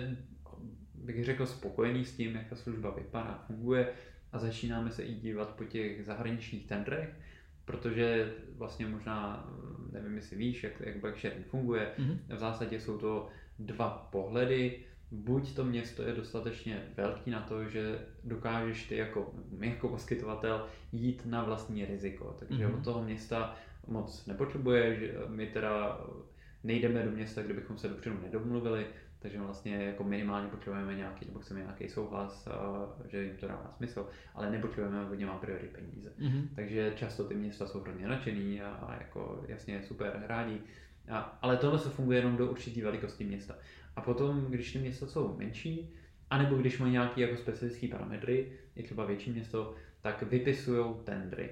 bych 0.94 1.24
řekl, 1.24 1.46
spokojení 1.46 2.04
s 2.04 2.16
tím, 2.16 2.34
jak 2.34 2.48
ta 2.48 2.56
služba 2.56 2.90
vypadá, 2.90 3.44
funguje 3.46 3.92
a 4.32 4.38
začínáme 4.38 4.90
se 4.90 5.02
i 5.02 5.14
dívat 5.14 5.48
po 5.48 5.64
těch 5.64 6.04
zahraničních 6.04 6.66
tendrech, 6.66 7.14
protože 7.64 8.34
vlastně 8.56 8.86
možná, 8.86 9.48
nevím, 9.92 10.16
jestli 10.16 10.36
víš, 10.36 10.64
jak, 10.64 10.80
jak 10.80 10.96
bike 10.96 11.20
sharing 11.20 11.46
funguje, 11.46 11.92
mm-hmm. 11.98 12.18
v 12.28 12.38
zásadě 12.38 12.80
jsou 12.80 12.98
to 12.98 13.28
dva 13.58 14.08
pohledy. 14.12 14.84
Buď 15.10 15.54
to 15.54 15.64
město 15.64 16.02
je 16.02 16.12
dostatečně 16.12 16.82
velký 16.96 17.30
na 17.30 17.40
to, 17.40 17.64
že 17.64 17.98
dokážeš 18.24 18.84
ty 18.84 18.96
jako, 18.96 19.34
my 19.58 19.68
jako 19.68 19.88
poskytovatel 19.88 20.66
jít 20.92 21.26
na 21.26 21.44
vlastní 21.44 21.84
riziko. 21.84 22.36
Takže 22.38 22.66
mm-hmm. 22.66 22.78
od 22.78 22.84
toho 22.84 23.04
města 23.04 23.56
moc 23.86 24.26
nepotřebuje, 24.26 24.96
že 24.96 25.14
my 25.28 25.46
teda 25.46 26.00
nejdeme 26.64 27.02
do 27.02 27.10
města, 27.10 27.42
kde 27.42 27.54
bychom 27.54 27.78
se 27.78 27.88
dopředu 27.88 28.18
nedomluvili, 28.22 28.86
takže 29.18 29.40
vlastně 29.40 29.74
jako 29.76 30.04
minimálně 30.04 30.48
potřebujeme 30.48 30.94
nějaký, 30.94 31.26
nebo 31.26 31.40
chceme 31.40 31.60
nějaký 31.60 31.88
souhlas, 31.88 32.48
že 33.08 33.24
jim 33.24 33.36
to 33.36 33.48
dává 33.48 33.72
smysl, 33.76 34.08
ale 34.34 34.50
nepotřebujeme 34.50 35.10
od 35.10 35.14
něm 35.14 35.30
a 35.30 35.38
priori 35.38 35.68
peníze. 35.68 36.12
Mm-hmm. 36.18 36.48
Takže 36.54 36.92
často 36.96 37.24
ty 37.24 37.34
města 37.34 37.66
jsou 37.66 37.80
hrozně 37.80 38.08
nadšený 38.08 38.62
a, 38.62 38.70
a 38.70 38.94
jako 38.94 39.44
jasně 39.48 39.82
super 39.82 40.24
rádi. 40.26 40.60
A, 41.10 41.38
ale 41.42 41.56
tohle 41.56 41.78
se 41.78 41.88
funguje 41.88 42.18
jenom 42.18 42.36
do 42.36 42.50
určité 42.50 42.82
velikosti 42.82 43.24
města. 43.24 43.54
A 43.96 44.00
potom, 44.00 44.46
když 44.48 44.72
ty 44.72 44.78
města 44.78 45.06
jsou 45.06 45.36
menší, 45.38 45.94
anebo 46.30 46.56
když 46.56 46.78
mají 46.78 46.92
nějaké 46.92 47.20
jako 47.20 47.36
specifické 47.36 47.88
parametry, 47.88 48.52
je 48.76 48.82
třeba 48.82 49.04
větší 49.04 49.30
město, 49.30 49.74
tak 50.00 50.22
vypisují 50.22 50.94
tendry 51.04 51.50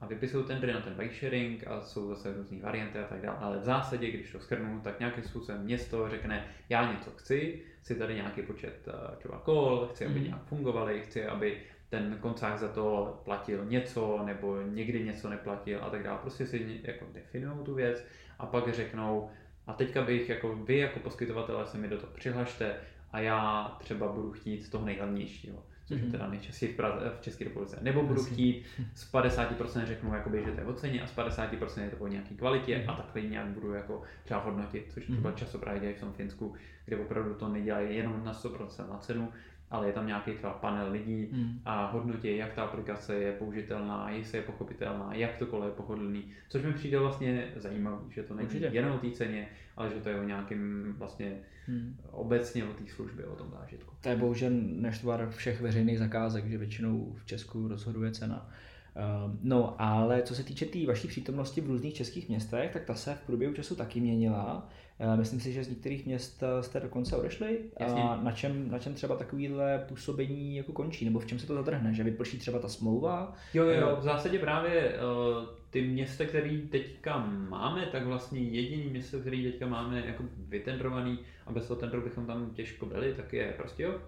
a 0.00 0.06
vypisují 0.06 0.44
tendry 0.44 0.72
na 0.72 0.80
ten 0.80 0.94
bike 0.94 1.14
sharing 1.14 1.66
a 1.66 1.80
jsou 1.80 2.08
zase 2.08 2.34
různé 2.34 2.58
varianty 2.62 2.98
a 2.98 3.04
tak 3.06 3.20
dále. 3.20 3.38
Ale 3.38 3.58
v 3.58 3.64
zásadě, 3.64 4.10
když 4.10 4.32
to 4.32 4.40
skrnu, 4.40 4.80
tak 4.80 4.98
nějakým 4.98 5.24
způsobem 5.24 5.62
město 5.62 6.08
řekne, 6.08 6.46
já 6.68 6.92
něco 6.92 7.10
chci, 7.10 7.62
chci 7.80 7.94
tady 7.94 8.14
nějaký 8.14 8.42
počet 8.42 8.88
eh, 8.88 9.16
třeba 9.16 9.38
kol, 9.38 9.88
chci, 9.90 10.06
aby 10.06 10.18
mm. 10.18 10.24
nějak 10.24 10.44
fungovaly, 10.44 11.00
chci, 11.00 11.26
aby 11.26 11.62
ten 11.88 12.18
koncák 12.20 12.58
za 12.58 12.68
to 12.68 13.20
platil 13.24 13.64
něco, 13.64 14.22
nebo 14.24 14.62
někdy 14.62 15.04
něco 15.04 15.30
neplatil 15.30 15.78
a 15.82 15.90
tak 15.90 16.02
dále. 16.02 16.18
Prostě 16.18 16.46
si 16.46 16.80
jako 16.82 17.06
definují 17.12 17.64
tu 17.64 17.74
věc 17.74 18.04
a 18.38 18.46
pak 18.46 18.74
řeknou, 18.74 19.30
a 19.66 19.72
teďka 19.72 20.02
bych 20.02 20.28
jako 20.28 20.56
vy 20.56 20.78
jako 20.78 20.98
poskytovatelé 20.98 21.66
se 21.66 21.78
mi 21.78 21.88
do 21.88 21.98
toho 21.98 22.12
přihlašte 22.12 22.76
a 23.12 23.20
já 23.20 23.64
třeba 23.80 24.12
budu 24.12 24.32
chtít 24.32 24.70
toho 24.70 24.86
nejhlavnějšího 24.86 25.62
což 25.90 25.98
je 25.98 26.02
mhm. 26.02 26.12
teda 26.12 26.28
nejčastěji 26.28 26.72
v, 26.72 26.76
Praze, 26.76 27.12
v 27.18 27.20
České 27.20 27.44
republice. 27.44 27.78
Nebo 27.80 28.02
budu 28.02 28.24
chtít 28.24 28.66
z 28.94 29.12
50% 29.12 29.86
řeknu, 29.86 30.14
jakoby, 30.14 30.44
že 30.44 30.52
to 30.52 30.60
je 30.60 30.66
o 30.66 30.72
ceně 30.72 31.02
a 31.02 31.06
z 31.06 31.16
50% 31.16 31.82
je 31.82 31.90
to 31.90 31.96
o 31.96 32.08
nějaké 32.08 32.34
kvalitě 32.34 32.84
a 32.88 32.94
takhle 32.94 33.22
nějak 33.22 33.46
budu 33.46 33.72
jako 33.72 34.02
třeba 34.24 34.40
hodnotit, 34.40 34.86
což 34.94 35.04
třeba 35.04 35.30
mhm. 35.30 35.38
často 35.38 35.58
právě 35.58 35.80
dělají 35.80 35.96
v 35.96 36.00
tom 36.00 36.12
Finsku, 36.12 36.54
kde 36.90 37.02
opravdu 37.02 37.34
to 37.34 37.48
nedělají 37.48 37.96
jenom 37.96 38.24
na 38.24 38.32
100% 38.32 38.90
na 38.90 38.98
cenu, 38.98 39.28
ale 39.70 39.86
je 39.86 39.92
tam 39.92 40.06
nějaký 40.06 40.32
třeba 40.32 40.52
panel 40.52 40.92
lidí 40.92 41.28
hmm. 41.32 41.60
a 41.64 41.90
hodnotí, 41.90 42.36
jak 42.36 42.52
ta 42.52 42.62
aplikace 42.62 43.14
je 43.14 43.32
použitelná, 43.32 44.10
jestli 44.10 44.38
je 44.38 44.42
pochopitelná, 44.42 45.14
jak 45.14 45.36
to 45.36 45.46
kolo 45.46 45.64
je 45.64 45.72
pohodlný, 45.72 46.24
což 46.48 46.62
mi 46.62 46.72
přijde 46.72 46.98
vlastně 46.98 47.52
zajímavé, 47.56 47.98
že 48.10 48.22
to 48.22 48.34
není 48.34 48.46
Určitě. 48.46 48.70
jenom 48.72 48.92
o 48.92 48.98
té 48.98 49.10
ceně, 49.10 49.48
ale 49.76 49.90
že 49.90 49.94
to 49.94 50.08
je 50.08 50.20
o 50.20 50.24
nějakým 50.24 50.94
vlastně 50.98 51.38
hmm. 51.66 51.96
obecně 52.10 52.64
o 52.64 52.72
té 52.72 52.86
službě, 52.86 53.26
o 53.26 53.36
tom 53.36 53.50
zážitku. 53.50 53.94
To 54.00 54.08
je 54.08 54.16
bohužel 54.16 54.50
neštvar 54.62 55.30
všech 55.30 55.60
veřejných 55.60 55.98
zakázek, 55.98 56.46
že 56.46 56.58
většinou 56.58 57.16
v 57.16 57.26
Česku 57.26 57.68
rozhoduje 57.68 58.12
cena. 58.12 58.50
Ehm, 58.94 59.38
no, 59.42 59.74
ale 59.78 60.22
co 60.22 60.34
se 60.34 60.44
týče 60.44 60.64
té 60.64 60.72
tý 60.72 60.86
vaší 60.86 61.08
přítomnosti 61.08 61.60
v 61.60 61.66
různých 61.66 61.94
českých 61.94 62.28
městech, 62.28 62.70
tak 62.72 62.84
ta 62.84 62.94
se 62.94 63.14
v 63.14 63.26
průběhu 63.26 63.54
času 63.54 63.76
taky 63.76 64.00
měnila. 64.00 64.68
Ehm, 64.98 65.18
myslím 65.18 65.40
si, 65.40 65.52
že 65.52 65.64
z 65.64 65.68
některých 65.68 66.06
měst 66.06 66.42
eh, 66.42 66.62
jste 66.62 66.80
dokonce 66.80 67.16
odešli. 67.16 67.58
Jasně. 67.80 68.02
A 68.02 68.20
na 68.22 68.32
čem, 68.32 68.70
na 68.70 68.78
čem 68.78 68.94
třeba 68.94 69.16
takovýhle 69.16 69.84
působení 69.88 70.56
jako 70.56 70.72
končí? 70.72 71.04
Nebo 71.04 71.18
v 71.18 71.26
čem 71.26 71.38
se 71.38 71.46
to 71.46 71.54
zatrhne? 71.54 71.94
Že 71.94 72.02
vyprší 72.02 72.38
třeba 72.38 72.58
ta 72.58 72.68
smlouva? 72.68 73.34
Jo, 73.54 73.64
jo, 73.64 73.80
jo. 73.80 73.96
v 74.00 74.02
zásadě 74.02 74.38
právě 74.38 74.94
uh, 74.94 75.60
ty 75.70 75.82
města, 75.82 76.24
které 76.24 76.58
teďka 76.70 77.18
máme, 77.48 77.86
tak 77.86 78.06
vlastně 78.06 78.40
jediný 78.40 78.90
město, 78.90 79.20
který 79.20 79.42
teďka 79.42 79.66
máme 79.66 80.02
jako 80.06 80.24
vytendrovaný 80.48 81.18
a 81.46 81.52
bez 81.52 81.66
toho 81.66 81.80
tendru 81.80 82.02
bychom 82.02 82.26
tam 82.26 82.50
těžko 82.50 82.86
byli, 82.86 83.14
tak 83.14 83.32
je 83.32 83.54
Prostějov. 83.56 84.00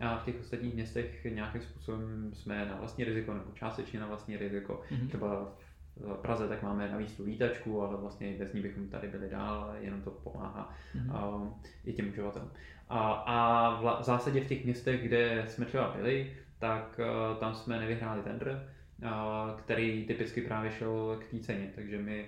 A 0.00 0.18
v 0.18 0.24
těch 0.24 0.40
ostatních 0.40 0.74
městech 0.74 1.24
nějakým 1.24 1.60
způsobem 1.60 2.30
jsme 2.32 2.66
na 2.66 2.76
vlastní 2.76 3.04
riziko 3.04 3.34
nebo 3.34 3.52
částečně 3.54 4.00
na 4.00 4.06
vlastní 4.06 4.36
riziko. 4.36 4.82
Mm-hmm. 4.90 5.08
Třeba 5.08 5.52
v 5.96 6.18
Praze 6.22 6.48
tak 6.48 6.62
máme 6.62 6.88
navíc 6.88 7.16
tu 7.16 7.24
výtačku, 7.24 7.82
ale 7.82 7.96
vlastně 7.96 8.34
bez 8.38 8.52
ní 8.52 8.60
bychom 8.60 8.88
tady 8.88 9.08
byli 9.08 9.28
dál, 9.28 9.74
jenom 9.80 10.02
to 10.02 10.10
pomáhá 10.10 10.74
mm-hmm. 10.96 11.52
i 11.84 11.92
těm 11.92 12.08
uživatelům. 12.08 12.50
A, 12.88 13.12
a 13.12 13.70
v, 13.80 14.00
v 14.00 14.04
zásadě 14.04 14.40
v 14.40 14.48
těch 14.48 14.64
městech, 14.64 15.02
kde 15.02 15.44
jsme 15.48 15.66
třeba 15.66 15.94
byli, 15.96 16.36
tak 16.58 17.00
uh, 17.00 17.38
tam 17.38 17.54
jsme 17.54 17.80
nevyhráli 17.80 18.22
tender, 18.22 18.68
uh, 19.02 19.08
který 19.58 20.06
typicky 20.06 20.40
právě 20.40 20.70
šel 20.70 21.18
k 21.20 21.30
té 21.30 21.38
ceně, 21.38 21.72
takže 21.74 21.98
my 21.98 22.26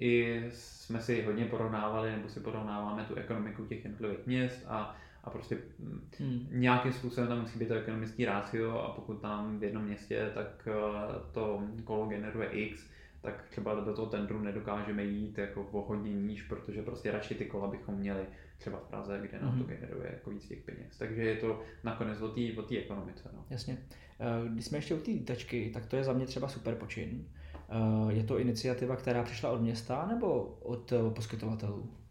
i 0.00 0.42
jsme 0.50 1.00
si 1.00 1.22
hodně 1.22 1.44
porovnávali, 1.44 2.10
nebo 2.10 2.28
si 2.28 2.40
porovnáváme 2.40 3.04
tu 3.04 3.14
ekonomiku 3.14 3.66
těch 3.66 3.84
jednotlivých 3.84 4.26
měst 4.26 4.64
a 4.68 4.96
a 5.24 5.30
prostě 5.30 5.58
mm, 5.78 6.08
hmm. 6.18 6.46
nějakým 6.50 6.92
způsobem 6.92 7.28
tam 7.28 7.40
musí 7.40 7.58
být 7.58 7.68
to 7.68 7.74
ekonomický 7.74 8.24
rácio 8.24 8.80
a 8.80 8.88
pokud 8.88 9.14
tam 9.20 9.58
v 9.58 9.62
jednom 9.62 9.84
městě 9.84 10.30
tak 10.34 10.68
eh, 10.68 11.32
to 11.32 11.62
kolo 11.84 12.06
generuje 12.06 12.48
X, 12.48 12.90
tak 13.20 13.44
třeba 13.50 13.74
do 13.74 13.94
toho 13.94 14.06
tendru 14.06 14.40
nedokážeme 14.40 15.04
jít 15.04 15.38
jako 15.38 15.62
o 15.72 15.80
hodně 15.80 16.12
níž, 16.12 16.42
protože 16.42 16.82
prostě 16.82 17.12
radši 17.12 17.34
ty 17.34 17.44
kola 17.44 17.68
bychom 17.68 17.94
měli 17.94 18.22
třeba 18.58 18.78
v 18.78 18.82
Praze, 18.82 19.20
kde 19.22 19.40
nám 19.40 19.58
to 19.58 19.64
hmm. 19.64 19.76
generuje 19.76 20.10
jako 20.12 20.30
víc 20.30 20.48
těch 20.48 20.62
peněz. 20.62 20.98
Takže 20.98 21.22
je 21.22 21.36
to 21.36 21.62
nakonec 21.84 22.20
o 22.20 22.28
té 22.62 22.78
ekonomice. 22.78 23.30
No. 23.36 23.44
Jasně. 23.50 23.78
Eh, 24.20 24.48
když 24.48 24.64
jsme 24.64 24.78
ještě 24.78 24.94
u 24.94 24.98
té 24.98 25.10
lítačky, 25.10 25.70
tak 25.74 25.86
to 25.86 25.96
je 25.96 26.04
za 26.04 26.12
mě 26.12 26.26
třeba 26.26 26.48
super 26.48 26.74
počin. 26.74 27.28
Eh, 27.54 28.12
je 28.12 28.24
to 28.24 28.38
iniciativa, 28.38 28.96
která 28.96 29.22
přišla 29.22 29.50
od 29.50 29.60
města 29.60 30.06
nebo 30.06 30.58
od 30.62 30.92
poskytovatelů? 31.14 32.01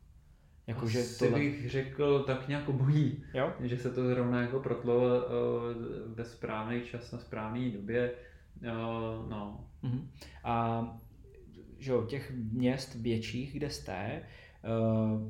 Jako, 0.71 0.87
že 0.87 1.03
to 1.19 1.35
bych 1.35 1.69
řekl 1.69 2.19
tak 2.19 2.47
nějak 2.47 2.69
bojí, 2.69 3.23
jo? 3.33 3.53
že 3.59 3.77
se 3.77 3.91
to 3.91 4.07
zrovna 4.07 4.41
jako 4.41 4.59
protlo 4.59 4.95
uh, 4.95 5.23
ve 6.15 6.25
správný 6.25 6.81
čas 6.81 7.11
na 7.11 7.19
správné 7.19 7.69
době. 7.69 8.11
Uh, 8.61 9.29
no. 9.29 9.67
Uh-huh. 9.83 10.07
A 10.43 10.83
že 11.79 11.91
jo, 11.91 12.05
těch 12.05 12.31
měst 12.31 12.95
větších, 12.95 13.53
kde 13.53 13.69
jste, 13.69 14.21
uh, 15.11 15.21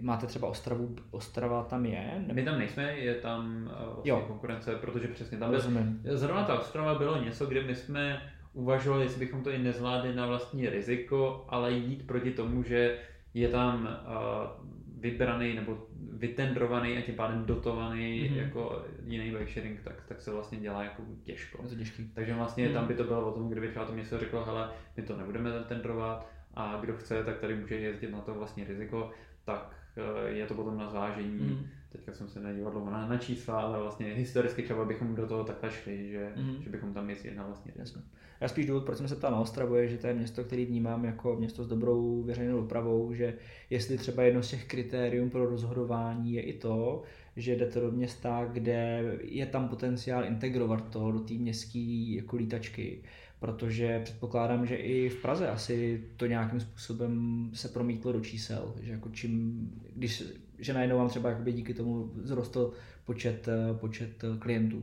máte 0.00 0.26
třeba 0.26 0.48
Ostravu, 0.48 0.96
Ostrava 1.10 1.64
tam 1.64 1.86
je? 1.86 2.14
Nebo... 2.18 2.34
My 2.34 2.42
tam 2.42 2.58
nejsme, 2.58 2.92
je 2.92 3.14
tam 3.14 3.70
uh, 3.72 3.94
vlastně 3.94 4.10
jo. 4.10 4.24
konkurence, 4.26 4.74
protože 4.76 5.08
přesně 5.08 5.38
tam 5.38 5.50
Rozumím. 5.50 6.02
zrovna 6.04 6.44
ta 6.44 6.60
Ostrava 6.60 6.98
bylo 6.98 7.24
něco, 7.24 7.46
kde 7.46 7.62
my 7.62 7.74
jsme 7.74 8.22
uvažovali, 8.52 9.04
jestli 9.04 9.26
bychom 9.26 9.42
to 9.42 9.50
i 9.50 9.58
nezvládli 9.58 10.14
na 10.14 10.26
vlastní 10.26 10.68
riziko, 10.68 11.44
ale 11.48 11.72
jít 11.72 12.06
proti 12.06 12.30
tomu, 12.30 12.62
že 12.62 12.98
je 13.34 13.48
tam 13.48 13.82
uh, 13.82 14.71
vybraný 15.02 15.54
nebo 15.54 15.86
vytendrovaný 16.12 16.98
a 16.98 17.00
tím 17.00 17.14
pádem 17.14 17.44
dotovaný 17.44 18.30
mm-hmm. 18.30 18.36
jako 18.36 18.84
jiný 19.04 19.30
bike 19.30 19.52
sharing, 19.52 19.80
tak, 19.80 20.04
tak 20.08 20.20
se 20.20 20.30
vlastně 20.30 20.58
dělá 20.58 20.82
jako 20.82 21.02
těžko. 21.22 21.62
Je 21.62 21.68
to 21.68 21.74
těžký. 21.74 22.10
Takže 22.14 22.34
vlastně 22.34 22.68
mm. 22.68 22.74
tam 22.74 22.86
by 22.86 22.94
to 22.94 23.04
bylo 23.04 23.32
o 23.32 23.32
tom, 23.32 23.48
kdyby 23.48 23.68
třeba 23.68 23.84
to 23.84 23.92
město 23.92 24.18
řeklo, 24.18 24.44
hele, 24.44 24.70
my 24.96 25.02
to 25.02 25.16
nebudeme 25.16 25.50
tendrovat 25.68 26.30
a 26.54 26.78
kdo 26.80 26.96
chce, 26.96 27.24
tak 27.24 27.38
tady 27.38 27.56
může 27.56 27.74
jezdit 27.74 28.10
na 28.10 28.20
to 28.20 28.34
vlastně 28.34 28.64
riziko, 28.64 29.10
tak 29.44 29.76
eh, 29.96 30.30
je 30.30 30.46
to 30.46 30.54
potom 30.54 30.78
na 30.78 30.88
zvážení. 30.88 31.38
Mm. 31.38 31.66
Teďka 31.92 32.12
jsem 32.12 32.28
se 32.28 32.40
nedíval 32.40 32.72
dlouho 32.72 32.90
na, 32.90 33.08
na 33.08 33.18
čísla, 33.18 33.60
ale 33.60 33.78
vlastně 33.78 34.06
historicky 34.06 34.62
třeba 34.62 34.84
bychom 34.84 35.14
do 35.14 35.26
toho 35.26 35.44
takhle 35.44 35.70
šli, 35.70 36.10
že, 36.10 36.32
mm. 36.36 36.62
že 36.62 36.70
bychom 36.70 36.94
tam 36.94 37.10
jezdili 37.10 37.36
na 37.36 37.46
vlastně 37.46 37.72
riziko. 37.76 38.00
Já 38.40 38.48
spíš 38.48 38.66
důvod, 38.66 38.84
proč 38.84 38.98
jsem 38.98 39.08
se 39.08 39.16
ptal 39.16 39.30
na 39.30 39.40
Ostravu, 39.40 39.74
je, 39.74 39.88
že 39.88 39.98
to 39.98 40.06
je 40.06 40.14
město, 40.14 40.44
který 40.44 40.66
vnímám 40.66 41.04
jako 41.04 41.36
město 41.36 41.64
s 41.64 41.68
dobrou 41.68 42.22
veřejnou 42.22 42.60
dopravou, 42.60 43.14
že 43.14 43.34
jestli 43.70 43.98
třeba 43.98 44.22
jedno 44.22 44.42
z 44.42 44.50
těch 44.50 44.64
kritérium 44.64 45.30
pro 45.30 45.46
rozhodování 45.46 46.32
je 46.32 46.42
i 46.42 46.52
to, 46.58 47.02
že 47.36 47.56
jdete 47.56 47.80
do 47.80 47.90
města, 47.90 48.44
kde 48.52 49.02
je 49.22 49.46
tam 49.46 49.68
potenciál 49.68 50.24
integrovat 50.24 50.90
to 50.90 51.12
do 51.12 51.20
té 51.20 51.34
městské 51.34 51.78
jako 52.16 52.36
lítačky, 52.36 53.02
protože 53.40 54.00
předpokládám, 54.04 54.66
že 54.66 54.76
i 54.76 55.08
v 55.08 55.22
Praze 55.22 55.48
asi 55.48 56.04
to 56.16 56.26
nějakým 56.26 56.60
způsobem 56.60 57.50
se 57.54 57.68
promítlo 57.68 58.12
do 58.12 58.20
čísel, 58.20 58.74
že 58.82 58.92
jako 58.92 59.08
čím, 59.08 59.70
když, 59.96 60.22
že 60.62 60.72
najednou 60.72 60.98
vám 60.98 61.08
třeba 61.08 61.32
díky 61.32 61.74
tomu 61.74 62.10
zrostl 62.14 62.72
počet, 63.04 63.48
počet 63.80 64.24
klientů 64.38 64.82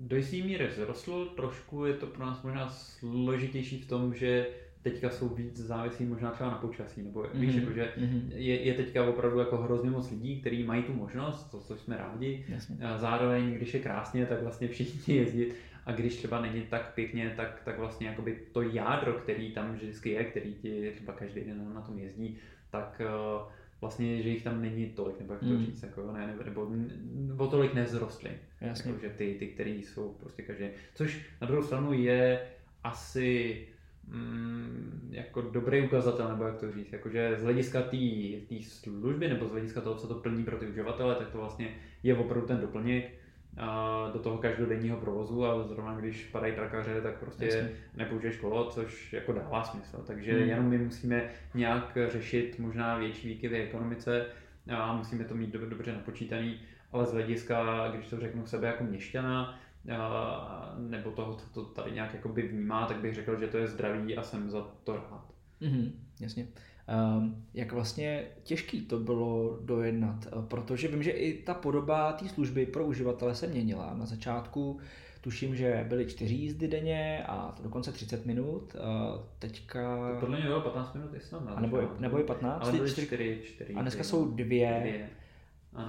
do 0.00 0.16
jisté 0.16 0.36
míry 0.36 0.68
vzrostl, 0.68 1.26
trošku 1.26 1.84
je 1.84 1.94
to 1.94 2.06
pro 2.06 2.26
nás 2.26 2.42
možná 2.42 2.68
složitější 2.68 3.80
v 3.80 3.88
tom, 3.88 4.14
že 4.14 4.46
teďka 4.82 5.10
jsou 5.10 5.28
víc 5.28 5.56
závislí 5.56 6.06
možná 6.06 6.30
třeba 6.30 6.50
na 6.50 6.56
počasí, 6.56 7.02
nebo 7.02 7.22
mm-hmm. 7.22 7.40
víš, 7.40 7.54
jako, 7.54 7.72
že 7.72 7.92
mm-hmm. 7.98 8.22
je, 8.34 8.62
je 8.62 8.74
teďka 8.74 9.04
opravdu 9.04 9.38
jako 9.38 9.56
hrozně 9.56 9.90
moc 9.90 10.10
lidí, 10.10 10.40
kteří 10.40 10.64
mají 10.64 10.82
tu 10.82 10.92
možnost, 10.92 11.50
to, 11.50 11.60
co 11.60 11.76
jsme 11.76 11.96
rádi. 11.96 12.44
Jasně. 12.48 12.76
A 12.84 12.98
zároveň, 12.98 13.54
když 13.54 13.74
je 13.74 13.80
krásně, 13.80 14.26
tak 14.26 14.42
vlastně 14.42 14.68
všichni 14.68 15.16
jezdí 15.16 15.46
a 15.86 15.92
když 15.92 16.16
třeba 16.16 16.40
není 16.40 16.62
tak 16.62 16.94
pěkně, 16.94 17.32
tak, 17.36 17.62
tak 17.64 17.78
vlastně 17.78 18.06
jakoby 18.06 18.38
to 18.52 18.62
jádro, 18.62 19.12
který 19.12 19.52
tam 19.52 19.72
vždycky 19.72 20.10
je, 20.10 20.24
který 20.24 20.54
ti 20.54 20.92
třeba 20.94 21.12
každý 21.12 21.40
den 21.40 21.74
na 21.74 21.80
tom 21.80 21.98
jezdí, 21.98 22.38
tak 22.70 23.02
uh, 23.04 23.52
vlastně, 23.80 24.22
že 24.22 24.28
jich 24.28 24.42
tam 24.42 24.62
není 24.62 24.86
tolik, 24.86 25.20
nebo 25.20 25.32
jak 25.32 25.40
to 25.40 25.46
mm. 25.46 25.66
říct, 25.66 25.82
jako, 25.82 26.12
ne, 26.12 26.26
nebo, 26.26 26.42
nebo, 26.44 26.68
nebo 27.14 27.46
tolik 27.46 27.74
nezrostly. 27.74 28.30
Jasně. 28.60 28.90
Jako, 28.90 29.02
že 29.02 29.08
ty, 29.08 29.36
ty, 29.38 29.46
který 29.46 29.82
jsou 29.82 30.16
prostě 30.20 30.42
každý. 30.42 30.64
Což 30.94 31.26
na 31.40 31.46
druhou 31.46 31.62
stranu 31.62 31.92
je 31.92 32.40
asi 32.84 33.66
mm, 34.08 35.10
jako 35.12 35.40
dobrý 35.42 35.82
ukazatel, 35.82 36.28
nebo 36.28 36.44
jak 36.44 36.56
to 36.56 36.72
říct, 36.72 36.92
jakože 36.92 37.36
z 37.38 37.42
hlediska 37.42 37.82
té 37.82 38.62
služby 38.62 39.28
nebo 39.28 39.48
z 39.48 39.50
hlediska 39.50 39.80
toho, 39.80 39.94
co 39.94 40.08
to 40.08 40.14
plní 40.14 40.44
pro 40.44 40.58
ty 40.58 40.66
uživatele, 40.66 41.14
tak 41.14 41.30
to 41.30 41.38
vlastně 41.38 41.74
je 42.02 42.16
opravdu 42.16 42.46
ten 42.46 42.60
doplněk 42.60 43.19
do 44.12 44.18
toho 44.18 44.38
každodenního 44.38 44.96
provozu 44.96 45.44
a 45.46 45.62
zrovna 45.62 45.94
když 45.94 46.24
padají 46.24 46.54
trakaře, 46.54 47.00
tak 47.00 47.18
prostě 47.18 47.44
Jasně. 47.44 47.70
nepoužiješ 47.96 48.36
kolo, 48.36 48.70
což 48.70 49.12
jako 49.12 49.32
dává 49.32 49.64
smysl. 49.64 50.04
Takže 50.06 50.32
hmm. 50.32 50.48
jenom 50.48 50.64
my 50.64 50.78
musíme 50.78 51.30
nějak 51.54 51.98
řešit 52.08 52.58
možná 52.58 52.98
větší 52.98 53.28
výkyvy 53.28 53.62
ekonomice 53.62 54.26
a 54.70 54.96
musíme 54.96 55.24
to 55.24 55.34
mít 55.34 55.52
dobře 55.52 55.92
napočítaný, 55.92 56.60
ale 56.92 57.06
z 57.06 57.12
hlediska, 57.12 57.88
když 57.94 58.08
to 58.08 58.20
řeknu 58.20 58.46
sebe 58.46 58.66
jako 58.66 58.84
měšťana, 58.84 59.58
nebo 60.78 61.10
toho, 61.10 61.34
co 61.34 61.50
to 61.50 61.64
tady 61.64 61.92
nějak 61.92 62.14
jakoby 62.14 62.42
vnímá, 62.42 62.86
tak 62.86 62.96
bych 62.96 63.14
řekl, 63.14 63.40
že 63.40 63.46
to 63.46 63.58
je 63.58 63.66
zdravý 63.66 64.16
a 64.16 64.22
jsem 64.22 64.50
za 64.50 64.62
to 64.84 64.96
rád. 64.96 65.32
Mm-hmm, 65.62 65.92
jasně. 66.20 66.46
Um, 66.90 67.44
jak 67.54 67.72
vlastně 67.72 68.24
těžký 68.42 68.80
to 68.80 68.98
bylo 68.98 69.58
dojednat, 69.60 70.26
eh, 70.26 70.30
protože 70.48 70.88
vím, 70.88 71.02
že 71.02 71.10
i 71.10 71.42
ta 71.42 71.54
podoba 71.54 72.12
té 72.12 72.28
služby 72.28 72.66
pro 72.66 72.84
uživatele 72.84 73.34
se 73.34 73.46
měnila. 73.46 73.94
Na 73.94 74.06
začátku 74.06 74.80
tuším, 75.20 75.56
že 75.56 75.86
byly 75.88 76.06
čtyři 76.06 76.34
jízdy 76.34 76.68
denně 76.68 77.24
a 77.26 77.52
to 77.56 77.62
dokonce 77.62 77.92
30 77.92 78.26
minut. 78.26 78.74
Uh, 78.74 79.20
teďka... 79.38 80.12
To 80.14 80.20
podle 80.20 80.36
mě 80.36 80.46
bylo 80.46 80.60
15 80.60 80.94
minut 80.94 81.14
i 81.14 81.20
snad. 81.20 81.42
A 81.56 81.60
nebo, 81.60 81.80
nebo 81.98 82.20
i 82.20 82.24
15? 82.24 82.62
Ale 82.62 82.72
byly 82.72 82.90
4, 82.90 83.40
4 83.44 83.74
A 83.74 83.82
dneska 83.82 84.04
jsou 84.04 84.30
dvě, 84.30 84.76
dvě. 84.80 85.08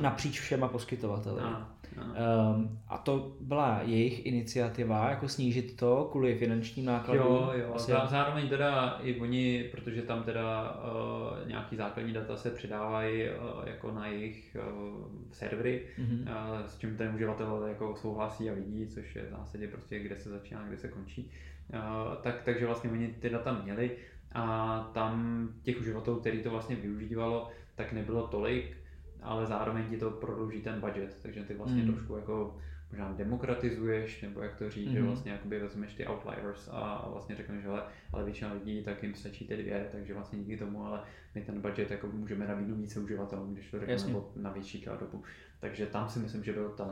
napříč 0.02 0.40
všema 0.40 0.68
poskytovateli. 0.68 1.42
Ano. 1.42 1.68
Um, 1.98 2.80
a 2.88 2.98
to 2.98 3.36
byla 3.42 3.82
jejich 3.84 4.26
iniciativa, 4.26 5.10
jako 5.10 5.28
snížit 5.28 5.76
to 5.76 6.08
kvůli 6.12 6.38
finančním 6.38 6.86
nákladům. 6.86 7.26
Jo, 7.26 7.52
jo. 7.56 7.74
Asi... 7.76 7.92
Zároveň 7.92 8.50
teda 8.50 9.00
i 9.04 9.22
oni, 9.22 9.70
protože 9.72 10.02
tam 10.02 10.24
teda 10.24 10.72
uh, 10.72 11.48
nějaký 11.48 11.76
základní 11.76 12.14
data 12.14 12.38
se 12.38 12.50
přidávají 12.50 13.24
uh, 13.24 13.68
jako 13.68 13.92
na 13.92 14.08
jejich 14.08 14.58
uh, 14.60 15.06
servery, 15.32 15.88
mm-hmm. 16.00 16.22
uh, 16.22 16.66
s 16.66 16.78
čím 16.78 16.98
ten 16.98 17.16
uživatel 17.16 17.66
jako 17.68 17.96
souhlasí 17.96 18.50
a 18.50 18.54
vidí, 18.54 18.88
což 18.88 19.16
je 19.16 19.26
v 19.26 19.30
zásadě 19.30 19.68
prostě 19.68 20.00
kde 20.00 20.20
se 20.20 20.30
začíná, 20.30 20.68
kde 20.68 20.78
se 20.78 20.88
končí. 20.88 21.32
Uh, 21.74 21.80
tak, 22.22 22.42
takže 22.44 22.66
vlastně 22.66 22.90
oni 22.90 23.08
ty 23.08 23.30
data 23.30 23.62
měli 23.64 23.98
a 24.34 24.80
tam 24.94 25.48
těch 25.64 25.80
uživatelů, 25.80 26.20
který 26.20 26.44
to 26.44 26.50
vlastně 26.50 26.76
využívalo, 26.76 27.50
tak 27.76 27.94
nebylo 27.94 28.28
tolik, 28.28 28.81
ale 29.22 29.46
zároveň 29.46 29.90
ti 29.90 29.98
to 29.98 30.12
prodlouží 30.12 30.62
ten 30.62 30.80
budget, 30.80 31.20
takže 31.22 31.44
ty 31.44 31.54
vlastně 31.54 31.84
mm. 31.84 31.94
trošku 31.94 32.16
jako 32.16 32.58
možná 32.92 33.12
demokratizuješ, 33.12 34.22
nebo 34.22 34.42
jak 34.42 34.56
to 34.56 34.70
říct, 34.70 34.88
mm. 34.88 34.94
že 34.94 35.00
mhm. 35.00 35.08
vlastně 35.08 35.32
jakoby 35.32 35.60
vezmeš 35.60 35.94
ty 35.94 36.08
outliers 36.08 36.70
a 36.72 37.10
vlastně 37.12 37.36
řekneš, 37.36 37.64
že 37.64 37.70
ale 38.14 38.24
většina 38.24 38.54
lidí 38.54 38.84
tak 38.84 39.04
jim 39.04 39.16
stačí 39.16 39.48
ty 39.48 39.58
dvě, 39.58 39.88
takže 39.92 40.14
vlastně 40.14 40.40
díky 40.40 40.58
tomu, 40.58 40.86
ale 40.86 41.02
my 41.36 41.42
ten 41.42 41.62
budget 41.62 41.92
jako 41.92 42.08
můžeme 42.08 42.48
nabídnout 42.48 42.76
více 42.76 43.00
uživatelům, 43.00 43.54
když 43.54 43.72
to 43.72 43.80
řekneme 43.80 44.20
na 44.36 44.52
větší 44.52 44.86
dobu. 45.00 45.24
Takže 45.60 45.86
tam 45.86 46.10
si 46.10 46.20
myslím, 46.20 46.44
že 46.44 46.54
byl 46.54 46.70
ten 46.70 46.88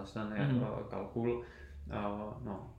mm. 0.51 0.65
kalkul. 0.89 1.37
Uh, 1.87 2.45
no. 2.45 2.73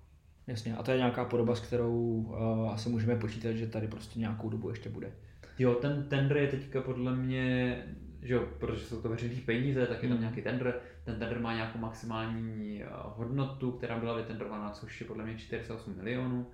Jasně, 0.47 0.77
a 0.77 0.83
to 0.83 0.91
je 0.91 0.97
nějaká 0.97 1.25
podoba, 1.25 1.55
s 1.55 1.61
kterou 1.61 1.95
uh, 1.95 2.73
asi 2.73 2.89
můžeme 2.89 3.17
počítat, 3.17 3.53
že 3.53 3.67
tady 3.67 3.89
prostě 3.89 4.21
nějakou 4.21 4.49
dobu 4.49 4.69
ještě 4.69 4.89
bude. 4.89 5.13
Jo, 5.59 5.75
ten 5.75 6.07
tender 6.09 6.37
je 6.37 6.49
teďka 6.49 6.81
podle 6.81 7.17
mě 7.17 7.83
že 8.23 8.35
jo, 8.35 8.49
protože 8.59 8.85
jsou 8.85 9.03
to 9.03 9.09
veřejné 9.09 9.41
peníze, 9.41 9.87
tak 9.87 10.03
je 10.03 10.09
tam 10.09 10.19
hmm. 10.19 10.21
nějaký 10.21 10.43
tender. 10.43 10.81
Ten 11.05 11.19
tender 11.19 11.41
má 11.41 11.55
nějakou 11.55 11.79
maximální 11.79 12.83
eh, 12.83 12.89
hodnotu, 12.93 13.73
která 13.73 13.99
byla 13.99 14.17
vytendrovaná, 14.17 14.71
což 14.71 15.01
je 15.01 15.07
podle 15.07 15.25
mě 15.25 15.39
48 15.39 15.97
milionů. 15.97 16.51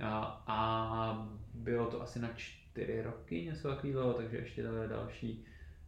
A, 0.00 0.44
a 0.46 1.28
bylo 1.54 1.86
to 1.86 2.02
asi 2.02 2.18
na 2.18 2.28
4 2.36 3.02
roky, 3.02 3.44
něco 3.44 3.68
takového, 3.68 4.12
takže 4.12 4.36
ještě 4.36 4.62
další 4.88 5.44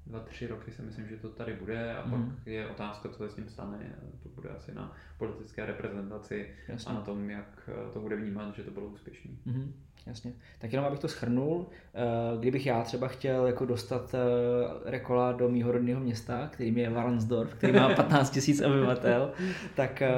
dva, 0.07 0.21
tři 0.21 0.47
roky 0.47 0.71
si 0.71 0.83
myslím, 0.83 1.09
že 1.09 1.17
to 1.17 1.29
tady 1.29 1.55
bude 1.55 1.97
a 1.97 2.07
mm. 2.07 2.11
pak 2.11 2.47
je 2.47 2.69
otázka, 2.69 3.09
co 3.09 3.17
se 3.17 3.29
s 3.29 3.35
tím 3.35 3.49
stane. 3.49 3.97
To 4.23 4.29
bude 4.29 4.49
asi 4.49 4.75
na 4.75 4.97
politické 5.19 5.67
reprezentaci 5.67 6.55
Jasně. 6.69 6.91
a 6.91 6.95
na 6.95 7.01
tom, 7.01 7.31
jak 7.31 7.69
eh, 7.69 7.93
to 7.93 8.01
bude 8.01 8.17
vnímat, 8.17 8.55
že 8.55 8.63
to 8.63 8.71
bylo 8.71 8.87
úspěšné. 8.87 9.31
Mm. 9.45 9.73
Jasně. 10.07 10.33
Tak 10.59 10.73
jenom 10.73 10.87
abych 10.87 10.99
to 10.99 11.09
schrnul, 11.09 11.67
eh, 11.95 11.99
kdybych 12.39 12.67
já 12.67 12.83
třeba 12.83 13.09
chtěl 13.09 13.47
jako 13.47 13.65
dostat 13.65 14.15
eh, 14.15 14.91
Rekola 14.91 15.33
do 15.33 15.49
mýho 15.49 15.73
rodného 15.73 16.01
města, 16.01 16.49
kterým 16.53 16.79
je 16.79 16.91
Varnsdorf, 16.91 17.55
který 17.55 17.73
má 17.73 17.89
15 17.95 18.39
000 18.61 18.75
obyvatel, 18.75 19.33
tak 19.75 20.03
eh, 20.03 20.11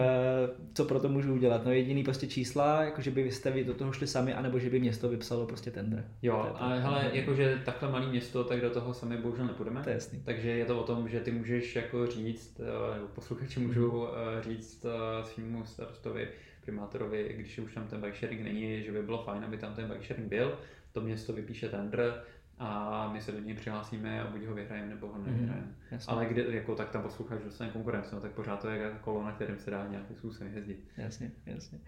co 0.74 0.84
pro 0.84 1.00
to 1.00 1.08
můžu 1.08 1.34
udělat? 1.34 1.64
No 1.64 1.72
jediný 1.72 2.04
prostě 2.04 2.26
čísla, 2.26 2.82
jako 2.82 3.02
že 3.02 3.10
by 3.10 3.30
jste 3.30 3.50
vy 3.50 3.64
do 3.64 3.74
toho 3.74 3.92
šli 3.92 4.06
sami, 4.06 4.34
anebo 4.34 4.58
že 4.58 4.70
by 4.70 4.80
město 4.80 5.08
vypsalo 5.08 5.46
prostě 5.46 5.70
tender. 5.70 6.04
Jo, 6.22 6.56
ale 6.58 6.80
hele, 6.80 7.10
jakože 7.12 7.62
takhle 7.64 7.90
malé 7.90 8.06
město, 8.06 8.44
tak 8.44 8.60
do 8.60 8.70
toho 8.70 8.94
sami 8.94 9.16
bohužel 9.16 9.46
nepůjdeme. 9.46 9.82
To 9.82 9.88
je 9.88 9.94
jasný. 9.94 10.22
Takže 10.24 10.50
je 10.50 10.64
to 10.64 10.80
o 10.80 10.84
tom, 10.84 11.08
že 11.08 11.20
ty 11.20 11.32
můžeš 11.32 11.76
jako 11.76 12.06
říct, 12.06 12.60
nebo 12.94 13.06
posluchači 13.14 13.60
můžou 13.60 14.08
říct 14.40 14.86
svýmu 15.22 15.64
starostovi, 15.64 16.28
primátorovi, 16.62 17.34
když 17.36 17.58
už 17.58 17.74
tam 17.74 17.86
ten 17.86 18.00
bike 18.00 18.16
sharing 18.16 18.42
není, 18.42 18.82
že 18.82 18.92
by 18.92 19.02
bylo 19.02 19.24
fajn, 19.24 19.44
aby 19.44 19.58
tam 19.58 19.74
ten 19.74 19.88
bike 19.88 20.04
sharing 20.04 20.28
byl, 20.28 20.58
to 20.92 21.00
město 21.00 21.32
vypíše 21.32 21.68
tender 21.68 22.22
a 22.58 23.10
my 23.12 23.20
se 23.20 23.32
do 23.32 23.40
něj 23.40 23.54
přihlásíme 23.54 24.22
a 24.22 24.30
buď 24.30 24.44
ho 24.44 24.54
vyhrajeme 24.54 24.88
nebo 24.88 25.06
ho 25.06 25.18
nevyhrajeme. 25.18 25.74
Mm, 25.92 25.98
Ale 26.06 26.26
kde, 26.26 26.42
jako, 26.42 26.74
tak 26.74 26.90
tam 26.90 27.02
posluchač 27.02 27.42
dostane 27.44 27.70
konkurenci, 27.70 28.14
no, 28.14 28.20
tak 28.20 28.32
pořád 28.32 28.60
to 28.60 28.68
je 28.68 28.92
kolo, 29.00 29.24
na 29.24 29.32
kterém 29.32 29.58
se 29.58 29.70
dá 29.70 29.86
nějakým 29.90 30.16
způsobem 30.16 30.54
jezdit. 30.54 30.84
Jasně, 30.96 31.30
jasně. 31.46 31.78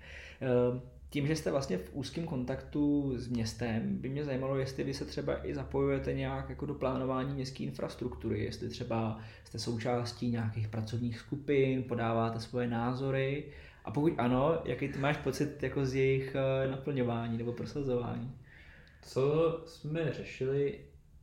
Ehm, 0.41 0.83
tím, 1.11 1.27
že 1.27 1.37
jste 1.37 1.51
vlastně 1.51 1.79
v 1.79 1.91
úzkém 1.93 2.25
kontaktu 2.25 3.13
s 3.17 3.29
městem, 3.29 3.99
by 3.99 4.09
mě 4.09 4.25
zajímalo, 4.25 4.57
jestli 4.57 4.85
vy 4.85 4.95
se 4.95 5.05
třeba 5.05 5.47
i 5.47 5.55
zapojujete 5.55 6.13
nějak 6.13 6.49
jako 6.49 6.67
do 6.67 6.75
plánování 6.75 7.35
městské 7.35 7.65
infrastruktury, 7.65 8.45
jestli 8.45 8.69
třeba 8.69 9.21
jste 9.45 9.59
součástí 9.59 10.31
nějakých 10.31 10.69
pracovních 10.69 11.19
skupin, 11.19 11.83
podáváte 11.83 12.41
svoje 12.41 12.69
názory 12.69 13.45
a 13.85 13.91
pokud 13.91 14.13
ano, 14.19 14.61
jaký 14.65 14.89
ty 14.89 14.99
máš 14.99 15.17
pocit 15.17 15.63
jako 15.63 15.87
z 15.87 15.95
jejich 15.95 16.35
eh, 16.35 16.71
naplňování 16.71 17.39
nebo 17.39 17.53
prosazování? 17.53 18.35
Co 19.03 19.63
jsme 19.67 20.13
řešili, 20.13 20.79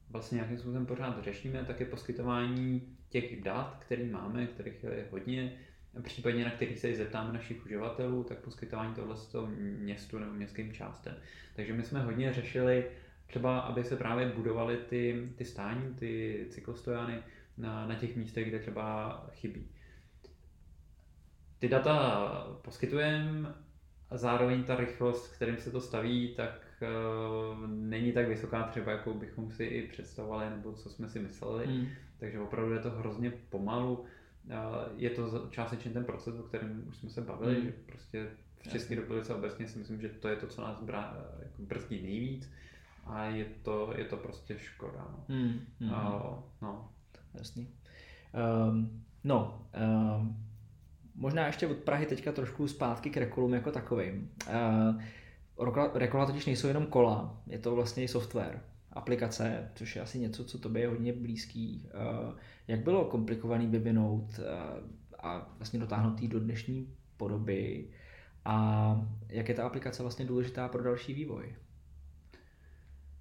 vlastně 0.10 0.36
nějakým 0.36 0.58
způsobem 0.58 0.86
pořád 0.86 1.24
řešíme, 1.24 1.66
tak 1.66 1.80
je 1.80 1.86
poskytování 1.86 2.98
těch 3.10 3.44
dat, 3.44 3.78
které 3.80 4.04
máme, 4.06 4.48
kterých 4.48 4.84
je 4.84 5.06
hodně, 5.12 5.54
případně 6.02 6.46
na 6.46 6.52
kterých 6.52 6.80
se 6.80 6.90
i 6.90 6.96
zeptáme 6.96 7.34
našich 7.34 7.66
uživatelů, 7.66 8.24
tak 8.24 8.38
poskytování 8.38 8.94
tohle 8.94 9.16
městu 9.80 10.20
nebo 10.20 10.34
městským 10.34 10.74
částem. 10.74 11.16
Takže 11.56 11.74
my 11.74 11.84
jsme 11.84 12.02
hodně 12.02 12.34
řešili 12.34 12.86
třeba, 13.28 13.60
aby 13.60 13.84
se 13.84 13.96
právě 13.96 14.26
budovaly 14.26 14.78
ty, 14.78 15.30
ty 15.36 15.46
stání, 15.46 15.96
ty 15.96 16.46
cyklostojany 16.50 17.20
na, 17.58 17.88
na 17.88 17.96
těch 17.96 18.16
místech, 18.16 18.48
kde 18.48 18.60
třeba 18.60 19.28
chybí 19.34 19.68
ty 21.62 21.70
data 21.70 22.48
poskytujeme 22.62 23.54
a 24.10 24.18
zároveň 24.18 24.64
ta 24.64 24.76
rychlost, 24.76 25.28
kterým 25.28 25.58
se 25.58 25.72
to 25.72 25.82
staví, 25.82 26.34
tak 26.36 26.68
uh, 26.82 27.68
není 27.68 28.12
tak 28.12 28.28
vysoká 28.28 28.64
třeba, 28.64 28.92
jakou 28.92 29.14
bychom 29.14 29.52
si 29.52 29.64
i 29.64 29.88
představovali, 29.88 30.50
nebo 30.50 30.74
co 30.74 30.90
jsme 30.90 31.10
si 31.10 31.20
mysleli. 31.20 31.68
Hmm. 31.68 31.88
Takže 32.20 32.40
opravdu 32.40 32.74
je 32.74 32.80
to 32.80 32.92
hrozně 32.92 33.34
pomalu. 33.50 34.00
Uh, 34.00 34.06
je 34.96 35.10
to 35.10 35.48
částečně 35.50 35.92
ten 35.92 36.06
proces, 36.06 36.40
o 36.40 36.44
kterém 36.44 36.84
už 36.88 36.98
jsme 36.98 37.10
se 37.10 37.22
bavili, 37.22 37.56
hmm. 37.56 37.64
že 37.66 37.74
prostě 37.86 38.28
v 38.60 38.72
České 38.72 38.96
republice 38.96 39.34
obecně 39.34 39.68
si 39.68 39.80
myslím, 39.80 40.02
že 40.02 40.10
to 40.10 40.28
je 40.28 40.36
to, 40.36 40.48
co 40.48 40.62
nás 40.62 40.84
brá, 40.84 41.18
jako 41.44 41.62
brzdí 41.62 42.02
nejvíc 42.02 42.52
a 43.06 43.24
je 43.24 43.46
to, 43.46 43.94
je 43.98 44.06
to 44.06 44.18
prostě 44.18 44.58
škoda. 44.60 45.08
No. 45.12 45.24
Hmm. 45.28 45.60
Hmm. 45.80 45.92
Uh, 45.92 46.40
no. 46.62 46.90
Jasný. 47.34 47.68
Um, 48.68 49.04
no, 49.24 49.68
um, 50.18 50.51
Možná 51.22 51.48
ještě 51.48 51.68
od 51.68 51.78
Prahy 51.78 52.06
teďka 52.06 52.32
trošku 52.32 52.68
zpátky 52.68 53.10
k 53.10 53.18
Rekolům 53.18 53.54
jako 53.54 53.72
takovým. 53.72 54.30
Uh, 55.58 55.94
Rekola 55.94 56.26
totiž 56.26 56.46
nejsou 56.46 56.68
jenom 56.68 56.86
kola, 56.86 57.42
je 57.48 57.60
to 57.60 57.76
vlastně 57.76 58.04
i 58.04 58.08
software, 58.08 58.62
aplikace, 58.92 59.72
což 59.76 59.96
je 59.96 60.02
asi 60.02 60.20
něco, 60.20 60.46
co 60.46 60.60
tobě 60.60 60.82
je 60.82 60.88
hodně 60.88 61.14
blízký. 61.14 61.90
Uh, 61.94 62.34
jak 62.68 62.80
bylo 62.80 63.06
komplikovaný 63.06 63.68
vyvinout 63.68 64.40
uh, 64.40 64.46
a 65.20 65.54
vlastně 65.58 65.80
dotáhnout 65.80 66.22
do 66.22 66.40
dnešní 66.40 66.94
podoby 67.18 67.88
a 68.46 69.08
jak 69.30 69.50
je 69.50 69.56
ta 69.56 69.66
aplikace 69.66 70.04
vlastně 70.04 70.26
důležitá 70.26 70.68
pro 70.68 70.84
další 70.84 71.14
vývoj? 71.14 71.56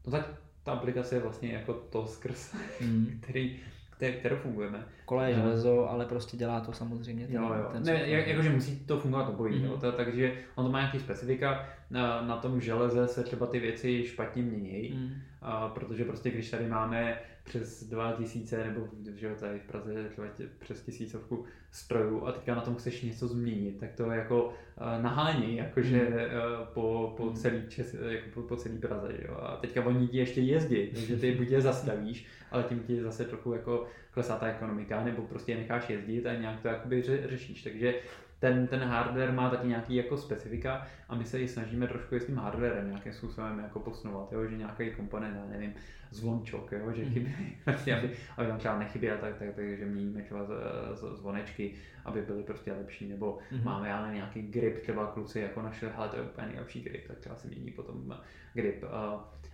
No 0.07 0.13
tak 0.13 0.35
ta 0.63 0.73
aplikace 0.73 1.15
je 1.15 1.21
vlastně 1.21 1.53
jako 1.53 1.75
to 1.75 2.07
skrz, 2.07 2.55
mm. 2.81 3.19
který 3.21 3.61
kterou 4.09 4.37
fungujeme. 4.37 4.85
Kole 5.05 5.29
je 5.29 5.35
železo, 5.35 5.91
ale 5.91 6.07
prostě 6.07 6.37
dělá 6.37 6.61
to 6.61 6.73
samozřejmě 6.73 7.27
ten, 7.27 7.37
jo, 7.37 7.43
jo. 7.43 7.69
Ten 7.73 7.83
ne, 7.83 8.03
jak, 8.09 8.27
jakože 8.27 8.51
musí 8.51 8.85
to 8.87 8.99
fungovat 9.01 9.29
obojí, 9.29 9.55
mm-hmm. 9.55 9.65
jo, 9.65 9.77
to, 9.81 9.93
takže 9.93 10.33
on 10.55 10.65
to 10.65 10.73
má 10.73 10.79
nějaký 10.81 10.99
specifika, 10.99 11.69
na, 11.91 12.23
na 12.23 12.37
tom 12.37 12.61
železe 12.61 13.09
se 13.09 13.25
třeba 13.25 13.47
ty 13.47 13.59
věci 13.59 14.05
špatně 14.07 14.43
mění, 14.43 14.93
mm. 14.95 15.11
a, 15.43 15.69
protože 15.69 16.05
prostě 16.05 16.31
když 16.31 16.51
tady 16.51 16.67
máme 16.67 17.19
přes 17.45 17.85
2000 17.85 18.65
nebo 18.65 18.89
že 19.15 19.27
jo, 19.27 19.35
tady 19.41 19.59
v 19.59 19.67
Praze 19.67 20.11
přes 20.59 20.83
tisícovku 20.83 21.45
strojů 21.71 22.27
a 22.27 22.33
teďka 22.33 22.55
na 22.55 22.61
tom 22.61 22.75
chceš 22.75 23.03
něco 23.03 23.29
změnit, 23.29 23.81
tak 23.81 23.93
to 23.93 24.11
jako 24.11 24.45
uh, 24.45 25.03
nahání, 25.03 25.57
jakože 25.57 26.09
uh, 26.09 26.67
po, 26.67 27.15
po, 27.17 27.33
celý 27.33 27.69
Čes, 27.69 27.95
jako 27.95 28.25
po, 28.35 28.43
po 28.43 28.57
celý 28.57 28.79
Praze. 28.79 29.13
Jo. 29.29 29.37
A 29.41 29.57
teďka 29.57 29.85
oni 29.85 30.09
ti 30.09 30.19
ještě 30.19 30.41
jezdí, 30.41 30.87
takže 30.87 31.17
ty 31.17 31.35
buď 31.35 31.51
je 31.51 31.61
zastavíš, 31.71 32.27
ale 32.51 32.63
tím 32.63 32.81
ti 32.81 33.03
zase 33.03 33.25
trochu 33.25 33.53
jako 33.53 33.87
klesá 34.11 34.37
ta 34.37 34.47
ekonomika, 34.47 35.05
nebo 35.05 35.23
prostě 35.23 35.53
je 35.53 35.59
necháš 35.59 35.91
jezdit 35.91 36.27
a 36.27 36.35
nějak 36.35 36.61
to 36.61 36.69
jakoby 36.69 37.03
ře, 37.03 37.29
řešíš. 37.29 37.63
Takže 37.63 37.95
ten, 38.41 38.67
ten 38.67 38.81
hardware 38.81 39.33
má 39.33 39.51
taky 39.51 39.67
nějaký 39.67 39.95
jako 39.95 40.17
specifika 40.17 40.87
a 41.09 41.15
my 41.15 41.25
se 41.25 41.41
i 41.41 41.49
snažíme 41.49 41.87
trošku 41.87 42.15
s 42.15 42.27
tím 42.27 42.37
hardwarem 42.37 42.87
nějakým 42.87 43.13
způsobem 43.13 43.59
jako 43.59 43.81
posunovat, 43.81 44.33
jo? 44.33 44.47
že 44.47 44.57
nějaký 44.57 44.91
komponent, 44.91 45.37
já 45.37 45.45
nevím, 45.47 45.75
zvončok, 46.11 46.73
jo? 46.73 46.93
že 46.93 47.03
mhm. 47.03 47.13
chybí, 47.13 47.35
mm-hmm. 47.67 47.99
aby, 47.99 48.11
aby 48.37 48.47
tam 48.47 48.59
třeba 48.59 48.79
nechyběl, 48.79 49.19
tak, 49.19 49.39
tak, 49.39 49.55
tak, 49.55 49.79
že 49.79 49.87
měníme 49.87 50.23
třeba 50.23 50.45
z, 50.45 50.51
z, 50.95 51.17
zvonečky, 51.17 51.75
aby 52.05 52.23
byly 52.23 52.43
prostě 52.43 52.73
lepší, 52.73 53.09
nebo 53.09 53.39
mm-hmm. 53.53 53.65
máme 53.65 53.89
já 53.89 54.03
nevím, 54.03 54.17
nějaký 54.17 54.43
grip, 54.43 54.79
třeba 54.79 55.07
kluci 55.07 55.41
jako 55.41 55.63
našli, 55.63 55.89
hele 55.97 56.09
to 56.09 56.17
je 56.17 56.23
úplně 56.23 56.47
nejlepší 56.47 56.81
grip, 56.81 57.09
tak 57.09 57.19
třeba 57.19 57.37
si 57.37 57.49
mění 57.49 57.71
potom 57.71 58.17
grip. 58.55 58.85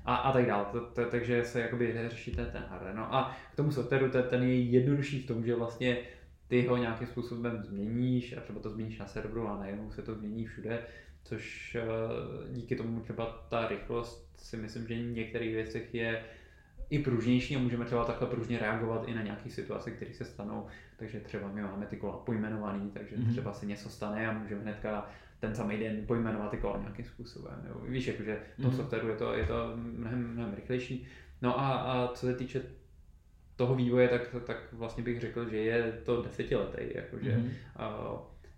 A, 0.05 0.16
a 0.16 0.32
tak 0.32 0.47
dále. 0.47 0.64
Takže 1.11 1.45
se 1.45 1.61
jakoby 1.61 2.09
řeší 2.09 2.34
ten, 2.34 2.47
ten 2.53 2.64
hardware. 2.68 2.95
No 2.95 3.14
a 3.14 3.37
k 3.53 3.57
tomu 3.57 3.70
softwaru 3.70 4.11
ten 4.11 4.43
je 4.43 4.61
jednodušší 4.61 5.22
v 5.22 5.26
tom, 5.26 5.45
že 5.45 5.55
vlastně 5.55 5.99
ty 6.49 6.66
ho 6.66 6.76
nějakým 6.76 7.07
způsobem 7.07 7.62
změníš 7.62 8.36
a 8.36 8.40
třeba 8.40 8.61
to 8.61 8.70
změníš 8.70 8.99
na 8.99 9.07
serveru 9.07 9.49
a 9.49 9.59
najednou 9.59 9.90
se 9.90 10.03
to 10.03 10.14
změní 10.14 10.47
všude, 10.47 10.82
což 11.24 11.74
eh, 11.74 11.84
díky 12.53 12.76
tomu 12.76 13.01
třeba 13.01 13.47
ta 13.49 13.68
rychlost 13.68 14.32
si 14.38 14.57
myslím, 14.57 14.86
že 14.88 14.94
v 14.94 15.14
některých 15.14 15.55
věcech 15.55 15.94
je 15.94 16.24
i 16.90 16.99
pružnější 16.99 17.57
a 17.57 17.59
můžeme 17.59 17.84
třeba 17.84 18.05
takhle 18.05 18.28
pružně 18.28 18.59
reagovat 18.59 19.09
i 19.09 19.14
na 19.14 19.22
nějaké 19.22 19.51
situace, 19.51 19.90
které 19.90 20.14
se 20.14 20.24
stanou. 20.24 20.66
Takže 20.97 21.20
třeba 21.20 21.49
my 21.49 21.62
máme 21.62 21.86
ty 21.86 21.97
kola 21.97 22.16
pojmenovaný, 22.16 22.90
takže 22.90 23.16
mm-hmm. 23.16 23.30
třeba 23.30 23.53
se 23.53 23.66
něco 23.66 23.88
stane 23.88 24.26
a 24.26 24.32
můžeme 24.32 24.62
hnedka 24.62 25.11
ten 25.40 25.55
samý 25.55 25.78
den 25.78 26.07
pojmenovat 26.07 26.51
ty 26.51 26.57
kola 26.57 26.78
nějakým 26.78 27.05
způsobem. 27.05 27.66
Jo. 27.68 27.80
Víš, 27.88 28.07
jakože 28.07 28.40
v 28.59 28.62
tom 28.62 28.70
mm-hmm. 28.70 28.76
softwaru 28.76 29.09
je 29.09 29.16
to, 29.16 29.32
je 29.32 29.47
to 29.47 29.72
mnohem, 29.76 30.32
mnohem 30.32 30.55
rychlejší. 30.55 31.07
No 31.42 31.61
a, 31.61 31.72
a 31.72 32.09
co 32.09 32.26
se 32.26 32.34
týče 32.34 32.62
toho 33.57 33.74
vývoje, 33.74 34.09
tak, 34.09 34.22
tak 34.46 34.57
vlastně 34.72 35.04
bych 35.04 35.20
řekl, 35.20 35.48
že 35.48 35.57
je 35.57 35.92
to 36.04 36.22
desetiletý. 36.22 36.82
Jakože, 36.94 37.36
mm-hmm. 37.36 37.50
a, 37.76 37.86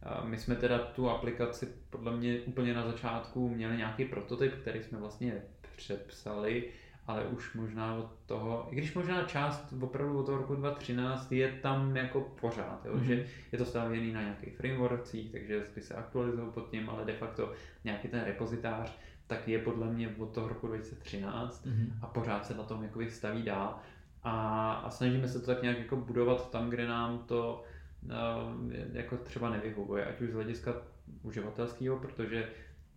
a 0.03 0.24
my 0.24 0.38
jsme 0.38 0.57
teda 0.57 0.78
tu 0.78 1.11
aplikaci 1.11 1.68
podle 1.90 2.16
mě 2.16 2.40
úplně 2.40 2.74
na 2.74 2.86
začátku 2.86 3.49
měli 3.49 3.76
nějaký 3.76 4.05
prototyp, 4.05 4.55
který 4.61 4.82
jsme 4.82 4.99
vlastně 4.99 5.42
přepsali, 5.76 6.64
ale 7.07 7.24
už 7.24 7.55
možná 7.55 7.94
od 7.94 8.11
toho, 8.26 8.68
i 8.70 8.76
když 8.76 8.94
možná 8.94 9.22
část 9.22 9.74
opravdu 9.80 10.18
od 10.18 10.26
toho 10.26 10.38
roku 10.38 10.55
2013 10.55 11.32
je 11.32 11.53
tam 11.62 11.96
jako 11.96 12.20
pořád, 12.20 12.84
jo, 12.84 12.94
mm-hmm. 12.94 13.03
že 13.03 13.26
je 13.53 13.59
to 13.59 13.64
stavěný 13.64 14.12
na 14.12 14.20
nějakých 14.20 14.57
frameworkcích, 14.57 15.32
takže 15.32 15.61
ty 15.74 15.80
se 15.80 15.94
aktualizují 15.94 16.51
pod 16.51 16.70
tím, 16.70 16.90
ale 16.90 17.05
de 17.05 17.12
facto 17.12 17.53
nějaký 17.84 18.09
ten 18.09 18.24
repozitář, 18.24 18.99
tak 19.26 19.49
je 19.49 19.59
podle 19.59 19.92
mě 19.92 20.14
od 20.18 20.30
toho 20.32 20.49
roku 20.49 20.66
2013 20.66 21.66
mm-hmm. 21.66 21.88
a 22.03 22.07
pořád 22.07 22.46
se 22.46 22.55
na 22.55 22.62
tom 22.62 22.82
jakoby 22.82 23.11
staví 23.11 23.42
dál 23.42 23.80
a, 24.23 24.73
a 24.73 24.91
snažíme 24.91 25.29
se 25.29 25.41
to 25.41 25.47
tak 25.47 25.62
nějak 25.62 25.79
jako 25.79 25.97
budovat 25.97 26.51
tam, 26.51 26.71
kde 26.71 26.89
nám 26.89 27.19
to 27.19 27.64
uh, 28.05 28.73
jako 28.93 29.16
třeba 29.16 29.51
nevyhovuje, 29.51 30.05
ať 30.05 30.21
už 30.21 30.31
z 30.31 30.35
hlediska 30.35 30.75
uživatelského, 31.23 31.99
protože 31.99 32.49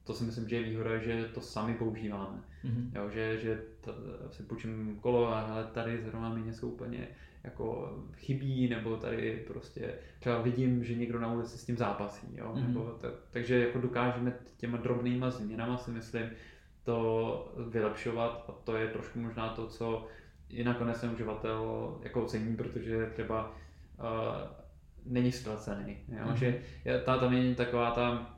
to 0.03 0.13
si 0.13 0.23
myslím, 0.23 0.49
že 0.49 0.55
je 0.55 0.63
výhoda, 0.63 0.97
že 0.97 1.25
to 1.33 1.41
sami 1.41 1.73
používáme. 1.73 2.39
Mm-hmm. 2.65 2.89
Jo, 2.95 3.09
že, 3.09 3.37
že 3.37 3.61
t, 3.81 3.91
si 4.31 4.43
půjčím 4.43 4.99
kolo 5.01 5.33
a 5.33 5.47
hele, 5.47 5.67
tady 5.73 6.03
zrovna 6.03 6.29
mi 6.29 6.41
něco 6.41 6.67
úplně 6.67 7.07
jako 7.43 7.97
chybí, 8.15 8.69
nebo 8.69 8.97
tady 8.97 9.43
prostě 9.47 9.93
třeba 10.19 10.41
vidím, 10.41 10.83
že 10.83 10.95
někdo 10.95 11.19
na 11.19 11.33
ulici 11.33 11.57
s 11.57 11.65
tím 11.65 11.77
zápasí. 11.77 12.27
Jo? 12.35 12.53
Mm-hmm. 12.55 12.67
Nebo 12.67 12.83
t, 12.83 13.11
takže 13.31 13.59
jako 13.59 13.81
dokážeme 13.81 14.33
těma 14.57 14.77
drobnýma 14.77 15.29
změnama 15.29 15.77
si 15.77 15.91
myslím 15.91 16.29
to 16.83 17.53
vylepšovat 17.69 18.45
a 18.47 18.51
to 18.51 18.75
je 18.75 18.87
trošku 18.87 19.19
možná 19.19 19.49
to, 19.49 19.67
co 19.67 20.07
i 20.53 20.63
nakonec 20.63 21.01
ten 21.01 21.09
uživatel 21.09 21.97
jako 22.03 22.23
ocení, 22.23 22.55
protože 22.55 23.05
třeba 23.05 23.51
uh, 23.99 24.05
není 25.05 25.31
ztracený. 25.31 25.97
Jo? 26.07 26.25
Mm-hmm. 26.25 26.35
Že 26.35 26.61
ta, 27.05 27.17
tam 27.17 27.33
je 27.33 27.55
taková 27.55 27.91
ta 27.91 28.35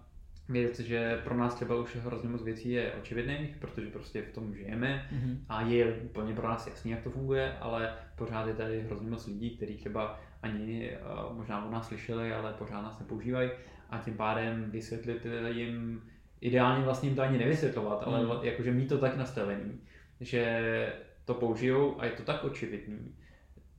věc, 0.49 0.79
že 0.79 1.21
pro 1.23 1.37
nás 1.37 1.55
třeba 1.55 1.75
už 1.75 1.95
hrozně 1.95 2.29
moc 2.29 2.43
věcí 2.43 2.71
je 2.71 2.93
očividných, 2.93 3.57
protože 3.57 3.87
prostě 3.87 4.21
v 4.21 4.33
tom 4.33 4.55
žijeme 4.55 5.09
mm-hmm. 5.13 5.37
a 5.49 5.61
je 5.61 5.93
úplně 5.93 6.33
pro 6.35 6.47
nás 6.47 6.67
jasný, 6.67 6.91
jak 6.91 7.01
to 7.01 7.09
funguje, 7.09 7.57
ale 7.61 7.93
pořád 8.15 8.47
je 8.47 8.53
tady 8.53 8.81
hrozně 8.81 9.09
moc 9.09 9.27
lidí, 9.27 9.57
kteří 9.57 9.77
třeba 9.77 10.19
ani 10.41 10.91
uh, 11.29 11.37
možná 11.37 11.65
o 11.65 11.71
nás 11.71 11.87
slyšeli, 11.87 12.33
ale 12.33 12.53
pořád 12.53 12.81
nás 12.81 12.99
nepoužívají 12.99 13.49
a 13.89 13.97
tím 13.97 14.13
pádem 14.13 14.71
vysvětlit 14.71 15.27
jim, 15.47 16.03
ideálně 16.41 16.83
vlastně 16.83 17.09
jim 17.09 17.15
to 17.15 17.21
ani 17.21 17.37
nevysvětlovat, 17.37 18.03
ale 18.05 18.23
mm. 18.23 18.31
jakože 18.41 18.71
mít 18.71 18.89
to 18.89 18.97
tak 18.97 19.17
nastavený, 19.17 19.81
že 20.19 20.93
to 21.25 21.33
použijou 21.33 22.01
a 22.01 22.05
je 22.05 22.11
to 22.11 22.23
tak 22.23 22.43
očividný, 22.43 23.15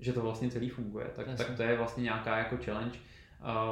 že 0.01 0.12
to 0.12 0.20
vlastně 0.20 0.51
celý 0.51 0.68
funguje, 0.68 1.07
tak, 1.16 1.26
tak 1.36 1.57
to 1.57 1.62
je 1.62 1.76
vlastně 1.76 2.03
nějaká 2.03 2.38
jako 2.38 2.57
challenge. 2.64 2.99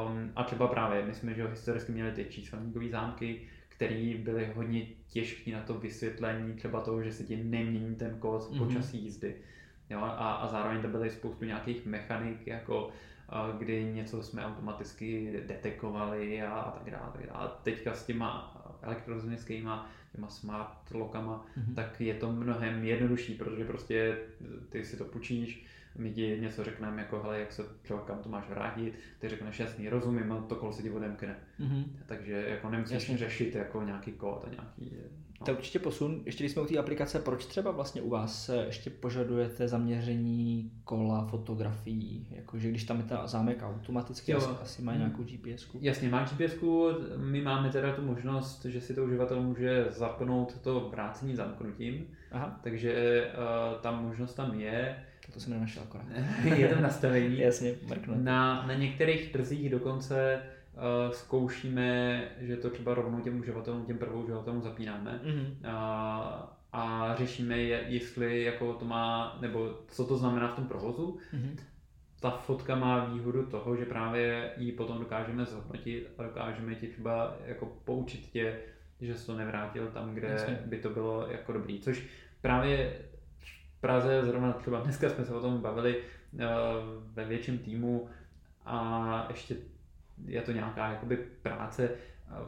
Um, 0.06 0.32
a 0.36 0.44
třeba 0.44 0.68
právě, 0.68 1.06
my 1.06 1.14
jsme 1.14 1.34
že 1.34 1.46
historicky 1.46 1.92
měli 1.92 2.12
ty 2.12 2.24
číselníkové 2.24 2.88
zámky, 2.88 3.40
které 3.68 4.14
byly 4.18 4.52
hodně 4.54 4.86
těžké 5.08 5.50
na 5.50 5.60
to 5.60 5.74
vysvětlení 5.74 6.54
třeba 6.54 6.80
toho, 6.80 7.02
že 7.02 7.12
se 7.12 7.24
ti 7.24 7.36
nemění 7.36 7.96
ten 7.96 8.18
kód 8.18 8.42
mm-hmm. 8.42 8.58
počasí 8.58 8.98
jízdy. 8.98 9.34
Jo? 9.90 9.98
A, 10.00 10.32
a 10.32 10.48
zároveň 10.48 10.82
to 10.82 10.88
byly 10.88 11.10
spoustu 11.10 11.44
nějakých 11.44 11.86
mechanik, 11.86 12.46
jako 12.46 12.90
kdy 13.58 13.84
něco 13.84 14.22
jsme 14.22 14.46
automaticky 14.46 15.40
detekovali 15.46 16.42
a, 16.42 16.50
a 16.50 16.70
tak 16.70 16.90
dále. 16.90 17.12
Tak 17.12 17.26
dále. 17.26 17.38
A 17.38 17.48
teďka 17.48 17.94
s 17.94 18.06
těma 18.06 18.56
elektrozměnskýma 18.82 19.90
těma 20.14 20.28
smart 20.28 20.90
lockama, 20.90 21.46
mm-hmm. 21.58 21.74
tak 21.74 22.00
je 22.00 22.14
to 22.14 22.32
mnohem 22.32 22.84
jednodušší, 22.84 23.34
protože 23.34 23.64
prostě 23.64 24.18
ty 24.68 24.84
si 24.84 24.96
to 24.96 25.04
půjčíš, 25.04 25.66
my 25.98 26.12
ti 26.12 26.38
něco 26.40 26.64
řekneme, 26.64 27.02
jako 27.02 27.22
hele, 27.22 27.40
jak 27.40 27.52
se 27.52 27.62
třeba 27.82 28.00
kam 28.00 28.18
to 28.18 28.28
máš 28.28 28.48
vrátit, 28.48 28.94
ty 29.18 29.28
řekneš 29.28 29.60
jasný, 29.60 29.88
rozumím, 29.88 30.32
a 30.32 30.40
to 30.40 30.56
kolo 30.56 30.72
se 30.72 30.82
ti 30.82 30.90
odemkne. 30.90 31.36
Mm-hmm. 31.60 31.84
Takže 32.06 32.44
jako 32.48 32.70
nemusíš 32.70 32.94
Jasně. 32.94 33.18
řešit 33.18 33.54
jako 33.54 33.82
nějaký 33.82 34.12
kód 34.12 34.44
a 34.44 34.50
nějaký 34.50 34.96
To 35.44 35.52
určitě 35.52 35.78
posun. 35.78 36.22
Ještě 36.26 36.44
když 36.44 36.52
jsme 36.52 36.62
u 36.62 36.66
té 36.66 36.78
aplikace, 36.78 37.18
proč 37.18 37.46
třeba 37.46 37.70
vlastně 37.70 38.02
u 38.02 38.08
vás 38.08 38.50
ještě 38.66 38.90
požadujete 38.90 39.68
zaměření 39.68 40.72
kola, 40.84 41.26
fotografií? 41.26 42.26
Jakože 42.30 42.68
když 42.68 42.84
tam 42.84 42.96
je 42.96 43.04
ten 43.04 43.18
zámek 43.24 43.62
automaticky, 43.62 44.32
jo. 44.32 44.38
asi, 44.38 44.48
asi 44.62 44.82
má 44.82 44.92
hmm. 44.92 45.00
nějakou 45.00 45.22
GPS. 45.22 45.68
-ku. 45.68 45.78
Jasně, 45.80 46.08
má 46.08 46.24
GPS. 46.24 46.54
My 47.16 47.40
máme 47.40 47.70
teda 47.70 47.92
tu 47.92 48.02
možnost, 48.02 48.64
že 48.64 48.80
si 48.80 48.94
to 48.94 49.04
uživatel 49.04 49.42
může 49.42 49.86
zapnout 49.90 50.60
to 50.60 50.80
vrácení 50.80 51.36
zamknutím. 51.36 52.06
Aha. 52.32 52.60
Takže 52.62 53.22
uh, 53.26 53.80
ta 53.80 53.90
možnost 53.90 54.34
tam 54.34 54.60
je. 54.60 54.96
To 55.34 55.40
jsem 55.40 55.52
nenašel 55.52 55.82
akorát. 55.82 56.06
je 56.56 56.68
tam 56.68 56.82
nastavení. 56.82 57.38
Jasně, 57.40 57.74
mrknu. 57.88 58.14
Na, 58.16 58.66
na 58.66 58.74
některých 58.74 59.32
trzích 59.32 59.70
dokonce 59.70 60.42
zkoušíme, 61.10 62.22
že 62.38 62.56
to 62.56 62.70
třeba 62.70 62.94
rovnou 62.94 63.20
těm 63.20 63.40
uživatelům, 63.40 63.86
těm 63.86 63.98
prvou 63.98 64.22
uživatelům 64.22 64.62
zapínáme 64.62 65.20
mm-hmm. 65.24 65.56
uh, 65.64 66.48
a 66.72 67.14
řešíme, 67.18 67.58
jestli 67.58 68.42
jako 68.42 68.74
to 68.74 68.84
má, 68.84 69.38
nebo 69.40 69.78
co 69.88 70.04
to 70.04 70.16
znamená 70.16 70.48
v 70.48 70.56
tom 70.56 70.66
provozu. 70.66 71.18
Mm-hmm. 71.34 71.56
Ta 72.20 72.30
fotka 72.30 72.74
má 72.74 73.04
výhodu 73.04 73.46
toho, 73.46 73.76
že 73.76 73.84
právě 73.84 74.50
ji 74.56 74.72
potom 74.72 74.98
dokážeme 74.98 75.44
zhodnotit 75.44 76.10
a 76.18 76.22
dokážeme 76.22 76.74
ti 76.74 76.86
třeba 76.86 77.36
jako 77.44 77.66
poučit 77.84 78.30
tě, 78.30 78.58
že 79.00 79.14
jsi 79.14 79.26
to 79.26 79.36
nevrátil 79.36 79.86
tam, 79.86 80.14
kde 80.14 80.28
Jasně. 80.28 80.62
by 80.66 80.78
to 80.78 80.90
bylo 80.90 81.26
jako 81.30 81.52
dobrý. 81.52 81.80
Což 81.80 82.06
právě 82.40 82.98
v 83.38 83.80
Praze, 83.80 84.24
zrovna 84.24 84.52
třeba 84.52 84.80
dneska 84.80 85.08
jsme 85.08 85.24
se 85.24 85.34
o 85.34 85.40
tom 85.40 85.60
bavili 85.60 85.96
uh, 85.96 86.40
ve 87.14 87.24
větším 87.24 87.58
týmu 87.58 88.08
a 88.64 89.26
ještě 89.28 89.56
je 90.26 90.42
to 90.42 90.52
nějaká 90.52 90.90
jakoby 90.92 91.16
práce. 91.16 91.90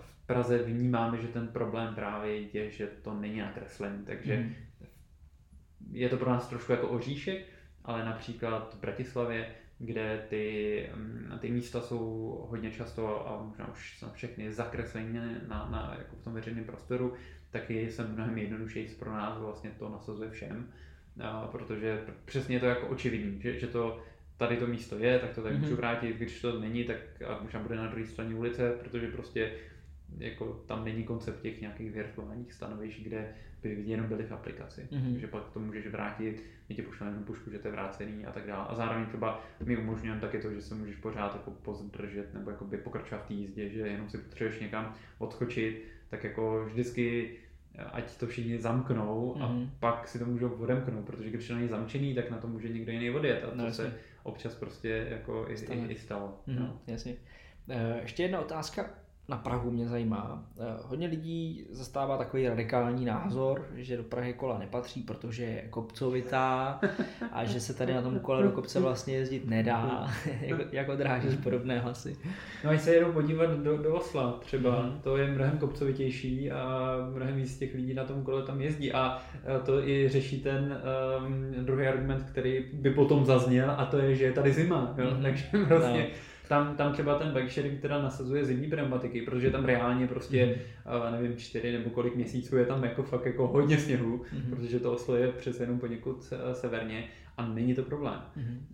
V 0.01 0.27
Praze 0.27 0.59
vnímáme, 0.59 1.23
že 1.23 1.29
ten 1.29 1.49
problém 1.49 1.95
právě 1.95 2.41
je, 2.41 2.71
že 2.71 2.87
to 2.87 3.15
není 3.15 3.39
nakreslení, 3.39 4.05
takže 4.05 4.37
mm. 4.37 4.55
je 5.91 6.09
to 6.09 6.17
pro 6.17 6.31
nás 6.31 6.49
trošku 6.49 6.73
jako 6.73 6.89
oříšek, 6.89 7.47
ale 7.85 8.05
například 8.05 8.75
v 8.75 8.81
Bratislavě, 8.81 9.55
kde 9.79 10.27
ty, 10.29 10.91
mm, 10.95 11.39
ty 11.39 11.51
místa 11.51 11.81
jsou 11.81 12.47
hodně 12.51 12.71
často 12.71 13.29
a 13.29 13.43
možná 13.43 13.69
už 13.73 13.99
jsou 13.99 14.07
všechny 14.13 14.53
zakreslené 14.53 15.41
na, 15.49 15.69
na, 15.71 15.95
jako 15.99 16.17
v 16.17 16.25
tom 16.25 16.35
veřejném 16.35 16.65
prostoru, 16.65 17.15
tak 17.51 17.71
je 17.71 17.91
se 17.91 18.09
mnohem 18.09 18.39
jednodušší 18.39 18.87
pro 18.87 19.13
nás 19.13 19.39
vlastně 19.39 19.71
to 19.79 19.89
nasazuje 19.89 20.31
všem, 20.31 20.73
protože 21.51 22.05
přesně 22.25 22.57
je 22.57 22.61
to 22.61 22.67
jako 22.67 22.87
očividný, 22.87 23.41
že, 23.41 23.59
že 23.59 23.67
to 23.67 24.03
tady 24.37 24.57
to 24.57 24.67
místo 24.67 24.99
je, 24.99 25.19
tak 25.19 25.35
to 25.35 25.43
tak 25.43 25.53
mm-hmm. 25.53 25.61
můžu 25.61 25.77
vrátit, 25.77 26.17
když 26.17 26.41
to 26.41 26.61
není, 26.61 26.85
tak 26.85 26.97
možná 27.43 27.61
bude 27.61 27.77
na 27.77 27.87
druhé 27.87 28.07
straně 28.07 28.35
ulice, 28.35 28.73
protože 28.73 29.09
prostě 29.09 29.53
jako 30.19 30.63
tam 30.67 30.85
není 30.85 31.05
koncept 31.05 31.41
těch 31.41 31.61
nějakých 31.61 31.93
virtuálních 31.93 32.53
stanovišť, 32.53 33.03
kde 33.03 33.35
by 33.63 33.83
jenom 33.85 34.07
byly 34.07 34.25
v 34.25 34.33
aplikaci. 34.33 34.89
Mm-hmm. 34.93 35.13
Takže 35.13 35.27
pak 35.27 35.43
to 35.53 35.61
můžeš 35.61 35.87
vrátit, 35.87 36.43
my 36.69 36.75
ti 36.75 36.83
pošleme 36.83 37.13
jenom 37.13 37.25
pušku, 37.25 37.51
že 37.51 37.59
to 37.59 37.69
je 37.69 37.73
vrácený 37.73 38.27
a 38.27 38.33
tak 38.33 38.47
dále. 38.47 38.67
A 38.69 38.75
zároveň 38.75 39.07
třeba 39.07 39.45
my 39.65 39.77
umožňujeme 39.77 40.21
taky 40.21 40.39
to, 40.39 40.53
že 40.53 40.63
se 40.63 40.75
můžeš 40.75 40.97
pořád 40.97 41.35
jako 41.35 41.51
pozdržet 41.51 42.35
nebo 42.35 42.51
jako 42.51 42.65
by 42.65 42.77
pokračovat 42.77 43.25
v 43.25 43.29
té 43.29 43.35
jízdě, 43.35 43.69
že 43.69 43.81
jenom 43.81 44.11
si 44.11 44.19
potřebuješ 44.19 44.61
někam 44.61 44.95
odskočit, 45.19 45.85
tak 46.11 46.25
jako 46.25 46.65
vždycky 46.65 47.37
ať 47.93 48.17
to 48.17 48.27
všichni 48.27 48.59
zamknou 48.59 49.37
a 49.41 49.49
mm-hmm. 49.49 49.69
pak 49.81 50.09
si 50.09 50.19
to 50.19 50.25
můžou 50.25 50.49
odemknout, 50.49 51.05
protože 51.05 51.31
když 51.31 51.49
to 51.49 51.55
není 51.55 51.69
zamčený, 51.69 52.15
tak 52.15 52.31
na 52.31 52.39
to 52.39 52.49
může 52.49 52.69
někdo 52.69 52.93
jiný 52.93 53.11
odjet 53.11 53.45
a 53.45 53.51
to 53.51 53.57
no, 53.57 53.73
se 53.73 53.95
občas 54.25 54.55
prostě 54.55 55.07
jako 55.11 55.47
i, 55.49 55.55
i, 55.55 55.93
i 55.93 55.99
stalo. 55.99 56.41
Mm-hmm, 56.49 56.59
no. 56.59 56.81
Jasně. 56.87 57.17
Eh, 57.69 57.99
ještě 58.03 58.23
jedna 58.23 58.41
otázka 58.41 58.91
na 59.29 59.37
Prahu 59.37 59.71
mě 59.71 59.89
zajímá. 59.89 60.45
Eh, 60.59 60.63
hodně 60.83 61.07
lidí 61.07 61.67
zastává 61.71 62.19
takový 62.19 62.49
radikální 62.49 63.05
názor, 63.05 63.67
že 63.77 63.97
do 63.97 64.03
Prahy 64.03 64.33
kola 64.33 64.59
nepatří, 64.59 65.03
protože 65.03 65.45
je 65.45 65.69
kopcovitá 65.71 66.81
a 67.33 67.45
že 67.45 67.61
se 67.61 67.75
tady 67.75 67.95
na 67.95 68.03
tom 68.03 68.19
kole 68.19 68.43
do 68.43 68.51
kopce 68.51 68.81
vlastně 68.81 69.15
jezdit 69.15 69.47
nedá, 69.47 70.11
jako, 70.41 70.63
jako 70.73 70.97
drážíš 70.97 71.35
podobné 71.35 71.79
hlasy. 71.79 72.17
No 72.65 72.71
a 72.71 72.79
se 72.79 72.95
jenom 72.95 73.13
podívat 73.13 73.51
do, 73.51 73.77
do 73.77 73.95
Osla 73.95 74.33
třeba, 74.33 74.83
mm. 74.83 75.01
to 75.03 75.17
je 75.17 75.31
mnohem 75.31 75.59
kopcovitější 75.59 76.51
a 76.51 76.97
mnohem 77.15 77.35
víc 77.35 77.59
těch 77.59 77.75
lidí 77.75 77.95
na 77.95 78.05
tom 78.05 78.23
kole 78.23 78.43
tam 78.43 78.61
jezdí 78.61 78.93
a 78.93 79.23
to 79.65 79.89
i 79.89 80.09
řeší 80.09 80.41
ten 80.41 80.81
um, 81.27 81.65
druhý 81.65 81.87
argument, 81.87 82.23
který 82.23 82.65
by 82.73 82.91
potom 82.91 83.25
zazněl 83.25 83.71
a 83.71 83.85
to 83.85 83.99
je, 83.99 84.15
že 84.15 84.25
je 84.25 84.33
tady 84.33 84.53
zima, 84.53 84.95
jo? 84.99 85.11
Mm. 85.17 85.23
takže 85.23 85.45
vlastně 85.53 86.03
no 86.11 86.34
tam, 86.49 86.77
tam 86.77 86.93
třeba 86.93 87.19
ten 87.19 87.33
bike 87.33 87.51
sharing 87.51 87.81
teda 87.81 88.03
nasazuje 88.03 88.45
zimní 88.45 88.69
pneumatiky, 88.69 89.23
protože 89.23 89.51
tam 89.51 89.65
reálně 89.65 90.07
prostě, 90.07 90.47
mm. 90.47 91.13
nevím, 91.13 91.37
čtyři 91.37 91.73
nebo 91.73 91.91
kolik 91.91 92.17
měsíců 92.17 92.57
je 92.57 92.67
tam 92.67 92.85
jako 92.85 93.03
fakt 93.03 93.27
jako 93.27 93.47
hodně 93.47 93.79
sněhu, 93.79 94.23
mm. 94.33 94.51
protože 94.51 94.81
to 94.81 94.93
Oslo 94.93 95.17
je 95.17 95.33
přece 95.33 95.63
jenom 95.63 95.79
poněkud 95.79 96.33
eh, 96.33 96.55
severně 96.55 97.09
a 97.37 97.47
není 97.47 97.75
to 97.75 97.83
problém. 97.83 98.21
Mm. 98.37 98.67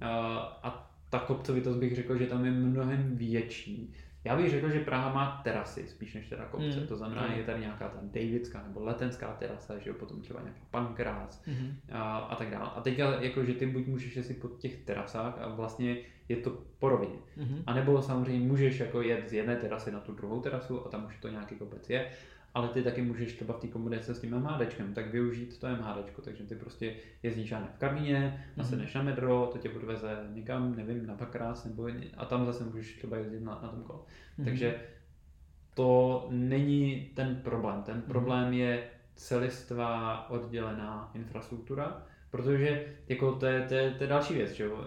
A 0.63 0.91
ta 1.11 1.19
kopcovitost 1.19 1.79
bych 1.79 1.95
řekl, 1.95 2.17
že 2.17 2.27
tam 2.27 2.45
je 2.45 2.51
mnohem 2.51 3.17
větší. 3.17 3.95
Já 4.25 4.37
bych 4.37 4.51
řekl, 4.51 4.71
že 4.71 4.81
Praha 4.81 5.13
má 5.13 5.41
terasy 5.45 5.89
spíš 5.89 6.15
než 6.15 6.29
teda 6.29 6.45
kopce, 6.45 6.81
mm. 6.81 6.87
to 6.87 6.97
znamená, 6.97 7.27
mm. 7.27 7.35
je 7.35 7.45
tady 7.45 7.61
nějaká 7.61 7.89
ta 7.89 7.99
Davidská 8.03 8.63
nebo 8.67 8.85
letenská 8.85 9.37
terasa, 9.39 9.79
že 9.79 9.91
jo, 9.91 9.97
potom 9.99 10.21
třeba 10.21 10.41
nějaký 10.41 10.61
pankrás 10.71 11.45
mm. 11.47 11.77
a, 11.93 12.19
a 12.19 12.37
tak 12.37 12.51
dále. 12.51 12.71
A 12.77 12.81
teďka 12.81 13.23
jako, 13.23 13.45
že 13.45 13.55
ty 13.55 13.67
buď 13.67 13.87
můžeš 13.87 14.27
si 14.27 14.35
po 14.35 14.49
těch 14.49 14.77
terasách 14.77 15.39
a 15.41 15.49
vlastně 15.49 15.97
je 16.31 16.37
to 16.37 16.51
po 16.79 16.89
rovině. 16.89 17.19
Mm-hmm. 17.39 17.63
A 17.67 17.75
nebo 17.75 18.03
samozřejmě 18.03 18.49
můžeš 18.49 18.81
jako 18.81 19.03
jet 19.03 19.29
z 19.29 19.33
jedné 19.33 19.57
terasy 19.57 19.91
na 19.91 20.01
tu 20.01 20.13
druhou 20.13 20.41
terasu 20.41 20.87
a 20.87 20.89
tam 20.89 21.07
už 21.07 21.17
to 21.17 21.29
nějaký 21.29 21.55
kopec 21.55 21.91
je, 21.91 22.11
ale 22.55 22.69
ty 22.69 22.83
taky 22.83 23.03
můžeš 23.03 23.33
třeba 23.35 23.55
v 23.55 23.61
té 23.61 23.69
kombinaci 23.69 24.15
s 24.15 24.21
tím 24.21 24.39
MHDčkem, 24.39 24.95
tak 24.95 25.13
využít 25.13 25.59
to 25.59 25.69
MHDčko, 25.69 26.23
takže 26.23 26.45
ty 26.45 26.55
prostě 26.55 26.95
jezdíš 27.23 27.53
v 27.53 28.33
nasedneš 28.57 28.95
mm-hmm. 28.95 28.99
na 28.99 29.03
metro, 29.03 29.51
to 29.53 29.59
tě 29.59 29.71
odveze 29.71 30.29
někam, 30.33 30.77
nevím, 30.77 31.07
na 31.07 31.15
Pakrás, 31.15 31.65
nebo 31.65 31.89
a 32.17 32.25
tam 32.25 32.47
zase 32.47 32.65
můžeš 32.65 32.99
třeba 32.99 33.17
jezdit 33.17 33.43
na, 33.43 33.61
na 33.63 33.69
tom 33.69 33.83
kole. 33.83 33.99
Mm-hmm. 33.99 34.45
Takže 34.45 34.81
to 35.75 36.27
není 36.31 37.11
ten 37.15 37.41
problém. 37.45 37.83
Ten 37.83 37.97
mhm. 37.97 38.05
problém 38.05 38.51
mm-hmm. 38.51 38.59
je 38.59 38.85
celistvá 39.15 40.31
oddělená 40.31 41.11
infrastruktura, 41.15 42.03
protože 42.31 42.85
jako 43.09 43.33
to 43.33 43.47
je, 43.47 43.61
to 43.69 43.75
je, 43.75 43.91
to 43.91 44.05
je 44.05 44.09
další 44.09 44.35
věc, 44.35 44.51
že 44.51 44.65
jo 44.65 44.85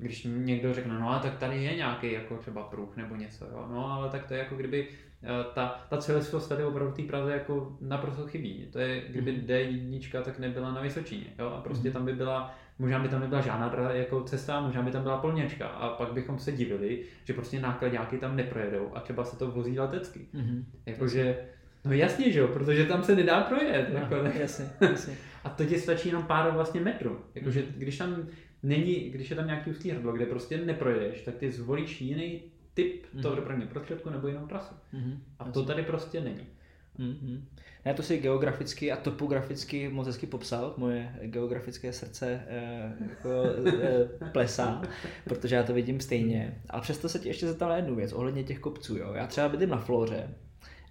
když 0.00 0.26
někdo 0.30 0.74
řekne, 0.74 0.98
no 0.98 1.10
a 1.10 1.18
tak 1.18 1.38
tady 1.38 1.62
je 1.62 1.76
nějaký 1.76 2.12
jako 2.12 2.36
třeba 2.36 2.62
pruh 2.62 2.96
nebo 2.96 3.16
něco, 3.16 3.44
jo, 3.44 3.66
no 3.70 3.92
ale 3.92 4.08
tak 4.08 4.26
to 4.26 4.34
je 4.34 4.38
jako 4.38 4.56
kdyby 4.56 4.88
eh, 5.22 5.28
ta, 5.54 5.86
ta 5.88 5.96
celistvost 5.96 6.48
tady 6.48 6.64
opravdu 6.64 6.92
v 6.92 6.96
té 6.96 7.02
Praze 7.02 7.32
jako 7.32 7.76
naprosto 7.80 8.26
chybí. 8.26 8.68
To 8.72 8.78
je, 8.78 9.02
kdyby 9.08 9.32
mm-hmm. 9.32 9.46
D1 9.46 10.22
tak 10.22 10.38
nebyla 10.38 10.72
na 10.72 10.80
Vysočině, 10.80 11.26
jo, 11.38 11.46
a 11.46 11.60
prostě 11.60 11.88
mm-hmm. 11.88 11.92
tam 11.92 12.04
by 12.04 12.12
byla, 12.12 12.54
možná 12.78 12.98
by 12.98 13.08
tam 13.08 13.20
nebyla 13.20 13.40
žádná 13.40 13.92
jako 13.92 14.22
cesta, 14.22 14.60
možná 14.60 14.82
by 14.82 14.90
tam 14.90 15.02
byla 15.02 15.18
polněčka 15.18 15.66
a 15.68 15.88
pak 15.88 16.12
bychom 16.12 16.38
se 16.38 16.52
divili, 16.52 17.04
že 17.24 17.32
prostě 17.32 17.60
nákladňáky 17.60 18.18
tam 18.18 18.36
neprojedou 18.36 18.90
a 18.94 19.00
třeba 19.00 19.24
se 19.24 19.36
to 19.36 19.50
vozí 19.50 19.78
letecky. 19.78 20.26
Mm-hmm. 20.34 20.64
Jakože, 20.86 21.38
no 21.84 21.92
jasně, 21.92 22.32
že 22.32 22.38
jo, 22.38 22.48
protože 22.48 22.84
tam 22.84 23.02
se 23.02 23.16
nedá 23.16 23.40
projet. 23.40 23.88
No, 23.92 23.98
jako, 23.98 24.14
jasně, 24.38 24.70
jasně. 24.80 25.16
A 25.44 25.48
to 25.48 25.64
ti 25.64 25.80
stačí 25.80 26.08
jenom 26.08 26.22
pár 26.22 26.50
vlastně 26.52 26.80
metrů. 26.80 27.20
Jakože 27.34 27.62
když 27.76 27.98
tam 27.98 28.26
není, 28.62 28.94
když 28.94 29.30
je 29.30 29.36
tam 29.36 29.46
nějaký 29.46 29.70
úzký 29.70 29.90
hrdlo, 29.90 30.12
kde 30.12 30.26
prostě 30.26 30.58
neprojedeš, 30.58 31.22
tak 31.22 31.34
ty 31.34 31.52
zvolíš 31.52 32.00
jiný 32.00 32.42
typ 32.74 33.06
mm-hmm. 33.14 33.22
toho 33.22 33.34
dopravního 33.34 33.70
prostředku 33.70 34.10
nebo 34.10 34.28
jinou 34.28 34.46
trasu. 34.46 34.74
Mm-hmm. 34.94 35.18
A 35.38 35.44
to 35.44 35.64
tady 35.64 35.82
prostě 35.82 36.20
není. 36.20 36.46
Mm-hmm. 36.98 37.40
Já 37.84 37.94
to 37.94 38.02
si 38.02 38.18
geograficky 38.18 38.92
a 38.92 38.96
topograficky 38.96 39.88
moc 39.88 40.06
hezky 40.06 40.26
popsal, 40.26 40.74
moje 40.76 41.14
geografické 41.22 41.92
srdce 41.92 42.42
eh, 42.46 42.92
jako, 43.10 43.28
eh, 43.82 44.28
plesá, 44.32 44.82
protože 45.24 45.56
já 45.56 45.62
to 45.62 45.74
vidím 45.74 46.00
stejně. 46.00 46.60
Ale 46.70 46.82
přesto 46.82 47.08
se 47.08 47.18
ti 47.18 47.28
ještě 47.28 47.46
zeptal 47.46 47.68
na 47.68 47.76
jednu 47.76 47.94
věc, 47.94 48.12
ohledně 48.12 48.44
těch 48.44 48.58
kopců. 48.58 48.96
Jo. 48.96 49.12
Já 49.14 49.26
třeba 49.26 49.48
bydlím 49.48 49.70
na 49.70 49.76
Floře, 49.76 50.34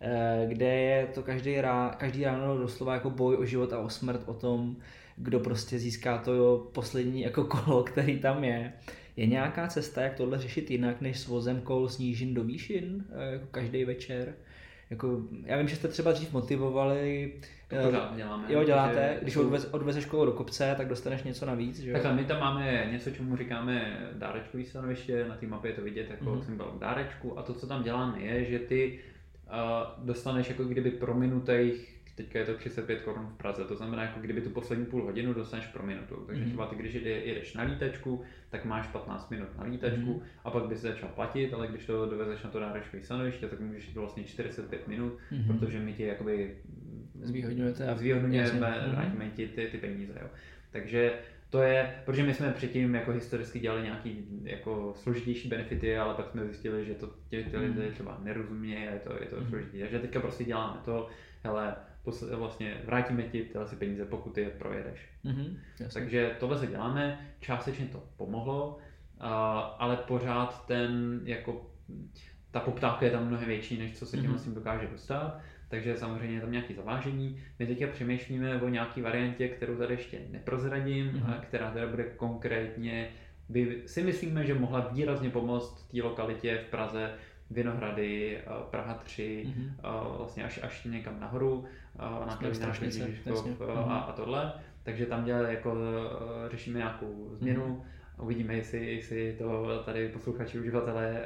eh, 0.01 0.45
kde 0.49 0.75
je 0.75 1.07
to 1.07 1.23
každý, 1.23 1.61
rá, 1.61 1.89
každý 1.89 2.23
ráno 2.23 2.57
doslova 2.57 2.93
jako 2.93 3.09
boj 3.09 3.37
o 3.37 3.45
život 3.45 3.73
a 3.73 3.79
o 3.79 3.89
smrt, 3.89 4.21
o 4.25 4.33
tom, 4.33 4.75
kdo 5.19 5.39
prostě 5.39 5.79
získá 5.79 6.17
to 6.17 6.67
poslední 6.73 7.21
jako 7.21 7.43
kolo, 7.43 7.83
který 7.83 8.19
tam 8.19 8.43
je. 8.43 8.73
Je 9.17 9.25
nějaká 9.25 9.67
cesta, 9.67 10.01
jak 10.01 10.13
tohle 10.13 10.39
řešit 10.39 10.71
jinak, 10.71 11.01
než 11.01 11.19
s 11.19 11.27
vozem 11.27 11.61
kol 11.61 11.89
snížin 11.89 12.33
do 12.33 12.43
výšin, 12.43 13.05
eh, 13.09 13.31
jako 13.31 13.45
každý 13.51 13.85
večer? 13.85 14.33
Jako, 14.89 15.21
já 15.45 15.57
vím, 15.57 15.67
že 15.67 15.75
jste 15.75 15.87
třeba 15.87 16.11
dřív 16.11 16.33
motivovali. 16.33 17.33
To 17.67 17.75
pořád 17.85 18.15
děláme. 18.15 18.45
Jo, 18.49 18.63
děláte. 18.63 19.17
Když 19.21 19.35
odvez, 19.35 19.65
odvezeš 19.71 20.05
kolo 20.05 20.25
do 20.25 20.31
kopce, 20.31 20.73
tak 20.77 20.87
dostaneš 20.87 21.23
něco 21.23 21.45
navíc, 21.45 21.79
že? 21.79 21.91
Takhle, 21.91 22.13
my 22.13 22.25
tam 22.25 22.39
máme 22.39 22.87
něco, 22.91 23.11
čemu 23.11 23.35
říkáme 23.35 23.97
dárečkový 24.13 24.65
stanoviště, 24.65 25.25
na 25.29 25.35
té 25.35 25.47
mapě 25.47 25.71
je 25.71 25.75
to 25.75 25.81
vidět 25.81 26.09
jako 26.09 26.25
mm-hmm. 26.25 26.45
symbol 26.45 26.73
dárečku 26.79 27.39
a 27.39 27.41
to, 27.41 27.53
co 27.53 27.67
tam 27.67 27.83
děláme, 27.83 28.19
je, 28.19 28.45
že 28.45 28.59
ty 28.59 28.99
uh, 29.47 30.05
dostaneš 30.05 30.49
jako 30.49 30.63
kdyby 30.63 30.91
prominutých 30.91 31.98
teďka 32.19 32.39
je 32.39 32.45
to 32.45 32.53
35 32.53 33.01
korun 33.01 33.27
v 33.27 33.37
Praze, 33.37 33.63
to 33.63 33.75
znamená, 33.75 34.03
jako 34.03 34.19
kdyby 34.19 34.41
tu 34.41 34.49
poslední 34.49 34.85
půl 34.85 35.03
hodinu 35.03 35.33
dostaneš 35.33 35.67
pro 35.67 35.85
minutu. 35.85 36.23
Takže 36.27 36.43
mm. 36.43 36.49
třeba 36.49 36.65
ty, 36.65 36.75
když 36.75 36.93
jedeš 36.93 37.53
na 37.53 37.63
lítačku, 37.63 38.21
tak 38.49 38.65
máš 38.65 38.87
15 38.87 39.31
minut 39.31 39.47
na 39.57 39.63
lítačku 39.63 40.13
mm. 40.13 40.21
a 40.43 40.51
pak 40.51 40.65
bys 40.65 40.79
začal 40.79 41.09
platit, 41.09 41.53
ale 41.53 41.67
když 41.67 41.85
to 41.85 42.05
dovezeš 42.05 42.43
na 42.43 42.49
to 42.49 42.59
dárečkové 42.59 43.03
stanoviště, 43.03 43.47
tak 43.47 43.59
můžeš 43.59 43.87
jít 43.87 43.95
vlastně 43.95 44.23
45 44.23 44.87
minut, 44.87 45.17
mm. 45.31 45.43
protože 45.47 45.79
my 45.79 45.93
ti 45.93 46.03
jakoby 46.03 46.55
zvýhodňujete 47.21 47.87
a 47.87 47.95
zvýhodňujeme, 47.95 48.81
mhm. 48.81 48.91
vrátíme 48.91 49.29
ti 49.35 49.47
ty, 49.47 49.67
ty 49.67 49.77
peníze. 49.77 50.13
Jo. 50.21 50.27
Takže 50.71 51.13
to 51.49 51.61
je, 51.61 51.95
protože 52.05 52.23
my 52.23 52.33
jsme 52.33 52.51
předtím 52.51 52.95
jako 52.95 53.11
historicky 53.11 53.59
dělali 53.59 53.83
nějaký 53.83 54.25
jako 54.43 54.93
složitější 54.97 55.49
benefity, 55.49 55.97
ale 55.97 56.13
pak 56.13 56.29
jsme 56.29 56.45
zjistili, 56.45 56.85
že 56.85 56.93
to 56.93 57.09
ti 57.29 57.43
ty 57.43 57.57
lidé 57.57 57.83
mhm. 57.83 57.91
třeba 57.91 58.19
nerozumějí 58.23 58.87
a 58.87 58.91
je 58.91 58.99
to, 58.99 59.13
je 59.13 59.25
to 59.29 59.35
mm. 59.35 59.49
složitý. 59.49 59.79
Takže 59.79 59.99
teďka 59.99 60.19
prostě 60.19 60.43
děláme 60.43 60.79
to, 60.85 61.09
hele, 61.43 61.75
vlastně 62.35 62.81
vrátíme 62.85 63.23
ti 63.23 63.43
tyhle 63.43 63.67
si 63.67 63.75
peníze, 63.75 64.05
pokud 64.05 64.37
je 64.37 64.49
projedeš. 64.49 65.09
Mm-hmm, 65.25 65.57
Takže 65.93 66.35
tohle 66.39 66.57
se 66.57 66.67
děláme, 66.67 67.19
částečně 67.39 67.85
to 67.85 68.03
pomohlo, 68.17 68.77
ale 69.77 69.97
pořád 69.97 70.65
ten 70.65 71.21
jako 71.23 71.71
ta 72.51 72.59
poptávka 72.59 73.05
je 73.05 73.11
tam 73.11 73.27
mnohem 73.27 73.47
větší, 73.47 73.79
než 73.79 73.97
co 73.99 74.05
se 74.05 74.17
tím 74.17 74.35
mm-hmm. 74.35 74.53
dokáže 74.53 74.87
dostat, 74.87 75.39
takže 75.69 75.97
samozřejmě 75.97 76.35
je 76.35 76.41
tam 76.41 76.51
nějaké 76.51 76.73
zavážení. 76.73 77.41
My 77.59 77.67
teďka 77.67 77.87
přemýšlíme 77.87 78.61
o 78.61 78.69
nějaké 78.69 79.01
variantě, 79.01 79.47
kterou 79.47 79.77
tady 79.77 79.93
ještě 79.93 80.19
neprozradím, 80.29 81.11
mm-hmm. 81.11 81.33
a 81.33 81.37
která 81.37 81.71
teda 81.71 81.87
bude 81.87 82.03
konkrétně, 82.03 83.09
by 83.49 83.83
si 83.85 84.03
myslíme, 84.03 84.45
že 84.45 84.53
mohla 84.53 84.89
výrazně 84.91 85.29
pomoct 85.29 85.87
té 85.91 86.01
lokalitě 86.01 86.63
v 86.67 86.71
Praze, 86.71 87.11
Vinohrady, 87.51 88.41
Praha 88.69 88.93
3, 88.93 89.45
mm-hmm. 89.47 90.17
vlastně 90.17 90.43
až, 90.43 90.59
až 90.63 90.83
někam 90.83 91.19
nahoru, 91.19 91.65
eh, 91.99 92.25
na 92.25 92.35
Klevinář, 92.35 92.81
a, 93.75 93.97
a 93.97 94.11
tohle. 94.11 94.53
Takže 94.83 95.05
tam 95.05 95.25
dělá, 95.25 95.39
jako 95.39 95.75
řešíme 96.51 96.77
nějakou 96.77 97.29
změnu, 97.33 97.63
mm-hmm. 97.63 98.23
uvidíme, 98.23 98.55
jestli, 98.55 98.95
jestli 98.95 99.35
to 99.37 99.81
tady 99.85 100.09
posluchači, 100.09 100.59
uživatelé 100.59 101.21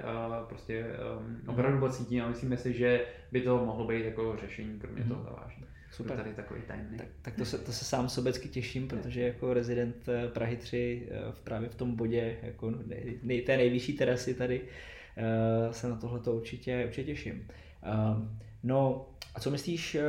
prostě 0.47 0.85
um, 1.19 1.41
opravdu 1.47 1.79
pocítí 1.79 2.21
a 2.21 2.27
myslíme 2.27 2.57
si, 2.57 2.73
že 2.73 3.05
by 3.31 3.41
to 3.41 3.65
mohlo 3.65 3.87
být 3.87 4.05
jako 4.05 4.37
řešení, 4.41 4.79
kromě 4.79 5.01
mm-hmm. 5.01 5.07
toho 5.07 5.23
zavážení. 5.23 5.65
Super. 5.91 6.17
Tady 6.17 6.33
takový 6.33 6.61
tajný. 6.67 6.97
Tak, 6.97 7.07
tak 7.21 7.35
to, 7.35 7.45
se, 7.45 7.57
to 7.57 7.71
se 7.71 7.85
sám 7.85 8.09
sobecky 8.09 8.49
těším, 8.49 8.87
protože 8.87 9.21
jako 9.21 9.53
rezident 9.53 10.09
Prahy 10.33 10.57
3 10.57 11.09
v, 11.31 11.41
právě 11.41 11.69
v 11.69 11.75
tom 11.75 11.95
bodě, 11.95 12.37
jako 12.43 12.71
nej, 12.85 13.19
nej, 13.23 13.41
té 13.41 13.57
nejvyšší 13.57 13.93
terasy 13.93 14.33
tady, 14.33 14.61
se 15.71 15.89
na 15.89 15.95
tohle 15.95 16.19
to 16.19 16.33
určitě, 16.33 16.83
určitě 16.85 17.03
těším. 17.03 17.47
Eh, 17.83 18.43
no 18.63 19.05
a 19.35 19.39
co 19.39 19.51
myslíš, 19.51 19.95
eh, 19.95 20.03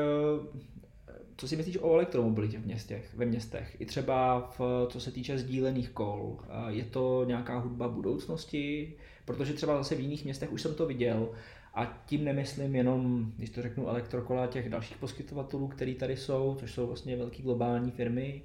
co 1.37 1.49
si 1.49 1.57
myslíš 1.57 1.79
o 1.81 1.93
elektromobilitě 1.93 2.59
v 2.59 2.67
městech, 2.67 3.15
ve 3.15 3.27
městech? 3.27 3.77
I 3.79 3.87
třeba 3.87 4.41
v, 4.59 4.87
co 4.91 5.01
se 5.01 5.11
týče 5.11 5.39
sdílených 5.39 5.91
kol. 5.91 6.39
Je 6.69 6.85
to 6.85 7.25
nějaká 7.27 7.59
hudba 7.59 7.89
budoucnosti? 7.89 8.97
protože 9.25 9.53
třeba 9.53 9.77
zase 9.77 9.95
v 9.95 10.01
jiných 10.01 10.25
městech 10.25 10.53
už 10.53 10.63
jsem 10.63 10.75
to 10.75 10.87
viděl 10.87 11.29
a 11.75 12.03
tím 12.07 12.25
nemyslím 12.25 12.75
jenom, 12.75 13.33
když 13.37 13.51
to 13.51 13.63
řeknu, 13.63 13.89
elektrokola 13.89 14.47
těch 14.47 14.69
dalších 14.69 14.97
poskytovatelů, 14.97 15.69
který 15.69 15.95
tady 15.95 16.17
jsou, 16.17 16.57
což 16.61 16.73
jsou 16.73 16.87
vlastně 16.87 17.17
velké 17.17 17.43
globální 17.43 17.91
firmy, 17.91 18.43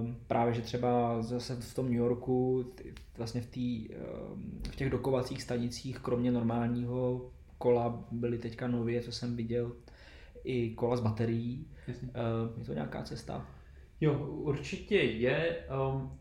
Um, 0.00 0.16
právě, 0.26 0.54
že 0.54 0.62
třeba 0.62 1.22
zase 1.22 1.56
v 1.56 1.74
tom 1.74 1.86
New 1.86 1.94
Yorku, 1.94 2.72
vlastně 3.16 3.40
v, 3.40 3.46
tý, 3.46 3.88
um, 3.88 4.60
v 4.70 4.76
těch 4.76 4.90
dokovacích 4.90 5.42
stanicích, 5.42 5.98
kromě 5.98 6.32
normálního 6.32 7.30
kola, 7.58 8.04
byly 8.10 8.38
teďka 8.38 8.68
nově, 8.68 9.00
co 9.00 9.12
jsem 9.12 9.36
viděl, 9.36 9.72
i 10.44 10.74
kola 10.74 10.96
s 10.96 11.00
baterií. 11.00 11.66
Uh, 11.88 12.58
je 12.58 12.64
to 12.64 12.74
nějaká 12.74 13.02
cesta? 13.02 13.46
Jo, 14.00 14.18
určitě 14.26 14.96
je. 14.96 15.56
Um, 15.90 16.18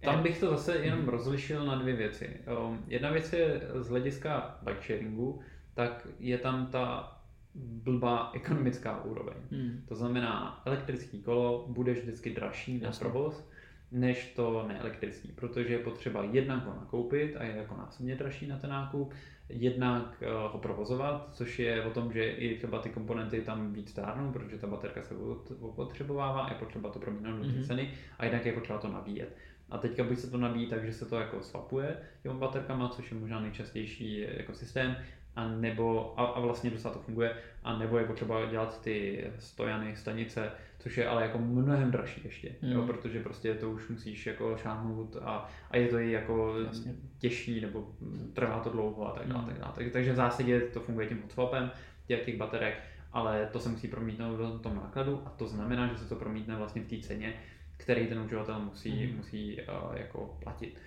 tam 0.00 0.22
bych 0.22 0.40
to 0.40 0.50
zase 0.50 0.76
jenom 0.76 1.00
hmm. 1.00 1.08
rozlišil 1.08 1.66
na 1.66 1.74
dvě 1.74 1.96
věci. 1.96 2.40
Um, 2.68 2.84
jedna 2.86 3.10
věc 3.10 3.32
je 3.32 3.60
z 3.74 3.88
hlediska 3.88 4.58
bike 4.62 4.82
sharingu, 4.82 5.40
tak 5.74 6.08
je 6.18 6.38
tam 6.38 6.66
ta 6.66 7.12
blbá 7.54 8.30
ekonomická 8.34 9.04
úroveň. 9.04 9.36
Hmm. 9.50 9.84
To 9.88 9.94
znamená, 9.94 10.62
elektrický 10.64 11.22
kolo 11.22 11.66
bude 11.68 11.92
vždycky 11.92 12.34
dražší 12.34 12.80
na 12.80 12.90
provoz, 12.90 13.48
než 13.92 14.32
to 14.36 14.64
neelektrický, 14.68 15.28
protože 15.32 15.72
je 15.72 15.78
potřeba 15.78 16.24
jednak 16.24 16.66
ho 16.66 16.74
nakoupit 16.74 17.36
a 17.36 17.44
je 17.44 17.56
jako 17.56 17.76
násobně 17.76 18.16
dražší 18.16 18.46
na 18.46 18.58
ten 18.58 18.70
nákup, 18.70 19.14
jednak 19.48 20.22
uh, 20.22 20.52
ho 20.52 20.58
provozovat, 20.58 21.28
což 21.32 21.58
je 21.58 21.82
o 21.82 21.90
tom, 21.90 22.12
že 22.12 22.30
i 22.30 22.56
třeba 22.56 22.78
ty 22.78 22.88
komponenty 22.88 23.40
tam 23.40 23.72
víc 23.72 23.90
stárnou, 23.90 24.32
protože 24.32 24.58
ta 24.58 24.66
baterka 24.66 25.02
se 25.02 25.14
opotřebovává, 25.60 26.48
je 26.48 26.54
potřeba 26.54 26.90
to 26.90 26.98
promítnout 26.98 27.36
do 27.36 27.44
mm-hmm. 27.44 27.66
ceny 27.66 27.90
a 28.18 28.24
jednak 28.24 28.46
je 28.46 28.52
potřeba 28.52 28.78
to 28.78 28.88
nabíjet. 28.88 29.36
A 29.70 29.78
teďka 29.78 30.04
buď 30.04 30.18
se 30.18 30.30
to 30.30 30.38
nabíjí 30.38 30.66
tak, 30.66 30.84
že 30.84 30.92
se 30.92 31.06
to 31.06 31.16
jako 31.16 31.42
swapuje 31.42 31.96
těma 32.22 32.34
baterkama, 32.34 32.88
což 32.88 33.10
je 33.10 33.18
možná 33.18 33.40
nejčastější 33.40 34.26
jako 34.36 34.54
systém, 34.54 34.96
a 35.36 35.48
nebo, 35.48 36.14
a, 36.16 36.24
a 36.24 36.40
vlastně 36.40 36.70
docela 36.70 36.94
to 36.94 37.00
funguje, 37.00 37.36
a 37.62 37.78
nebo 37.78 37.98
je 37.98 38.04
potřeba 38.04 38.46
dělat 38.46 38.80
ty 38.80 39.24
stojany, 39.38 39.96
stanice, 39.96 40.50
což 40.78 40.96
je 40.96 41.08
ale 41.08 41.22
jako 41.22 41.38
mnohem 41.38 41.90
dražší 41.90 42.20
ještě, 42.24 42.52
mm. 42.62 42.72
jo, 42.72 42.82
protože 42.82 43.22
prostě 43.22 43.54
to 43.54 43.70
už 43.70 43.88
musíš 43.88 44.26
jako 44.26 44.56
šáhnout 44.56 45.16
a, 45.22 45.48
a 45.70 45.76
je 45.76 45.88
to 45.88 45.98
i 45.98 46.12
jako 46.12 46.54
Jasně. 46.66 46.94
těžší, 47.18 47.60
nebo 47.60 47.88
trvá 48.32 48.60
to 48.60 48.70
dlouho 48.70 49.08
a 49.08 49.18
tak 49.18 49.28
dále. 49.28 49.42
Mm. 49.42 49.48
Tak 49.48 49.58
dále. 49.58 49.72
Tak, 49.76 49.92
takže 49.92 50.12
v 50.12 50.16
zásadě 50.16 50.60
to 50.60 50.80
funguje 50.80 51.06
tím 51.06 51.22
hotswapem 51.22 51.70
těch, 52.06 52.24
těch 52.24 52.36
baterek, 52.36 52.78
ale 53.12 53.48
to 53.52 53.60
se 53.60 53.68
musí 53.68 53.88
promítnout 53.88 54.36
do 54.36 54.58
tom 54.58 54.76
nákladu 54.76 55.22
a 55.26 55.30
to 55.30 55.46
znamená, 55.46 55.86
že 55.86 55.98
se 55.98 56.08
to 56.08 56.16
promítne 56.16 56.56
vlastně 56.56 56.82
v 56.82 56.88
té 56.88 57.06
ceně, 57.06 57.34
který 57.76 58.06
ten 58.06 58.18
uživatel 58.18 58.60
musí, 58.60 59.06
mm. 59.06 59.16
musí 59.16 59.56
uh, 59.56 59.96
jako 59.96 60.38
platit. 60.42 60.78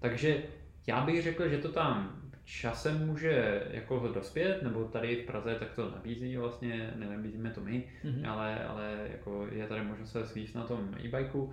Takže 0.00 0.42
já 0.86 1.00
bych 1.00 1.22
řekl, 1.22 1.48
že 1.48 1.58
to 1.58 1.68
tam 1.68 2.21
časem 2.44 3.06
může 3.06 3.62
jako 3.70 4.08
dospět, 4.14 4.62
nebo 4.62 4.84
tady 4.84 5.16
v 5.16 5.26
Praze 5.26 5.54
tak 5.54 5.72
to 5.74 5.90
nabízí 5.90 6.36
vlastně, 6.36 6.90
nenabízíme 6.96 7.50
to 7.50 7.60
my, 7.60 7.84
mm-hmm. 8.04 8.30
ale, 8.30 8.64
ale 8.64 9.08
jako 9.12 9.46
je 9.52 9.66
tady 9.66 9.84
možnost 9.84 10.12
se 10.12 10.26
svíst 10.26 10.54
na 10.54 10.64
tom 10.64 10.94
e-bikeu. 11.04 11.50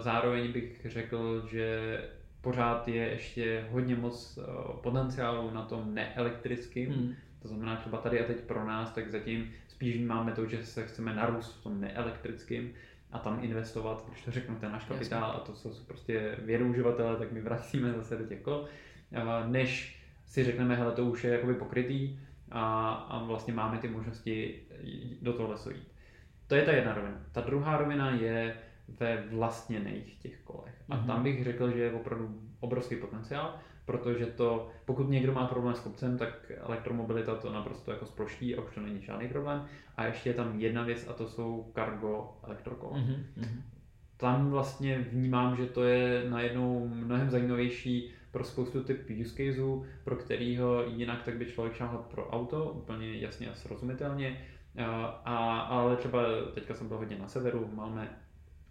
Zároveň 0.00 0.52
bych 0.52 0.86
řekl, 0.88 1.46
že 1.50 1.98
pořád 2.40 2.88
je 2.88 3.08
ještě 3.08 3.66
hodně 3.70 3.96
moc 3.96 4.38
potenciálu 4.82 5.50
na 5.50 5.62
tom 5.62 5.94
neelektrickým, 5.94 6.90
mm. 6.90 7.14
to 7.42 7.48
znamená 7.48 7.76
třeba 7.76 7.98
tady 7.98 8.20
a 8.20 8.26
teď 8.26 8.40
pro 8.40 8.64
nás, 8.66 8.92
tak 8.92 9.10
zatím 9.10 9.50
spíš 9.68 9.98
máme 9.98 10.32
to, 10.32 10.46
že 10.46 10.66
se 10.66 10.86
chceme 10.86 11.14
narůst 11.14 11.60
v 11.60 11.62
tom 11.62 11.80
neelektrickým 11.80 12.74
a 13.12 13.18
tam 13.18 13.38
investovat, 13.42 14.04
když 14.08 14.24
to 14.24 14.30
řeknu, 14.30 14.56
ten 14.56 14.72
náš 14.72 14.84
kapitál 14.84 15.22
Jasně. 15.22 15.42
a 15.42 15.44
to, 15.44 15.52
co 15.52 15.74
jsou 15.74 15.84
prostě 15.84 16.36
vědouživatele, 16.38 17.16
tak 17.16 17.32
my 17.32 17.40
vracíme 17.40 17.92
zase 17.92 18.16
do 18.16 18.26
těch 18.26 18.40
kol, 18.40 18.64
než 19.46 19.97
si 20.28 20.44
řekneme, 20.44 20.76
hele, 20.76 20.92
to 20.92 21.04
už 21.04 21.24
je 21.24 21.32
jakoby 21.32 21.54
pokrytý 21.54 22.18
a, 22.50 22.92
a 22.92 23.24
vlastně 23.24 23.54
máme 23.54 23.78
ty 23.78 23.88
možnosti 23.88 24.62
do 25.22 25.32
toho 25.32 25.50
lesu 25.50 25.70
jít. 25.70 25.88
To 26.46 26.54
je 26.54 26.62
ta 26.62 26.72
jedna 26.72 26.94
rovina. 26.94 27.20
Ta 27.32 27.40
druhá 27.40 27.76
rovina 27.76 28.10
je 28.10 28.56
ve 28.88 29.26
vlastněných 29.30 30.18
těch 30.18 30.40
kolech. 30.44 30.74
A 30.88 30.96
mm-hmm. 30.96 31.06
tam 31.06 31.22
bych 31.22 31.44
řekl, 31.44 31.70
že 31.70 31.78
je 31.78 31.92
opravdu 31.92 32.40
obrovský 32.60 32.96
potenciál, 32.96 33.54
protože 33.84 34.26
to, 34.26 34.70
pokud 34.84 35.08
někdo 35.08 35.32
má 35.32 35.46
problém 35.46 35.74
s 35.74 35.80
kopcem, 35.80 36.18
tak 36.18 36.52
elektromobilita 36.56 37.34
to 37.34 37.52
naprosto 37.52 37.90
jako 37.90 38.06
sproští 38.06 38.56
a 38.56 38.62
už 38.62 38.74
to 38.74 38.80
není 38.80 39.02
žádný 39.02 39.28
problém. 39.28 39.64
A 39.96 40.04
ještě 40.04 40.30
je 40.30 40.34
tam 40.34 40.60
jedna 40.60 40.82
věc 40.82 41.08
a 41.08 41.12
to 41.12 41.28
jsou 41.28 41.72
cargo 41.74 42.38
elektrokola. 42.42 42.98
Mm-hmm. 42.98 43.62
Tam 44.16 44.50
vlastně 44.50 44.98
vnímám, 44.98 45.56
že 45.56 45.66
to 45.66 45.84
je 45.84 46.30
najednou 46.30 46.88
mnohem 46.88 47.30
zajímavější 47.30 48.12
pro 48.30 48.44
spoustu 48.44 48.84
typ 48.84 49.10
use 49.20 49.30
caseů, 49.30 49.86
pro 50.04 50.16
kterýho 50.16 50.84
jinak 50.86 51.22
tak 51.22 51.36
by 51.36 51.46
člověk 51.46 51.74
šáhl 51.74 52.04
pro 52.10 52.28
auto, 52.28 52.64
úplně 52.64 53.18
jasně 53.18 53.50
a 53.50 53.54
srozumitelně. 53.54 54.40
A, 55.24 55.60
ale 55.60 55.96
třeba 55.96 56.22
teďka 56.54 56.74
jsem 56.74 56.88
byl 56.88 56.96
hodně 56.96 57.18
na 57.18 57.28
severu, 57.28 57.70
máme 57.74 58.18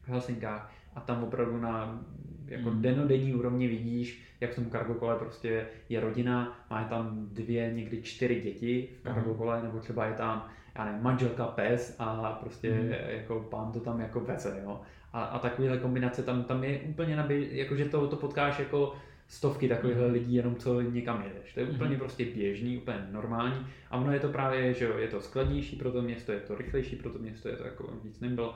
v 0.02 0.10
Helsinkách 0.10 0.74
a 0.96 1.00
tam 1.00 1.24
opravdu 1.24 1.58
na 1.58 2.04
jako 2.46 2.70
hmm. 2.70 2.82
denodenní 2.82 3.34
úrovni 3.34 3.68
vidíš, 3.68 4.24
jak 4.42 4.52
v 4.52 4.56
tom 4.56 4.66
kargokole 4.66 5.16
prostě 5.16 5.68
je 5.90 6.00
rodina, 6.00 6.66
má 6.70 6.84
tam 6.84 7.28
dvě, 7.32 7.74
někdy 7.74 8.02
čtyři 8.02 8.42
děti 8.42 8.90
v 9.00 9.04
kargokole, 9.04 9.56
hmm. 9.56 9.66
nebo 9.66 9.80
třeba 9.80 10.06
je 10.06 10.14
tam, 10.14 10.48
já 10.76 10.86
nevím, 10.86 11.04
manželka, 11.04 11.46
pes 11.46 11.96
a 12.00 12.32
prostě 12.32 12.74
hmm. 12.74 12.92
jako 12.92 13.40
pán 13.40 13.72
to 13.72 13.80
tam 13.80 14.00
jako 14.00 14.20
veze, 14.20 14.62
jo. 14.64 14.82
A, 15.14 15.24
a 15.24 15.40
takovéhle 15.40 15.78
kombinace 15.78 16.24
tam, 16.24 16.44
tam 16.44 16.64
je 16.64 16.80
úplně 16.80 17.16
nabij, 17.16 17.50
jakože 17.52 17.86
to, 17.86 18.08
to 18.08 18.16
potkáš 18.16 18.60
jako 18.60 18.96
stovky 19.28 19.70
takových 19.70 19.98
lidí, 19.98 20.36
jenom 20.36 20.56
co 20.56 20.82
někam 20.82 21.24
jedeš. 21.28 21.54
To 21.54 21.60
je 21.60 21.66
úplně 21.66 21.94
mm. 21.94 22.00
prostě 22.00 22.26
běžný, 22.26 22.78
úplně 22.78 23.08
normální. 23.12 23.68
A 23.92 23.98
ono 23.98 24.14
je 24.14 24.20
to 24.20 24.30
právě, 24.30 24.74
že 24.74 24.86
jo, 24.86 24.98
je 24.98 25.08
to 25.08 25.22
skladnější 25.22 25.76
pro 25.76 25.92
to 25.92 26.02
město, 26.02 26.32
je 26.32 26.40
to 26.40 26.56
rychlejší 26.56 26.96
pro 26.96 27.10
to 27.10 27.20
město, 27.20 27.50
je 27.50 27.56
to 27.56 27.64
jako 27.64 27.94
víc 28.04 28.20
nimble. 28.20 28.50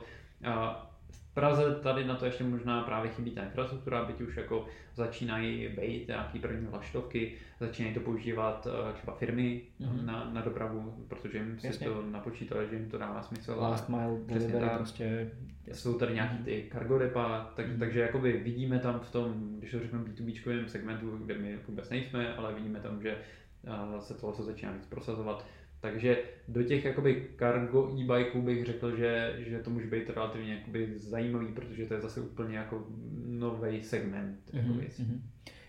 A 0.44 0.86
Praze 1.34 1.74
tady 1.74 2.04
na 2.04 2.16
to 2.16 2.24
ještě 2.24 2.44
možná 2.44 2.82
právě 2.82 3.10
chybí 3.10 3.30
ta 3.30 3.42
infrastruktura, 3.42 4.04
byť 4.04 4.20
už 4.20 4.36
jako 4.36 4.66
začínají 4.94 5.68
být 5.68 6.08
nějaký 6.08 6.38
první 6.38 6.66
vlaštovky, 6.66 7.32
začínají 7.60 7.94
to 7.94 8.00
používat 8.00 8.66
eh, 8.70 8.92
třeba 8.92 9.14
firmy 9.14 9.62
mm-hmm. 9.80 10.04
na, 10.04 10.30
na 10.32 10.40
dopravu, 10.40 11.04
protože 11.08 11.38
jim 11.38 11.58
si 11.60 11.66
Jasně. 11.66 11.86
to 11.86 12.02
napočítali, 12.10 12.68
že 12.70 12.76
jim 12.76 12.90
to 12.90 12.98
dává 12.98 13.22
smysl. 13.22 13.54
Last 13.58 13.88
mile 13.88 14.18
delivery 14.26 14.66
prostě. 14.76 15.30
Jsou 15.72 15.98
tady 15.98 16.14
nějaký 16.14 16.44
ty 16.44 16.68
cargo 16.72 16.98
depa, 16.98 17.52
tak, 17.56 17.66
mm-hmm. 17.66 17.78
takže 17.78 18.00
jakoby 18.00 18.32
vidíme 18.32 18.78
tam 18.78 19.00
v 19.00 19.10
tom, 19.10 19.56
když 19.58 19.70
to 19.70 19.78
řeknu 19.78 20.04
B2B 20.04 20.64
segmentu, 20.66 21.18
kde 21.18 21.38
my 21.38 21.58
vůbec 21.68 21.90
nejsme, 21.90 22.34
ale 22.34 22.54
vidíme 22.54 22.80
tam, 22.80 23.02
že 23.02 23.16
eh, 23.64 24.00
se 24.00 24.14
tohle 24.14 24.36
se 24.36 24.42
začíná 24.42 24.72
víc 24.72 24.86
prosazovat, 24.86 25.46
takže 25.82 26.18
do 26.48 26.62
těch 26.62 26.84
jakoby 26.84 27.26
cargo 27.38 27.96
e-bikeů 27.98 28.42
bych 28.42 28.64
řekl, 28.66 28.96
že, 28.96 29.36
že 29.38 29.58
to 29.58 29.70
může 29.70 29.86
být 29.86 30.10
relativně 30.10 30.54
jakoby 30.54 30.92
zajímavý, 30.96 31.46
protože 31.46 31.86
to 31.86 31.94
je 31.94 32.00
zase 32.00 32.20
úplně 32.20 32.56
jako 32.56 32.86
nový 33.26 33.82
segment. 33.82 34.38
Mm-hmm. 34.52 34.80
mm-hmm. 34.80 35.20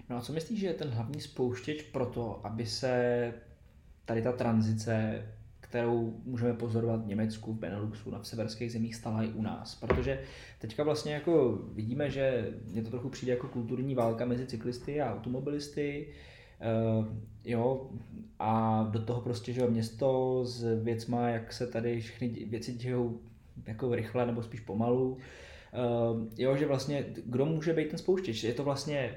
No 0.09 0.17
a 0.17 0.21
co 0.21 0.33
myslíš, 0.33 0.59
že 0.59 0.67
je 0.67 0.73
ten 0.73 0.89
hlavní 0.89 1.21
spouštěč 1.21 1.81
pro 1.81 2.05
to, 2.05 2.45
aby 2.45 2.65
se 2.65 3.33
tady 4.05 4.21
ta 4.21 4.31
tranzice, 4.31 5.25
kterou 5.59 6.21
můžeme 6.25 6.53
pozorovat 6.53 7.03
v 7.03 7.07
Německu, 7.07 7.53
v 7.53 7.59
Beneluxu, 7.59 8.11
na 8.11 8.19
v 8.19 8.27
severských 8.27 8.71
zemích, 8.71 8.95
stala 8.95 9.23
i 9.23 9.27
u 9.27 9.41
nás? 9.41 9.75
Protože 9.75 10.21
teďka 10.59 10.83
vlastně 10.83 11.13
jako 11.13 11.59
vidíme, 11.73 12.09
že 12.09 12.53
mě 12.65 12.81
to 12.83 12.89
trochu 12.89 13.09
přijde 13.09 13.31
jako 13.31 13.47
kulturní 13.47 13.95
válka 13.95 14.25
mezi 14.25 14.45
cyklisty 14.45 15.01
a 15.01 15.15
automobilisty, 15.15 16.07
jo, 17.45 17.89
a 18.39 18.83
do 18.91 19.01
toho 19.01 19.21
prostě, 19.21 19.53
že 19.53 19.67
město 19.67 20.41
s 20.45 20.83
věcma, 20.83 21.29
jak 21.29 21.53
se 21.53 21.67
tady 21.67 22.01
všechny 22.01 22.27
věci 22.27 22.73
dějou 22.73 23.19
jako 23.67 23.95
rychle 23.95 24.25
nebo 24.25 24.43
spíš 24.43 24.59
pomalu. 24.59 25.11
Uh, 25.11 25.19
jo, 26.37 26.57
že 26.57 26.65
vlastně, 26.65 27.05
kdo 27.25 27.45
může 27.45 27.73
být 27.73 27.89
ten 27.89 27.99
spouštěč? 27.99 28.43
Je 28.43 28.53
to 28.53 28.63
vlastně, 28.63 29.15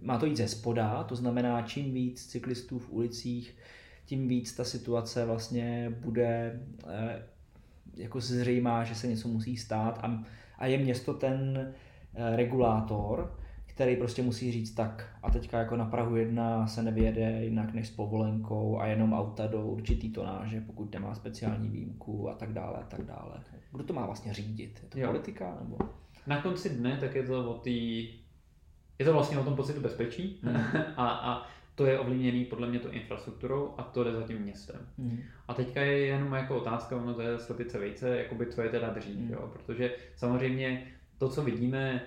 má 0.00 0.18
to 0.18 0.26
jít 0.26 0.36
ze 0.36 0.48
spoda, 0.48 1.04
to 1.04 1.16
znamená, 1.16 1.62
čím 1.62 1.94
víc 1.94 2.26
cyklistů 2.26 2.78
v 2.78 2.90
ulicích, 2.90 3.56
tím 4.06 4.28
víc 4.28 4.52
ta 4.52 4.64
situace 4.64 5.26
vlastně 5.26 5.94
bude 6.00 6.60
uh, 6.84 6.90
jako 7.96 8.20
zřejmá, 8.20 8.84
že 8.84 8.94
se 8.94 9.06
něco 9.06 9.28
musí 9.28 9.56
stát 9.56 9.98
a, 10.02 10.24
a 10.58 10.66
je 10.66 10.78
město 10.78 11.14
ten 11.14 11.58
uh, 12.18 12.36
regulátor, 12.36 13.38
který 13.74 13.96
prostě 13.96 14.22
musí 14.22 14.52
říct 14.52 14.74
tak 14.74 15.16
a 15.22 15.30
teďka 15.30 15.58
jako 15.58 15.76
na 15.76 15.84
Prahu 15.84 16.16
jedna 16.16 16.66
se 16.66 16.82
nevyjede 16.82 17.44
jinak 17.44 17.74
než 17.74 17.88
s 17.88 17.90
povolenkou 17.90 18.78
a 18.80 18.86
jenom 18.86 19.12
auta 19.12 19.46
do 19.46 19.66
určitý 19.66 20.10
tonáže, 20.10 20.60
pokud 20.60 20.92
nemá 20.92 21.14
speciální 21.14 21.68
výjimku 21.68 22.30
a 22.30 22.34
tak 22.34 22.52
dále 22.52 22.78
a 22.78 22.82
tak 22.82 23.02
dále. 23.02 23.40
Kdo 23.72 23.84
to 23.84 23.92
má 23.92 24.06
vlastně 24.06 24.34
řídit? 24.34 24.80
Je 24.82 24.88
to 24.88 24.98
jo. 24.98 25.06
politika 25.06 25.56
nebo? 25.60 25.78
Na 26.26 26.42
konci 26.42 26.70
dne 26.70 26.96
tak 27.00 27.14
je 27.14 27.22
to 27.22 27.50
o 27.50 27.58
tý... 27.58 28.08
Je 28.98 29.04
to 29.04 29.12
vlastně 29.12 29.38
o 29.38 29.44
tom 29.44 29.56
pocitu 29.56 29.80
bezpečí 29.80 30.40
hmm. 30.42 30.56
a, 30.96 31.08
a 31.08 31.46
to 31.74 31.86
je 31.86 31.98
ovlivněný 31.98 32.44
podle 32.44 32.68
mě 32.68 32.78
to 32.78 32.92
infrastrukturou 32.92 33.74
a 33.78 33.82
to 33.82 34.04
jde 34.04 34.12
za 34.12 34.22
tím 34.22 34.38
městem. 34.38 34.80
Hmm. 34.98 35.22
A 35.48 35.54
teďka 35.54 35.80
je 35.80 35.98
jenom 35.98 36.32
jako 36.32 36.56
otázka, 36.56 36.96
ono 36.96 37.14
to 37.14 37.22
je 37.22 37.38
slepice 37.38 37.78
vejce, 37.78 38.18
jakoby 38.18 38.46
co 38.46 38.62
je 38.62 38.68
teda 38.68 38.90
dřív, 38.90 39.16
hmm. 39.16 39.30
jo? 39.30 39.50
protože 39.52 39.94
samozřejmě 40.16 40.86
to, 41.18 41.28
co 41.28 41.42
vidíme, 41.42 42.02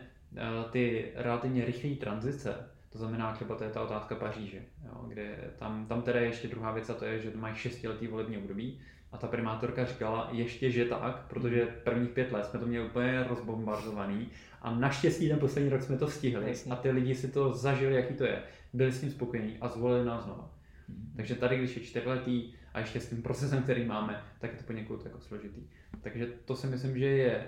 ty 0.72 1.12
relativně 1.16 1.66
rychlé 1.66 1.96
tranzice, 1.96 2.56
to 2.90 2.98
znamená 2.98 3.34
třeba 3.34 3.56
to 3.56 3.64
je 3.64 3.70
ta 3.70 3.82
otázka 3.82 4.16
Paříže, 4.16 4.62
jo, 4.86 5.06
kde 5.08 5.52
tam, 5.58 5.86
tam 5.86 6.02
teda 6.02 6.20
je 6.20 6.26
ještě 6.26 6.48
druhá 6.48 6.72
věc 6.72 6.90
a 6.90 6.94
to 6.94 7.06
je, 7.06 7.20
že 7.20 7.32
mají 7.36 7.56
šestiletý 7.56 8.08
volební 8.08 8.38
období 8.38 8.80
a 9.12 9.18
ta 9.18 9.28
primátorka 9.28 9.86
říkala 9.86 10.30
ještě, 10.32 10.72
že 10.72 10.86
tak, 10.86 11.26
protože 11.30 11.66
prvních 11.66 12.10
pět 12.10 12.32
let 12.32 12.46
jsme 12.46 12.60
to 12.60 12.66
měli 12.66 12.86
úplně 12.86 13.26
rozbombardovaný 13.30 14.28
a 14.62 14.76
naštěstí 14.76 15.30
ten 15.30 15.40
poslední 15.40 15.70
rok 15.70 15.82
jsme 15.82 15.98
to 15.98 16.08
stihli 16.08 16.50
Jasně. 16.50 16.72
a 16.72 16.76
ty 16.76 16.92
lidi 16.92 17.16
si 17.16 17.28
to 17.28 17.54
zažili, 17.54 17.96
jaký 17.96 18.14
to 18.14 18.24
je. 18.24 18.44
Byli 18.74 18.92
s 18.92 19.00
tím 19.02 19.12
spokojení 19.12 19.58
a 19.62 19.68
zvolili 19.68 20.06
nás 20.06 20.24
znova. 20.24 20.52
Mhm. 20.88 21.14
Takže 21.16 21.36
tady, 21.36 21.58
když 21.58 21.78
je 21.78 21.84
čtyřletý 21.84 22.54
a 22.74 22.80
ještě 22.80 23.00
s 23.00 23.10
tím 23.10 23.22
procesem, 23.22 23.64
který 23.64 23.86
máme, 23.86 24.24
tak 24.40 24.52
je 24.52 24.58
to 24.58 24.64
poněkud 24.64 25.06
jako 25.06 25.20
složitý. 25.20 25.62
Takže 26.02 26.28
to 26.46 26.56
si 26.56 26.68
myslím, 26.68 26.98
že 26.98 27.06
je 27.06 27.48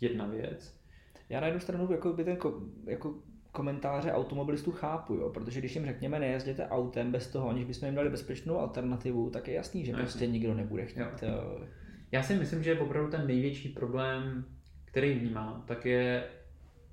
jedna 0.00 0.26
věc. 0.26 0.75
Já 1.28 1.40
na 1.40 1.46
jednu 1.46 1.60
stranu 1.60 1.92
jako 1.92 2.12
by 2.12 2.24
ten 2.24 2.36
ko, 2.36 2.60
jako 2.86 3.14
komentáře 3.52 4.12
automobilistů 4.12 4.72
chápu, 4.72 5.14
jo, 5.14 5.30
protože 5.30 5.60
když 5.60 5.74
jim 5.74 5.86
řekněme 5.86 6.18
nejezděte 6.18 6.68
autem 6.68 7.12
bez 7.12 7.26
toho, 7.30 7.48
aniž 7.48 7.64
bychom 7.64 7.86
jim 7.86 7.94
dali 7.94 8.10
bezpečnou 8.10 8.58
alternativu, 8.58 9.30
tak 9.30 9.48
je 9.48 9.54
jasný, 9.54 9.84
že 9.84 9.92
No, 9.92 9.98
prostě 9.98 10.24
jasně. 10.24 10.32
nikdo 10.32 10.54
nebude 10.54 10.86
chtít. 10.86 11.00
Jo. 11.00 11.06
eh, 11.22 11.66
Já 12.12 12.22
si 12.22 12.34
myslím, 12.34 12.62
že 12.62 12.78
opravdu 12.80 13.10
ten 13.10 13.26
největší 13.26 13.68
problém, 13.68 14.44
který 14.84 15.14
vnímám, 15.14 15.64
tak 15.66 15.84
je 15.86 16.24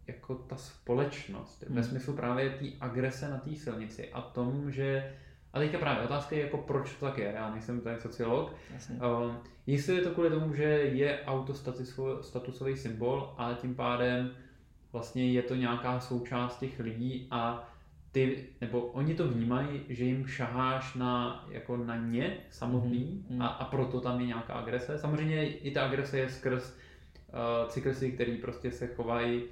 jako 0.07 0.35
ta 0.35 0.55
společnost. 0.55 1.63
Hmm. 1.67 1.75
Ve 1.75 1.83
smyslu 1.83 2.13
právě 2.13 2.49
té 2.49 2.65
agrese 2.79 3.29
na 3.29 3.37
té 3.37 3.55
silnici 3.55 4.09
a 4.11 4.21
tom, 4.21 4.71
že 4.71 5.13
a 5.53 5.59
teďka 5.59 5.77
právě 5.77 6.03
otázka 6.03 6.35
je, 6.35 6.41
jako 6.41 6.57
proč 6.57 6.93
to 6.93 7.05
tak 7.05 7.17
je. 7.17 7.33
Já 7.35 7.51
nejsem 7.51 7.81
tady 7.81 8.01
sociolog. 8.01 8.55
Jasně. 8.73 8.95
Uh, 8.95 9.35
jestli 9.67 9.95
je 9.95 10.01
to 10.01 10.11
kvůli 10.11 10.29
tomu, 10.29 10.53
že 10.53 10.63
je 10.63 11.19
auto 11.25 11.53
statusový, 12.21 12.77
symbol 12.77 13.33
a 13.37 13.53
tím 13.53 13.75
pádem 13.75 14.31
vlastně 14.91 15.31
je 15.31 15.41
to 15.41 15.55
nějaká 15.55 15.99
součást 15.99 16.59
těch 16.59 16.79
lidí 16.79 17.27
a 17.31 17.69
ty, 18.11 18.45
nebo 18.61 18.81
oni 18.81 19.15
to 19.15 19.27
vnímají, 19.27 19.81
že 19.89 20.05
jim 20.05 20.27
šaháš 20.27 20.95
na, 20.95 21.45
jako 21.49 21.77
na 21.77 21.97
ně 21.97 22.37
samotný 22.49 23.03
Mhm, 23.03 23.37
mhm. 23.37 23.41
a, 23.41 23.47
a 23.47 23.65
proto 23.65 24.01
tam 24.01 24.19
je 24.19 24.25
nějaká 24.25 24.53
agrese. 24.53 24.97
Samozřejmě 24.97 25.47
i 25.49 25.71
ta 25.71 25.85
agrese 25.85 26.17
je 26.17 26.29
skrz 26.29 26.73
uh, 26.73 27.69
cyklisty, 27.69 28.11
který 28.11 28.37
prostě 28.37 28.71
se 28.71 28.87
chovají 28.87 29.43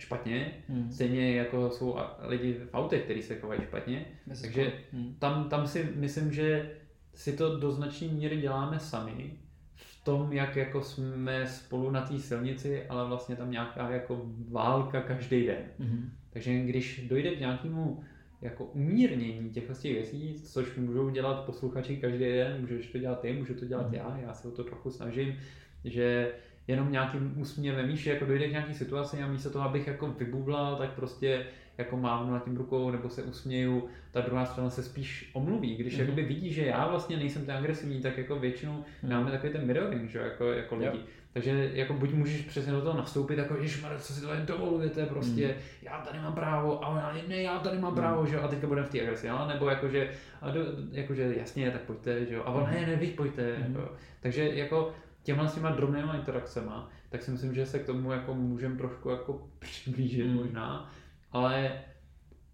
špatně, 0.00 0.52
Hmm. 0.68 0.92
stejně 0.92 1.36
jako 1.36 1.70
jsou 1.70 1.96
lidi 2.20 2.52
v 2.52 2.74
autech, 2.74 3.02
kteří 3.02 3.22
se 3.22 3.36
chovají 3.38 3.60
špatně. 3.62 4.06
Bez 4.26 4.42
Takže. 4.42 4.72
Hmm. 4.92 5.14
tam, 5.18 5.48
tam 5.48 5.66
si 5.66 5.88
myslím, 5.94 6.32
že 6.32 6.70
si 7.14 7.32
to 7.36 7.58
do 7.58 7.70
značné 7.72 8.08
míry 8.08 8.36
děláme 8.36 8.80
sami 8.80 9.30
v 9.74 10.04
tom, 10.04 10.32
jak 10.32 10.56
jako 10.56 10.82
jsme 10.82 11.46
spolu 11.46 11.90
na 11.90 12.00
té 12.00 12.18
silnici, 12.18 12.86
ale 12.86 13.08
vlastně 13.08 13.36
tam 13.36 13.50
nějaká 13.50 13.90
jako 13.90 14.22
válka 14.50 15.00
každý 15.00 15.46
den. 15.46 15.62
Mhm. 15.78 16.10
Takže 16.30 16.58
když 16.60 17.06
dojde 17.08 17.30
k 17.30 17.40
nějakému 17.40 18.02
jako 18.42 18.64
umírnění 18.64 19.50
těchto 19.50 19.74
těch 19.74 19.92
věcí, 19.92 20.34
což 20.42 20.76
můžou 20.76 21.10
dělat 21.10 21.44
posluchači 21.44 21.96
každý 21.96 22.18
den, 22.18 22.56
můžeš 22.60 22.86
to 22.86 22.98
dělat 22.98 23.20
ty, 23.20 23.32
můžu 23.32 23.54
to 23.54 23.64
dělat 23.64 23.86
Mhm. 23.86 23.94
já, 23.94 24.18
já 24.22 24.32
se 24.34 24.48
o 24.48 24.50
to 24.50 24.64
trochu 24.64 24.90
snažím, 24.90 25.36
že 25.84 26.32
jenom 26.68 26.92
nějakým 26.92 27.32
úsměvem, 27.40 27.88
víš, 27.88 28.06
jako 28.06 28.24
dojde 28.24 28.48
k 28.48 28.50
nějaký 28.50 28.74
situaci 28.74 29.22
a 29.22 29.26
místo 29.26 29.50
toho, 29.50 29.64
abych 29.64 29.86
jako 29.86 30.06
vybublal, 30.06 30.76
tak 30.76 30.90
prostě 30.90 31.46
jako 31.78 31.96
mávnu 31.96 32.32
nad 32.32 32.44
tím 32.44 32.56
rukou 32.56 32.90
nebo 32.90 33.08
se 33.10 33.22
usměju, 33.22 33.88
ta 34.12 34.20
druhá 34.20 34.46
strana 34.46 34.70
se 34.70 34.82
spíš 34.82 35.30
omluví. 35.32 35.76
Když 35.76 35.92
Mhm. 35.92 36.02
mm-hmm. 36.02 36.08
jakoby 36.08 36.22
vidí, 36.22 36.52
že 36.52 36.64
já 36.66 36.88
vlastně 36.88 37.16
nejsem 37.16 37.46
ten 37.46 37.56
agresivní, 37.56 38.00
tak 38.00 38.18
jako 38.18 38.36
většinou 38.38 38.84
Mhm. 39.02 39.12
máme 39.12 39.30
takový 39.30 39.52
ten 39.52 39.66
mirroring, 39.66 40.10
že 40.10 40.18
jako, 40.18 40.52
jako 40.52 40.76
lidi. 40.76 40.86
Jo. 40.96 41.02
Takže 41.32 41.70
jako 41.74 41.94
buď 41.94 42.12
můžeš 42.12 42.40
přesně 42.42 42.72
do 42.72 42.80
toho 42.82 42.98
nastoupit, 42.98 43.38
jako 43.38 43.56
ježmar, 43.56 43.98
co 43.98 44.12
si 44.12 44.20
to 44.20 44.32
jen 44.34 44.46
dovolujete, 44.46 45.06
prostě, 45.06 45.46
Mhm. 45.46 45.54
já 45.82 45.98
tady 46.00 46.18
mám 46.18 46.32
právo, 46.34 46.84
a 46.84 46.88
ona, 46.88 47.12
ne, 47.28 47.42
já 47.42 47.58
tady 47.58 47.78
mám 47.78 47.92
Mhm. 47.92 48.00
právo, 48.00 48.26
že 48.26 48.34
jo, 48.34 48.42
a 48.42 48.48
teďka 48.48 48.66
budeme 48.66 48.86
v 48.86 48.90
té 48.90 49.00
agresi, 49.00 49.26
jo? 49.26 49.38
nebo 49.48 49.68
jakože, 49.70 50.10
a 50.40 50.50
do, 50.50 50.60
jakože 50.92 51.34
jasně, 51.36 51.70
tak 51.70 51.80
pojďte, 51.80 52.26
že 52.26 52.34
jo, 52.34 52.42
a 52.46 52.50
on, 52.50 52.62
Mhm. 52.62 52.74
ne, 52.74 52.86
ne, 52.86 52.96
vy 52.96 53.06
pojďte, 53.06 53.56
Mhm. 53.58 53.74
jako. 53.76 53.92
Takže 54.20 54.50
jako 54.54 54.92
těma 55.22 55.48
s 55.48 55.54
těma 55.54 55.70
drobnýma 55.70 56.16
interakcema, 56.16 56.90
tak 57.08 57.22
si 57.22 57.30
myslím, 57.30 57.54
že 57.54 57.66
se 57.66 57.78
k 57.78 57.86
tomu 57.86 58.12
jako 58.12 58.34
můžeme 58.34 58.76
trošku 58.76 59.08
jako 59.08 59.48
přiblížit 59.58 60.26
Mhm. 60.26 60.36
možná, 60.36 60.92
ale 61.32 61.72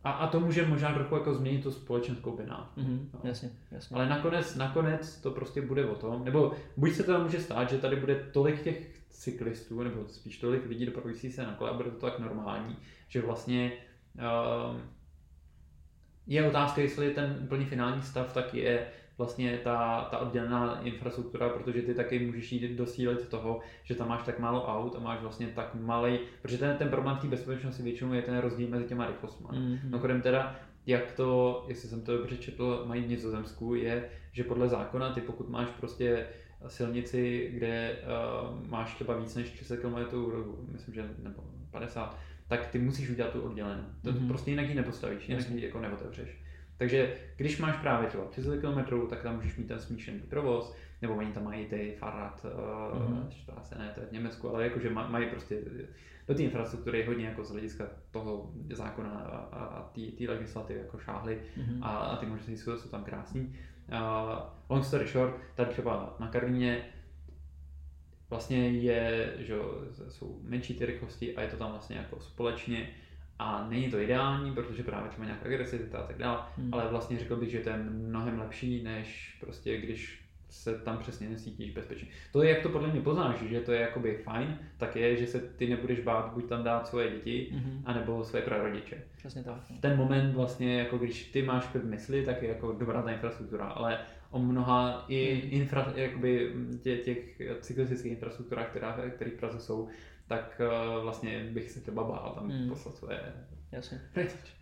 a, 0.04 0.10
a 0.10 0.26
to 0.26 0.40
může 0.40 0.66
možná 0.66 0.94
trochu 0.94 1.14
jako 1.14 1.34
změnit 1.34 1.62
tu 1.62 1.70
společenskou 1.70 2.36
binách. 2.36 2.72
Mhm. 2.76 3.10
No. 3.14 3.20
Jasně, 3.24 3.50
jasně. 3.70 3.96
Ale 3.96 4.08
nakonec, 4.08 4.54
nakonec 4.54 5.20
to 5.20 5.30
prostě 5.30 5.62
bude 5.62 5.86
o 5.86 5.94
tom, 5.94 6.24
nebo 6.24 6.52
buď 6.76 6.92
se 6.92 7.02
teda 7.02 7.18
může 7.18 7.40
stát, 7.40 7.70
že 7.70 7.78
tady 7.78 7.96
bude 7.96 8.14
tolik 8.14 8.62
těch 8.62 8.96
cyklistů, 9.10 9.82
nebo 9.82 10.08
spíš 10.08 10.38
tolik 10.38 10.66
lidí 10.66 10.86
dopravující 10.86 11.32
se 11.32 11.42
na 11.42 11.54
kole 11.54 11.70
a 11.70 11.74
bude 11.74 11.90
to 11.90 12.06
tak 12.06 12.18
normální, 12.18 12.76
že 13.08 13.22
vlastně 13.22 13.72
um, 14.14 14.82
je 16.26 16.48
otázka, 16.48 16.80
jestli 16.80 17.10
ten 17.10 17.40
úplně 17.42 17.66
finální 17.66 18.02
stav 18.02 18.32
tak 18.32 18.54
je 18.54 18.86
vlastně 19.18 19.60
ta, 19.64 20.08
ta 20.10 20.18
oddělená 20.18 20.80
infrastruktura, 20.80 21.48
protože 21.48 21.82
ty 21.82 21.94
taky 21.94 22.26
můžeš 22.26 22.52
jít 22.52 22.76
dosílit 22.76 23.28
toho, 23.28 23.60
že 23.82 23.94
tam 23.94 24.08
máš 24.08 24.22
tak 24.22 24.38
málo 24.38 24.66
aut 24.66 24.96
a 24.96 25.00
máš 25.00 25.20
vlastně 25.20 25.46
tak 25.46 25.74
malý, 25.74 26.18
protože 26.42 26.58
ten, 26.58 26.76
ten 26.76 26.88
problém 26.88 27.16
té 27.16 27.26
bezpečnosti 27.28 27.82
většinou 27.82 28.12
je 28.12 28.22
ten 28.22 28.38
rozdíl 28.38 28.68
mezi 28.68 28.84
těma 28.84 29.06
rychlostmi. 29.06 29.46
Mhm. 29.52 29.78
No 29.90 29.98
kodem 29.98 30.22
teda, 30.22 30.56
jak 30.86 31.12
to, 31.12 31.64
jestli 31.68 31.88
jsem 31.88 32.00
to 32.02 32.16
dobře 32.18 32.36
četl, 32.36 32.84
mají 32.86 33.02
v 33.02 33.08
Nizozemsku, 33.08 33.74
je, 33.74 34.08
že 34.32 34.44
podle 34.44 34.68
zákona 34.68 35.12
ty 35.12 35.20
pokud 35.20 35.48
máš 35.48 35.68
prostě 35.68 36.26
silnici, 36.66 37.50
kde 37.54 37.96
uh, 38.50 38.68
máš 38.68 38.94
třeba 38.94 39.16
víc 39.16 39.34
než 39.34 39.50
30 39.50 39.76
km, 39.76 39.96
myslím, 40.72 40.94
že 40.94 41.10
nebo 41.22 41.42
50, 41.70 42.18
tak 42.48 42.66
ty 42.66 42.78
musíš 42.78 43.10
udělat 43.10 43.32
tu 43.32 43.40
oddělenou. 43.42 43.82
To 44.02 44.10
Mhm. 44.10 44.20
mm-hmm. 44.20 44.28
prostě 44.28 44.50
jinak 44.50 44.68
ji 44.68 44.74
nepostavíš, 44.74 45.28
jinak 45.28 45.50
ji 45.50 45.64
jako 45.64 45.80
neotevřeš. 45.80 46.45
Takže 46.78 47.14
když 47.36 47.58
máš 47.58 47.76
právě 47.76 48.08
třeba 48.08 48.24
30 48.24 48.60
km, 48.60 49.06
tak 49.10 49.22
tam 49.22 49.34
můžeš 49.36 49.56
mít 49.56 49.68
ten 49.68 49.80
smíšený 49.80 50.20
provoz, 50.20 50.76
nebo 51.02 51.14
oni 51.14 51.32
tam 51.32 51.44
mají 51.44 51.66
ty 51.66 51.94
Fahrrad, 51.98 52.44
uh, 52.44 53.02
Mhm. 53.08 53.28
mm-hmm. 53.28 53.60
se 53.62 53.78
ne, 53.78 53.90
to 53.94 54.00
je 54.00 54.06
v 54.06 54.12
Německu, 54.12 54.48
ale 54.48 54.64
jakože 54.64 54.90
ma- 54.90 55.10
mají 55.10 55.26
prostě 55.26 55.58
do 56.28 56.34
té 56.34 56.42
infrastruktury 56.42 57.04
hodně 57.04 57.26
jako 57.26 57.44
z 57.44 57.50
hlediska 57.50 57.84
toho 58.10 58.50
zákona 58.72 59.10
a, 59.10 59.36
a, 59.56 59.90
té 60.18 60.28
legislativy 60.28 60.78
jako 60.80 60.98
šáhly 60.98 61.38
Mhm. 61.56 61.82
a, 61.84 61.88
a 61.88 62.16
ty 62.16 62.26
možnosti 62.26 62.56
jsou, 62.56 62.76
jsou 62.78 62.88
tam 62.88 63.04
krásný. 63.04 63.54
Uh, 63.92 64.38
long 64.68 64.84
story 64.84 65.06
short, 65.06 65.34
tady 65.54 65.70
třeba 65.70 66.16
na 66.20 66.28
Karlíně 66.28 66.84
vlastně 68.30 68.68
je, 68.70 69.34
že 69.38 69.54
jsou 70.08 70.38
menší 70.42 70.74
ty 70.74 70.86
rychlosti 70.86 71.36
a 71.36 71.42
je 71.42 71.48
to 71.48 71.56
tam 71.56 71.70
vlastně 71.70 71.96
jako 71.96 72.20
společně 72.20 72.88
a 73.38 73.66
není 73.70 73.90
to 73.90 73.98
ideální, 74.00 74.52
protože 74.54 74.82
právě 74.82 75.08
třeba 75.10 75.24
nějaká 75.24 75.44
agresivita 75.46 75.98
a 75.98 76.06
tak 76.06 76.18
dále, 76.18 76.38
Hmm. 76.56 76.74
ale 76.74 76.88
vlastně 76.90 77.18
řekl 77.18 77.36
bych, 77.36 77.50
že 77.50 77.60
to 77.60 77.68
je 77.68 77.76
mnohem 77.76 78.38
lepší, 78.38 78.82
než 78.82 79.36
prostě 79.40 79.76
když 79.80 80.22
se 80.50 80.78
tam 80.78 80.98
přesně 80.98 81.28
necítíš 81.28 81.70
bezpečně. 81.70 82.08
To 82.32 82.42
je, 82.42 82.50
jak 82.50 82.62
to 82.62 82.68
podle 82.68 82.88
mě 82.88 83.00
poznáš, 83.00 83.36
že 83.42 83.60
to 83.60 83.72
je 83.72 83.80
jakoby 83.80 84.16
fajn, 84.24 84.58
tak 84.76 84.96
je, 84.96 85.16
že 85.16 85.26
se 85.26 85.40
ty 85.40 85.66
nebudeš 85.66 86.00
bát 86.00 86.32
buď 86.34 86.48
tam 86.48 86.64
dát 86.64 86.86
svoje 86.88 87.10
děti, 87.10 87.48
Mhm. 87.52 87.82
anebo 87.84 88.24
své 88.24 88.42
prarodiče. 88.42 88.96
Přesně 89.16 89.42
tak. 89.42 89.54
V 89.76 89.80
ten 89.80 89.96
moment 89.96 90.34
vlastně, 90.34 90.78
jako 90.78 90.98
když 90.98 91.24
ty 91.24 91.42
máš 91.42 91.66
klid 91.66 91.84
mysli, 91.84 92.24
tak 92.24 92.42
je 92.42 92.48
jako 92.48 92.72
dobrá 92.72 93.02
ta 93.02 93.10
infrastruktura, 93.10 93.64
ale 93.64 93.98
o 94.30 94.38
mnoha 94.38 95.04
i 95.08 95.34
Hmm. 95.34 95.52
infra, 95.52 95.92
jakoby 95.96 96.52
tě, 96.82 96.96
těch 96.96 97.40
cyklistických 97.60 98.12
infrastrukturách, 98.12 98.68
která, 98.68 98.92
které 99.14 99.30
v 99.30 99.34
Praze 99.34 99.60
jsou, 99.60 99.88
tak 100.28 100.60
eh, 100.64 101.00
vlastně 101.02 101.44
bych 101.52 101.70
se 101.70 101.80
třeba 101.80 102.04
bál 102.04 102.32
tam 102.34 102.50
Hmm. 102.50 102.68
poslat 102.68 102.96
své 102.96 103.20
Jasně. 103.72 104.00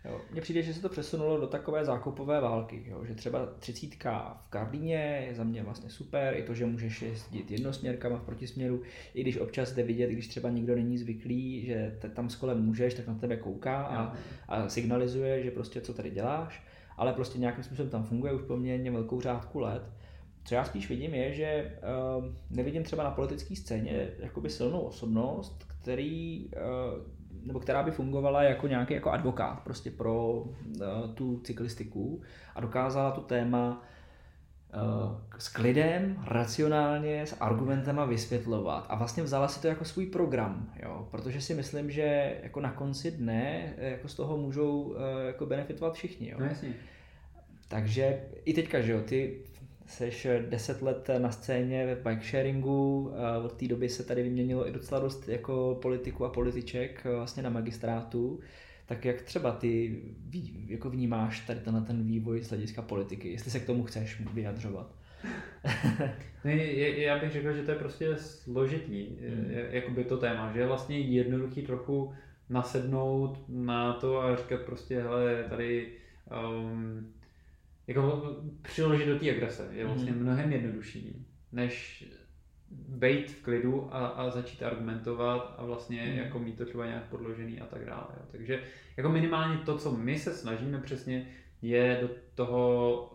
Jo. 0.05 0.21
Mně 0.31 0.41
přijde, 0.41 0.61
že 0.61 0.73
se 0.73 0.81
to 0.81 0.89
přesunulo 0.89 1.37
do 1.39 1.47
takové 1.47 1.85
zákupové 1.85 2.41
války, 2.41 2.83
jo. 2.87 3.05
že 3.05 3.15
třeba 3.15 3.45
třicítka 3.59 4.41
v 4.47 4.49
Karlíně 4.49 5.25
je 5.27 5.35
za 5.35 5.43
mě 5.43 5.63
vlastně 5.63 5.89
super, 5.89 6.33
i 6.37 6.43
to, 6.43 6.53
že 6.53 6.65
můžeš 6.65 7.01
jezdit 7.01 7.51
jednosměrkama 7.51 8.17
v 8.17 8.23
protisměru, 8.23 8.81
i 9.13 9.21
když 9.21 9.37
občas 9.37 9.71
jde 9.71 9.83
vidět, 9.83 10.09
když 10.09 10.27
třeba 10.27 10.49
nikdo 10.49 10.75
není 10.75 10.97
zvyklý, 10.97 11.65
že 11.65 11.97
te- 12.01 12.09
tam 12.09 12.29
s 12.29 12.35
kolem 12.35 12.65
můžeš, 12.65 12.93
tak 12.93 13.07
na 13.07 13.15
tebe 13.15 13.37
kouká 13.37 13.83
a, 13.83 14.15
a 14.47 14.69
signalizuje, 14.69 15.43
že 15.43 15.51
prostě 15.51 15.81
co 15.81 15.93
tady 15.93 16.09
děláš, 16.11 16.63
ale 16.97 17.13
prostě 17.13 17.39
nějakým 17.39 17.63
způsobem 17.63 17.89
tam 17.91 18.03
funguje 18.03 18.33
už 18.33 18.41
poměrně 18.41 18.91
velkou 18.91 19.21
řádku 19.21 19.59
let. 19.59 19.83
Co 20.45 20.55
já 20.55 20.63
spíš 20.63 20.89
vidím 20.89 21.13
je, 21.13 21.33
že 21.33 21.77
uh, 22.17 22.25
nevidím 22.49 22.83
třeba 22.83 23.03
na 23.03 23.11
politické 23.11 23.55
scéně 23.55 24.07
jakoby 24.19 24.49
silnou 24.49 24.79
osobnost, 24.79 25.65
který, 25.81 26.45
uh, 26.45 27.47
nebo 27.47 27.59
která 27.59 27.83
by 27.83 27.91
fungovala 27.91 28.43
jako 28.43 28.67
nějaký 28.67 28.93
jako 28.93 29.11
advokát 29.11 29.59
prostě 29.63 29.91
pro 29.91 30.33
uh, 30.33 30.45
tu 31.13 31.39
cyklistiku 31.39 32.21
a 32.55 32.61
dokázala 32.61 33.11
tu 33.11 33.21
téma 33.21 33.83
uh, 34.75 35.21
s 35.37 35.49
klidem, 35.49 36.23
racionálně, 36.27 37.21
s 37.21 37.35
argumentama 37.39 38.05
vysvětlovat 38.05 38.85
a 38.89 38.95
vlastně 38.95 39.23
vzala 39.23 39.47
si 39.47 39.61
to 39.61 39.67
jako 39.67 39.85
svůj 39.85 40.05
program, 40.05 40.73
jo? 40.83 41.07
protože 41.11 41.41
si 41.41 41.53
myslím, 41.53 41.91
že 41.91 42.37
jako 42.43 42.59
na 42.59 42.71
konci 42.71 43.11
dne 43.11 43.73
eh, 43.77 43.89
jako 43.89 44.07
z 44.07 44.15
toho 44.15 44.37
můžou 44.37 44.81
uh, 44.81 44.95
jako 45.27 45.45
benefitovat 45.45 45.93
všichni. 45.93 46.29
Jo? 46.29 46.37
No 46.39 46.45
jasně. 46.45 46.73
Takže 47.67 48.21
i 48.45 48.53
teďka, 48.53 48.81
že 48.81 48.91
jo, 48.91 49.01
ty 49.01 49.41
seš 49.85 50.27
10 50.49 50.81
let 50.81 51.09
na 51.17 51.31
scéně 51.31 51.85
ve 51.85 51.95
bike 51.95 52.25
sharingu, 52.25 53.11
a 53.17 53.37
od 53.37 53.53
té 53.53 53.67
doby 53.67 53.89
se 53.89 54.03
tady 54.03 54.23
vyměnilo 54.23 54.67
i 54.67 54.71
docela 54.71 55.01
dost 55.01 55.29
jako 55.29 55.79
politiku 55.81 56.25
a 56.25 56.29
političek 56.29 57.01
eh, 57.05 57.15
vlastně 57.15 57.43
na 57.43 57.49
magistrátu, 57.49 58.39
Tak 58.85 59.05
jak 59.05 59.21
třeba 59.21 59.51
ty 59.51 60.01
jako 60.67 60.89
vnímáš 60.89 61.39
tady 61.39 61.59
ten, 61.59 61.85
ten 61.85 62.03
vývoj 62.03 62.43
z 62.43 62.49
hlediska 62.49 62.81
politiky, 62.81 63.31
jestli 63.31 63.51
se 63.51 63.59
k 63.59 63.65
tomu 63.65 63.83
chceš 63.83 64.21
vyjadřovat? 64.33 64.95
já 66.95 67.19
bych 67.19 67.31
řekl, 67.31 67.53
že 67.53 67.63
to 67.63 67.71
je 67.71 67.77
prostě 67.77 68.15
složitý, 68.15 69.07
hmm. 69.07 69.51
jakoby 69.69 70.03
to 70.03 70.17
téma, 70.17 70.51
že 70.53 70.59
je 70.59 70.67
vlastně 70.67 70.99
jednoduchý 70.99 71.61
trochu 71.61 72.13
nasednout 72.49 73.39
na 73.49 73.93
to 73.93 74.21
a 74.21 74.35
říkat 74.35 74.61
prostě, 74.61 75.01
hele, 75.01 75.45
tady 75.49 75.87
um, 76.49 77.13
jako 77.87 78.35
přiložit 78.61 79.07
do 79.07 79.19
té 79.19 79.31
agrese 79.31 79.69
je 79.71 79.85
vlastně 79.85 80.11
hmm. 80.11 80.21
mnohem 80.21 80.51
jednodušší, 80.51 81.25
než 81.51 82.05
být 82.71 83.31
v 83.31 83.41
klidu 83.41 83.95
a, 83.95 84.07
a 84.07 84.29
začít 84.29 84.63
argumentovat 84.63 85.55
a 85.57 85.65
vlastně 85.65 86.01
hmm. 86.01 86.17
jako 86.17 86.39
mít 86.39 86.57
to 86.57 86.65
třeba 86.65 86.85
nějak 86.85 87.03
podložený 87.03 87.61
a 87.61 87.65
tak 87.65 87.85
dále. 87.85 88.07
Jo. 88.17 88.25
Takže 88.31 88.63
jako 88.97 89.09
minimálně 89.09 89.57
to, 89.57 89.77
co 89.77 89.91
my 89.91 90.19
se 90.19 90.33
snažíme 90.33 90.81
přesně, 90.81 91.27
je 91.61 91.97
do 92.01 92.09
toho 92.35 93.11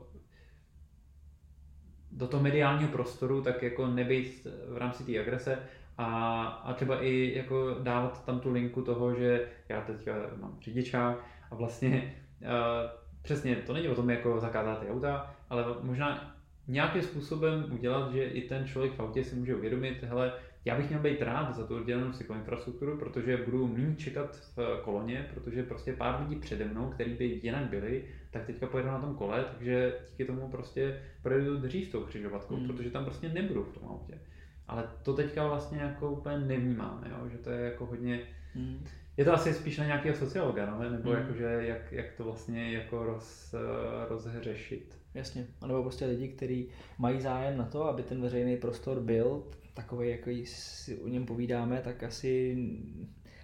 do 2.12 2.26
toho 2.26 2.42
mediálního 2.42 2.90
prostoru, 2.90 3.42
tak 3.42 3.62
jako 3.62 3.86
nebejt 3.86 4.46
v 4.68 4.76
rámci 4.76 5.04
té 5.04 5.20
agrese 5.20 5.58
a, 5.98 6.44
a 6.46 6.74
třeba 6.74 7.02
i 7.02 7.32
jako 7.36 7.76
dávat 7.82 8.24
tam 8.24 8.40
tu 8.40 8.52
linku 8.52 8.82
toho, 8.82 9.14
že 9.14 9.48
já 9.68 9.80
teďka 9.80 10.12
mám 10.36 10.58
řidičák 10.60 11.24
a 11.50 11.54
vlastně 11.54 12.14
uh, 12.42 12.99
přesně 13.22 13.56
to 13.56 13.72
není 13.72 13.88
o 13.88 13.94
tom 13.94 14.10
jako 14.10 14.40
zakázat 14.40 14.80
ty 14.80 14.88
auta, 14.88 15.34
ale 15.48 15.64
možná 15.82 16.36
nějakým 16.68 17.02
způsobem 17.02 17.66
udělat, 17.72 18.12
že 18.12 18.24
i 18.24 18.48
ten 18.48 18.66
člověk 18.66 18.92
v 18.92 19.00
autě 19.00 19.24
si 19.24 19.36
může 19.36 19.54
uvědomit, 19.54 20.02
hele, 20.02 20.32
já 20.64 20.76
bych 20.76 20.88
měl 20.88 21.00
být 21.00 21.22
rád 21.22 21.56
za 21.56 21.66
tu 21.66 21.76
oddělenou 21.76 22.12
infrastrukturu, 22.34 22.98
protože 22.98 23.36
budu 23.36 23.66
méně 23.66 23.96
čekat 23.96 24.36
v 24.56 24.80
koloně, 24.84 25.30
protože 25.34 25.62
prostě 25.62 25.92
pár 25.92 26.20
lidí 26.22 26.36
přede 26.36 26.64
mnou, 26.64 26.90
který 26.90 27.14
by 27.14 27.40
jinak 27.42 27.70
byli, 27.70 28.04
tak 28.30 28.46
teďka 28.46 28.66
pojedou 28.66 28.88
na 28.88 29.00
tom 29.00 29.14
kole, 29.14 29.44
takže 29.52 29.94
díky 30.10 30.24
tomu 30.24 30.48
prostě 30.48 31.02
projedu 31.22 31.56
dřív 31.56 31.92
tou 31.92 32.04
křižovatkou, 32.04 32.56
mm. 32.56 32.66
protože 32.66 32.90
tam 32.90 33.04
prostě 33.04 33.28
nebudu 33.28 33.64
v 33.64 33.74
tom 33.78 33.88
autě. 33.88 34.18
Ale 34.68 34.88
to 35.02 35.14
teďka 35.14 35.48
vlastně 35.48 35.78
jako 35.78 36.10
úplně 36.10 36.38
nevnímáme, 36.38 37.08
jo? 37.10 37.28
že 37.28 37.38
to 37.38 37.50
je 37.50 37.60
jako 37.60 37.86
hodně... 37.86 38.20
Mm. 38.54 38.84
Je 39.20 39.26
to 39.26 39.34
asi 39.34 39.54
spíš 39.54 39.78
na 39.78 39.84
nějakého 39.84 40.16
sociologa, 40.16 40.66
no? 40.66 40.90
nebo 40.90 41.10
mm. 41.10 41.16
jakože 41.16 41.44
jak, 41.44 41.92
jak 41.92 42.12
to 42.16 42.24
vlastně 42.24 42.72
jako 42.72 43.04
roz, 43.04 43.54
rozhřešit. 44.08 44.98
Jasně, 45.14 45.46
a 45.60 45.66
nebo 45.66 45.82
prostě 45.82 46.06
lidi, 46.06 46.28
kteří 46.28 46.68
mají 46.98 47.20
zájem 47.20 47.58
na 47.58 47.64
to, 47.64 47.84
aby 47.84 48.02
ten 48.02 48.22
veřejný 48.22 48.56
prostor 48.56 49.00
byl 49.00 49.42
takový, 49.74 50.10
jako 50.10 50.30
si 50.44 50.98
o 50.98 51.08
něm 51.08 51.26
povídáme, 51.26 51.80
tak 51.84 52.02
asi 52.02 52.56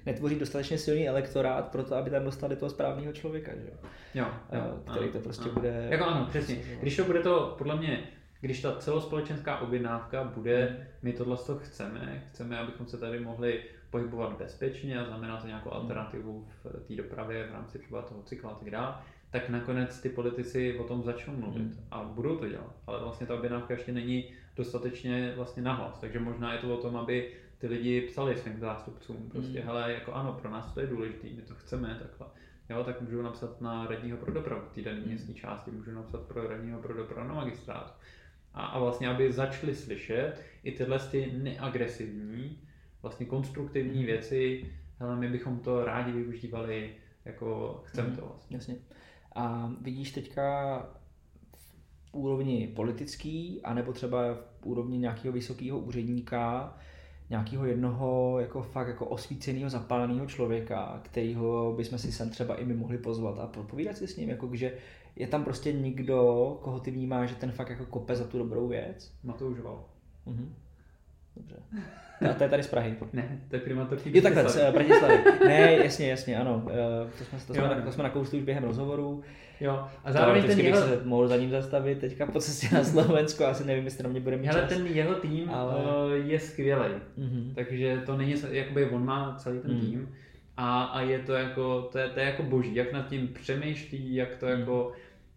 netvoří 0.07 0.35
dostatečně 0.35 0.79
silný 0.79 1.09
elektorát 1.09 1.69
pro 1.69 1.85
to, 1.85 1.95
aby 1.95 2.11
tam 2.11 2.25
dostali 2.25 2.57
toho 2.57 2.71
správného 2.71 3.13
člověka, 3.13 3.53
že? 3.55 3.71
Jo, 4.15 4.27
jo, 4.53 4.81
který 4.91 5.05
ano, 5.05 5.13
to 5.13 5.21
prostě 5.21 5.45
ano. 5.45 5.53
bude... 5.53 5.87
Jako 5.91 6.05
ano, 6.05 6.27
přesně. 6.29 6.57
Když 6.81 6.97
to 6.97 7.05
bude 7.05 7.21
to, 7.21 7.55
podle 7.59 7.77
mě, 7.77 8.09
když 8.41 8.63
ta 8.63 8.77
celospolečenská 8.77 9.59
objednávka 9.59 10.25
bude, 10.25 10.87
my 11.03 11.13
tohle 11.13 11.37
to 11.37 11.59
chceme, 11.59 12.23
chceme, 12.29 12.59
abychom 12.59 12.87
se 12.87 12.99
tady 12.99 13.21
mohli 13.21 13.63
pohybovat 13.91 14.39
bezpečně 14.39 15.01
a 15.01 15.05
znamená 15.05 15.37
to 15.37 15.47
nějakou 15.47 15.71
alternativu 15.71 16.49
v 16.65 16.87
té 16.89 16.95
dopravě 16.95 17.47
v 17.47 17.53
rámci 17.53 17.79
třeba 17.79 18.03
toho 18.03 18.23
cykla 18.23 18.51
a 18.51 18.55
tak 18.55 18.71
dále, 18.71 18.95
tak 19.31 19.49
nakonec 19.49 20.01
ty 20.01 20.09
politici 20.09 20.79
o 20.79 20.85
tom 20.85 21.03
začnou 21.03 21.37
mluvit 21.37 21.63
hmm. 21.63 21.87
a 21.91 22.05
budou 22.05 22.37
to 22.37 22.49
dělat. 22.49 22.75
Ale 22.87 23.01
vlastně 23.01 23.27
ta 23.27 23.35
objednávka 23.35 23.75
ještě 23.75 23.93
není 23.93 24.25
dostatečně 24.57 25.33
vlastně 25.37 25.63
nahlas, 25.63 25.99
takže 26.01 26.21
možná 26.21 26.53
je 26.53 26.59
to 26.59 26.75
o 26.79 26.83
tom, 26.83 26.97
aby 26.97 27.33
ty 27.59 27.67
lidi 27.67 28.01
psali 28.01 28.37
svým 28.37 28.59
zástupcům, 28.59 29.31
prostě, 29.31 29.59
hmm. 29.59 29.69
hele, 29.69 29.93
jako 29.93 30.13
ano, 30.13 30.33
pro 30.33 30.51
nás 30.51 30.75
to 30.75 30.81
je 30.81 30.87
důležité, 30.87 31.27
my 31.37 31.43
to 31.43 31.55
chceme, 31.55 31.99
takhle. 32.03 32.27
Jo, 32.71 32.85
tak 32.85 33.01
můžu 33.01 33.23
napsat 33.23 33.61
na 33.61 33.87
radního 33.87 34.19
pro 34.19 34.33
dopravu 34.33 34.63
té 34.75 34.83
dané 34.83 34.99
hmm. 34.99 35.09
městní 35.09 35.35
části, 35.35 35.71
můžu 35.71 35.93
napsat 35.93 36.21
pro 36.21 36.49
radního 36.49 36.81
pro 36.81 36.95
dopravu 36.95 37.29
na 37.29 37.35
magistrátu. 37.35 37.91
A, 38.55 38.67
a 38.67 38.79
vlastně, 38.79 39.09
aby 39.09 39.33
začali 39.33 39.75
slyšet 39.75 40.43
i 40.63 40.73
tyhle 40.73 40.99
ty 40.99 41.33
neagresivní, 41.37 42.59
vlastně 43.07 43.27
konstruktivní 43.27 43.97
hmm. 43.97 44.07
věci, 44.07 44.65
hele, 44.99 45.17
my 45.17 45.29
bychom 45.29 45.59
to 45.59 45.85
rádi 45.85 46.13
využívali, 46.13 46.91
jako 47.25 47.81
chceme 47.85 48.09
hmm. 48.09 48.17
to 48.17 48.27
vlastně. 48.27 48.57
Jasně. 48.57 48.77
A 49.35 49.73
vidíš 49.81 50.11
teďka 50.11 50.79
v 51.57 52.15
úrovni 52.15 52.73
politický, 52.77 53.61
anebo 53.63 53.93
třeba 53.93 54.35
v 54.35 54.67
úrovni 54.67 54.99
nějakého 54.99 55.33
vysokého 55.33 55.79
úředníka, 55.79 56.77
nějakého 57.31 57.67
jednoho 57.67 58.41
jako 58.41 58.63
fakt 58.63 58.89
jako 58.89 59.07
osvíceného, 59.07 59.71
zapáleného 59.71 60.27
člověka, 60.27 61.01
kterýho 61.05 61.75
bychom 61.77 61.99
si 61.99 62.13
sem 62.13 62.31
třeba 62.31 62.55
i 62.55 62.65
my 62.65 62.75
mohli 62.75 62.99
pozvat 62.99 63.39
a 63.39 63.47
povídat 63.47 63.97
si 63.97 64.09
s 64.09 64.17
ním, 64.17 64.29
jako 64.29 64.51
že 64.53 64.79
je 65.17 65.27
tam 65.27 65.45
prostě 65.45 65.73
někdo, 65.73 66.59
koho 66.63 66.81
ty 66.81 66.91
vnímá, 66.91 67.27
že 67.27 67.35
ten 67.35 67.53
fakt 67.53 67.71
jako 67.71 67.87
kope 67.87 68.17
za 68.17 68.25
tu 68.25 68.39
dobrou 68.39 68.69
věc. 68.69 69.13
Matouš 69.25 69.61
Val. 69.61 69.85
Mhm. 70.27 70.55
Dobře. 71.37 71.57
A 72.31 72.35
to 72.35 72.43
je 72.43 72.49
tady 72.49 72.63
z 72.63 72.67
Prahy. 72.67 72.95
Ne, 73.13 73.41
to 73.49 73.57
je 73.57 73.61
primátor 73.61 73.99
Jo, 74.05 74.23
takhle, 74.23 74.73
Bratislavy. 74.73 75.19
Ne, 75.47 75.77
jasně, 75.85 76.11
jasně, 76.11 76.39
ano. 76.39 76.63
Eh, 76.71 77.11
to 77.19 77.25
jsme, 77.25 77.39
to 77.47 77.55
jsme, 77.55 77.63
jo, 77.63 77.83
to 77.85 77.93
jsme 77.93 78.03
nakousli 78.03 78.39
už 78.39 78.45
během 78.45 78.65
rozhovoru. 78.65 79.23
Jo, 79.61 79.85
a 80.05 80.13
zároveň 80.13 80.43
ten 80.43 80.61
jeho... 80.61 80.81
bych 80.81 80.89
se 80.89 81.05
mohl 81.05 81.29
za 81.29 81.37
ním 81.37 81.51
zastavit 81.51 81.99
teďka 81.99 82.27
po 82.27 82.41
cestě 82.41 82.69
na 82.75 82.85
Slovensku, 82.85 83.45
asi 83.45 83.65
nevím, 83.65 83.85
jestli 83.85 84.05
na 84.05 84.11
mě 84.11 84.21
bude 84.21 84.37
mít 84.37 84.49
Ale 84.49 84.63
ten 84.63 84.87
jeho 84.87 85.15
tým 85.15 85.51
ale... 85.51 85.75
Eh, 86.15 86.17
je 86.17 86.41
skvělý, 86.41 86.95
mm-hmm. 87.19 87.55
takže 87.55 88.03
to 88.07 88.17
není, 88.17 88.35
jakoby 88.51 88.91
on 88.91 89.05
má 89.05 89.35
celý 89.39 89.61
ten 89.61 89.75
mm. 89.75 89.81
tým 89.81 90.09
a, 90.57 90.85
a 90.85 91.01
je 91.01 91.19
to 91.19 91.33
jako, 91.33 91.89
to 91.93 91.99
je, 91.99 92.09
to 92.09 92.21
je 92.21 92.27
jako 92.27 92.43
boží, 92.43 92.75
jak 92.75 92.93
nad 92.93 93.09
tím 93.09 93.29
přemýšlí, 93.29 94.15
jak 94.15 94.37
to 94.37 94.47
mm. 94.47 94.53
jako 94.53 94.93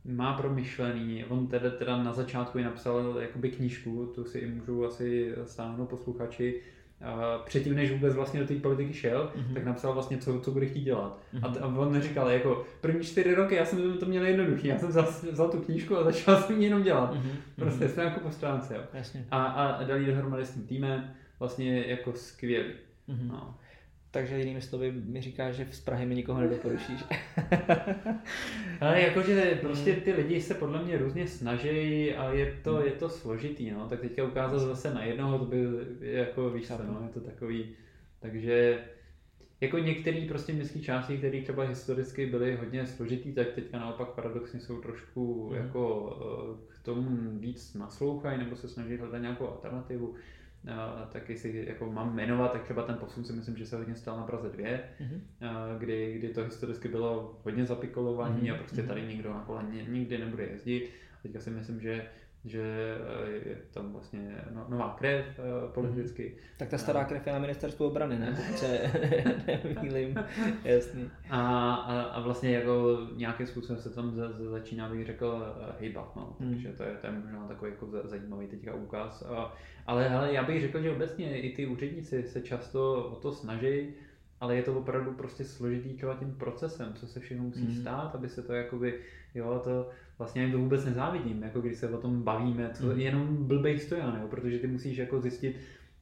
má 0.05 0.33
promyšlený. 0.33 1.25
On 1.25 1.47
teda, 1.47 1.69
teda 1.69 2.03
na 2.03 2.13
začátku 2.13 2.57
i 2.57 2.63
napsal 2.63 3.15
jakoby 3.19 3.49
knížku, 3.49 4.11
tu 4.15 4.23
si 4.23 4.47
můžu 4.47 4.85
asi 4.85 5.33
stáhnout 5.45 5.89
posluchači, 5.89 6.61
předtím, 7.45 7.75
než 7.75 7.91
vůbec 7.91 8.15
vlastně 8.15 8.39
do 8.39 8.47
té 8.47 8.55
politiky 8.55 8.93
šel, 8.93 9.31
mm-hmm. 9.35 9.53
tak 9.53 9.65
napsal 9.65 9.93
vlastně, 9.93 10.17
co, 10.17 10.39
co 10.39 10.51
bude 10.51 10.65
chtít 10.65 10.83
dělat. 10.83 11.19
Mm-hmm. 11.33 11.39
A, 11.43 11.49
t- 11.49 11.59
a 11.59 11.67
on 11.67 11.93
neříkal, 11.93 12.29
jako 12.29 12.65
první 12.81 13.03
čtyři 13.03 13.35
roky 13.35 13.55
já 13.55 13.65
jsem 13.65 13.97
to 13.97 14.05
měl 14.05 14.25
jednoduchý, 14.25 14.67
já 14.67 14.77
jsem 14.77 14.89
vzal, 14.89 15.07
vzal 15.31 15.49
tu 15.49 15.61
knížku 15.61 15.97
a 15.97 16.03
začal 16.03 16.41
jsem 16.41 16.57
ji 16.57 16.63
jenom 16.63 16.83
dělat. 16.83 17.13
Mm-hmm. 17.13 17.31
Prostě 17.55 17.85
mm-hmm. 17.85 17.91
stránku 17.91 18.19
po 18.19 18.31
stránce. 18.31 18.75
Jo. 18.75 18.81
Jasně. 18.93 19.25
A, 19.31 19.45
a 19.45 19.83
dali 19.83 20.05
dohromady 20.05 20.45
s 20.45 20.51
tím 20.51 20.63
týmem, 20.63 21.11
vlastně 21.39 21.85
jako 21.87 22.13
skvělý. 22.13 22.73
Mm-hmm. 23.09 23.27
No. 23.27 23.55
Takže 24.11 24.39
jinými 24.39 24.61
slovy 24.61 24.91
mi 24.91 25.21
říká, 25.21 25.51
že 25.51 25.67
z 25.71 25.81
Prahy 25.81 26.05
mi 26.05 26.15
nikoho 26.15 26.41
nedoporučíš. 26.41 27.03
Ale 28.81 29.01
jakože 29.01 29.57
prostě 29.61 29.93
ty 29.93 30.13
lidi 30.13 30.41
se 30.41 30.53
podle 30.53 30.83
mě 30.83 30.97
různě 30.97 31.27
snaží 31.27 32.13
a 32.13 32.31
je 32.33 32.59
to, 32.63 32.73
hmm. 32.73 32.85
je 32.85 32.91
to 32.91 33.09
složitý, 33.09 33.71
no. 33.71 33.89
Tak 33.89 33.99
teďka 33.99 34.23
ukázat 34.23 34.59
zase 34.59 34.93
na 34.93 35.03
jednoho, 35.03 35.39
to 35.39 35.45
by 35.45 35.65
jako 36.01 36.49
víš 36.49 36.65
se, 36.65 36.73
no, 36.87 37.01
je 37.03 37.13
to 37.13 37.19
takový, 37.19 37.75
takže 38.19 38.83
jako 39.61 39.77
některé 39.77 40.25
prostě 40.27 40.53
městské 40.53 40.79
části, 40.79 41.17
které 41.17 41.41
třeba 41.41 41.63
historicky 41.63 42.25
byly 42.25 42.55
hodně 42.55 42.85
složitý, 42.85 43.33
tak 43.33 43.47
teďka 43.51 43.79
naopak 43.79 44.09
paradoxně 44.09 44.59
jsou 44.59 44.81
trošku 44.81 45.49
mm. 45.49 45.55
jako 45.55 46.13
eh, 46.21 46.73
k 46.75 46.85
tomu 46.85 47.39
víc 47.39 47.73
naslouchají 47.73 48.37
nebo 48.37 48.55
se 48.55 48.67
snaží 48.67 48.97
hledat 48.97 49.21
nějakou 49.21 49.47
alternativu 49.47 50.15
tak 51.11 51.29
jestli 51.29 51.65
jako 51.67 51.91
mám 51.91 52.15
jmenovat, 52.15 52.51
tak 52.51 52.63
třeba 52.63 52.83
ten 52.83 52.95
posun 52.95 53.23
si 53.23 53.33
myslím, 53.33 53.57
že 53.57 53.65
se 53.65 53.77
hodně 53.77 53.95
stal 53.95 54.17
na 54.17 54.23
Praze 54.23 54.49
2, 54.49 54.65
mm-hmm. 54.67 55.19
kdy, 55.77 56.13
kdy 56.17 56.29
to 56.29 56.43
historicky 56.43 56.87
bylo 56.87 57.39
hodně 57.43 57.65
zapikolovaný 57.65 58.41
mm-hmm. 58.41 58.55
a 58.55 58.57
prostě 58.57 58.83
tady 58.83 59.01
mhm. 59.01 59.09
nikdo 59.09 59.29
na 59.33 59.39
kole 59.39 59.63
nikdy 59.87 60.17
nebude 60.17 60.43
jezdit. 60.43 60.89
Teďka 61.23 61.39
si 61.39 61.49
myslím, 61.49 61.81
že 61.81 62.05
že 62.45 62.97
eh, 63.25 63.49
je 63.49 63.57
tam 63.73 63.91
vlastně 63.91 64.41
no, 64.53 64.65
nová 64.69 64.95
krev 64.99 65.25
uh, 65.39 65.71
politicky. 65.71 66.35
Mm. 66.35 66.43
Tak 66.57 66.69
ta 66.69 66.77
stará 66.77 67.05
krev 67.05 67.27
je 67.27 67.33
na 67.33 67.39
ministerstvu 67.39 67.87
obrany, 67.87 68.19
ne? 68.19 68.35
Pokud 68.35 68.57
se 68.57 68.91
nemýlím, 69.65 70.15
jasný. 70.63 71.09
A, 71.29 71.75
a, 71.75 72.01
a, 72.01 72.21
vlastně 72.21 72.51
jako 72.51 72.97
nějakým 73.15 73.47
způsobem 73.47 73.81
se 73.81 73.89
tam 73.89 74.11
za, 74.11 74.31
za, 74.31 74.49
začíná, 74.49 74.89
bych 74.89 75.05
řekl, 75.05 75.55
hejbat, 75.79 76.15
no. 76.15 76.35
Mm. 76.39 76.49
Takže 76.49 76.69
to 76.69 76.83
je, 76.83 76.97
to 77.01 77.07
je 77.07 77.13
možná 77.13 77.47
takový 77.47 77.71
jako 77.71 77.87
zajímavý 78.03 78.47
teďka 78.47 78.73
úkaz. 78.73 79.23
A, 79.23 79.55
ale 79.85 80.09
hele, 80.09 80.33
já 80.33 80.43
bych 80.43 80.61
řekl, 80.61 80.81
že 80.81 80.91
obecně 80.91 81.41
i 81.41 81.55
ty 81.55 81.67
úředníci 81.67 82.23
se 82.23 82.41
často 82.41 83.03
o 83.03 83.15
to 83.15 83.31
snaží, 83.31 83.93
ale 84.41 84.55
je 84.55 84.63
to 84.63 84.73
opravdu 84.73 85.11
prostě 85.11 85.45
složitý 85.45 85.93
třeba 85.93 86.15
tím 86.15 86.35
procesem, 86.35 86.93
co 86.93 87.07
se 87.07 87.19
všechno 87.19 87.43
musí 87.43 87.67
mm. 87.67 87.75
stát, 87.75 88.15
aby 88.15 88.29
se 88.29 88.43
to 88.43 88.53
jakoby, 88.53 88.99
jo, 89.35 89.61
to 89.63 89.89
vlastně 90.19 90.41
jim 90.41 90.51
to 90.51 90.57
vůbec 90.57 90.85
nezávidím, 90.85 91.43
jako 91.43 91.61
když 91.61 91.77
se 91.77 91.89
o 91.89 91.97
tom 91.97 92.23
bavíme, 92.23 92.71
to 92.77 92.85
mm. 92.85 92.99
jenom 92.99 93.47
blbej 93.47 93.79
stojan, 93.79 94.19
jo, 94.21 94.27
protože 94.27 94.59
ty 94.59 94.67
musíš 94.67 94.97
jako 94.97 95.21
zjistit 95.21 95.55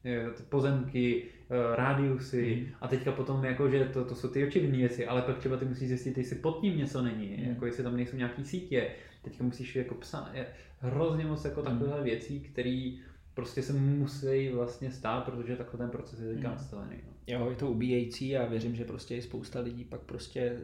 eh, 0.04 0.26
pozemky, 0.48 1.24
eh, 1.50 1.76
rádiusy 1.76 2.66
mm. 2.66 2.74
a 2.80 2.88
teďka 2.88 3.12
potom 3.12 3.44
jako, 3.44 3.70
že 3.70 3.84
to, 3.84 4.04
to 4.04 4.14
jsou 4.14 4.28
ty 4.28 4.46
očividné 4.46 4.78
věci, 4.78 5.06
ale 5.06 5.22
pak 5.22 5.38
třeba 5.38 5.56
ty 5.56 5.64
musíš 5.64 5.88
zjistit, 5.88 6.18
jestli 6.18 6.36
pod 6.36 6.60
tím 6.60 6.78
něco 6.78 7.02
není, 7.02 7.36
mm. 7.38 7.48
jako 7.48 7.66
jestli 7.66 7.82
tam 7.82 7.96
nejsou 7.96 8.16
nějaký 8.16 8.44
sítě, 8.44 8.90
teďka 9.22 9.44
musíš 9.44 9.76
jako 9.76 9.94
psát, 9.94 10.32
hrozně 10.78 11.24
moc 11.24 11.44
jako 11.44 11.60
mm. 11.60 11.66
takovéhle 11.66 12.02
věcí, 12.02 12.40
které 12.40 12.92
prostě 13.38 13.62
se 13.62 13.72
musí 13.72 14.48
vlastně 14.48 14.90
stát, 14.90 15.24
protože 15.24 15.56
takhle 15.56 15.78
ten 15.78 15.90
proces 15.90 16.20
je 16.20 16.34
teďka 16.34 16.48
Hmm. 16.48 16.56
nastavený. 16.56 16.96
No. 17.06 17.12
Jo, 17.26 17.50
je 17.50 17.56
to 17.56 17.70
ubíjející 17.70 18.36
a 18.36 18.46
věřím, 18.46 18.74
že 18.74 18.84
prostě 18.84 19.16
i 19.16 19.22
spousta 19.22 19.60
lidí 19.60 19.84
pak 19.84 20.00
prostě 20.00 20.56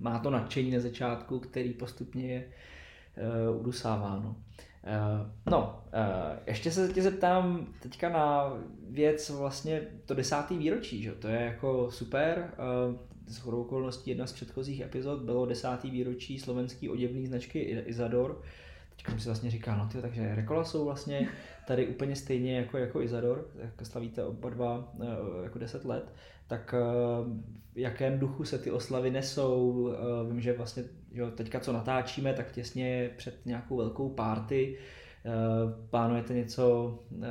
má 0.00 0.18
to 0.18 0.30
nadšení 0.30 0.70
na 0.70 0.80
začátku, 0.80 1.38
který 1.38 1.72
postupně 1.72 2.32
je 2.32 2.44
uh, 3.50 3.60
udusáváno. 3.60 4.36
Uh, 4.86 5.30
no, 5.50 5.82
uh, 5.86 6.38
ještě 6.46 6.70
se 6.70 6.92
tě 6.92 7.02
zeptám 7.02 7.66
teďka 7.82 8.08
na 8.08 8.52
věc 8.90 9.30
vlastně 9.30 9.82
to 10.06 10.14
desátý 10.14 10.58
výročí, 10.58 11.02
že? 11.02 11.12
to 11.12 11.28
je 11.28 11.40
jako 11.40 11.90
super. 11.90 12.50
Uh, 12.88 12.96
z 13.28 13.38
hodou 13.38 13.60
okolností 13.60 14.10
jedna 14.10 14.26
z 14.26 14.32
předchozích 14.32 14.80
epizod 14.80 15.22
bylo 15.22 15.46
desátý 15.46 15.90
výročí 15.90 16.38
slovenský 16.38 16.88
oděvný 16.88 17.26
značky 17.26 17.58
Izador. 17.86 18.42
Teďka 18.90 19.12
jsem 19.12 19.20
si 19.20 19.28
vlastně 19.28 19.50
říkal, 19.50 19.78
no 19.78 19.88
ty, 19.92 20.02
takže 20.02 20.34
Rekola 20.34 20.64
jsou 20.64 20.84
vlastně 20.84 21.28
tady 21.66 21.86
úplně 21.86 22.16
stejně 22.16 22.56
jako, 22.56 22.78
jako 22.78 23.02
Izador, 23.02 23.48
jako 23.58 23.84
slavíte 23.84 24.24
oba 24.24 24.50
dva 24.50 24.92
jako 25.42 25.58
10 25.58 25.84
let, 25.84 26.14
tak 26.46 26.74
v 27.74 27.78
jakém 27.78 28.18
duchu 28.18 28.44
se 28.44 28.58
ty 28.58 28.70
oslavy 28.70 29.10
nesou? 29.10 29.88
Vím, 30.28 30.40
že 30.40 30.52
vlastně 30.52 30.84
jo, 31.16 31.30
teďka 31.30 31.60
co 31.60 31.72
natáčíme, 31.72 32.32
tak 32.32 32.52
těsně 32.52 33.10
před 33.16 33.46
nějakou 33.46 33.76
velkou 33.76 34.08
party 34.08 34.78
eh, 35.24 35.30
plánujete 35.90 36.34
něco, 36.34 36.98
eh, 37.22 37.26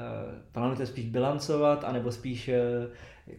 plánujete 0.52 0.86
spíš 0.86 1.06
bilancovat, 1.10 1.84
anebo 1.84 2.12
spíš 2.12 2.48
eh, 2.49 2.88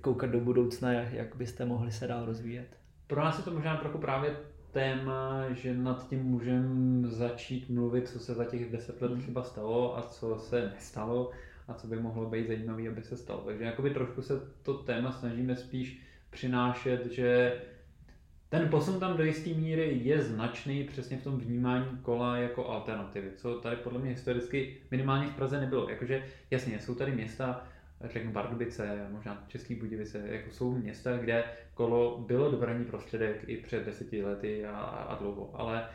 koukat 0.01 0.31
do 0.31 0.41
budoucna, 0.41 0.93
jak 0.93 1.37
byste 1.37 1.65
mohli 1.65 1.93
se 1.93 2.07
dál 2.07 2.25
rozvíjet? 2.25 2.77
Pro 3.07 3.25
nás 3.25 3.39
je 3.39 3.45
to 3.45 3.51
možná 3.51 3.77
trochu 3.77 3.99
právě 3.99 4.37
téma, 4.73 5.45
že 5.51 5.75
nad 5.75 6.09
tím 6.09 6.23
můžeme 6.23 7.09
začít 7.09 7.71
mluvit, 7.71 8.09
co 8.09 8.19
se 8.19 8.35
za 8.35 8.45
těch 8.45 8.73
deset 8.73 9.03
let 9.03 9.11
Hmm. 9.11 9.21
třeba 9.21 9.43
stalo 9.43 9.99
a 9.99 10.03
co 10.03 10.39
se 10.39 10.71
nestalo 10.75 11.31
a 11.69 11.75
co 11.75 11.87
by 11.87 11.97
mohlo 11.97 12.31
být 12.31 12.47
zajímavé, 12.47 12.89
aby 12.89 13.03
se 13.03 13.17
stalo. 13.17 13.41
Takže 13.41 13.65
jakoby 13.65 13.91
trošku 13.91 14.23
se 14.23 14.41
to 14.63 14.75
téma 14.75 15.13
snažíme 15.13 15.57
spíš 15.57 16.03
přinášet, 16.31 17.13
že 17.13 17.61
ten 18.49 18.69
posun 18.69 19.01
tam 19.01 19.17
do 19.17 19.25
jisté 19.25 19.51
míry 19.51 20.01
je 20.03 20.23
značný 20.23 20.85
přesně 20.85 21.17
v 21.17 21.23
tom 21.23 21.39
vnímání 21.39 21.99
kola 22.03 22.37
jako 22.37 22.67
alternativy, 22.69 23.31
co 23.37 23.55
tady 23.55 23.77
podle 23.77 23.99
mě 23.99 24.11
historicky 24.11 24.77
minimálně 24.91 25.27
v 25.27 25.35
Praze 25.35 25.61
nebylo. 25.61 25.91
Jakože 25.91 26.25
jasně, 26.51 26.81
jsou 26.81 26.95
tady 26.95 27.13
města, 27.13 27.65
řeknu 28.05 28.33
Pardubice, 28.33 29.07
možná 29.11 29.45
Český 29.49 29.75
Budějovice, 29.75 30.23
jako 30.27 30.51
jsou 30.51 30.73
města, 30.73 31.17
kde 31.17 31.45
kolo 31.75 32.25
bylo 32.27 32.51
dopravní 32.51 32.85
prostředek 32.85 33.45
i 33.47 33.57
před 33.57 33.85
deseti 33.87 34.25
lety 34.25 34.67
a, 34.67 34.77
a 34.81 35.19
dlouho, 35.19 35.51
ale 35.55 35.89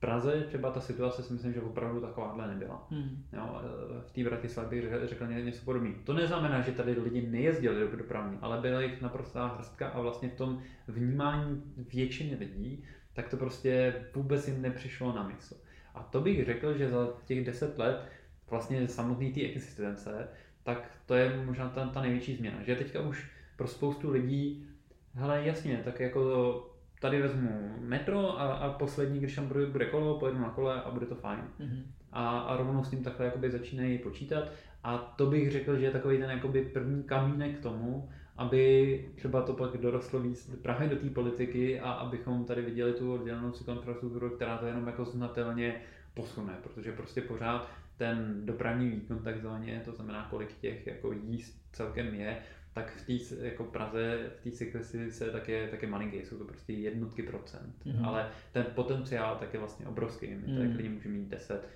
Praze 0.00 0.40
třeba 0.40 0.70
ta 0.70 0.80
situace 0.80 1.22
si 1.22 1.32
myslím, 1.32 1.52
že 1.52 1.60
opravdu 1.60 2.00
takováhle 2.00 2.48
nebyla. 2.48 2.86
Hmm. 2.90 3.24
Jo, 3.32 3.60
v 4.06 4.10
té 4.10 4.24
Bratislavě 4.24 4.82
bych 4.82 5.08
řekl 5.08 5.26
ně- 5.26 5.44
něco 5.44 5.64
podobného. 5.64 5.94
To 6.04 6.12
neznamená, 6.12 6.60
že 6.60 6.72
tady 6.72 6.92
lidi 6.92 7.26
nejezdili 7.26 7.80
do 7.80 7.96
dopravní, 7.96 8.38
ale 8.40 8.60
byla 8.60 8.80
jich 8.80 9.00
naprostá 9.00 9.46
hrstka 9.46 9.88
a 9.88 10.00
vlastně 10.00 10.28
v 10.28 10.34
tom 10.34 10.62
vnímání 10.88 11.62
většiny 11.76 12.36
lidí, 12.36 12.84
tak 13.12 13.28
to 13.28 13.36
prostě 13.36 13.94
vůbec 14.14 14.48
jim 14.48 14.62
nepřišlo 14.62 15.12
na 15.12 15.28
mysl. 15.28 15.56
A 15.94 16.02
to 16.02 16.20
bych 16.20 16.44
řekl, 16.44 16.78
že 16.78 16.90
za 16.90 17.08
těch 17.24 17.46
deset 17.46 17.78
let 17.78 18.08
vlastně 18.50 18.88
samotný 18.88 19.32
té 19.32 19.40
existence, 19.40 20.28
tak 20.62 20.90
to 21.06 21.14
je 21.14 21.44
možná 21.46 21.68
ta, 21.68 21.86
ta 21.86 22.02
největší 22.02 22.36
změna. 22.36 22.62
Že 22.62 22.76
teďka 22.76 23.00
už 23.00 23.30
pro 23.56 23.68
spoustu 23.68 24.10
lidí, 24.10 24.66
hele 25.14 25.42
jasně, 25.46 25.80
tak 25.84 26.00
jako 26.00 26.69
tady 27.00 27.22
vezmu 27.22 27.74
metro 27.80 28.40
a, 28.40 28.52
a 28.52 28.72
poslední, 28.72 29.18
když 29.18 29.34
tam 29.34 29.46
bude, 29.46 29.66
bude 29.66 29.84
kolo, 29.86 30.18
pojedu 30.18 30.38
na 30.38 30.50
kole 30.50 30.82
a 30.82 30.90
bude 30.90 31.06
to 31.06 31.14
fajn 31.14 31.40
Mhm. 31.58 31.82
a, 32.12 32.38
a 32.40 32.56
rovnou 32.56 32.84
s 32.84 32.90
tím 32.90 33.02
takhle 33.04 33.26
jakoby 33.26 33.50
začínají 33.50 33.98
počítat. 33.98 34.52
A 34.84 34.98
to 34.98 35.26
bych 35.26 35.50
řekl, 35.50 35.76
že 35.76 35.84
je 35.84 35.90
takový 35.90 36.18
ten 36.18 36.30
jakoby 36.30 36.62
první 36.62 37.02
kamínek 37.02 37.58
k 37.58 37.62
tomu, 37.62 38.08
aby 38.36 39.10
třeba 39.14 39.42
to 39.42 39.52
pak 39.52 39.76
dorostlo 39.76 40.20
víc 40.20 40.56
právě 40.62 40.88
do 40.88 40.96
té 40.96 41.10
politiky 41.10 41.80
a 41.80 41.90
abychom 41.90 42.44
tady 42.44 42.62
viděli 42.62 42.92
tu 42.92 43.14
oddělenou 43.14 43.52
infrastrukturu, 43.72 44.30
která 44.30 44.58
to 44.58 44.66
jenom 44.66 44.86
jako 44.86 45.04
znatelně 45.04 45.74
posune, 46.14 46.52
protože 46.62 46.92
prostě 46.92 47.20
pořád 47.20 47.70
ten 47.96 48.40
dopravní 48.44 48.88
výkon 48.88 49.18
takzvaně, 49.18 49.82
to 49.84 49.92
znamená 49.92 50.26
kolik 50.30 50.52
těch 50.60 50.86
jako 50.86 51.12
jízd 51.12 51.60
celkem 51.72 52.14
je, 52.14 52.36
tak 52.72 52.92
v 52.96 53.06
té 53.30 53.44
jako 53.46 53.64
Praze, 53.64 54.30
v 54.40 54.42
té 54.44 54.50
cyklistice 54.50 55.30
tak 55.30 55.48
je, 55.48 55.68
tak 55.68 55.82
je 55.82 55.88
malinký, 55.88 56.16
jsou 56.16 56.38
to 56.38 56.44
prostě 56.44 56.72
jednotky 56.72 57.22
procent, 57.22 57.74
Mhm. 57.84 57.96
mm-hmm. 57.96 58.06
ale 58.06 58.28
ten 58.52 58.64
potenciál 58.74 59.36
tak 59.40 59.52
je 59.54 59.58
vlastně 59.60 59.86
obrovský, 59.86 60.26
my 60.26 60.36
Mhm. 60.46 60.56
tady 60.56 60.68
klidně 60.74 60.90
můžeme 60.90 61.14
mít 61.14 61.28
10, 61.28 61.68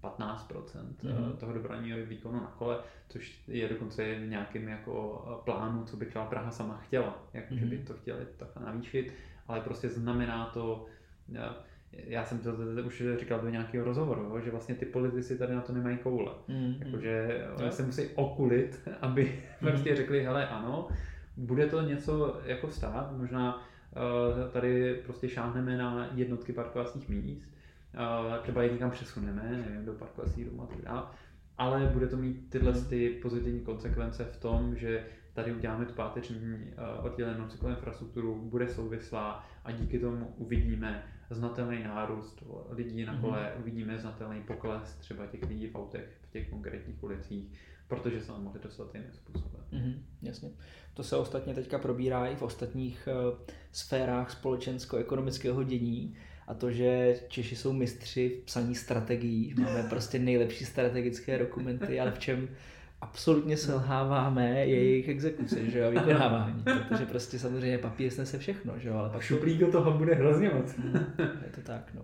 15% 0.00 1.02
Mhm. 1.02 1.12
mm-hmm. 1.14 1.36
toho 1.36 1.52
dopravního 1.52 1.98
výkonu 2.06 2.40
na 2.40 2.54
kole, 2.58 2.78
což 3.08 3.42
je 3.48 3.68
dokonce 3.68 4.14
v 4.14 4.26
nějakém 4.28 4.68
jako 4.68 5.24
eh, 5.30 5.44
plánu, 5.44 5.84
co 5.84 5.96
by 5.96 6.06
třeba 6.06 6.24
Praha 6.26 6.50
sama 6.50 6.76
chtěla, 6.76 7.26
jako 7.32 7.54
mm-hmm. 7.54 7.58
že 7.58 7.66
by 7.66 7.76
Mhm. 7.76 7.86
to 7.86 7.94
chtěli 7.94 8.26
takhle 8.36 8.62
navýšit, 8.66 9.12
ale 9.48 9.60
prostě 9.60 9.88
znamená 9.88 10.46
to, 10.46 10.86
eh, 11.34 11.48
já 11.92 12.24
jsem 12.24 12.38
to 12.38 12.50
už 12.86 13.02
říkal 13.18 13.40
do 13.40 13.48
nějakého 13.48 13.84
rozhovoru, 13.84 14.40
že 14.44 14.50
vlastně 14.50 14.74
ty 14.74 14.86
politici 14.86 15.38
tady 15.38 15.54
na 15.54 15.60
to 15.60 15.72
nemají 15.72 15.96
koule. 15.98 16.32
Mhm. 16.48 16.74
Jakože 16.86 17.40
Jo. 17.48 17.56
oni 17.62 17.70
se 17.72 17.82
musí 17.82 18.06
okulit, 18.14 18.80
aby 19.00 19.22
Mhm. 19.60 19.70
prostě 19.70 19.96
řekli, 19.96 20.24
hele 20.24 20.48
ano, 20.48 20.88
bude 21.36 21.66
to 21.66 21.80
něco 21.82 22.40
jako 22.44 22.70
stát, 22.70 23.12
možná 23.18 23.54
uh, 23.56 24.50
tady 24.52 24.94
prostě 25.04 25.28
šáhneme 25.28 25.76
na 25.76 26.08
jednotky 26.14 26.52
parkovacích 26.52 27.08
míst, 27.08 27.54
uh, 27.94 28.36
třeba 28.42 28.62
je 28.62 28.72
někam 28.72 28.90
přesuneme, 28.90 29.42
nevím, 29.66 29.84
do 29.86 29.92
parkovacích 29.92 30.44
domů 30.44 30.62
a 30.62 30.66
tak 30.66 30.82
dále, 30.82 31.02
ale 31.58 31.90
bude 31.92 32.06
to 32.06 32.16
mít 32.16 32.50
tyhle 32.50 32.72
Mhm. 32.72 32.84
ty 32.84 33.08
pozitivní 33.10 33.60
konsekvence 33.60 34.24
v 34.24 34.36
tom, 34.36 34.76
že 34.76 35.04
tady 35.34 35.52
uděláme 35.52 35.84
tu 35.84 35.92
páteční 35.94 36.70
oddělenou 37.02 37.44
infrastrukturu, 37.68 38.34
bude 38.50 38.68
souvislá 38.68 39.46
a 39.64 39.72
díky 39.72 39.98
tomu 39.98 40.34
uvidíme 40.36 41.02
znatelný 41.30 41.84
nárůst 41.84 42.42
lidí 42.70 43.04
na 43.04 43.20
kole, 43.20 43.50
Mhm. 43.52 43.60
uvidíme 43.62 43.98
znatelný 43.98 44.42
pokles 44.42 44.94
třeba 44.94 45.26
těch 45.26 45.42
lidí 45.42 45.66
v 45.66 45.74
autech 45.74 46.18
v 46.28 46.30
těch 46.32 46.50
konkrétních 46.50 47.02
ulicích, 47.02 47.52
protože 47.88 48.20
se 48.20 48.32
nám 48.32 48.44
mohli 48.44 48.60
dostat 48.60 48.94
jiným 48.94 49.12
způsobem. 49.12 49.60
Mhm, 49.72 50.02
jasně. 50.22 50.50
To 50.94 51.02
se 51.02 51.16
ostatně 51.16 51.54
teďka 51.54 51.78
probírá 51.78 52.26
i 52.26 52.36
v 52.36 52.42
ostatních 52.42 53.08
uh, 53.32 53.38
sférách 53.72 54.30
společensko-ekonomického 54.30 55.62
dění 55.62 56.16
a 56.46 56.54
to, 56.54 56.70
že 56.70 57.20
Češi 57.28 57.56
jsou 57.56 57.72
mistři 57.72 58.28
v 58.28 58.44
psaní 58.44 58.74
strategií, 58.74 59.54
máme 59.58 59.82
prostě 59.82 60.18
nejlepší 60.18 60.64
strategické 60.64 61.38
dokumenty, 61.38 62.00
ale 62.00 62.12
v 62.12 62.18
čem 62.18 62.48
absolutně 63.00 63.56
selháváme 63.56 64.50
je 64.50 64.66
jejich 64.66 65.08
exekuce, 65.08 65.70
že 65.70 65.78
jo, 65.78 65.90
vykonávání, 65.90 66.62
protože 66.62 67.06
prostě 67.06 67.38
samozřejmě 67.38 67.78
papír 67.78 68.10
snese 68.10 68.38
všechno, 68.38 68.78
že 68.78 68.88
jo, 68.88 68.96
ale 68.96 69.10
pak 69.10 69.22
šuplíku 69.22 69.70
toho 69.70 69.92
bude 69.92 70.14
hrozně 70.14 70.50
moc. 70.50 70.74
je 71.18 71.50
to 71.54 71.60
tak, 71.62 71.90
no. 71.94 72.02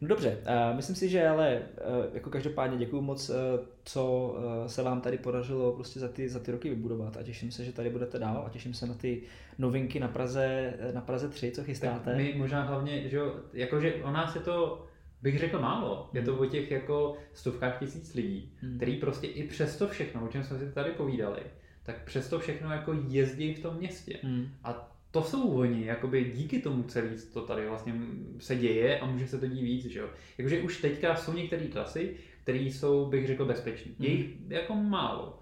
No 0.00 0.08
dobře, 0.08 0.38
uh, 0.70 0.76
myslím 0.76 0.96
si, 0.96 1.08
že 1.08 1.28
ale 1.28 1.58
uh, 1.58 2.14
jako 2.14 2.30
každopádně 2.30 2.78
děkuji 2.78 3.00
moc, 3.00 3.30
uh, 3.30 3.36
co 3.84 4.34
uh, 4.36 4.66
se 4.66 4.82
vám 4.82 5.00
tady 5.00 5.18
podařilo 5.18 5.72
prostě 5.72 6.00
za 6.00 6.08
ty, 6.08 6.28
za 6.28 6.38
ty 6.38 6.52
roky 6.52 6.70
vybudovat 6.70 7.16
a 7.16 7.22
těším 7.22 7.50
se, 7.50 7.64
že 7.64 7.72
tady 7.72 7.90
budete 7.90 8.18
dál 8.18 8.44
a 8.46 8.50
těším 8.50 8.74
se 8.74 8.86
na 8.86 8.94
ty 8.94 9.22
novinky 9.58 10.00
na 10.00 10.08
Praze, 10.08 10.74
na 10.94 11.00
Praze 11.00 11.28
3, 11.28 11.50
co 11.50 11.64
chystáte. 11.64 12.04
Tak 12.04 12.16
my 12.16 12.34
možná 12.36 12.62
hlavně, 12.62 13.08
že 13.08 13.16
jo, 13.16 13.34
jakože 13.52 13.94
o 13.94 14.10
nás 14.10 14.34
je 14.34 14.40
to, 14.40 14.86
bych 15.22 15.38
řekl 15.38 15.58
málo, 15.58 16.10
je 16.12 16.22
to 16.22 16.36
o 16.36 16.46
těch 16.46 16.70
jako 16.70 17.16
stovkách 17.32 17.78
tisíc 17.78 18.14
lidí, 18.14 18.52
Hmm. 18.62 18.76
který 18.76 18.96
prostě 18.96 19.26
i 19.26 19.48
přes 19.48 19.76
to 19.76 19.88
všechno, 19.88 20.24
o 20.24 20.28
čem 20.28 20.44
jsme 20.44 20.58
si 20.58 20.72
tady 20.72 20.90
povídali, 20.90 21.40
tak 21.82 22.04
přes 22.04 22.28
to 22.28 22.38
všechno 22.38 22.72
jako 22.72 22.94
jezdí 23.08 23.54
v 23.54 23.62
tom 23.62 23.76
městě. 23.76 24.18
Hmm. 24.22 24.48
A 24.64 24.92
to 25.10 25.22
jsou 25.22 25.50
oni, 25.50 25.84
jakoby 25.86 26.32
díky 26.34 26.58
tomu 26.58 26.82
celý 26.82 27.08
to 27.32 27.40
tady 27.40 27.68
vlastně 27.68 27.94
se 28.38 28.56
děje 28.56 29.00
a 29.00 29.06
může 29.06 29.26
se 29.26 29.38
to 29.38 29.46
dít 29.46 29.62
víc, 29.62 29.86
že 29.86 29.98
jo. 29.98 30.08
Jakože 30.38 30.62
už 30.62 30.80
teďka 30.80 31.16
jsou 31.16 31.32
některé 31.32 31.64
trasy, 31.64 32.16
které 32.42 32.58
jsou, 32.58 33.06
bych 33.06 33.26
řekl, 33.26 33.44
bezpečné. 33.44 33.92
Je 33.98 34.10
jich 34.10 34.30
jako 34.48 34.74
málo 34.74 35.38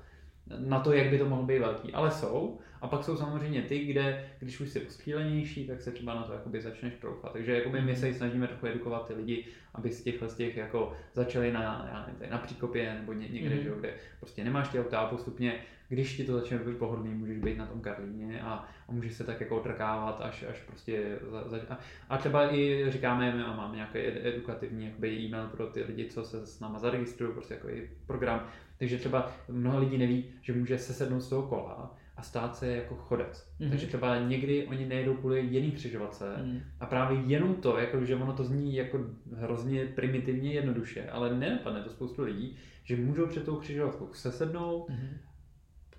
na 0.59 0.81
to, 0.81 0.93
jak 0.93 1.11
by 1.11 1.19
to 1.19 1.29
mohlo 1.29 1.47
být 1.47 1.59
velký, 1.59 1.93
ale 1.93 2.11
jsou. 2.11 2.59
A 2.81 2.89
pak 2.89 3.05
jsou 3.05 3.17
samozřejmě 3.17 3.63
ty, 3.63 3.79
kde, 3.79 4.25
když 4.39 4.61
už 4.61 4.69
jsi 4.69 4.87
ostřílenější, 4.87 5.67
tak 5.67 5.81
se 5.81 5.91
třeba 5.91 6.15
na 6.15 6.23
to 6.23 6.33
jakoby 6.33 6.61
začneš 6.61 6.95
troufat. 6.95 7.33
Takže 7.33 7.53
jakoby 7.55 7.81
my 7.81 7.97
se 7.97 8.09
i 8.09 8.15
snažíme 8.15 8.47
trochu 8.47 8.67
edukovat 8.67 9.07
ty 9.09 9.15
lidi, 9.15 9.45
aby 9.75 9.91
z 9.93 10.03
těchhle 10.03 10.29
z 10.29 10.35
těch 10.35 10.57
jako 10.57 10.93
začali 11.15 11.53
na, 11.53 11.89
já 11.93 12.01
nevím, 12.01 12.15
tady 12.19 12.31
na 12.31 12.39
příkopě 12.39 12.95
nebo 12.95 13.13
ně, 13.13 13.29
někde, 13.29 13.55
Mhm. 13.55 13.65
že 13.65 13.71
kde 13.81 13.95
prostě 14.21 14.45
nemáš 14.45 14.69
ty 14.69 14.81
auta 14.81 14.99
a 15.01 15.07
postupně, 15.07 15.55
když 15.89 16.17
ti 16.17 16.25
to 16.25 16.33
začne 16.41 16.59
být 16.59 16.77
pohodlný, 16.77 17.15
můžeš 17.15 17.39
být 17.39 17.59
na 17.59 17.67
tom 17.67 17.81
Karlíně 17.81 18.41
a, 18.41 18.69
a 18.89 18.93
můžeš 18.93 19.13
se 19.15 19.25
tak 19.25 19.41
jako 19.41 19.57
otrkávat 19.57 20.21
až, 20.21 20.45
až 20.51 20.61
prostě 20.61 21.19
za, 21.31 21.49
za, 21.49 21.59
a, 21.71 21.79
a, 22.09 22.19
třeba 22.19 22.55
i 22.55 22.85
říkáme, 22.89 23.45
a 23.45 23.57
máme 23.57 23.77
nějaký 23.77 23.99
ed- 23.99 24.21
edukativní 24.27 24.85
jakoby 24.87 25.09
e-mail 25.11 25.47
pro 25.49 25.67
ty 25.67 25.83
lidi, 25.83 26.07
co 26.07 26.25
se 26.25 26.47
s 26.47 26.61
náma 26.61 26.79
zaregistrují, 26.79 27.33
prostě 27.33 27.55
jako 27.55 27.69
i 27.69 27.91
program, 28.07 28.47
takže 28.79 28.99
třeba 28.99 29.33
mnoho 29.49 29.79
lidí 29.79 29.99
neví, 29.99 30.25
že 30.43 30.53
může 30.53 30.79
se 30.79 30.93
sednout 30.95 31.21
z 31.21 31.29
toho 31.29 31.43
kola 31.43 31.97
a 32.21 32.23
stát 32.23 32.57
se 32.57 32.67
jako 32.77 32.95
chodec. 32.97 33.49
Mhm. 33.59 33.71
Takže 33.71 33.87
třeba 33.87 34.19
někdy 34.19 34.67
oni 34.67 34.87
nejedou 34.87 35.15
kvůli 35.15 35.41
jiný 35.41 35.71
křižovatce 35.73 36.37
Mm. 36.45 36.61
a 36.81 36.87
právě 36.87 37.21
jenom 37.21 37.55
to, 37.55 37.79
jako, 37.79 38.05
že 38.05 38.17
ono 38.17 38.33
to 38.33 38.45
zní 38.45 38.75
jako 38.77 38.99
hrozně 39.37 39.85
primitivně 39.87 40.53
jednoduše, 40.53 41.11
ale 41.11 41.35
nenapadne 41.39 41.83
to 41.83 41.91
spoustu 41.91 42.23
lidí, 42.23 42.57
že 42.85 42.97
můžou 42.97 43.27
před 43.27 43.45
tou 43.45 43.57
křižovatkou 43.57 44.09
sesednout, 44.13 44.89
Mhm. 44.89 45.09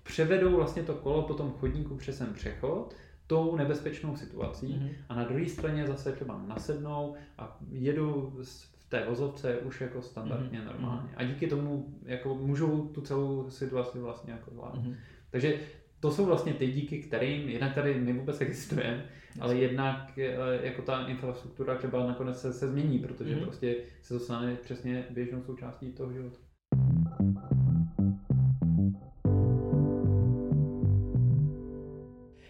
převedou 0.02 0.56
vlastně 0.56 0.82
to 0.82 0.94
kolo 0.94 1.22
po 1.22 1.34
tom 1.34 1.50
chodníku 1.52 1.96
přes 1.96 2.18
ten 2.18 2.32
přechod, 2.34 2.94
tou 3.26 3.56
nebezpečnou 3.56 4.16
situací 4.16 4.66
Mhm. 4.78 4.88
a 5.08 5.14
na 5.14 5.24
druhé 5.24 5.46
straně 5.48 5.86
zase 5.86 6.12
třeba 6.12 6.44
nasednou 6.48 7.14
a 7.38 7.58
jedou 7.70 8.32
v 8.78 8.88
té 8.88 9.06
vozovce 9.08 9.58
už 9.58 9.80
jako 9.80 10.02
standardně 10.02 10.58
Mhm. 10.58 10.66
normálně. 10.66 11.10
A 11.16 11.24
díky 11.24 11.46
tomu 11.46 11.94
jako 12.04 12.34
můžou 12.34 12.88
tu 12.88 13.00
celou 13.00 13.50
situaci 13.50 13.98
vlastně 13.98 14.32
jako 14.32 14.50
zvládnout. 14.50 14.84
Mhm. 14.84 14.94
Takže 15.30 15.54
to 16.02 16.10
jsou 16.10 16.26
vlastně 16.26 16.52
ty 16.54 16.66
díky 16.66 17.02
kterým, 17.02 17.48
jednak 17.48 17.74
tady 17.74 17.94
my 17.94 18.12
vůbec 18.12 18.40
existujeme, 18.40 19.04
ale 19.40 19.56
jednak 19.56 20.18
eh, 20.18 20.36
jako 20.62 20.82
ta 20.82 21.06
infrastruktura 21.06 21.74
třeba 21.74 22.06
nakonec 22.06 22.40
se, 22.40 22.52
se 22.52 22.68
změní, 22.68 22.98
protože 22.98 23.34
Mhm. 23.34 23.44
prostě 23.44 23.76
se 24.02 24.14
to 24.14 24.20
stane 24.20 24.56
přesně 24.56 25.04
běžnou 25.10 25.42
součástí 25.42 25.92
toho 25.92 26.12
života. 26.12 26.38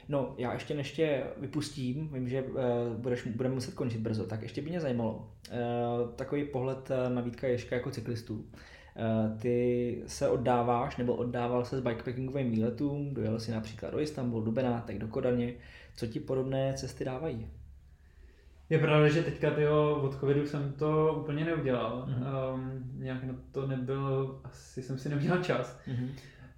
No, 0.09 0.35
já 0.39 0.53
ještě 0.53 0.75
než 0.75 0.93
tě 0.93 1.23
vypustím, 1.37 2.09
vím, 2.13 2.29
že 2.29 2.43
uh, 2.43 2.57
budeš, 2.97 3.27
budeme 3.27 3.55
muset 3.55 3.75
končit 3.75 4.01
brzo, 4.01 4.27
tak 4.27 4.43
ještě 4.43 4.63
by 4.63 4.71
mě 4.71 4.81
zajímalo 4.81 5.33
uh, 5.53 6.11
takový 6.11 6.45
pohled 6.45 6.89
na 7.09 7.21
Vítka 7.21 7.47
Ješka 7.47 7.77
jako 7.77 7.91
cyklistů. 7.91 8.45
Uh, 8.97 9.39
ty 9.39 10.03
se 10.07 10.29
oddáváš, 10.29 10.97
nebo 10.97 11.15
oddával 11.15 11.65
se 11.65 11.79
s 11.79 11.81
bikepackingovým 11.81 12.51
výletům, 12.51 13.15
dojel 13.15 13.41
si 13.41 13.53
například 13.53 13.91
do 13.91 14.01
Istanbulu, 14.01 14.45
do 14.45 14.53
Benátek, 14.53 14.99
do 14.99 15.09
Kodaně. 15.09 15.55
Co 15.97 16.07
ti 16.07 16.21
podobné 16.21 16.75
cesty 16.75 17.05
dávají? 17.05 17.51
Je 18.71 18.79
pravda, 18.79 19.09
že 19.09 19.23
teďka 19.23 19.51
tyjo, 19.51 20.01
od 20.03 20.21
covidu 20.21 20.47
jsem 20.47 20.73
to 20.73 21.19
úplně 21.23 21.45
neudělal. 21.45 22.07
Mhm. 22.09 22.27
Um, 22.55 22.83
nějak 22.95 23.25
na 23.25 23.35
to 23.53 23.67
nebyl, 23.67 24.41
asi 24.45 24.83
jsem 24.83 24.99
si 24.99 25.09
neudělal 25.09 25.43
čas. 25.43 25.81
Mhm. 25.87 26.09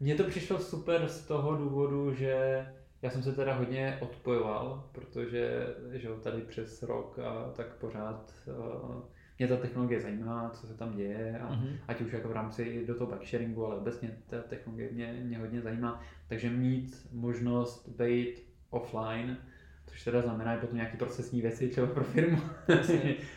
Mně 0.00 0.14
to 0.14 0.24
přišlo 0.24 0.58
super 0.58 1.08
z 1.08 1.26
toho 1.26 1.56
důvodu, 1.56 2.14
že 2.14 2.66
já 3.02 3.10
jsem 3.10 3.22
se 3.22 3.32
teda 3.32 3.54
hodně 3.54 3.98
odpojoval, 4.00 4.88
protože 4.92 5.66
že 5.92 6.08
jo, 6.08 6.16
tady 6.16 6.40
přes 6.40 6.82
rok 6.82 7.18
a 7.18 7.52
tak 7.56 7.74
pořád 7.74 8.34
uh, 8.46 8.94
mě 9.38 9.48
ta 9.48 9.56
technologie 9.56 10.00
zajímá, 10.00 10.50
co 10.54 10.66
se 10.66 10.74
tam 10.74 10.96
děje 10.96 11.38
a 11.38 11.54
Mhm. 11.54 11.68
ať 11.88 12.00
už 12.00 12.12
jako 12.12 12.28
v 12.28 12.32
rámci 12.32 12.62
i 12.62 12.86
do 12.86 12.94
toho 12.94 13.10
bikesharingu, 13.12 13.66
ale 13.66 13.76
obecně 13.76 14.10
ta 14.26 14.36
technologie 14.42 14.88
mě, 14.92 15.20
mě 15.24 15.38
hodně 15.38 15.60
zajímá. 15.60 16.02
Takže 16.28 16.50
mít 16.50 17.06
možnost 17.12 17.88
být 17.88 18.42
offline, 18.70 19.36
což 19.86 20.04
teda 20.04 20.22
znamená 20.22 20.54
i 20.56 20.60
potom 20.60 20.76
nějaké 20.76 20.96
procesní 20.96 21.40
věci 21.42 21.68
třeba 21.68 21.86
pro 21.86 22.04
firmu. 22.04 22.38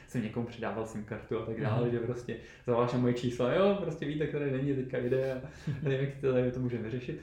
jsem 0.08 0.24
někomu 0.24 0.46
předával 0.46 0.86
SIM 0.86 1.04
kartu 1.04 1.40
a 1.40 1.46
tak 1.46 1.62
dále, 1.62 1.82
Mhm. 1.82 1.92
že 1.92 2.00
prostě 2.00 2.36
zavoláš 2.66 2.94
moje 2.94 3.14
čísla, 3.14 3.54
jo, 3.54 3.78
prostě 3.82 4.06
víte, 4.06 4.28
které 4.28 4.52
není, 4.52 4.74
teďka 4.76 4.98
jde 4.98 5.34
a 5.34 5.42
nevím, 5.84 6.00
jak 6.00 6.16
to, 6.22 6.52
to 6.54 6.60
můžeme 6.60 6.84
vyřešit. 6.84 7.20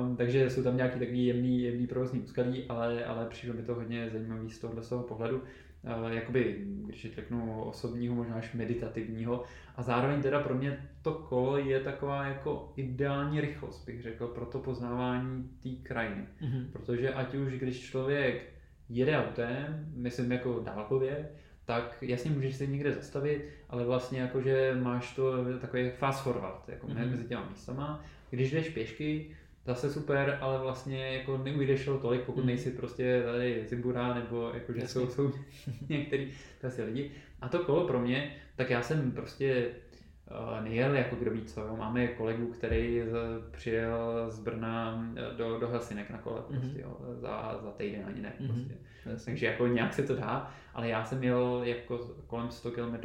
Um, 0.00 0.16
takže 0.16 0.50
jsou 0.50 0.62
tam 0.62 0.76
nějaký 0.76 0.98
takový 0.98 1.26
jemný, 1.26 1.62
jemný 1.62 1.86
provozní 1.86 2.20
úskalí, 2.20 2.64
ale, 2.68 3.04
ale 3.04 3.26
přišlo 3.26 3.54
mi 3.54 3.62
to 3.62 3.74
hodně 3.74 4.10
zajímavý 4.10 4.50
z 4.50 4.58
tohohle 4.58 4.82
z 4.82 4.88
toho 4.88 5.02
pohledu. 5.02 5.42
Uh, 6.04 6.12
jakoby, 6.12 6.64
když 6.66 7.14
řeknu 7.14 7.62
osobního, 7.64 8.14
možná 8.14 8.34
až 8.34 8.52
meditativního. 8.54 9.42
A 9.76 9.82
zároveň 9.82 10.22
teda 10.22 10.40
pro 10.40 10.54
mě 10.54 10.88
to 11.02 11.12
kolo 11.14 11.58
je 11.58 11.80
taková 11.80 12.26
jako 12.26 12.72
ideální 12.76 13.40
rychlost, 13.40 13.86
bych 13.86 14.02
řekl, 14.02 14.26
pro 14.26 14.46
to 14.46 14.58
poznávání 14.58 15.50
té 15.62 15.68
krajiny. 15.82 16.24
Mhm. 16.40 16.68
Protože 16.72 17.14
ať 17.14 17.34
už 17.34 17.52
když 17.52 17.80
člověk 17.80 18.42
jede 18.88 19.18
autem, 19.18 19.86
myslím 19.94 20.32
jako 20.32 20.60
dálkově, 20.64 21.28
tak 21.64 21.96
jasně 22.00 22.30
můžeš 22.30 22.56
se 22.56 22.66
někde 22.66 22.92
zastavit, 22.92 23.44
ale 23.70 23.84
vlastně 23.84 24.20
jakože 24.20 24.76
máš 24.82 25.14
to 25.14 25.32
takový 25.60 25.90
fast 25.90 26.22
forward, 26.22 26.68
jako 26.68 26.86
Mhm. 26.86 26.96
mm-hmm. 26.96 27.10
mezi 27.10 27.24
těma 27.24 27.48
místama. 27.48 28.04
Když 28.30 28.52
jdeš 28.52 28.68
pěšky, 28.68 29.30
zase 29.66 29.92
super, 29.92 30.38
ale 30.40 30.58
vlastně 30.58 31.06
jako 31.16 31.38
neujdeš 31.38 31.84
to 31.84 31.98
tolik, 31.98 32.20
pokud 32.20 32.40
Mhm. 32.40 32.46
nejsi 32.46 32.70
prostě 32.70 33.22
tady 33.32 33.66
Zibura, 33.68 34.14
nebo 34.14 34.50
jakože 34.54 34.80
Jasně. 34.80 35.00
jsou, 35.00 35.08
jsou 35.08 35.32
některý 35.88 36.32
lidi. 36.84 37.10
A 37.40 37.48
to 37.48 37.58
kolo 37.58 37.86
pro 37.86 38.00
mě, 38.00 38.36
tak 38.56 38.70
já 38.70 38.82
jsem 38.82 39.10
prostě 39.12 39.66
nejel 40.62 40.94
jako 40.94 41.16
kdo 41.16 41.30
ví 41.30 41.42
co. 41.44 41.60
Jo. 41.60 41.76
Máme 41.78 42.06
kolegu, 42.08 42.46
který 42.46 43.02
přijel 43.50 44.24
z 44.30 44.38
Brna 44.38 45.06
eh, 45.16 45.36
do, 45.36 45.58
do 45.58 45.68
Helsinek 45.68 46.10
na 46.10 46.18
kole 46.18 46.40
Mhm. 46.50 46.60
prostě, 46.60 46.80
jo, 46.80 46.96
za, 47.14 47.58
za 47.62 47.70
týden 47.70 48.02
ani 48.06 48.20
ne. 48.22 48.32
Mhm. 48.40 48.48
Prostě. 48.48 48.74
Jasně. 49.06 49.24
Takže 49.32 49.46
jako 49.46 49.66
nějak 49.66 49.94
se 49.94 50.02
to 50.02 50.16
dá, 50.16 50.50
ale 50.74 50.88
já 50.88 51.04
jsem 51.04 51.24
jel 51.24 51.60
jako 51.64 51.98
kolem 52.26 52.50
100 52.50 52.70
km 52.70 52.96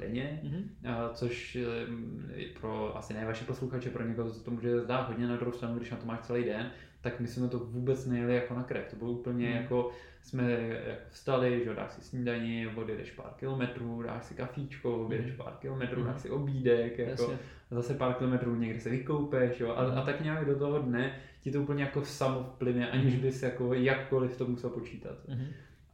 denně, 0.00 0.40
Mhm. 0.42 0.70
a 0.86 1.08
což 1.08 1.56
eh, 1.56 2.44
pro 2.60 2.96
asi 2.96 3.14
ne 3.14 3.24
vaše 3.24 3.44
posluchače, 3.44 3.90
pro 3.90 4.04
někoho 4.06 4.30
se 4.30 4.44
to 4.44 4.50
může 4.50 4.80
zdát 4.80 5.08
hodně 5.08 5.26
na 5.26 5.36
druhou 5.36 5.52
stranu, 5.52 5.76
když 5.76 5.90
na 5.90 5.96
to 5.96 6.06
máš 6.06 6.20
celý 6.20 6.44
den, 6.44 6.70
tak 7.00 7.20
my 7.20 7.26
jsme 7.28 7.48
to 7.48 7.58
vůbec 7.58 8.06
nejeli 8.06 8.34
jako 8.34 8.54
na 8.54 8.62
krek. 8.62 8.90
To 8.90 8.96
bylo 8.96 9.10
úplně 9.10 9.46
Mhm. 9.48 9.56
jako, 9.56 9.90
jsme 10.22 10.50
jako 10.52 11.00
vstali, 11.10 11.64
že 11.64 11.74
dáš 11.74 11.92
si 11.92 12.00
snídaní, 12.00 12.66
odjedeš 12.76 13.10
pár 13.10 13.30
kilometrů, 13.36 14.02
dáš 14.02 14.24
si 14.24 14.34
kafíčko, 14.34 15.06
odjedeš 15.06 15.32
pár 15.32 15.52
kilometrů, 15.60 16.00
Mhm. 16.00 16.10
dáš 16.12 16.20
si 16.20 16.30
obídek, 16.30 16.98
jako, 16.98 17.10
Jasně. 17.22 17.38
zase 17.70 17.94
pár 17.94 18.14
kilometrů 18.14 18.54
někde 18.56 18.80
se 18.80 18.90
vykoupeš, 18.90 19.60
jo, 19.60 19.68
a, 19.70 19.72
a 20.00 20.04
tak 20.04 20.20
nějak 20.20 20.46
do 20.46 20.58
toho 20.58 20.78
dne 20.78 21.16
ti 21.40 21.50
to 21.50 21.62
úplně 21.62 21.82
jako 21.84 22.04
samo 22.04 22.42
vplyne, 22.42 22.90
aniž 22.90 23.12
Mhm. 23.12 23.22
bys 23.22 23.42
jako 23.42 23.74
jakkoliv 23.74 24.36
to 24.38 24.46
musel 24.46 24.70
počítat. 24.70 25.16
Mhm. 25.28 25.46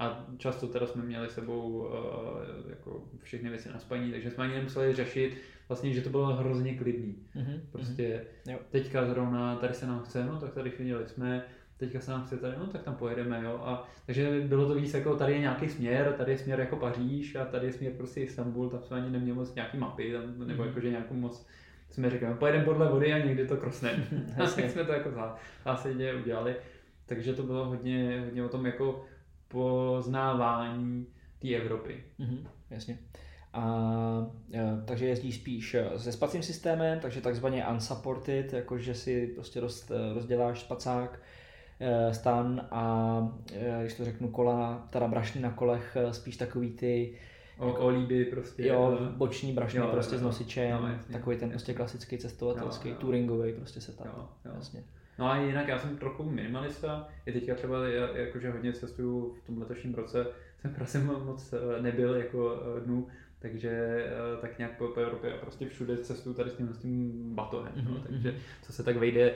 A 0.04 0.26
často 0.38 0.66
teda 0.66 0.86
jsme 0.86 1.02
měli 1.04 1.28
sebou 1.28 1.62
uh, 1.70 1.90
jako 2.70 3.04
všechny 3.22 3.48
věci 3.50 3.68
na 3.72 3.78
spaní, 3.78 4.10
takže 4.12 4.30
jsme 4.30 4.44
ani 4.44 4.54
nemuseli 4.54 4.94
řešit, 4.94 5.36
vlastně, 5.68 5.92
že 5.92 6.00
to 6.02 6.10
bylo 6.10 6.26
hrozně 6.26 6.74
klidný. 6.78 7.14
Mhm. 7.34 7.60
Prostě 7.72 8.24
Jo. 8.46 8.58
teďka 8.70 9.06
zrovna 9.06 9.56
tady 9.56 9.74
se 9.74 9.86
nám 9.86 10.02
chce, 10.02 10.24
no 10.24 10.40
tak 10.40 10.52
tady 10.54 10.70
chvíli 10.70 11.08
jsme, 11.08 11.42
teďka 11.76 12.00
se 12.00 12.10
nám 12.10 12.24
chce 12.24 12.36
tady, 12.36 12.56
no 12.58 12.66
tak 12.66 12.82
tam 12.82 12.94
pojedeme, 12.94 13.40
jo. 13.44 13.60
A, 13.64 13.88
takže 14.06 14.40
bylo 14.46 14.68
to 14.68 14.74
víc 14.74 14.94
jako 14.94 15.16
tady 15.16 15.32
je 15.32 15.38
nějaký 15.38 15.68
směr, 15.68 16.14
tady 16.18 16.32
je 16.32 16.38
směr 16.38 16.60
jako 16.60 16.76
Paříž 16.76 17.34
a 17.36 17.44
tady 17.44 17.66
je 17.66 17.72
směr 17.72 17.92
prostě 17.92 18.20
Istanbul, 18.20 18.70
tam 18.70 18.82
jsme 18.82 18.96
ani 18.96 19.10
neměli 19.10 19.38
moc 19.38 19.54
nějaký 19.54 19.78
mapy, 19.78 20.12
tam, 20.12 20.38
nebo 20.48 20.62
Mhm. 20.62 20.68
jakože 20.68 20.90
nějakou 20.90 21.14
moc 21.14 21.46
jsme 21.90 22.10
říkali, 22.10 22.34
pojedeme 22.34 22.64
podle 22.64 22.88
vody 22.88 23.12
a 23.12 23.18
někdy 23.26 23.46
to 23.46 23.56
krosne. 23.56 23.90
a 24.44 24.46
tak 24.56 24.70
jsme 24.70 24.84
to 24.84 24.92
jako 24.92 25.08
zá- 25.08 25.34
zásadně 25.64 26.14
udělali. 26.14 26.56
Takže 27.06 27.32
to 27.32 27.42
bylo 27.42 27.64
hodně, 27.64 28.22
hodně 28.24 28.44
o 28.44 28.48
tom 28.48 28.66
jako 28.66 29.04
poznávání 29.54 31.06
té 31.38 31.48
Evropy. 31.54 32.04
Mhm, 32.18 32.46
jasně. 32.70 32.98
A, 33.52 33.62
e, 34.54 34.82
takže 34.84 35.06
jezdíš 35.06 35.34
spíš 35.36 35.74
e, 35.74 35.98
se 35.98 36.12
spacím 36.12 36.42
systémem, 36.42 37.00
takže 37.00 37.20
takzvaně 37.20 37.66
unsupported, 37.72 38.52
jakože 38.52 38.94
si 38.94 39.26
prostě 39.26 39.60
roz, 39.60 39.90
e, 39.90 40.14
rozděláš 40.14 40.60
spacák, 40.60 41.20
stan 42.12 42.66
a 42.70 43.18
když 43.80 43.94
to 43.94 44.04
řeknu 44.04 44.28
kola, 44.28 44.86
teda 44.90 45.08
brašny 45.08 45.40
na 45.40 45.50
kolech, 45.50 45.96
spíš 46.10 46.36
takový 46.36 46.70
ty 46.70 47.18
O, 47.58 47.72
o 47.72 47.88
líby 47.88 48.24
prostě. 48.24 48.66
jo, 48.66 48.98
boční 49.16 49.52
brašny 49.52 49.80
Jo, 49.80 49.88
prostě 49.92 50.14
jo, 50.14 50.18
s 50.18 50.22
jo. 50.22 50.26
nosičem, 50.28 50.82
No, 50.82 50.88
jasně, 50.88 51.12
takový 51.12 51.36
ten 51.36 51.42
jasně. 51.48 51.52
prostě 51.52 51.74
klasický 51.74 52.18
cestovatelský, 52.18 52.88
Jo, 52.88 52.94
jo. 52.94 53.00
touringový 53.00 53.52
prostě 53.52 53.80
setup. 53.80 54.06
Jo, 54.06 54.28
jo. 54.44 54.52
Jasně. 54.54 54.84
No 55.18 55.30
a 55.30 55.36
jinak 55.36 55.68
já 55.68 55.78
jsem 55.78 55.96
trochu 55.96 56.30
minimalista, 56.30 57.08
i 57.26 57.32
teďka 57.32 57.54
třeba 57.54 57.88
já- 57.88 58.16
jakože 58.16 58.50
hodně 58.50 58.72
cestuju 58.72 59.34
v 59.42 59.46
tom 59.46 59.58
letošním 59.58 59.94
roce, 59.94 60.26
jsem 60.58 60.70
v 60.70 60.74
Praze 60.74 60.98
moc 60.98 61.52
eh, 61.52 61.82
nebyl 61.82 62.14
jako 62.14 62.62
eh, 62.76 62.80
dnů, 62.80 63.08
takže 63.38 63.70
eh, 63.70 64.40
tak 64.40 64.58
nějak 64.58 64.78
po, 64.78 64.88
po 64.88 65.00
Evropě 65.00 65.32
a 65.32 65.36
prostě 65.36 65.68
všude 65.68 65.96
cestuju 65.96 66.34
tady 66.34 66.50
s 66.50 66.54
tím, 66.54 66.74
s 66.74 66.78
tím 66.78 67.12
batohem, 67.34 67.72
no, 67.88 67.98
takže 68.06 68.30
mhm. 68.30 68.40
co 68.62 68.72
se 68.72 68.82
tak 68.82 68.96
vejde, 68.96 69.34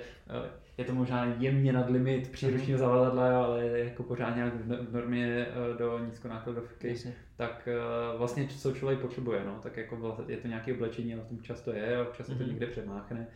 je 0.79 0.85
to 0.85 0.95
možná 0.95 1.35
jemně 1.39 1.73
nad 1.73 1.91
limit 1.91 2.31
příručního 2.31 2.79
zavazadla, 2.79 3.45
ale 3.45 3.67
jako 3.67 4.03
pořád 4.03 4.37
nějak 4.37 4.55
v 4.55 4.69
no- 4.69 4.87
normě 4.93 5.47
do 5.79 5.99
nízkonákladovky, 5.99 6.89
Jasně. 6.89 7.15
tak 7.37 7.69
vlastně 8.17 8.47
co 8.47 8.73
člověk 8.73 9.01
potřebuje, 9.01 9.43
no, 9.47 9.59
tak 9.63 9.77
jako 9.77 9.97
vlastně 9.97 10.35
je 10.35 10.37
to 10.37 10.49
nějaké 10.49 10.73
oblečení, 10.73 11.15
ale 11.15 11.23
v 11.23 11.29
tom 11.29 11.43
často 11.43 11.73
je 11.73 11.97
a 11.97 12.03
občas 12.03 12.27
se 12.27 12.35
to 12.35 12.43
někde 12.43 12.67
přemáchne. 12.67 13.27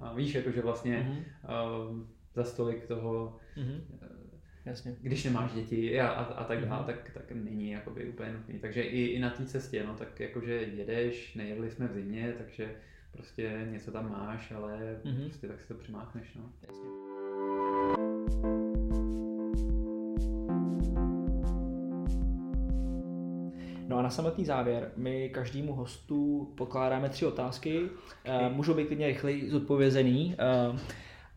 A 0.00 0.12
víš, 0.14 0.34
jako, 0.34 0.50
že 0.50 0.62
vlastně 0.62 0.98
Mhm, 0.98 1.16
uh, 1.18 2.00
za 2.34 2.44
stolik 2.44 2.86
toho, 2.86 3.36
mhm, 3.56 3.80
eh, 4.02 4.06
Jasně. 4.64 4.96
když 5.00 5.24
nemáš 5.24 5.52
děti 5.52 6.00
a, 6.00 6.08
a, 6.08 6.22
a 6.24 6.44
tak 6.44 6.64
dále, 6.64 6.76
Mhm. 6.78 6.86
tak, 6.86 7.10
tak 7.14 7.32
není 7.32 7.70
jakoby 7.70 8.08
úplně 8.08 8.32
nutný. 8.32 8.58
Takže 8.58 8.82
i, 8.82 9.04
i 9.04 9.18
na 9.18 9.30
té 9.30 9.44
cestě, 9.46 9.84
no, 9.86 9.94
tak 9.94 10.20
jakože 10.20 10.52
jedeš, 10.52 11.34
nejedli 11.34 11.70
jsme 11.70 11.88
v 11.88 11.92
zimě, 11.94 12.34
takže 12.38 12.74
prostě 13.12 13.66
něco 13.70 13.92
tam 13.92 14.10
máš, 14.10 14.52
ale 14.52 15.00
Mhm. 15.04 15.22
prostě 15.24 15.48
tak 15.48 15.60
si 15.60 15.68
to 15.68 15.74
přimáchneš, 15.74 16.34
no. 16.34 16.52
Jasně. 16.68 17.09
No 23.90 23.98
a 23.98 24.02
na 24.02 24.10
samotný 24.10 24.44
závěr, 24.44 24.92
my 24.96 25.28
každému 25.28 25.72
hostu 25.72 26.52
pokládáme 26.56 27.08
tři 27.08 27.26
otázky, 27.26 27.80
Eh, 28.24 28.48
můžou 28.48 28.74
být 28.74 28.86
klidně 28.86 29.06
rychleji 29.06 29.50
zodpovězený. 29.50 30.34
eh, 30.38 30.78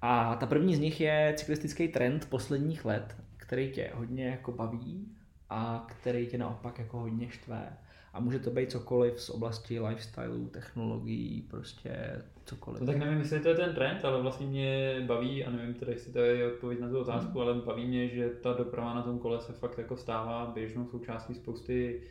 A 0.02 0.36
ta 0.36 0.46
první 0.46 0.76
z 0.76 0.80
nich 0.80 1.02
je 1.02 1.34
cyklistický 1.38 1.88
trend 1.88 2.30
posledních 2.30 2.86
let, 2.86 3.16
který 3.38 3.72
tě 3.72 3.92
hodně 3.94 4.26
jako 4.26 4.52
baví 4.52 5.08
a 5.50 5.88
který 5.90 6.28
tě 6.28 6.38
naopak 6.38 6.80
jako 6.80 6.98
hodně 6.98 7.30
štve. 7.30 7.78
A 8.14 8.20
může 8.20 8.40
to 8.40 8.50
být 8.50 8.72
cokoliv 8.72 9.22
z 9.22 9.30
oblasti 9.30 9.80
lifestyle, 9.80 10.50
technologií, 10.52 11.42
prostě 11.50 12.22
cokoliv. 12.46 12.82
No 12.82 12.88
tak 12.88 12.98
nevím, 12.98 13.20
jestli 13.20 13.40
to 13.40 13.50
je 13.50 13.56
ten 13.56 13.76
trend, 13.76 14.06
ale 14.06 14.22
vlastně 14.22 14.48
mě 14.48 15.02
baví, 15.08 15.46
a 15.46 15.52
nevím 15.52 15.74
teda, 15.74 15.92
jestli 15.92 16.14
to 16.14 16.20
je 16.20 16.54
odpověď 16.54 16.80
na 16.80 16.90
tu 16.90 17.00
otázku, 17.00 17.40
hmm. 17.40 17.42
ale 17.42 17.54
baví 17.54 17.86
mě, 17.86 18.08
že 18.10 18.30
ta 18.30 18.54
doprava 18.54 18.94
na 18.94 19.02
tom 19.02 19.20
kole 19.20 19.42
se 19.42 19.54
fakt 19.54 19.78
jako 19.78 19.98
stává 19.98 20.52
běžnou 20.56 20.88
součástí 20.88 21.36
spousty 21.36 22.02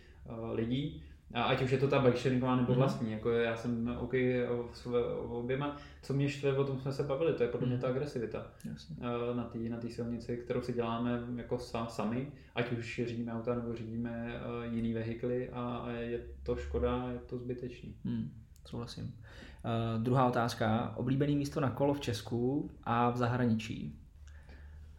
lidí. 0.52 1.02
A 1.34 1.42
ať 1.42 1.62
už 1.62 1.70
je 1.70 1.78
to 1.78 1.88
ta 1.88 1.98
bike 1.98 2.18
sharingová 2.18 2.56
nebo 2.56 2.72
mhm. 2.72 2.78
vlastní, 2.78 3.06
mm-hmm. 3.06 3.12
jako 3.12 3.30
já 3.30 3.56
jsem 3.56 3.96
OK 4.00 4.14
o 4.48 5.38
oběma. 5.38 5.76
Co 6.02 6.12
mě 6.12 6.28
štve, 6.28 6.56
o 6.56 6.64
tom 6.64 6.80
jsme 6.80 6.92
se 6.92 7.02
bavili, 7.02 7.32
to 7.32 7.42
je 7.42 7.48
podle 7.48 7.66
mě 7.66 7.78
ta 7.78 7.86
mhm. 7.86 7.96
agresivita 7.96 8.46
Jasně. 8.64 8.96
Eh, 9.00 9.34
na 9.34 9.44
té 9.44 9.58
na 9.58 9.80
silnici, 9.88 10.36
kterou 10.36 10.62
si 10.62 10.72
děláme 10.72 11.20
jako 11.36 11.58
sami, 11.88 12.32
ať 12.54 12.72
už 12.72 13.00
řídíme 13.04 13.32
auta 13.32 13.54
nebo 13.54 13.74
řídíme 13.74 14.40
uh, 14.66 14.74
jiný 14.74 14.92
vehikly 14.92 15.50
a 15.50 15.90
je 15.90 16.20
to 16.42 16.56
škoda, 16.56 17.08
je 17.12 17.18
to 17.18 17.38
zbytečný. 17.38 17.94
Hmm, 18.04 18.30
souhlasím. 18.66 19.04
Uh, 19.04 20.02
druhá 20.02 20.28
otázka. 20.28 20.92
Oblíbený 20.96 21.36
místo 21.36 21.60
na 21.60 21.70
kolo 21.70 21.94
v 21.94 22.00
Česku 22.00 22.70
a 22.84 23.10
v 23.10 23.16
zahraničí? 23.16 23.98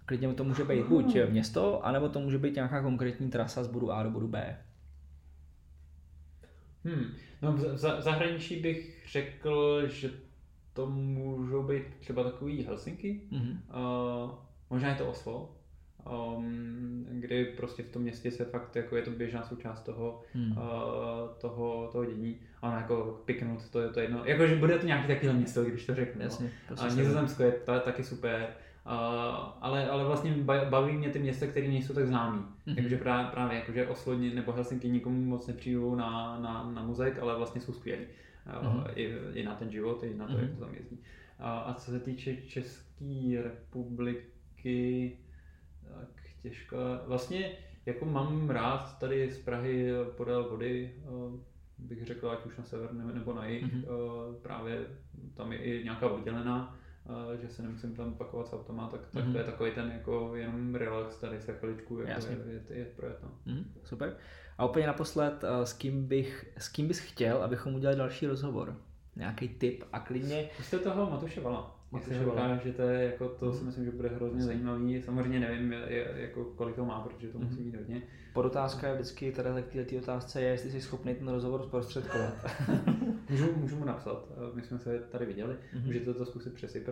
Klidně 0.06 0.34
to 0.34 0.44
může 0.44 0.64
být 0.64 0.86
buď 0.86 1.18
město, 1.30 1.86
anebo 1.86 2.10
to 2.10 2.20
může 2.20 2.38
být 2.38 2.56
nějaká 2.56 2.82
konkrétní 2.82 3.30
trasa 3.30 3.64
z 3.64 3.68
bodu 3.68 3.92
A 3.92 4.04
do 4.04 4.10
bodu 4.10 4.28
B. 4.28 4.58
Hmm. 6.86 7.06
No 7.42 7.52
v 7.54 7.78
zahraničí 7.78 8.60
bych 8.62 9.04
řekl, 9.12 9.88
že 9.88 10.12
to 10.74 10.86
můžou 10.86 11.64
být 11.64 11.84
třeba 12.00 12.24
takový 12.24 12.64
Helsinki, 12.64 13.22
mm-hmm. 13.32 13.58
uh, 14.26 14.32
možná 14.70 14.90
je 14.90 14.96
to 14.96 15.10
Oslo, 15.10 15.56
um, 16.38 17.06
kdy 17.10 17.46
prostě 17.46 17.84
v 17.84 17.90
tom 17.90 18.02
městě 18.02 18.32
se 18.32 18.46
fakt 18.46 18.76
jako 18.76 18.96
je 18.96 19.02
to 19.02 19.12
běžná 19.12 19.44
součást 19.44 19.82
toho, 19.82 20.22
hmm. 20.34 20.52
uh, 20.52 20.58
toho, 21.38 21.90
toho 21.92 22.06
dění. 22.06 22.40
A 22.62 22.68
ono 22.68 22.78
jako 22.78 23.22
piknout, 23.26 23.70
to 23.70 23.82
je 23.82 23.90
to 23.90 24.00
jedno. 24.00 24.22
Jakože 24.26 24.56
bude 24.56 24.80
to 24.80 24.86
nějaký 24.86 25.08
takový 25.08 25.34
město, 25.34 25.64
když 25.64 25.86
to 25.86 25.96
řeknu. 25.96 26.20
No. 26.20 26.24
Jasně, 26.24 26.52
no. 26.70 26.82
A 26.82 26.90
Nizozemsko 26.90 27.44
je 27.44 27.52
ta, 27.52 27.80
taky 27.80 28.04
super. 28.04 28.48
Uh, 28.86 29.50
ale, 29.62 29.90
ale 29.90 30.04
vlastně 30.04 30.36
baví 30.70 30.94
mě 30.94 31.10
ty 31.10 31.20
města, 31.20 31.48
které 31.48 31.68
nejsou 31.68 31.94
tak 31.94 32.08
známý. 32.08 32.40
Mm-hmm. 32.40 32.76
Takže 32.76 32.98
právě, 32.98 33.32
právě 33.32 33.60
jakože 33.60 33.88
Oslo 33.88 34.14
nebo 34.16 34.52
Helsinki 34.52 34.90
nikomu 34.90 35.26
moc 35.26 35.48
nepřijdou 35.48 35.96
na, 35.96 36.40
na, 36.40 36.72
na 36.72 36.84
muzeik, 36.84 37.20
ale 37.20 37.38
vlastně 37.38 37.62
jsou 37.62 37.74
skvělí. 37.74 38.06
Uh, 38.46 38.64
mm-hmm. 38.64 38.92
i, 38.96 39.16
I 39.34 39.44
na 39.44 39.56
ten 39.56 39.72
život, 39.72 40.04
i 40.04 40.14
na 40.14 40.28
to, 40.28 40.34
mm-hmm. 40.34 40.42
jak 40.42 40.52
to 40.52 40.66
tam 40.66 40.76
jezdí. 40.76 40.96
Uh, 40.96 41.46
a 41.46 41.76
co 41.78 41.92
se 41.92 42.00
týče 42.00 42.36
České 42.36 43.44
republiky, 43.44 45.18
tak 45.88 46.24
těžko. 46.42 46.78
Vlastně 47.08 47.52
jako 47.86 48.06
mám 48.06 48.50
rád 48.50 49.00
tady 49.00 49.32
z 49.32 49.44
Prahy 49.44 49.92
podél 50.18 50.50
vody, 50.50 50.96
uh, 51.10 51.40
bych 51.78 52.06
řekl, 52.06 52.30
ať 52.30 52.46
už 52.46 52.58
na 52.58 52.64
sever 52.64 52.94
nebo 52.94 53.34
na 53.34 53.46
jih, 53.46 53.66
mm-hmm. 53.66 53.84
uh, 53.84 54.36
právě 54.36 54.86
tam 55.34 55.52
je 55.52 55.58
i 55.58 55.84
nějaká 55.84 56.10
oddělená 56.10 56.80
že 57.42 57.50
se 57.50 57.64
nemusím 57.64 57.96
tam 57.96 58.14
pakovat 58.14 58.48
s 58.48 58.54
automa, 58.54 58.88
tak, 58.88 59.02
tak 59.14 59.26
mm-hmm. 59.26 59.32
to 59.32 59.38
je 59.38 59.44
takový 59.44 59.72
ten 59.72 59.92
jako 59.92 60.36
jenom 60.36 60.76
relax, 60.76 61.18
tady 61.18 61.42
se 61.42 61.54
chviličku 61.54 62.00
jako 62.00 62.26
je, 62.26 62.38
je, 62.70 62.78
je 62.78 62.86
projet. 62.86 63.20
No. 63.24 63.30
Mm, 63.46 63.74
super. 63.84 64.18
A 64.58 64.66
úplně 64.66 64.88
naposled, 64.88 65.44
s 65.64 65.74
kým, 65.74 66.08
bych, 66.08 66.54
s 66.58 66.68
kým 66.70 66.88
bys 66.88 67.00
chtěl, 67.00 67.44
abychom 67.44 67.76
udělali 67.76 67.98
další 67.98 68.28
rozhovor? 68.28 68.78
Nějaký 69.16 69.50
tip 69.50 69.84
a 69.94 70.00
klidně... 70.00 70.50
Jste 70.62 70.80
toho 70.80 71.10
Matuše 71.10 71.42
Vala. 71.42 71.83
Matuše 71.94 72.26
Vala. 72.26 72.58
že 72.58 72.74
to 72.74 72.82
je 72.82 73.04
jako, 73.04 73.30
to 73.30 73.54
si 73.54 73.64
myslím, 73.64 73.86
že 73.86 73.92
bude 73.92 74.10
hrozně 74.10 74.44
zajímavý. 74.44 75.02
Samozřejmě 75.02 75.40
nevím, 75.40 75.72
jako, 76.16 76.46
kolik 76.46 76.76
to 76.76 76.86
má, 76.86 77.02
protože 77.02 77.28
to 77.28 77.40
musí 77.40 77.62
mít 77.62 77.76
hodně. 77.76 78.02
Podotázka 78.34 78.88
je 78.88 78.94
vždycky 78.94 79.32
teda 79.32 79.62
k 79.62 79.74
této 79.74 79.98
otázce 79.98 80.42
je, 80.42 80.48
jestli 80.48 80.72
jsi 80.72 80.82
schopný 80.82 81.16
ten 81.16 81.28
rozhovor 81.28 81.64
zprostředkovat. 81.64 82.34
můžu, 83.30 83.56
můžu 83.56 83.76
mu 83.76 83.86
napsat, 83.86 84.32
my 84.54 84.62
jsme 84.62 84.80
se 84.80 85.00
tady 85.00 85.26
viděli, 85.26 85.54
mm-hmm. 85.54 85.86
můžete 85.86 86.14
to 86.14 86.26
zkusit 86.26 86.54
přes 86.54 86.76
IPR, 86.76 86.92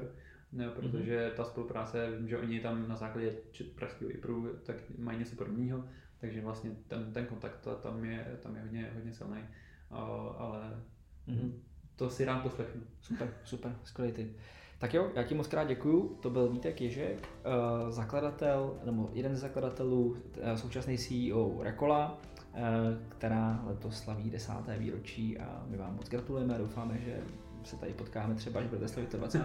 ne, 0.51 0.69
protože 0.69 1.31
ta 1.35 1.43
spolupráce, 1.43 2.11
vím, 2.17 2.27
že 2.27 2.37
oni 2.37 2.59
tam 2.59 2.89
na 2.89 2.95
základě 2.95 3.35
pražského 3.75 4.11
IPRu 4.11 4.49
tak 4.63 4.75
mají 4.97 5.19
něco 5.19 5.35
podobného, 5.35 5.83
takže 6.19 6.41
vlastně 6.41 6.71
ten, 6.87 7.13
ten 7.13 7.25
kontakt 7.25 7.67
tam 7.83 8.05
je, 8.05 8.37
tam 8.43 8.55
je 8.55 8.61
hodně, 8.61 8.91
hodně 8.95 9.13
silný, 9.13 9.41
ale 9.89 10.83
mm-hmm. 11.27 11.51
to 11.95 12.09
si 12.09 12.25
rád 12.25 12.39
poslechnu. 12.39 12.81
Super, 13.01 13.33
super, 13.43 13.75
skvělý 13.83 14.11
ty. 14.11 14.35
Tak 14.81 14.93
jo, 14.93 15.11
já 15.15 15.23
ti 15.23 15.35
moc 15.35 15.47
krát 15.47 15.63
děkuju. 15.63 16.17
To 16.21 16.29
byl 16.29 16.49
Vítek 16.49 16.81
Ježek, 16.81 17.29
eh, 17.43 17.91
zakladatel, 17.91 18.79
nebo 18.85 19.09
jeden 19.13 19.35
z 19.35 19.39
zakladatelů, 19.39 20.17
eh, 20.41 20.57
současný 20.57 20.97
CEO 20.97 21.63
Rekola, 21.63 22.17
eh, 22.53 22.61
která 23.09 23.63
letos 23.65 23.97
slaví 23.97 24.29
desáté 24.29 24.77
výročí 24.77 25.39
a 25.39 25.63
my 25.67 25.77
vám 25.77 25.95
moc 25.95 26.09
gratulujeme 26.09 26.55
a 26.55 26.57
doufáme, 26.57 26.97
že 26.97 27.19
se 27.63 27.75
tady 27.75 27.93
potkáme 27.93 28.35
třeba, 28.35 28.59
až 28.59 28.65
budete 28.65 28.87
slavit 28.87 29.09
to 29.09 29.17
20. 29.17 29.41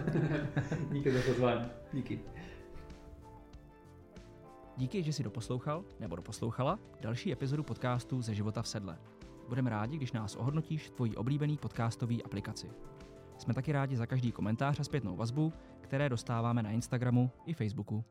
Díky 0.91 1.11
za 1.11 1.19
pozvání. 1.25 1.65
Díky. 1.93 2.19
Díky, 4.77 5.03
že 5.03 5.13
jsi 5.13 5.23
doposlouchal 5.23 5.83
nebo 5.99 6.15
doposlouchala 6.15 6.79
další 7.01 7.31
epizodu 7.31 7.63
podcastu 7.63 8.21
ze 8.21 8.33
života 8.33 8.61
v 8.61 8.67
sedle. 8.67 8.97
Budeme 9.49 9.69
rádi, 9.69 9.97
když 9.97 10.11
nás 10.11 10.35
ohodnotíš 10.35 10.87
v 10.87 10.91
tvojí 10.91 11.15
oblíbený 11.15 11.57
podcastový 11.57 12.23
aplikaci. 12.23 12.69
Jsme 13.37 13.53
taky 13.53 13.71
rádi 13.71 13.95
za 13.95 14.05
každý 14.05 14.31
komentář 14.31 14.79
a 14.79 14.83
zpětnou 14.83 15.15
vazbu, 15.15 15.53
které 15.81 16.09
dostáváme 16.09 16.63
na 16.63 16.71
Instagramu 16.71 17.31
i 17.45 17.53
Facebooku. 17.53 18.03